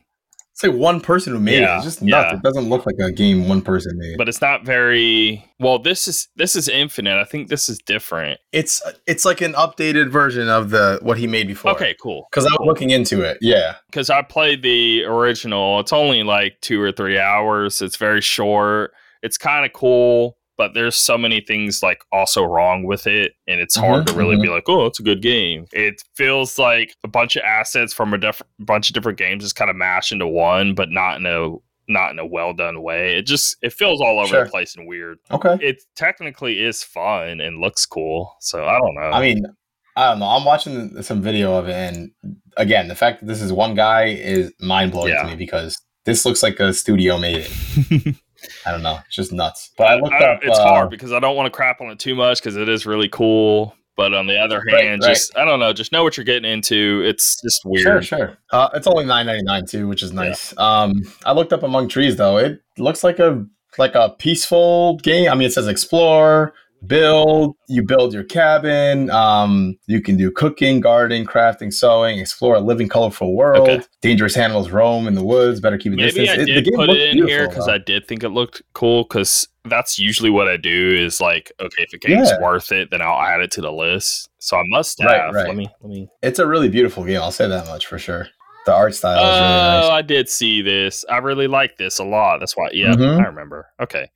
It's 0.62 0.68
like 0.70 0.78
one 0.78 1.00
person 1.00 1.32
who 1.32 1.40
made 1.40 1.60
yeah, 1.60 1.74
it. 1.74 1.76
It's 1.76 1.84
just 1.84 2.02
nuts. 2.02 2.32
Yeah. 2.32 2.36
It 2.36 2.42
doesn't 2.42 2.68
look 2.68 2.84
like 2.84 2.96
a 3.00 3.10
game 3.10 3.48
one 3.48 3.62
person 3.62 3.96
made. 3.96 4.18
But 4.18 4.28
it's 4.28 4.42
not 4.42 4.62
very 4.62 5.42
well. 5.58 5.78
This 5.78 6.06
is 6.06 6.28
this 6.36 6.54
is 6.54 6.68
Infinite. 6.68 7.18
I 7.18 7.24
think 7.24 7.48
this 7.48 7.70
is 7.70 7.78
different. 7.78 8.40
It's 8.52 8.82
it's 9.06 9.24
like 9.24 9.40
an 9.40 9.54
updated 9.54 10.10
version 10.10 10.50
of 10.50 10.68
the 10.68 10.98
what 11.00 11.16
he 11.16 11.26
made 11.26 11.46
before. 11.46 11.72
Okay, 11.72 11.96
cool. 12.02 12.26
Because 12.30 12.44
I 12.44 12.50
was 12.50 12.66
looking 12.66 12.90
into 12.90 13.22
it. 13.22 13.38
Yeah. 13.40 13.76
Because 13.86 14.10
I 14.10 14.20
played 14.20 14.62
the 14.62 15.04
original. 15.04 15.80
It's 15.80 15.94
only 15.94 16.24
like 16.24 16.60
two 16.60 16.80
or 16.82 16.92
three 16.92 17.18
hours. 17.18 17.80
It's 17.80 17.96
very 17.96 18.20
short. 18.20 18.92
It's 19.22 19.38
kind 19.38 19.64
of 19.64 19.72
cool 19.72 20.36
but 20.60 20.74
there's 20.74 20.94
so 20.94 21.16
many 21.16 21.40
things 21.40 21.82
like 21.82 22.04
also 22.12 22.44
wrong 22.44 22.82
with 22.82 23.06
it 23.06 23.32
and 23.46 23.60
it's 23.60 23.74
hard 23.74 24.04
mm-hmm, 24.04 24.14
to 24.14 24.18
really 24.18 24.34
mm-hmm. 24.34 24.42
be 24.42 24.48
like 24.50 24.68
oh 24.68 24.84
it's 24.84 25.00
a 25.00 25.02
good 25.02 25.22
game 25.22 25.64
it 25.72 26.02
feels 26.14 26.58
like 26.58 26.94
a 27.02 27.08
bunch 27.08 27.34
of 27.34 27.42
assets 27.44 27.94
from 27.94 28.12
a 28.12 28.18
diff- 28.18 28.42
bunch 28.58 28.90
of 28.90 28.94
different 28.94 29.16
games 29.16 29.42
just 29.42 29.56
kind 29.56 29.70
of 29.70 29.76
mashed 29.76 30.12
into 30.12 30.26
one 30.26 30.74
but 30.74 30.90
not 30.90 31.16
in 31.16 31.24
a 31.24 31.48
not 31.88 32.10
in 32.10 32.18
a 32.18 32.26
well 32.26 32.52
done 32.52 32.82
way 32.82 33.16
it 33.16 33.22
just 33.22 33.56
it 33.62 33.72
feels 33.72 34.02
all 34.02 34.18
over 34.18 34.28
sure. 34.28 34.44
the 34.44 34.50
place 34.50 34.76
and 34.76 34.86
weird 34.86 35.18
okay 35.30 35.56
it 35.62 35.82
technically 35.96 36.62
is 36.62 36.84
fun 36.84 37.40
and 37.40 37.58
looks 37.58 37.86
cool 37.86 38.36
so 38.40 38.66
i 38.66 38.78
don't 38.78 38.94
know 38.96 39.10
i 39.16 39.18
mean 39.18 39.42
I 39.96 40.10
don't 40.10 40.20
know. 40.20 40.26
I'm 40.26 40.44
watching 40.44 41.02
some 41.02 41.20
video 41.20 41.58
of 41.58 41.68
it, 41.68 41.74
and 41.74 42.12
again, 42.56 42.86
the 42.86 42.94
fact 42.94 43.20
that 43.20 43.26
this 43.26 43.42
is 43.42 43.52
one 43.52 43.74
guy 43.74 44.04
is 44.04 44.52
mind 44.60 44.92
blowing 44.92 45.12
yeah. 45.12 45.22
to 45.22 45.28
me 45.28 45.34
because 45.34 45.82
this 46.04 46.24
looks 46.24 46.44
like 46.44 46.60
a 46.60 46.72
studio 46.72 47.18
made 47.18 47.44
it. 47.50 48.16
I 48.66 48.72
don't 48.72 48.82
know. 48.82 48.98
It's 49.06 49.16
just 49.16 49.32
nuts. 49.32 49.70
But 49.76 49.88
I 49.88 49.94
looked 49.96 50.14
I, 50.14 50.24
up. 50.24 50.40
It's 50.42 50.58
uh, 50.58 50.62
hard 50.62 50.90
because 50.90 51.12
I 51.12 51.20
don't 51.20 51.36
want 51.36 51.46
to 51.46 51.50
crap 51.50 51.80
on 51.80 51.90
it 51.90 51.98
too 51.98 52.14
much 52.14 52.40
because 52.40 52.56
it 52.56 52.68
is 52.68 52.86
really 52.86 53.08
cool. 53.08 53.74
But 53.96 54.14
on 54.14 54.26
the 54.26 54.38
other 54.38 54.62
hand, 54.66 55.02
right, 55.02 55.10
just 55.10 55.34
right. 55.34 55.42
I 55.42 55.44
don't 55.44 55.60
know. 55.60 55.72
Just 55.74 55.92
know 55.92 56.02
what 56.02 56.16
you're 56.16 56.24
getting 56.24 56.50
into. 56.50 57.02
It's 57.04 57.40
just 57.42 57.62
weird. 57.64 57.82
Sure, 57.82 58.02
sure. 58.02 58.38
Uh, 58.50 58.70
it's 58.72 58.86
only 58.86 59.04
nine 59.04 59.26
ninety 59.26 59.42
nine 59.42 59.66
too, 59.66 59.88
which 59.88 60.02
is 60.02 60.12
nice. 60.12 60.54
Yeah. 60.56 60.82
Um, 60.82 61.02
I 61.26 61.32
looked 61.32 61.52
up 61.52 61.62
Among 61.62 61.88
Trees 61.88 62.16
though. 62.16 62.38
It 62.38 62.62
looks 62.78 63.04
like 63.04 63.18
a 63.18 63.44
like 63.76 63.94
a 63.94 64.14
peaceful 64.18 64.96
game. 64.98 65.30
I 65.30 65.34
mean, 65.34 65.48
it 65.48 65.52
says 65.52 65.68
explore, 65.68 66.54
build 66.86 67.56
you 67.68 67.82
build 67.82 68.14
your 68.14 68.24
cabin 68.24 69.10
um, 69.10 69.76
you 69.86 70.00
can 70.00 70.16
do 70.16 70.30
cooking 70.30 70.80
gardening 70.80 71.26
crafting 71.26 71.72
sewing 71.72 72.18
explore 72.18 72.54
a 72.54 72.60
living 72.60 72.88
colorful 72.88 73.34
world 73.34 73.68
okay. 73.68 73.84
dangerous 74.00 74.36
animals 74.36 74.70
roam 74.70 75.06
in 75.06 75.14
the 75.14 75.24
woods 75.24 75.60
better 75.60 75.76
keep 75.76 75.92
a 75.92 75.96
maybe 75.96 76.10
distance 76.10 76.30
i 76.30 76.36
did 76.36 76.66
it, 76.66 76.74
put 76.74 76.88
it 76.88 77.10
in 77.10 77.26
here 77.26 77.48
because 77.48 77.68
i 77.68 77.76
did 77.76 78.06
think 78.06 78.22
it 78.22 78.30
looked 78.30 78.62
cool 78.72 79.02
because 79.04 79.46
that's 79.66 79.98
usually 79.98 80.30
what 80.30 80.48
i 80.48 80.56
do 80.56 80.94
is 80.94 81.20
like 81.20 81.52
okay 81.60 81.82
if 81.82 81.92
a 81.92 81.98
game's 81.98 82.30
yeah. 82.30 82.40
worth 82.40 82.72
it 82.72 82.90
then 82.90 83.02
i'll 83.02 83.20
add 83.20 83.40
it 83.40 83.50
to 83.50 83.60
the 83.60 83.72
list 83.72 84.30
so 84.38 84.56
i 84.56 84.62
must 84.68 85.00
have 85.02 85.10
right, 85.10 85.34
right. 85.34 85.48
let 85.48 85.56
me 85.56 85.68
let 85.82 85.90
me 85.90 86.08
it's 86.22 86.38
a 86.38 86.46
really 86.46 86.70
beautiful 86.70 87.04
game 87.04 87.20
i'll 87.20 87.30
say 87.30 87.46
that 87.46 87.66
much 87.66 87.86
for 87.86 87.98
sure 87.98 88.26
the 88.66 88.74
art 88.74 88.94
style 88.94 89.18
oh, 89.18 89.22
is 89.22 89.40
really 89.40 89.88
nice. 89.88 89.90
I 89.90 90.02
did 90.02 90.28
see 90.28 90.60
this. 90.60 91.02
I 91.08 91.16
really 91.16 91.46
like 91.46 91.78
this 91.78 91.98
a 91.98 92.04
lot. 92.04 92.40
That's 92.40 92.54
why, 92.54 92.68
yeah, 92.74 92.92
mm-hmm. 92.92 93.18
I 93.18 93.26
remember. 93.26 93.68
Okay. 93.80 94.10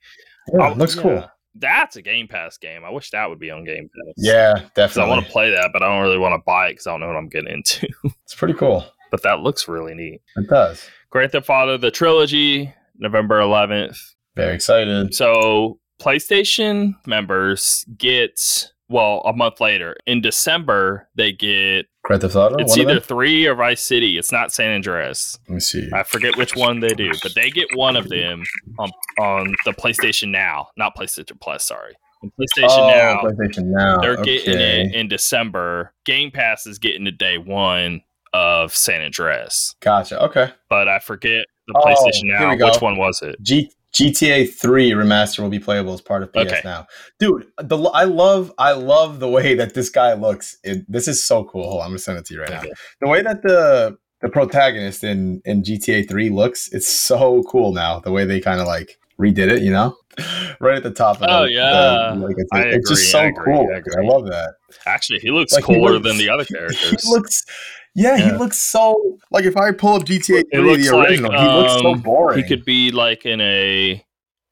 Yeah, 0.53 0.69
looks 0.69 0.95
yeah. 0.95 1.01
cool 1.01 1.29
that's 1.55 1.95
a 1.95 2.01
Game 2.01 2.27
Pass 2.27 2.57
game. 2.57 2.83
I 2.83 2.89
wish 2.89 3.11
that 3.11 3.29
would 3.29 3.39
be 3.39 3.51
on 3.51 3.63
Game 3.63 3.89
Pass. 3.89 4.13
Yeah, 4.17 4.53
definitely. 4.75 5.11
I 5.11 5.15
want 5.15 5.25
to 5.25 5.31
play 5.31 5.49
that, 5.51 5.71
but 5.73 5.81
I 5.81 5.87
don't 5.87 6.01
really 6.01 6.17
want 6.17 6.33
to 6.33 6.43
buy 6.45 6.67
it 6.67 6.73
because 6.73 6.87
I 6.87 6.91
don't 6.91 7.01
know 7.01 7.07
what 7.07 7.15
I'm 7.15 7.29
getting 7.29 7.53
into. 7.53 7.87
it's 8.23 8.35
pretty 8.35 8.53
cool. 8.53 8.85
But 9.11 9.23
that 9.23 9.39
looks 9.39 9.67
really 9.67 9.93
neat. 9.93 10.21
It 10.35 10.49
does. 10.49 10.87
Grand 11.09 11.31
Theft 11.31 11.49
Auto 11.49 11.77
the 11.77 11.91
trilogy, 11.91 12.73
November 12.97 13.39
11th. 13.39 13.97
Very 14.35 14.53
excited. 14.53 15.13
So 15.13 15.79
PlayStation 16.01 16.95
members 17.05 17.85
get 17.97 18.71
well 18.89 19.21
a 19.25 19.33
month 19.33 19.59
later 19.59 19.95
in 20.05 20.21
December 20.21 21.07
they 21.15 21.31
get 21.31 21.87
Grand 22.03 22.21
Theft 22.21 22.35
Auto. 22.35 22.55
It's 22.57 22.77
either 22.77 22.99
three 22.99 23.47
or 23.47 23.55
Vice 23.55 23.81
City. 23.81 24.17
It's 24.17 24.31
not 24.31 24.51
San 24.51 24.71
Andreas. 24.71 25.39
Let 25.47 25.55
me 25.55 25.59
see. 25.59 25.89
I 25.93 26.03
forget 26.03 26.37
which 26.37 26.55
one 26.55 26.79
they 26.79 26.93
do, 26.93 27.11
but 27.23 27.33
they 27.33 27.49
get 27.49 27.67
one 27.73 27.95
of 27.95 28.09
them 28.09 28.43
on 28.77 28.91
on 29.19 29.55
the 29.65 29.71
PlayStation 29.71 30.29
Now, 30.29 30.69
not 30.77 30.95
PlayStation 30.95 31.39
Plus. 31.39 31.63
Sorry. 31.63 31.93
PlayStation 32.23 32.69
oh, 32.69 32.87
Now, 32.87 33.21
PlayStation 33.21 33.65
Now, 33.65 33.99
they're 34.01 34.17
okay. 34.19 34.37
getting 34.45 34.59
it 34.59 34.95
in 34.95 35.07
December. 35.07 35.93
Game 36.05 36.31
Pass 36.31 36.65
is 36.65 36.79
getting 36.79 37.03
the 37.03 37.11
day 37.11 37.37
one 37.37 38.01
of 38.33 38.75
San 38.75 39.01
Andreas. 39.01 39.75
Gotcha. 39.79 40.21
Okay, 40.23 40.51
but 40.69 40.87
I 40.87 40.99
forget 40.99 41.45
the 41.67 41.73
oh, 41.75 41.81
PlayStation 41.81 42.35
oh, 42.39 42.55
Now. 42.55 42.71
Which 42.71 42.81
one 42.81 42.97
was 42.97 43.21
it? 43.21 43.41
G- 43.41 43.71
GTA 43.95 44.53
3 44.53 44.91
remaster 44.91 45.39
will 45.39 45.49
be 45.49 45.59
playable 45.59 45.93
as 45.93 46.01
part 46.01 46.21
of 46.21 46.33
PS 46.33 46.39
okay. 46.39 46.61
Now. 46.65 46.85
Dude, 47.17 47.47
the 47.57 47.77
I 47.77 48.03
love 48.03 48.51
I 48.57 48.73
love 48.73 49.19
the 49.19 49.29
way 49.29 49.55
that 49.55 49.73
this 49.73 49.89
guy 49.89 50.13
looks. 50.13 50.57
It, 50.63 50.85
this 50.91 51.07
is 51.07 51.23
so 51.23 51.45
cool. 51.45 51.63
Hold 51.63 51.81
on, 51.81 51.85
I'm 51.85 51.91
gonna 51.91 51.99
send 51.99 52.17
it 52.17 52.25
to 52.25 52.33
you 52.33 52.41
right 52.41 52.51
okay. 52.51 52.67
now. 52.67 52.73
The 52.99 53.07
way 53.07 53.21
that 53.21 53.41
the 53.41 53.97
the 54.21 54.29
protagonist 54.29 55.03
in 55.05 55.41
in 55.45 55.63
GTA 55.63 56.09
3 56.09 56.29
looks, 56.29 56.67
it's 56.73 56.89
so 56.89 57.43
cool 57.43 57.73
now. 57.73 57.99
The 57.99 58.11
way 58.11 58.25
they 58.25 58.41
kind 58.41 58.59
of 58.59 58.67
like 58.67 58.99
redid 59.19 59.49
it, 59.49 59.61
you 59.61 59.71
know? 59.71 59.95
right 60.59 60.75
at 60.75 60.83
the 60.83 60.91
top 60.91 61.21
of 61.21 61.27
Oh 61.29 61.43
the, 61.43 61.51
yeah. 61.51 62.13
The, 62.13 62.19
like, 62.19 62.35
it's, 62.37 62.49
it's 62.53 62.89
just 62.89 63.11
so 63.11 63.31
cool. 63.43 63.69
I, 63.73 63.77
I, 63.77 64.03
love 64.03 64.25
that. 64.27 64.55
Actually, 64.85 65.19
he 65.19 65.31
looks 65.31 65.53
like, 65.53 65.63
cooler 65.63 65.77
he 65.77 65.99
looks, 65.99 66.07
than 66.07 66.17
the 66.17 66.29
other 66.29 66.45
characters. 66.53 67.03
He 67.03 67.09
looks 67.09 67.45
yeah, 67.95 68.15
yeah, 68.17 68.25
he 68.25 68.31
looks 68.33 68.57
so 68.57 69.17
like 69.31 69.45
if 69.45 69.57
I 69.57 69.71
pull 69.71 69.93
up 69.93 70.03
GTA 70.03 70.25
3 70.27 70.43
the 70.51 70.59
original, 70.59 70.99
like, 70.99 71.39
he 71.39 71.47
looks 71.47 71.73
so 71.73 71.91
um, 71.93 72.01
boring. 72.01 72.37
He 72.37 72.47
could 72.47 72.65
be 72.65 72.91
like 72.91 73.25
in 73.25 73.41
a 73.41 74.03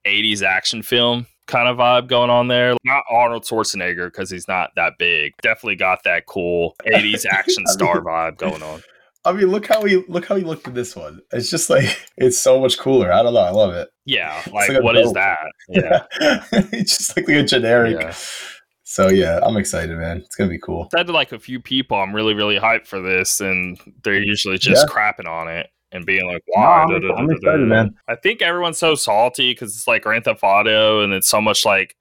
80s 0.06 0.42
action 0.42 0.82
film 0.82 1.28
kind 1.48 1.68
of 1.68 1.78
vibe 1.78 2.08
going 2.08 2.30
on 2.30 2.48
there. 2.48 2.76
Not 2.84 3.04
Arnold 3.10 3.44
Schwarzenegger 3.44 4.08
because 4.08 4.30
he's 4.30 4.48
not 4.48 4.72
that 4.76 4.94
big. 4.98 5.34
Definitely 5.42 5.76
got 5.76 6.04
that 6.04 6.26
cool 6.26 6.76
80s 6.86 7.26
action 7.26 7.66
star 7.68 8.02
vibe 8.02 8.38
going 8.38 8.64
on. 8.64 8.82
I 9.26 9.32
mean, 9.32 9.48
look 9.48 9.68
how 9.68 9.84
he 9.86 10.04
look 10.10 10.26
how 10.26 10.36
he 10.36 10.44
looked 10.44 10.68
in 10.68 10.74
this 10.74 10.96
one. 10.96 11.22
It's 11.32 11.50
just 11.50 11.70
like 11.70 12.10
it's 12.18 12.38
so 12.38 12.60
much 12.60 12.78
cooler. 12.78 13.12
I 13.12 13.24
don't 13.24 13.34
know. 13.34 13.40
I 13.40 13.52
love 13.52 13.74
it. 13.74 13.90
Yeah, 14.06 14.42
like, 14.52 14.70
like 14.70 14.84
what 14.84 14.94
dope. 14.94 15.06
is 15.06 15.14
that? 15.14 15.40
Yeah, 15.70 16.04
it's 16.52 16.98
just 16.98 17.16
like, 17.16 17.28
like 17.28 17.38
a 17.38 17.44
generic. 17.44 18.02
Yeah. 18.02 18.14
So 18.94 19.10
yeah, 19.10 19.40
I'm 19.42 19.58
excited, 19.58 19.98
man. 19.98 20.18
It's 20.18 20.36
gonna 20.36 20.52
be 20.52 20.60
cool. 20.60 20.88
I 20.94 21.00
said 21.00 21.08
to 21.08 21.14
like 21.14 21.32
a 21.32 21.40
few 21.40 21.60
people, 21.60 21.98
I'm 21.98 22.14
really, 22.14 22.36
really 22.36 22.60
hyped 22.60 22.86
for 22.86 23.02
this, 23.02 23.42
and 23.42 23.76
they're 24.04 24.22
usually 24.22 24.60
just 24.60 24.86
yeah. 24.88 24.94
crapping 24.94 25.28
on 25.28 25.48
it 25.48 25.72
and 25.92 26.06
being 26.06 26.28
like, 26.28 26.44
"Why?" 26.46 26.86
No, 26.88 26.98
I'm, 26.98 27.18
I'm 27.18 27.32
excited, 27.32 27.68
man. 27.68 27.96
I 28.08 28.14
think 28.14 28.44
everyone's 28.44 28.78
so 28.78 28.94
salty 28.94 29.50
because 29.50 29.76
it's 29.76 29.88
like 29.88 30.04
Grand 30.04 30.26
Theft 30.26 30.44
Auto, 30.44 31.02
and 31.02 31.12
it's 31.12 31.28
so 31.28 31.42
much 31.42 31.66
like 31.66 31.96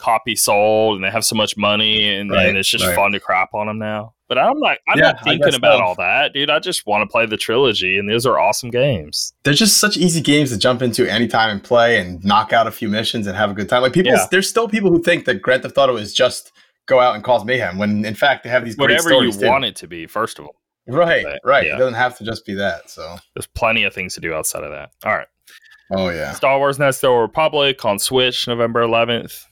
copy 0.00 0.34
sold, 0.34 0.96
and 0.96 1.04
they 1.04 1.10
have 1.10 1.24
so 1.24 1.36
much 1.36 1.56
money, 1.56 2.08
and, 2.08 2.30
right, 2.30 2.48
and 2.48 2.58
it's 2.58 2.68
just 2.68 2.84
right. 2.84 2.96
fun 2.96 3.12
to 3.12 3.20
crap 3.20 3.54
on 3.54 3.66
them 3.66 3.78
now. 3.78 4.14
But 4.28 4.38
I'm 4.38 4.58
not. 4.58 4.78
I'm 4.88 4.98
yeah, 4.98 5.12
not 5.12 5.24
thinking 5.24 5.54
about 5.54 5.78
so. 5.78 5.84
all 5.84 5.94
that, 5.96 6.32
dude. 6.32 6.50
I 6.50 6.58
just 6.58 6.86
want 6.86 7.02
to 7.02 7.12
play 7.12 7.26
the 7.26 7.36
trilogy, 7.36 7.98
and 7.98 8.08
those 8.08 8.26
are 8.26 8.38
awesome 8.38 8.70
games. 8.70 9.32
They're 9.44 9.54
just 9.54 9.78
such 9.78 9.96
easy 9.96 10.20
games 10.20 10.50
to 10.50 10.58
jump 10.58 10.82
into 10.82 11.10
anytime 11.10 11.50
and 11.50 11.62
play, 11.62 11.98
and 11.98 12.24
knock 12.24 12.52
out 12.52 12.66
a 12.66 12.70
few 12.70 12.88
missions 12.88 13.26
and 13.26 13.36
have 13.36 13.50
a 13.50 13.54
good 13.54 13.68
time. 13.68 13.82
Like 13.82 13.92
people, 13.92 14.12
yeah. 14.12 14.26
there's 14.30 14.48
still 14.48 14.68
people 14.68 14.90
who 14.90 15.02
think 15.02 15.24
that 15.26 15.42
Grand 15.42 15.62
Theft 15.62 15.76
Auto 15.78 15.96
is 15.96 16.14
just 16.14 16.52
go 16.86 17.00
out 17.00 17.14
and 17.14 17.22
cause 17.22 17.44
mayhem, 17.44 17.78
when 17.78 18.04
in 18.04 18.14
fact 18.14 18.44
they 18.44 18.50
have 18.50 18.64
these 18.64 18.76
whatever 18.76 19.12
you 19.22 19.32
too. 19.32 19.46
want 19.46 19.64
it 19.64 19.76
to 19.76 19.86
be. 19.86 20.06
First 20.06 20.38
of 20.38 20.46
all, 20.46 20.56
right, 20.86 21.24
but, 21.24 21.40
right. 21.44 21.66
Yeah. 21.66 21.74
It 21.74 21.78
doesn't 21.78 21.94
have 21.94 22.16
to 22.18 22.24
just 22.24 22.46
be 22.46 22.54
that. 22.54 22.90
So 22.90 23.16
there's 23.34 23.46
plenty 23.46 23.84
of 23.84 23.94
things 23.94 24.14
to 24.14 24.20
do 24.20 24.34
outside 24.34 24.64
of 24.64 24.70
that. 24.70 24.90
All 25.04 25.16
right. 25.16 25.28
Oh 25.92 26.08
yeah. 26.10 26.32
Star 26.34 26.58
Wars 26.58 26.78
of 26.78 27.02
Republic 27.04 27.84
on 27.84 27.98
Switch, 27.98 28.46
November 28.46 28.82
11th. 28.82 29.46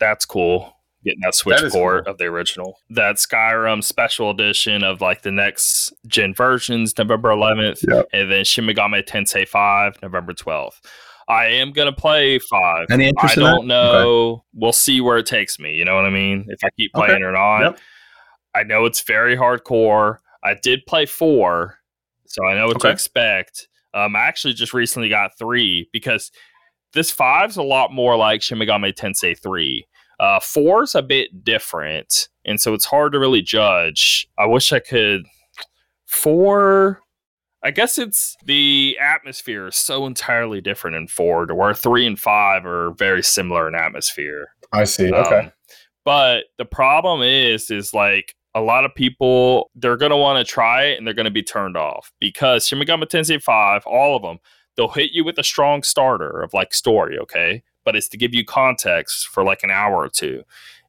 That's 0.00 0.24
cool 0.24 0.74
getting 1.04 1.20
that 1.22 1.34
Switch 1.34 1.60
that 1.60 1.72
port 1.72 2.04
cool. 2.04 2.12
of 2.12 2.18
the 2.18 2.24
original. 2.24 2.78
That 2.90 3.16
Skyrim 3.16 3.82
special 3.82 4.30
edition 4.30 4.82
of 4.84 5.00
like 5.00 5.22
the 5.22 5.30
next 5.30 5.92
gen 6.06 6.34
versions, 6.34 6.96
November 6.96 7.30
11th, 7.30 7.86
yep. 7.88 8.06
and 8.12 8.30
then 8.30 8.44
Shin 8.44 8.66
Megami 8.66 9.06
Tensei 9.06 9.46
5, 9.46 10.02
November 10.02 10.32
12th. 10.32 10.80
I 11.28 11.46
am 11.46 11.70
gonna 11.70 11.92
play 11.92 12.40
five. 12.40 12.86
Any 12.90 13.06
interest 13.06 13.38
I 13.38 13.40
don't 13.40 13.68
know. 13.68 14.32
Okay. 14.32 14.42
We'll 14.54 14.72
see 14.72 15.00
where 15.00 15.16
it 15.16 15.26
takes 15.26 15.60
me. 15.60 15.74
You 15.74 15.84
know 15.84 15.94
what 15.94 16.04
I 16.04 16.10
mean? 16.10 16.46
If 16.48 16.58
I 16.64 16.70
keep 16.76 16.92
playing 16.92 17.22
okay. 17.22 17.22
or 17.22 17.30
not. 17.30 17.60
Yep. 17.60 17.78
I 18.56 18.62
know 18.64 18.84
it's 18.84 19.02
very 19.02 19.36
hardcore. 19.36 20.16
I 20.42 20.54
did 20.60 20.84
play 20.86 21.06
four, 21.06 21.78
so 22.26 22.44
I 22.44 22.54
know 22.54 22.66
what 22.66 22.76
okay. 22.76 22.88
to 22.88 22.92
expect. 22.92 23.68
Um, 23.94 24.16
I 24.16 24.20
actually 24.20 24.54
just 24.54 24.74
recently 24.74 25.08
got 25.08 25.38
three 25.38 25.88
because 25.92 26.32
this 26.94 27.12
five's 27.12 27.56
a 27.56 27.62
lot 27.62 27.92
more 27.92 28.16
like 28.16 28.42
Shin 28.42 28.58
Megami 28.58 28.92
Tensei 28.92 29.40
3. 29.40 29.86
Uh, 30.20 30.38
four's 30.38 30.94
a 30.94 31.00
bit 31.00 31.44
different, 31.44 32.28
and 32.44 32.60
so 32.60 32.74
it's 32.74 32.84
hard 32.84 33.12
to 33.12 33.18
really 33.18 33.40
judge. 33.40 34.28
I 34.38 34.44
wish 34.44 34.70
I 34.70 34.78
could. 34.78 35.24
Four, 36.06 37.00
I 37.64 37.70
guess 37.70 37.96
it's 37.96 38.36
the 38.44 38.98
atmosphere 39.00 39.68
is 39.68 39.76
so 39.76 40.04
entirely 40.04 40.60
different 40.60 40.96
in 40.96 41.08
four 41.08 41.46
to 41.46 41.54
where 41.54 41.72
three 41.72 42.06
and 42.06 42.18
five 42.18 42.66
are 42.66 42.90
very 42.92 43.22
similar 43.22 43.66
in 43.66 43.74
atmosphere. 43.74 44.48
I 44.74 44.84
see. 44.84 45.10
Okay. 45.10 45.38
Um, 45.38 45.52
but 46.04 46.44
the 46.58 46.66
problem 46.66 47.22
is, 47.22 47.70
is 47.70 47.94
like 47.94 48.34
a 48.54 48.60
lot 48.60 48.84
of 48.84 48.94
people 48.94 49.70
they're 49.74 49.96
gonna 49.96 50.18
want 50.18 50.44
to 50.44 50.52
try 50.52 50.84
it 50.84 50.98
and 50.98 51.06
they're 51.06 51.14
gonna 51.14 51.30
be 51.30 51.42
turned 51.42 51.78
off 51.78 52.12
because 52.20 52.66
Shin 52.66 52.78
Megami 52.78 53.04
Tensei 53.04 53.42
Five, 53.42 53.84
all 53.86 54.16
of 54.16 54.22
them, 54.22 54.38
they'll 54.76 54.88
hit 54.88 55.12
you 55.12 55.24
with 55.24 55.38
a 55.38 55.44
strong 55.44 55.82
starter 55.82 56.42
of 56.42 56.52
like 56.52 56.74
story, 56.74 57.18
okay, 57.18 57.62
but 57.84 57.96
it's 57.96 58.08
to 58.08 58.16
give 58.16 58.34
you 58.34 58.44
context 58.44 59.28
for 59.28 59.44
like 59.44 59.62
an 59.62 59.70
hour 59.70 59.96
or 59.96 60.08
two. 60.08 60.42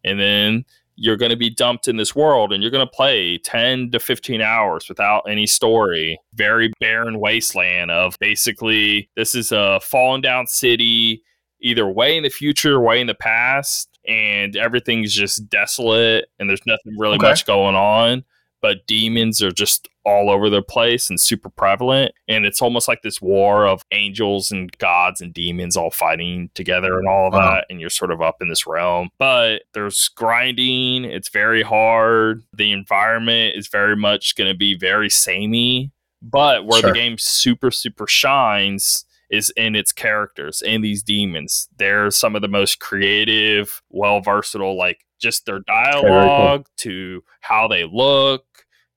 And 0.03 0.19
then 0.19 0.65
you're 0.95 1.17
going 1.17 1.31
to 1.31 1.37
be 1.37 1.49
dumped 1.49 1.87
in 1.87 1.97
this 1.97 2.15
world 2.15 2.53
and 2.53 2.61
you're 2.61 2.71
going 2.71 2.85
to 2.85 2.91
play 2.91 3.37
10 3.37 3.91
to 3.91 3.99
15 3.99 4.41
hours 4.41 4.87
without 4.87 5.23
any 5.27 5.47
story. 5.47 6.19
Very 6.33 6.71
barren 6.79 7.19
wasteland 7.19 7.91
of 7.91 8.17
basically 8.19 9.09
this 9.15 9.33
is 9.33 9.51
a 9.51 9.79
fallen 9.81 10.21
down 10.21 10.47
city, 10.47 11.23
either 11.61 11.87
way 11.87 12.17
in 12.17 12.23
the 12.23 12.29
future, 12.29 12.79
way 12.79 12.99
in 12.99 13.07
the 13.07 13.15
past, 13.15 13.99
and 14.07 14.55
everything's 14.55 15.13
just 15.13 15.49
desolate 15.49 16.25
and 16.39 16.49
there's 16.49 16.65
nothing 16.65 16.97
really 16.97 17.15
okay. 17.15 17.27
much 17.27 17.45
going 17.45 17.75
on 17.75 18.23
but 18.61 18.85
demons 18.87 19.41
are 19.41 19.51
just 19.51 19.89
all 20.03 20.29
over 20.29 20.49
the 20.49 20.61
place 20.61 21.09
and 21.09 21.19
super 21.19 21.49
prevalent. 21.49 22.13
And 22.27 22.45
it's 22.45 22.61
almost 22.61 22.87
like 22.87 23.01
this 23.01 23.21
war 23.21 23.67
of 23.67 23.83
angels 23.91 24.51
and 24.51 24.75
gods 24.77 25.21
and 25.21 25.33
demons 25.33 25.77
all 25.77 25.91
fighting 25.91 26.49
together 26.53 26.97
and 26.97 27.07
all 27.07 27.27
of 27.27 27.33
uh-huh. 27.33 27.55
that. 27.55 27.65
And 27.69 27.79
you're 27.79 27.89
sort 27.89 28.11
of 28.11 28.21
up 28.21 28.37
in 28.41 28.49
this 28.49 28.65
realm. 28.65 29.09
But 29.19 29.63
there's 29.73 30.09
grinding, 30.09 31.05
it's 31.05 31.29
very 31.29 31.63
hard. 31.63 32.43
The 32.53 32.71
environment 32.71 33.55
is 33.55 33.67
very 33.67 33.95
much 33.95 34.35
going 34.35 34.51
to 34.51 34.57
be 34.57 34.75
very 34.75 35.09
samey. 35.09 35.91
But 36.21 36.65
where 36.65 36.81
sure. 36.81 36.89
the 36.89 36.95
game 36.95 37.17
super, 37.17 37.71
super 37.71 38.07
shines 38.07 39.05
is 39.31 39.51
in 39.55 39.75
its 39.75 39.91
characters 39.91 40.61
and 40.61 40.83
these 40.83 41.01
demons. 41.01 41.69
They're 41.77 42.11
some 42.11 42.35
of 42.35 42.41
the 42.41 42.47
most 42.47 42.79
creative, 42.79 43.81
well 43.89 44.19
versatile, 44.19 44.77
like 44.77 45.05
just 45.19 45.45
their 45.45 45.59
dialogue 45.59 46.65
cool. 46.65 46.73
to 46.77 47.23
how 47.39 47.67
they 47.67 47.85
look 47.85 48.43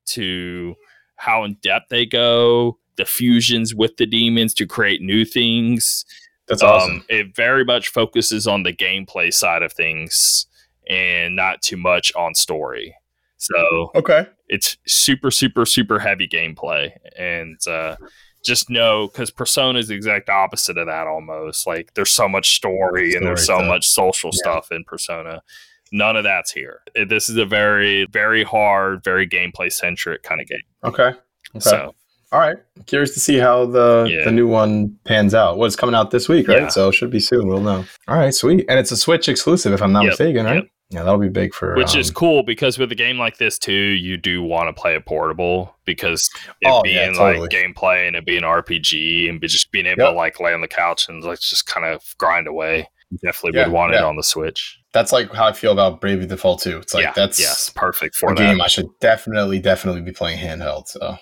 to 0.07 0.75
how 1.17 1.45
in 1.45 1.55
depth 1.63 1.89
they 1.91 2.07
go, 2.07 2.79
the 2.97 3.05
fusions 3.05 3.75
with 3.75 3.97
the 3.97 4.07
demons 4.07 4.55
to 4.55 4.67
create 4.67 5.01
new 5.01 5.25
things. 5.25 6.05
That's 6.49 6.63
awesome. 6.63 6.97
Um, 6.97 7.05
it 7.09 7.35
very 7.35 7.65
much 7.65 7.89
focuses 7.89 8.47
on 8.47 8.63
the 8.63 8.73
gameplay 8.73 9.33
side 9.33 9.63
of 9.63 9.73
things 9.73 10.47
and 10.89 11.35
not 11.35 11.63
too 11.63 11.77
much 11.77 12.13
on 12.15 12.35
story. 12.35 12.95
So 13.39 13.91
okay, 13.95 14.27
it's 14.49 14.77
super, 14.87 15.31
super, 15.31 15.67
super 15.67 15.99
heavy 15.99 16.29
gameplay, 16.29 16.93
and 17.19 17.59
uh, 17.67 17.97
just 18.45 18.71
know 18.71 19.09
because 19.09 19.31
Persona 19.31 19.79
is 19.79 19.89
the 19.89 19.95
exact 19.95 20.31
opposite 20.31 20.79
of 20.79 20.87
that. 20.87 21.07
Almost 21.07 21.67
like 21.67 21.93
there's 21.95 22.11
so 22.11 22.29
much 22.29 22.57
story, 22.57 23.11
story 23.11 23.15
and 23.15 23.27
there's 23.27 23.47
so 23.47 23.57
stuff. 23.57 23.67
much 23.67 23.87
social 23.89 24.31
yeah. 24.33 24.39
stuff 24.39 24.73
in 24.73 24.85
Persona 24.85 25.43
None 25.95 26.17
of 26.17 26.25
that's 26.25 26.51
here. 26.51 26.81
This 27.09 27.29
is 27.29 27.37
a 27.37 27.47
very, 27.47 28.05
very 28.11 28.43
hard, 28.43 29.05
very 29.05 29.29
gameplay 29.29 29.73
centric 29.73 30.25
kind 30.25 30.41
of 30.41 30.49
game. 30.49 30.59
Okay. 30.83 31.03
okay. 31.05 31.61
So, 31.61 31.95
all 32.33 32.41
right. 32.41 32.57
Curious 32.87 33.15
to 33.15 33.21
see 33.21 33.37
how 33.37 33.67
the 33.67 34.05
yeah. 34.11 34.25
the 34.25 34.33
new 34.33 34.49
one 34.49 34.99
pans 35.05 35.35
out. 35.35 35.57
What's 35.57 35.77
coming 35.77 35.95
out 35.95 36.11
this 36.11 36.29
week, 36.29 36.49
right? 36.49 36.63
Yeah. 36.63 36.69
So 36.69 36.89
it 36.89 36.95
should 36.95 37.13
be 37.13 37.21
soon. 37.21 37.47
We'll 37.47 37.61
know. 37.61 37.85
All 38.09 38.17
right, 38.17 38.35
sweet. 38.35 38.67
And 38.69 38.77
it's 38.81 38.91
a 38.91 38.97
Switch 38.97 39.29
exclusive, 39.29 39.73
if 39.73 39.81
I'm 39.81 39.93
not 39.93 40.03
yep. 40.03 40.11
mistaken, 40.11 40.47
right? 40.47 40.55
Yep. 40.57 40.65
Yeah, 40.91 41.05
that'll 41.05 41.21
be 41.21 41.29
big 41.29 41.55
for. 41.55 41.77
Which 41.77 41.95
um, 41.95 42.01
is 42.01 42.11
cool 42.11 42.43
because 42.43 42.77
with 42.77 42.91
a 42.91 42.97
game 42.97 43.17
like 43.17 43.39
this 43.39 43.57
too, 43.57 43.73
you 43.73 44.17
do 44.17 44.43
want 44.43 44.75
to 44.75 44.81
play 44.81 44.97
it 44.97 45.07
portable 45.07 45.77
because 45.85 46.29
it 46.61 46.67
oh, 46.67 46.83
being 46.83 46.97
yeah, 46.97 47.13
totally. 47.13 47.39
like 47.39 47.51
gameplay 47.51 48.09
and 48.09 48.17
it 48.17 48.27
being 48.27 48.43
RPG 48.43 49.31
and 49.31 49.41
just 49.43 49.71
being 49.71 49.87
able 49.87 50.03
yep. 50.03 50.13
to 50.13 50.17
like 50.17 50.41
lay 50.41 50.53
on 50.53 50.61
the 50.61 50.67
couch 50.67 51.09
and 51.09 51.23
like 51.23 51.39
just 51.39 51.67
kind 51.67 51.87
of 51.87 52.03
grind 52.19 52.49
away. 52.49 52.89
Definitely 53.23 53.61
yeah, 53.61 53.67
would 53.67 53.73
want 53.73 53.95
it 53.95 54.03
on 54.03 54.17
the 54.17 54.25
Switch. 54.25 54.81
That's 54.95 55.13
like 55.13 55.31
how 55.35 55.47
I 55.49 55.53
feel 55.53 55.73
about 55.73 56.01
Bravely 56.01 56.27
Default 56.27 56.63
2. 56.63 56.79
It's 56.79 56.95
like 56.95 57.03
yeah, 57.05 57.13
that's 57.15 57.39
yes, 57.39 57.71
perfect 57.75 58.15
for 58.15 58.33
a 58.33 58.35
that. 58.35 58.41
game 58.41 58.61
I 58.63 58.69
should 58.69 58.87
definitely, 59.01 59.59
definitely 59.59 60.01
be 60.01 60.13
playing 60.13 60.39
handheld. 60.39 60.89
So 60.89 61.19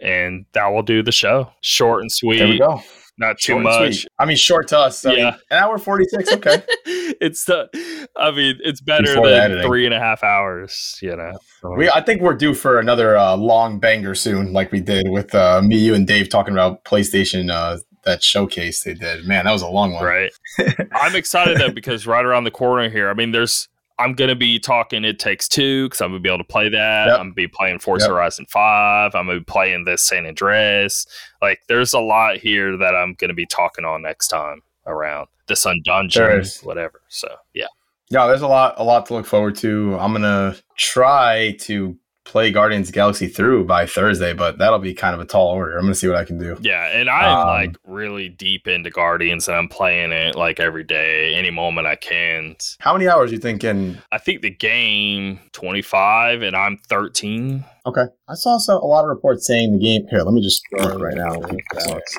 and 0.00 0.46
that 0.52 0.66
will 0.68 0.82
do 0.82 1.02
the 1.02 1.12
show. 1.12 1.50
Short 1.62 2.02
and 2.02 2.12
sweet. 2.12 2.38
There 2.38 2.48
we 2.48 2.58
go. 2.58 2.82
Not 3.18 3.38
too 3.38 3.52
short 3.52 3.64
much. 3.64 4.06
I 4.18 4.24
mean, 4.24 4.36
short 4.36 4.68
to 4.68 4.78
us. 4.78 5.04
I 5.04 5.12
yeah, 5.12 5.24
mean, 5.24 5.34
an 5.50 5.58
hour 5.58 5.76
forty 5.76 6.04
six. 6.06 6.32
Okay, 6.32 6.62
it's 6.86 7.44
the. 7.44 7.68
I 8.16 8.30
mean, 8.30 8.58
it's 8.62 8.80
better 8.80 9.14
Before 9.14 9.28
than 9.28 9.62
three 9.62 9.84
and 9.84 9.94
a 9.94 9.98
half 9.98 10.24
hours. 10.24 10.98
You 11.02 11.16
know, 11.16 11.38
we. 11.76 11.90
I 11.90 12.00
think 12.00 12.22
we're 12.22 12.34
due 12.34 12.54
for 12.54 12.78
another 12.78 13.18
uh, 13.18 13.36
long 13.36 13.78
banger 13.78 14.14
soon, 14.14 14.54
like 14.54 14.72
we 14.72 14.80
did 14.80 15.10
with 15.10 15.34
uh, 15.34 15.60
me, 15.62 15.76
you, 15.76 15.94
and 15.94 16.06
Dave 16.06 16.30
talking 16.30 16.54
about 16.54 16.84
PlayStation 16.84 17.50
uh, 17.50 17.78
that 18.04 18.22
showcase 18.22 18.82
they 18.82 18.94
did. 18.94 19.26
Man, 19.26 19.44
that 19.44 19.52
was 19.52 19.62
a 19.62 19.68
long 19.68 19.92
one. 19.92 20.04
Right. 20.04 20.32
I'm 20.92 21.14
excited 21.14 21.58
though 21.58 21.70
because 21.70 22.06
right 22.06 22.24
around 22.24 22.44
the 22.44 22.50
corner 22.50 22.88
here, 22.88 23.10
I 23.10 23.14
mean, 23.14 23.32
there's 23.32 23.68
I'm 23.98 24.14
gonna 24.14 24.34
be 24.34 24.58
talking 24.58 25.04
It 25.04 25.18
Takes 25.18 25.46
Two 25.46 25.86
because 25.86 26.00
I'm 26.00 26.10
gonna 26.10 26.20
be 26.20 26.28
able 26.30 26.38
to 26.38 26.44
play 26.44 26.70
that. 26.70 27.06
Yep. 27.06 27.14
I'm 27.14 27.26
gonna 27.26 27.34
be 27.34 27.48
playing 27.48 27.80
Forza 27.80 28.06
yep. 28.06 28.12
Horizon 28.12 28.46
Five. 28.48 29.14
I'm 29.14 29.26
gonna 29.26 29.40
be 29.40 29.44
playing 29.44 29.84
this 29.84 30.02
San 30.02 30.26
Andreas. 30.26 31.06
Like, 31.42 31.60
there's 31.68 31.92
a 31.92 32.00
lot 32.00 32.38
here 32.38 32.76
that 32.78 32.94
I'm 32.94 33.14
gonna 33.14 33.34
be 33.34 33.46
talking 33.46 33.84
on 33.84 34.02
next 34.02 34.28
time 34.28 34.62
around 34.86 35.28
the 35.46 35.54
Undungeon, 35.54 36.64
whatever. 36.64 37.02
So 37.08 37.28
yeah. 37.54 37.66
Yeah, 38.08 38.26
there's 38.26 38.42
a 38.42 38.48
lot, 38.48 38.74
a 38.76 38.82
lot 38.82 39.06
to 39.06 39.14
look 39.14 39.26
forward 39.26 39.54
to. 39.56 39.96
I'm 40.00 40.12
gonna 40.12 40.56
try 40.76 41.56
to 41.60 41.96
play 42.30 42.52
Guardians 42.52 42.92
Galaxy 42.92 43.26
through 43.26 43.64
by 43.64 43.86
Thursday, 43.86 44.32
but 44.32 44.58
that'll 44.58 44.78
be 44.78 44.94
kind 44.94 45.14
of 45.14 45.20
a 45.20 45.24
tall 45.24 45.48
order. 45.48 45.76
I'm 45.76 45.82
gonna 45.82 45.96
see 45.96 46.06
what 46.06 46.16
I 46.16 46.24
can 46.24 46.38
do. 46.38 46.56
Yeah, 46.60 46.86
and 46.86 47.10
I'm 47.10 47.38
um, 47.38 47.46
like 47.48 47.76
really 47.84 48.28
deep 48.28 48.68
into 48.68 48.88
Guardians, 48.88 49.48
and 49.48 49.56
I'm 49.56 49.68
playing 49.68 50.12
it 50.12 50.36
like 50.36 50.60
every 50.60 50.84
day, 50.84 51.34
any 51.34 51.50
moment 51.50 51.88
I 51.88 51.96
can. 51.96 52.54
How 52.78 52.92
many 52.92 53.08
hours 53.08 53.32
you 53.32 53.38
think 53.38 53.64
in? 53.64 54.00
I 54.12 54.18
think 54.18 54.42
the 54.42 54.50
game 54.50 55.40
25, 55.52 56.42
and 56.42 56.54
I'm 56.54 56.78
13. 56.88 57.64
Okay, 57.84 58.04
I 58.28 58.34
saw 58.34 58.58
some, 58.58 58.80
a 58.80 58.86
lot 58.86 59.02
of 59.02 59.08
reports 59.08 59.44
saying 59.44 59.72
the 59.72 59.78
game. 59.78 60.06
Here, 60.08 60.22
let 60.22 60.32
me 60.32 60.40
just 60.40 60.62
look 60.78 61.00
right 61.00 61.16
now. 61.16 61.32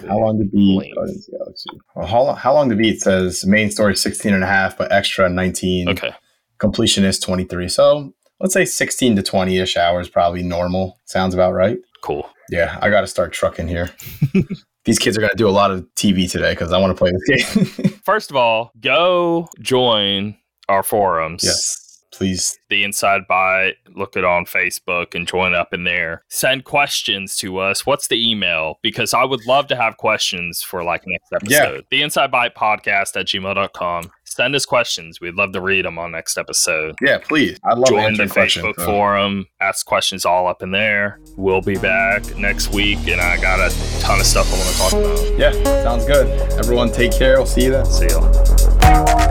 How 0.09 0.19
long 0.19 0.39
to 0.39 0.45
beat 0.45 0.93
Guardians 0.93 1.29
Galaxy? 1.31 1.69
Well, 1.95 2.07
how, 2.07 2.33
how 2.33 2.53
long 2.53 2.69
to 2.69 2.75
beat 2.75 2.99
says 2.99 3.45
main 3.45 3.71
story 3.71 3.95
16 3.95 4.33
and 4.33 4.43
a 4.43 4.47
half, 4.47 4.77
but 4.77 4.91
extra 4.91 5.29
19. 5.29 5.87
Okay. 5.89 6.11
Completion 6.57 7.05
is 7.05 7.17
23. 7.17 7.69
So 7.69 8.13
let's 8.41 8.53
say 8.53 8.65
16 8.65 9.15
to 9.15 9.23
20 9.23 9.57
ish 9.57 9.77
hours, 9.77 10.09
probably 10.09 10.43
normal. 10.43 10.99
Sounds 11.05 11.33
about 11.33 11.53
right. 11.53 11.77
Cool. 12.01 12.29
Yeah, 12.49 12.77
I 12.81 12.89
got 12.89 13.01
to 13.01 13.07
start 13.07 13.31
trucking 13.31 13.67
here. 13.67 13.89
These 14.85 14.97
kids 14.97 15.15
are 15.15 15.21
going 15.21 15.31
to 15.31 15.37
do 15.37 15.47
a 15.47 15.51
lot 15.51 15.71
of 15.71 15.85
TV 15.95 16.29
today 16.29 16.53
because 16.53 16.73
I 16.73 16.79
want 16.79 16.97
to 16.97 16.99
play 16.99 17.11
this 17.11 17.55
game. 17.55 17.65
First 18.03 18.31
of 18.31 18.35
all, 18.35 18.71
go 18.79 19.47
join 19.61 20.35
our 20.67 20.81
forums. 20.81 21.43
Yes 21.43 21.81
please. 22.21 22.59
The 22.69 22.83
Inside 22.83 23.21
Byte, 23.27 23.73
look 23.95 24.15
it 24.15 24.23
on 24.23 24.45
Facebook 24.45 25.15
and 25.15 25.27
join 25.27 25.55
up 25.55 25.73
in 25.73 25.85
there. 25.85 26.23
Send 26.29 26.65
questions 26.65 27.35
to 27.37 27.57
us. 27.57 27.85
What's 27.85 28.07
the 28.07 28.29
email? 28.29 28.77
Because 28.83 29.13
I 29.13 29.23
would 29.23 29.45
love 29.47 29.67
to 29.67 29.75
have 29.75 29.97
questions 29.97 30.61
for 30.61 30.83
like 30.83 31.01
next 31.07 31.33
episode. 31.33 31.75
Yeah. 31.75 31.81
The 31.89 32.03
Inside 32.03 32.29
Bite 32.29 32.53
podcast 32.53 33.19
at 33.19 33.25
gmail.com. 33.25 34.11
Send 34.31 34.55
us 34.55 34.65
questions. 34.65 35.19
We'd 35.19 35.35
love 35.35 35.51
to 35.51 35.59
read 35.59 35.83
them 35.83 35.99
on 35.99 36.13
next 36.13 36.37
episode. 36.37 36.95
Yeah, 37.01 37.17
please. 37.17 37.59
I'd 37.65 37.77
love 37.77 37.89
Join 37.89 38.15
the 38.15 38.23
Facebook 38.23 38.75
forum. 38.75 39.45
Ask 39.59 39.85
questions 39.85 40.25
all 40.25 40.47
up 40.47 40.63
in 40.63 40.71
there. 40.71 41.19
We'll 41.35 41.59
be 41.59 41.75
back 41.75 42.37
next 42.37 42.73
week, 42.73 43.09
and 43.09 43.19
I 43.19 43.41
got 43.41 43.59
a 43.59 43.99
ton 43.99 44.21
of 44.21 44.25
stuff 44.25 44.47
I 44.47 44.57
want 44.57 44.69
to 44.69 44.77
talk 44.77 44.93
about. 44.93 45.37
Yeah, 45.37 45.51
sounds 45.83 46.05
good. 46.05 46.27
Everyone, 46.57 46.93
take 46.93 47.11
care. 47.11 47.39
I'll 47.39 47.45
see 47.45 47.65
you 47.65 47.71
then. 47.71 47.85
See 47.85 48.05
you. 48.05 49.30